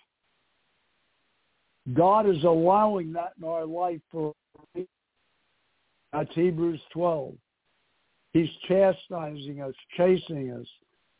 God 1.94 2.28
is 2.28 2.42
allowing 2.44 3.12
that 3.14 3.32
in 3.40 3.48
our 3.48 3.64
life 3.64 4.00
for 4.10 4.34
that's 6.12 6.34
Hebrews 6.34 6.80
12. 6.92 7.34
He's 8.32 8.48
chastising 8.66 9.60
us, 9.60 9.74
chasing 9.96 10.52
us. 10.52 10.66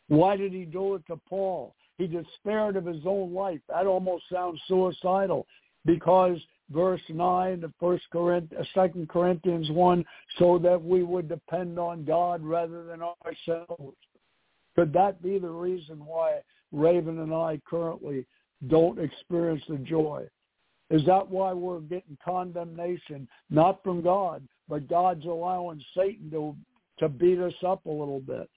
Why 0.08 0.36
did 0.36 0.52
he 0.52 0.64
do 0.64 0.94
it 0.94 1.06
to 1.08 1.16
Paul? 1.28 1.74
He 1.98 2.06
despaired 2.06 2.76
of 2.76 2.86
his 2.86 3.02
own 3.04 3.34
life. 3.34 3.60
That 3.68 3.86
almost 3.86 4.24
sounds 4.32 4.60
suicidal 4.68 5.46
because 5.84 6.38
verse 6.70 7.00
9 7.08 7.64
of 7.64 7.72
First 7.80 8.04
Corinthians, 8.12 8.66
uh, 8.66 8.80
Second 8.80 9.08
Corinthians 9.08 9.70
1, 9.70 10.04
so 10.38 10.58
that 10.58 10.82
we 10.82 11.02
would 11.02 11.28
depend 11.28 11.78
on 11.78 12.04
God 12.04 12.42
rather 12.42 12.84
than 12.84 13.00
ourselves. 13.02 13.96
Could 14.76 14.92
that 14.92 15.22
be 15.22 15.38
the 15.38 15.48
reason 15.48 16.04
why 16.04 16.40
Raven 16.72 17.18
and 17.18 17.34
I 17.34 17.60
currently 17.68 18.26
don't 18.68 18.98
experience 18.98 19.62
the 19.68 19.78
joy? 19.78 20.26
Is 20.90 21.04
that 21.04 21.28
why 21.28 21.52
we're 21.52 21.80
getting 21.80 22.16
condemnation, 22.24 23.28
not 23.50 23.82
from 23.82 24.02
God, 24.02 24.42
but 24.68 24.88
God's 24.88 25.26
allowing 25.26 25.82
Satan 25.96 26.30
to 26.30 26.56
to 26.98 27.08
beat 27.08 27.38
us 27.38 27.54
up 27.66 27.84
a 27.86 27.90
little 27.90 28.20
bit? 28.20 28.48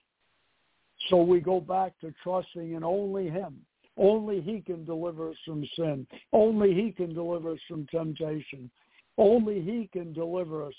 So 1.10 1.22
we 1.22 1.40
go 1.40 1.60
back 1.60 1.99
to 2.02 2.14
trusting 2.24 2.74
in 2.74 2.84
only 2.84 3.30
him. 3.30 3.58
Only 3.98 4.40
he 4.41 4.62
can 4.62 4.86
deliver 4.86 5.30
us 5.30 5.36
from 5.45 5.66
sin. 5.76 6.08
Only 6.32 6.74
he 6.74 6.91
can 6.91 7.14
deliver 7.14 7.52
us 7.52 7.60
from 7.68 7.86
temptation. 7.88 8.70
Only 9.18 9.62
he 9.62 9.90
can 9.91 10.14
deliver 10.14 10.66
us 10.66 10.74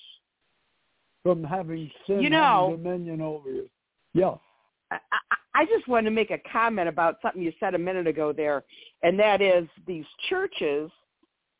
from 1.22 1.44
having 1.44 1.90
sin 2.06 2.22
you 2.22 2.30
know, 2.30 2.76
dominion 2.76 3.20
over 3.20 3.50
you. 3.50 3.68
Yeah. 4.14 4.34
I, 4.90 4.98
I 5.54 5.64
just 5.66 5.86
want 5.86 6.06
to 6.06 6.10
make 6.10 6.30
a 6.30 6.38
comment 6.50 6.88
about 6.88 7.18
something 7.22 7.42
you 7.42 7.52
said 7.60 7.74
a 7.74 7.78
minute 7.78 8.06
ago 8.06 8.32
there, 8.32 8.64
and 9.02 9.18
that 9.18 9.40
is 9.40 9.68
these 9.86 10.06
churches 10.28 10.90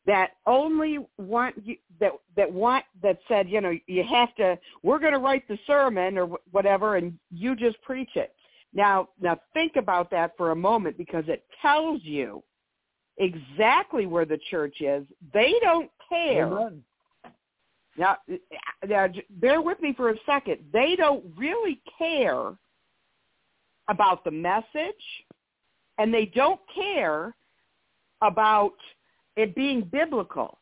that 0.05 0.31
only 0.45 0.99
want 1.17 1.55
you, 1.63 1.77
that 1.99 2.11
that 2.35 2.51
want 2.51 2.83
that 3.01 3.19
said 3.27 3.49
you 3.49 3.61
know 3.61 3.73
you 3.87 4.03
have 4.03 4.33
to 4.35 4.57
we're 4.81 4.99
going 4.99 5.13
to 5.13 5.19
write 5.19 5.47
the 5.47 5.57
sermon 5.65 6.17
or 6.17 6.37
whatever 6.51 6.97
and 6.97 7.17
you 7.31 7.55
just 7.55 7.81
preach 7.81 8.09
it. 8.15 8.33
Now 8.73 9.09
now 9.21 9.39
think 9.53 9.75
about 9.75 10.11
that 10.11 10.31
for 10.37 10.51
a 10.51 10.55
moment 10.55 10.97
because 10.97 11.23
it 11.27 11.45
tells 11.61 12.01
you 12.03 12.43
exactly 13.17 14.05
where 14.05 14.25
the 14.25 14.39
church 14.49 14.81
is. 14.81 15.05
They 15.33 15.53
don't 15.61 15.89
care. 16.09 16.47
Amen. 16.47 16.83
now, 17.97 18.17
now 18.87 19.07
bear 19.29 19.61
with 19.61 19.79
me 19.81 19.93
for 19.95 20.09
a 20.09 20.15
second. 20.25 20.57
They 20.73 20.95
don't 20.97 21.23
really 21.37 21.79
care 21.97 22.53
about 23.89 24.23
the 24.23 24.31
message 24.31 24.65
and 25.97 26.13
they 26.13 26.25
don't 26.25 26.59
care 26.73 27.35
about 28.21 28.73
it 29.35 29.55
being 29.55 29.81
biblical. 29.91 30.59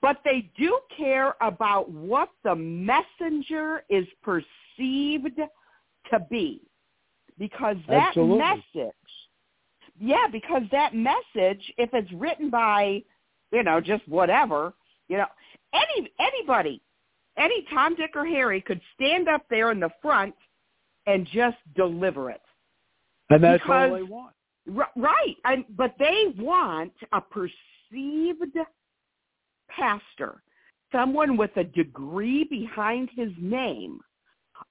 But 0.00 0.20
they 0.24 0.50
do 0.56 0.78
care 0.96 1.34
about 1.40 1.90
what 1.90 2.28
the 2.44 2.54
messenger 2.54 3.82
is 3.88 4.06
perceived 4.22 5.40
to 6.10 6.20
be. 6.30 6.62
Because 7.38 7.76
that 7.88 8.08
Absolutely. 8.08 8.38
message, 8.38 8.94
yeah, 9.98 10.26
because 10.30 10.62
that 10.70 10.94
message, 10.94 11.72
if 11.76 11.90
it's 11.92 12.12
written 12.12 12.50
by, 12.50 13.02
you 13.50 13.62
know, 13.62 13.80
just 13.80 14.06
whatever, 14.06 14.74
you 15.08 15.16
know, 15.16 15.26
any 15.72 16.12
anybody, 16.20 16.80
any 17.36 17.66
Tom, 17.72 17.96
Dick, 17.96 18.12
or 18.14 18.26
Harry 18.26 18.60
could 18.60 18.80
stand 18.94 19.28
up 19.28 19.44
there 19.48 19.72
in 19.72 19.80
the 19.80 19.90
front 20.02 20.34
and 21.06 21.26
just 21.32 21.56
deliver 21.74 22.30
it. 22.30 22.42
And 23.30 23.42
that's 23.42 23.62
Because- 23.62 23.90
all 23.90 23.96
they 23.96 24.02
want. 24.02 24.34
Right, 24.66 25.36
and 25.44 25.64
but 25.76 25.94
they 25.98 26.34
want 26.38 26.92
a 27.12 27.20
perceived 27.20 28.56
pastor, 29.68 30.42
someone 30.92 31.36
with 31.36 31.50
a 31.56 31.64
degree 31.64 32.44
behind 32.44 33.10
his 33.14 33.30
name, 33.38 34.00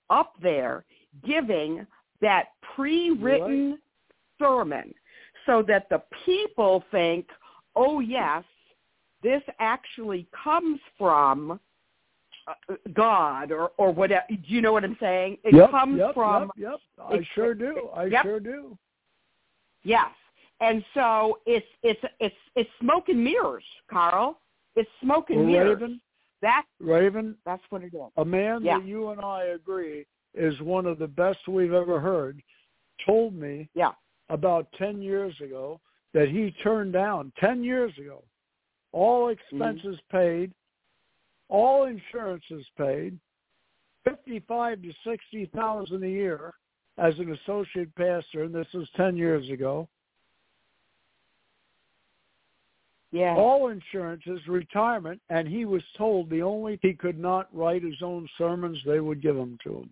up 0.09 0.33
there 0.41 0.85
giving 1.25 1.85
that 2.21 2.49
pre-written 2.75 3.79
sermon, 4.39 4.93
so 5.45 5.61
that 5.67 5.89
the 5.89 6.01
people 6.25 6.85
think, 6.89 7.27
"Oh 7.75 7.99
yes, 7.99 8.45
this 9.21 9.41
actually 9.59 10.25
comes 10.43 10.79
from 10.97 11.59
uh, 12.47 12.75
God 12.93 13.51
or 13.51 13.71
or 13.77 13.91
whatever." 13.91 14.23
Do 14.29 14.37
you 14.45 14.61
know 14.61 14.71
what 14.71 14.85
I'm 14.85 14.97
saying? 15.01 15.37
It 15.43 15.53
yep, 15.53 15.69
comes 15.69 15.99
yep, 15.99 16.13
from 16.13 16.49
Yep, 16.55 16.71
yep. 16.71 16.79
I 16.97 17.27
sure 17.35 17.53
do. 17.53 17.89
I 17.93 18.09
sure 18.23 18.39
do. 18.39 18.77
Yes. 19.83 20.09
And 20.59 20.83
so 20.93 21.39
it's 21.45 21.65
it's 21.81 22.01
it's 22.19 22.35
it's 22.55 22.69
smoke 22.79 23.09
and 23.09 23.23
mirrors, 23.23 23.63
Carl. 23.89 24.39
It's 24.75 24.89
smoke 25.01 25.29
and 25.29 25.39
Well, 25.39 25.47
mirrors. 25.47 25.81
Raven, 25.81 26.01
That 26.41 26.65
Raven, 26.79 27.35
that's 27.45 27.63
what 27.69 27.83
it 27.83 27.93
is. 27.93 28.11
a 28.17 28.25
man 28.25 28.63
Yeah. 28.63 28.77
that 28.77 28.85
you 28.87 29.09
and 29.09 29.21
I 29.21 29.45
agree 29.45 30.05
is 30.33 30.59
one 30.61 30.85
of 30.85 30.97
the 30.97 31.07
best 31.07 31.39
we've 31.47 31.73
ever 31.73 31.99
heard, 31.99 32.41
told 33.05 33.33
me 33.33 33.69
Yeah. 33.73 33.91
about 34.29 34.71
10 34.73 35.01
years 35.01 35.39
ago 35.41 35.81
that 36.13 36.29
he 36.29 36.51
turned 36.63 36.93
down 36.93 37.31
10 37.37 37.63
years 37.63 37.97
ago. 37.97 38.23
All 38.93 39.29
expenses 39.29 39.97
mm-hmm. 39.97 40.17
paid, 40.17 40.53
all 41.49 41.85
insurances 41.85 42.65
paid, 42.77 43.19
55 44.03 44.81
to 44.83 44.93
60,000 45.03 46.03
a 46.03 46.07
year 46.07 46.53
as 47.01 47.17
an 47.17 47.31
associate 47.33 47.93
pastor 47.95 48.43
and 48.43 48.53
this 48.53 48.67
was 48.73 48.87
10 48.95 49.17
years 49.17 49.49
ago. 49.49 49.87
Yeah. 53.13 53.35
all 53.35 53.67
insurances, 53.67 54.39
retirement, 54.47 55.19
and 55.29 55.45
he 55.45 55.65
was 55.65 55.83
told 55.97 56.29
the 56.29 56.41
only 56.41 56.79
he 56.81 56.93
could 56.93 57.19
not 57.19 57.49
write 57.53 57.83
his 57.83 58.01
own 58.01 58.25
sermons, 58.37 58.77
they 58.85 59.01
would 59.01 59.21
give 59.21 59.35
them 59.35 59.57
to 59.65 59.79
him. 59.79 59.89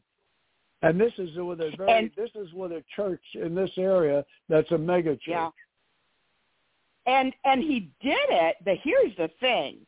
And 0.84 0.98
this 1.02 1.12
is 1.18 1.36
with 1.36 1.60
a 1.60 1.72
very 1.76 1.92
And- 1.92 2.12
this 2.16 2.34
is 2.36 2.54
with 2.54 2.72
a 2.72 2.82
church 2.96 3.22
in 3.34 3.54
this 3.54 3.78
area 3.78 4.26
that's 4.48 4.72
a 4.72 4.78
mega 4.78 5.18
church. 5.18 5.28
Yeah. 5.28 5.50
And 7.08 7.34
and 7.44 7.62
he 7.62 7.90
did 8.00 8.30
it. 8.30 8.56
But 8.64 8.78
here's 8.78 9.14
the 9.18 9.28
thing, 9.42 9.86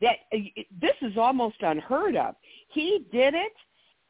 that 0.00 0.18
uh, 0.32 0.38
this 0.80 0.94
is 1.02 1.16
almost 1.16 1.56
unheard 1.62 2.14
of. 2.14 2.36
He 2.68 3.04
did 3.10 3.34
it, 3.34 3.54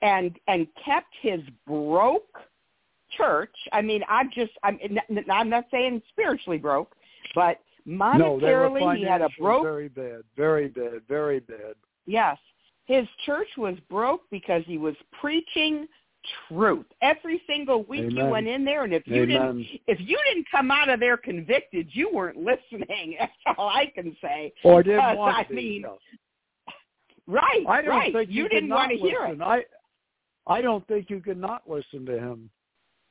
and 0.03 0.39
and 0.47 0.67
kept 0.85 1.15
his 1.23 1.41
broke 1.67 2.39
church. 3.19 3.55
I 3.73 3.83
mean, 3.83 4.03
I'm 4.09 4.31
just 4.35 4.53
I'm 4.63 4.79
I'm 5.31 5.51
not 5.51 5.65
saying 5.71 6.01
spiritually 6.11 6.59
broke, 6.59 6.95
but 7.35 7.61
No, 7.85 7.99
monetarily 8.15 8.97
he 8.97 9.05
had 9.05 9.21
a 9.21 9.29
broke 9.39 9.65
very 9.65 9.89
bad, 9.89 10.23
very 10.37 10.69
bad, 10.69 11.03
very 11.09 11.41
bad. 11.41 11.75
Yes. 12.07 12.39
His 12.87 13.07
church 13.27 13.49
was 13.59 13.77
broke 13.91 14.23
because 14.31 14.63
he 14.67 14.79
was 14.79 14.95
preaching 15.21 15.87
truth. 16.49 16.87
Every 17.03 17.43
single 17.47 17.85
week 17.85 18.11
you 18.11 18.25
went 18.27 18.47
in 18.49 18.65
there 18.65 18.85
and 18.85 18.95
if 18.95 19.07
you 19.07 19.23
Amen. 19.25 19.29
didn't 19.29 19.67
if 19.87 20.01
you 20.01 20.19
didn't 20.27 20.47
come 20.51 20.71
out 20.71 20.89
of 20.89 21.01
there 21.01 21.17
convicted, 21.17 21.89
you 21.93 22.11
weren't 22.13 22.39
listening. 22.39 23.17
That's 23.19 23.33
all 23.59 23.69
I 23.69 23.93
can 23.95 24.17
say. 24.23 24.53
Or 24.65 24.83
didn't 24.83 25.01
Because, 25.01 25.17
want 25.19 25.37
I 25.37 25.43
to. 25.45 25.55
mean, 25.55 25.83
no. 25.83 25.99
Right. 27.27 27.65
I 27.69 27.83
don't 27.83 27.91
right. 27.91 28.13
think 28.13 28.31
you, 28.31 28.45
you, 28.45 28.49
didn't 28.49 28.71
want 28.71 28.91
to 28.91 28.97
hear 28.97 29.21
listen. 29.21 29.43
it. 29.43 29.45
I 29.45 29.63
I 30.47 30.63
don't 30.63 30.87
think 30.89 31.11
you 31.11 31.21
could 31.21 31.39
not 31.39 31.69
listen 31.69 32.07
to 32.07 32.19
him. 32.19 32.51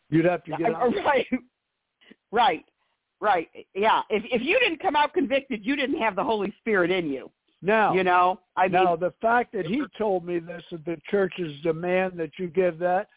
You'd 0.09 0.25
have 0.25 0.43
to 0.45 0.51
get 0.57 0.73
out. 0.73 0.93
Right. 1.05 1.27
Right. 2.31 2.65
Right. 3.19 3.47
Yeah. 3.73 4.01
If 4.09 4.23
if 4.31 4.41
you 4.41 4.59
didn't 4.59 4.79
come 4.79 4.95
out 4.95 5.13
convicted, 5.13 5.65
you 5.65 5.75
didn't 5.75 5.99
have 5.99 6.15
the 6.15 6.23
Holy 6.23 6.53
Spirit 6.59 6.91
in 6.91 7.09
you. 7.09 7.31
Now, 7.61 7.93
You 7.93 8.03
know? 8.03 8.39
I 8.55 8.63
mean 8.63 8.84
Now, 8.84 8.95
the 8.95 9.13
fact 9.21 9.51
that 9.53 9.65
he 9.65 9.84
told 9.97 10.25
me 10.25 10.39
this, 10.39 10.63
that 10.71 10.85
the 10.85 10.97
churches 11.09 11.59
demand 11.63 12.13
that 12.17 12.31
you 12.38 12.47
give 12.47 12.77
that, 12.79 13.07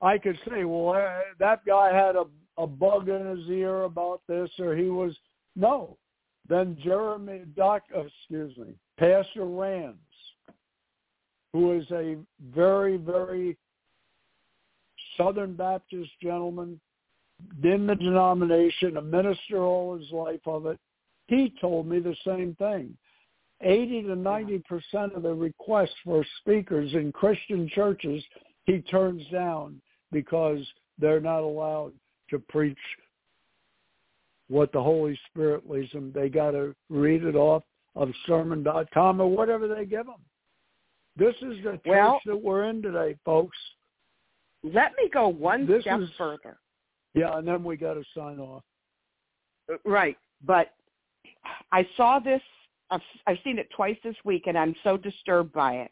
I 0.00 0.18
could 0.18 0.38
say, 0.48 0.64
well, 0.64 0.94
uh, 0.94 1.20
that 1.38 1.64
guy 1.64 1.92
had 1.92 2.16
a, 2.16 2.24
a 2.58 2.66
bug 2.66 3.08
in 3.08 3.26
his 3.36 3.48
ear 3.48 3.82
about 3.82 4.20
this, 4.28 4.50
or 4.58 4.76
he 4.76 4.88
was 4.88 5.16
no. 5.56 5.98
Then 6.48 6.76
Jeremy, 6.82 7.42
Doc, 7.56 7.82
uh, 7.96 8.00
excuse 8.00 8.56
me, 8.56 8.74
Pastor 8.98 9.44
Rands, 9.46 9.98
who 11.52 11.72
is 11.72 11.88
a 11.90 12.16
very, 12.54 12.96
very 12.96 13.56
Southern 15.16 15.54
Baptist 15.54 16.10
gentleman 16.22 16.80
in 17.62 17.86
the 17.86 17.94
denomination, 17.94 18.96
a 18.96 19.02
minister 19.02 19.58
all 19.58 19.98
his 19.98 20.10
life 20.12 20.40
of 20.46 20.66
it, 20.66 20.78
he 21.26 21.52
told 21.60 21.86
me 21.86 21.98
the 21.98 22.16
same 22.24 22.54
thing. 22.56 22.96
80 23.60 24.02
to 24.02 24.16
90 24.16 24.58
percent 24.68 25.12
of 25.14 25.22
the 25.22 25.32
requests 25.32 25.94
for 26.04 26.24
speakers 26.40 26.92
in 26.94 27.12
Christian 27.12 27.68
churches 27.68 28.22
he 28.64 28.80
turns 28.80 29.22
down 29.30 29.80
because 30.10 30.60
they're 30.98 31.20
not 31.20 31.40
allowed 31.40 31.92
to 32.30 32.38
preach 32.38 32.78
what 34.48 34.72
the 34.72 34.82
Holy 34.82 35.18
Spirit 35.30 35.68
leads 35.68 35.92
them. 35.92 36.12
They 36.14 36.28
got 36.28 36.52
to 36.52 36.74
read 36.90 37.24
it 37.24 37.36
off 37.36 37.62
of 37.94 38.10
sermon.com 38.26 39.20
or 39.20 39.30
whatever 39.30 39.68
they 39.68 39.84
give 39.84 40.06
them. 40.06 40.20
This 41.16 41.34
is 41.36 41.62
the 41.62 41.72
church 41.72 41.82
Well- 41.86 42.20
that 42.26 42.36
we're 42.36 42.64
in 42.64 42.82
today, 42.82 43.16
folks. 43.24 43.56
Let 44.62 44.92
me 44.96 45.08
go 45.12 45.28
one 45.28 45.66
This 45.66 45.82
step 45.82 46.00
is- 46.00 46.10
further. 46.16 46.58
Yeah, 47.14 47.36
and 47.36 47.46
then 47.46 47.62
we 47.62 47.76
got 47.76 47.94
to 47.94 48.04
sign 48.16 48.38
off. 48.38 48.62
Right. 49.84 50.16
But 50.44 50.72
I 51.70 51.86
saw 51.96 52.18
this. 52.18 52.40
I've, 52.90 53.00
I've 53.26 53.36
seen 53.44 53.58
it 53.58 53.68
twice 53.76 53.98
this 54.02 54.16
week, 54.24 54.44
and 54.46 54.56
I'm 54.56 54.74
so 54.82 54.96
disturbed 54.96 55.52
by 55.52 55.74
it. 55.76 55.90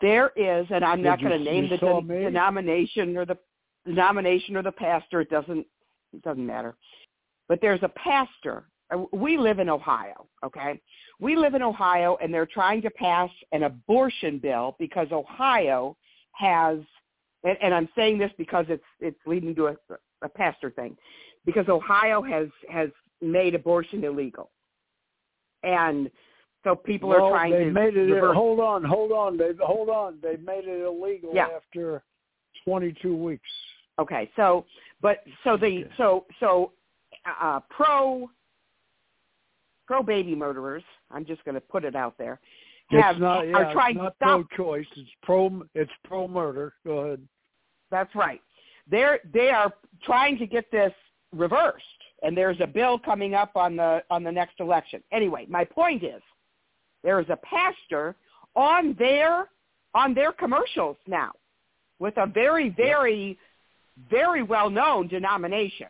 There 0.00 0.30
is, 0.36 0.66
and 0.70 0.84
I'm 0.84 0.98
Did 0.98 1.04
not 1.08 1.20
going 1.20 1.38
to 1.38 1.44
name 1.44 1.68
the 1.68 2.02
me? 2.02 2.20
denomination 2.24 3.16
or 3.16 3.24
the 3.24 3.38
denomination 3.86 4.56
or 4.56 4.62
the 4.62 4.72
pastor. 4.72 5.20
It 5.22 5.30
doesn't. 5.30 5.66
It 6.12 6.22
doesn't 6.22 6.46
matter. 6.46 6.76
But 7.48 7.60
there's 7.60 7.82
a 7.82 7.88
pastor. 7.90 8.64
uh, 8.94 9.04
We 9.12 9.36
live 9.38 9.58
in 9.58 9.68
Ohio. 9.68 10.26
Okay. 10.44 10.80
We 11.18 11.34
live 11.36 11.54
in 11.54 11.62
Ohio, 11.62 12.16
and 12.22 12.32
they're 12.32 12.46
trying 12.46 12.82
to 12.82 12.90
pass 12.90 13.30
an 13.52 13.64
abortion 13.64 14.38
bill 14.38 14.76
because 14.78 15.08
Ohio 15.12 15.96
has 16.32 16.78
and, 17.44 17.56
and 17.62 17.74
I'm 17.74 17.88
saying 17.96 18.18
this 18.18 18.32
because 18.38 18.66
it's 18.68 18.84
it's 19.00 19.18
leading 19.26 19.54
to 19.56 19.68
a, 19.68 19.76
a 20.22 20.28
pastor 20.28 20.70
thing, 20.70 20.96
because 21.46 21.68
Ohio 21.68 22.22
has 22.22 22.48
has 22.70 22.90
made 23.20 23.54
abortion 23.54 24.04
illegal, 24.04 24.50
and 25.62 26.10
so 26.64 26.74
people 26.74 27.10
well, 27.10 27.26
are 27.26 27.30
trying 27.30 27.52
they 27.52 27.64
to 27.64 27.70
made 27.70 27.96
it. 27.96 28.00
reverse. 28.12 28.34
Hold 28.34 28.60
on, 28.60 28.84
hold 28.84 29.12
on. 29.12 29.36
They 29.36 29.50
hold 29.60 29.88
on. 29.88 30.18
They 30.22 30.36
made 30.36 30.64
it 30.66 30.84
illegal 30.84 31.30
Yeah. 31.34 31.48
after 31.56 32.02
22 32.64 33.16
weeks. 33.16 33.48
Okay, 33.98 34.30
so 34.36 34.64
but 35.00 35.24
so 35.44 35.56
the 35.56 35.84
Okay. 35.84 35.90
so 35.96 36.26
so 36.40 36.72
uh, 37.40 37.60
pro 37.70 38.28
pro 39.86 40.02
baby 40.02 40.34
murderers. 40.34 40.84
I'm 41.10 41.24
just 41.24 41.44
going 41.44 41.54
to 41.54 41.60
put 41.60 41.84
it 41.84 41.96
out 41.96 42.16
there. 42.18 42.40
Have, 42.90 43.16
it's 43.16 43.20
not. 43.20 43.46
Yeah, 43.46 43.56
are 43.56 43.72
trying 43.72 43.96
to 43.96 44.12
stop 44.16 44.46
pro-choice. 44.48 44.86
It's 44.96 45.10
pro. 45.22 45.62
It's 45.74 45.90
pro-murder. 46.04 46.72
Go 46.86 46.98
ahead. 46.98 47.20
That's 47.90 48.14
right. 48.14 48.40
They're 48.90 49.20
they 49.32 49.50
are 49.50 49.72
trying 50.02 50.38
to 50.38 50.46
get 50.46 50.70
this 50.70 50.92
reversed, 51.36 51.84
and 52.22 52.36
there's 52.36 52.56
a 52.60 52.66
bill 52.66 52.98
coming 52.98 53.34
up 53.34 53.56
on 53.56 53.76
the 53.76 54.02
on 54.10 54.24
the 54.24 54.32
next 54.32 54.60
election. 54.60 55.02
Anyway, 55.12 55.46
my 55.48 55.64
point 55.64 56.02
is, 56.02 56.22
there 57.04 57.20
is 57.20 57.26
a 57.28 57.36
pastor 57.36 58.16
on 58.54 58.94
their 58.98 59.48
on 59.94 60.14
their 60.14 60.32
commercials 60.32 60.96
now, 61.06 61.32
with 61.98 62.16
a 62.16 62.26
very 62.26 62.70
very 62.70 63.38
very 64.10 64.42
well 64.42 64.70
known 64.70 65.08
denomination, 65.08 65.88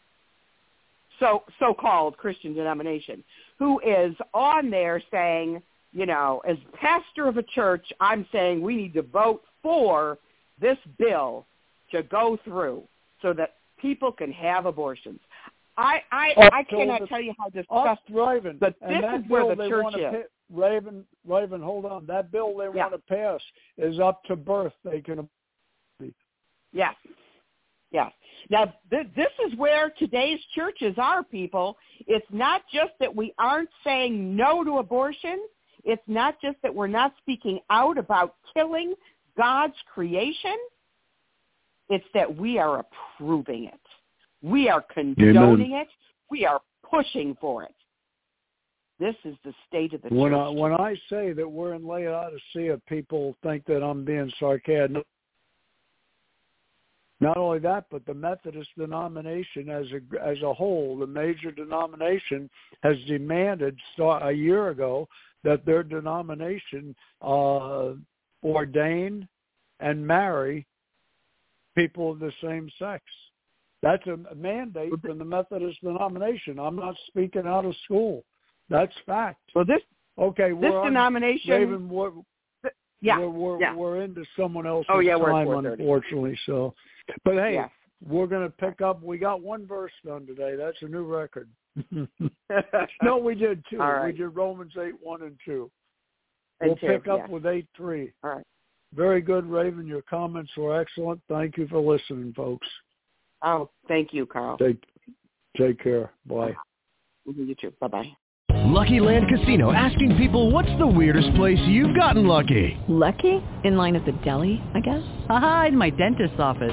so 1.20 1.44
so 1.60 1.74
called 1.74 2.16
Christian 2.16 2.54
denomination, 2.54 3.22
who 3.58 3.78
is 3.80 4.16
on 4.34 4.70
there 4.70 5.00
saying, 5.12 5.62
you 5.92 6.06
know, 6.06 6.42
as 6.46 6.56
pastor 6.74 7.26
of 7.28 7.36
a 7.38 7.42
church, 7.42 7.86
I'm 8.00 8.26
saying 8.32 8.60
we 8.60 8.76
need 8.76 8.94
to 8.94 9.02
vote 9.02 9.42
for 9.62 10.18
this 10.60 10.78
bill 10.98 11.46
to 11.92 12.02
go 12.02 12.38
through 12.44 12.82
so 13.22 13.32
that 13.32 13.54
people 13.80 14.12
can 14.12 14.30
have 14.32 14.66
abortions. 14.66 15.20
I 15.76 16.02
I, 16.10 16.32
Up 16.32 16.52
I 16.52 16.62
cannot 16.64 17.00
the- 17.00 17.06
tell 17.06 17.20
you 17.20 17.32
how 17.38 17.48
disgusting. 17.50 18.14
Raven. 18.16 18.56
But 18.58 18.74
this 18.80 19.02
is 19.16 19.28
where 19.30 19.54
the 19.54 19.68
church 19.68 19.94
is. 19.96 20.24
Raven, 20.52 21.04
Raven, 21.26 21.60
hold 21.60 21.84
on. 21.84 22.06
That 22.06 22.30
bill 22.32 22.56
they 22.56 22.64
Yeah. 22.74 22.88
want 22.88 22.92
to 22.92 22.98
pass 22.98 23.40
is 23.76 24.00
up 24.00 24.24
to 24.24 24.34
birth. 24.36 24.72
They 24.84 25.00
can. 25.00 25.28
Yes. 26.72 26.94
Yes. 27.90 28.12
Now, 28.50 28.72
th- 28.90 29.06
this 29.16 29.30
is 29.46 29.56
where 29.56 29.90
today's 29.90 30.40
churches 30.54 30.94
are, 30.98 31.22
people. 31.22 31.76
It's 32.06 32.26
not 32.30 32.62
just 32.72 32.92
that 33.00 33.14
we 33.14 33.32
aren't 33.38 33.70
saying 33.84 34.36
no 34.36 34.62
to 34.64 34.78
abortion. 34.78 35.40
It's 35.84 36.02
not 36.06 36.40
just 36.40 36.56
that 36.62 36.74
we're 36.74 36.86
not 36.86 37.14
speaking 37.18 37.60
out 37.70 37.98
about 37.98 38.34
killing 38.54 38.94
God's 39.36 39.76
creation. 39.92 40.56
It's 41.88 42.04
that 42.14 42.36
we 42.36 42.58
are 42.58 42.84
approving 42.84 43.64
it. 43.64 43.80
We 44.42 44.68
are 44.68 44.84
condoning 44.92 45.72
it. 45.72 45.88
We 46.30 46.44
are 46.44 46.60
pushing 46.88 47.36
for 47.40 47.62
it. 47.64 47.74
This 49.00 49.14
is 49.24 49.36
the 49.44 49.54
state 49.66 49.94
of 49.94 50.02
the 50.02 50.08
When 50.08 50.32
church. 50.32 50.40
I 50.40 50.48
when 50.50 50.72
I 50.72 50.94
say 51.08 51.32
that 51.32 51.48
we're 51.48 51.74
in 51.74 51.86
Laodicea, 51.86 52.80
people 52.88 53.36
think 53.42 53.64
that 53.66 53.82
I'm 53.82 54.04
being 54.04 54.30
sarcastic. 54.40 55.04
Not 57.20 57.36
only 57.36 57.58
that, 57.60 57.86
but 57.90 58.06
the 58.06 58.14
Methodist 58.14 58.70
denomination 58.76 59.70
as 59.70 59.86
a 59.92 60.24
as 60.24 60.40
a 60.42 60.52
whole, 60.52 60.98
the 60.98 61.06
major 61.06 61.50
denomination, 61.50 62.50
has 62.82 62.96
demanded 63.06 63.76
a 63.98 64.32
year 64.32 64.68
ago 64.68 65.08
that 65.44 65.64
their 65.64 65.82
denomination 65.82 66.94
uh, 67.22 67.92
ordain 68.42 69.28
and 69.80 70.06
marry 70.06 70.66
people 71.76 72.12
of 72.12 72.18
the 72.18 72.32
same 72.42 72.68
sex. 72.78 73.02
That's 73.82 74.04
a 74.08 74.34
mandate 74.34 74.92
from 75.00 75.18
the 75.18 75.24
Methodist 75.24 75.80
denomination. 75.82 76.58
I'm 76.58 76.76
not 76.76 76.96
speaking 77.06 77.46
out 77.46 77.64
of 77.64 77.76
school. 77.84 78.24
That's 78.68 78.92
fact. 79.06 79.40
Well, 79.54 79.64
this 79.64 79.82
Okay, 80.18 80.50
this 80.50 80.58
we're 80.60 80.84
denomination. 80.84 81.88
We're, 81.88 82.10
yeah, 83.00 83.18
we're, 83.20 83.28
we're, 83.28 83.60
yeah. 83.60 83.74
we're 83.74 84.02
into 84.02 84.24
someone 84.36 84.66
else's 84.66 84.88
Oh, 84.92 84.98
yeah, 84.98 85.16
time, 85.16 85.48
unfortunately. 85.48 86.36
So, 86.44 86.74
but 87.24 87.34
hey, 87.34 87.54
Yes. 87.54 87.70
we're 88.04 88.26
going 88.26 88.42
to 88.42 88.50
pick 88.50 88.80
up. 88.80 89.00
We 89.02 89.18
got 89.18 89.40
one 89.40 89.64
verse 89.64 89.92
done 90.04 90.26
today. 90.26 90.56
That's 90.56 90.76
a 90.82 90.86
new 90.86 91.04
record. 91.04 91.48
no, 93.02 93.18
we 93.18 93.34
did 93.34 93.62
two. 93.70 93.80
All 93.80 93.92
right. 93.92 94.12
We 94.12 94.18
did 94.18 94.28
Romans 94.28 94.72
eight 94.80 94.94
one 95.00 95.22
and 95.22 95.36
two. 95.44 95.70
And 96.60 96.70
we'll 96.70 96.76
two, 96.76 96.86
pick 96.86 97.08
up 97.08 97.20
yes. 97.20 97.28
with 97.30 97.46
eight 97.46 97.66
three. 97.76 98.12
All 98.22 98.30
right. 98.30 98.44
Very 98.94 99.20
good, 99.20 99.46
Raven. 99.46 99.86
Your 99.86 100.02
comments 100.02 100.50
were 100.56 100.80
excellent. 100.80 101.20
Thank 101.28 101.58
you 101.58 101.68
for 101.68 101.78
listening, 101.78 102.32
folks. 102.34 102.66
Oh, 103.42 103.70
thank 103.86 104.12
you, 104.12 104.26
Carl. 104.26 104.56
Take 104.58 104.82
take 105.56 105.82
care. 105.82 106.12
Bye. 106.26 106.54
Mm-hmm. 107.28 107.44
You 107.44 107.54
too. 107.60 107.72
Bye 107.80 107.88
bye. 107.88 108.12
Lucky 108.50 109.00
Land 109.00 109.26
Casino 109.28 109.72
asking 109.72 110.16
people 110.16 110.50
what's 110.50 110.68
the 110.78 110.86
weirdest 110.86 111.34
place 111.36 111.58
you've 111.66 111.96
gotten 111.96 112.26
lucky? 112.26 112.76
Lucky? 112.88 113.42
In 113.64 113.76
line 113.76 113.96
at 113.96 114.04
the 114.04 114.12
deli, 114.24 114.62
I 114.74 114.80
guess? 114.80 115.02
Aha, 115.28 115.66
in 115.68 115.76
my 115.76 115.90
dentist's 115.90 116.38
office. 116.38 116.72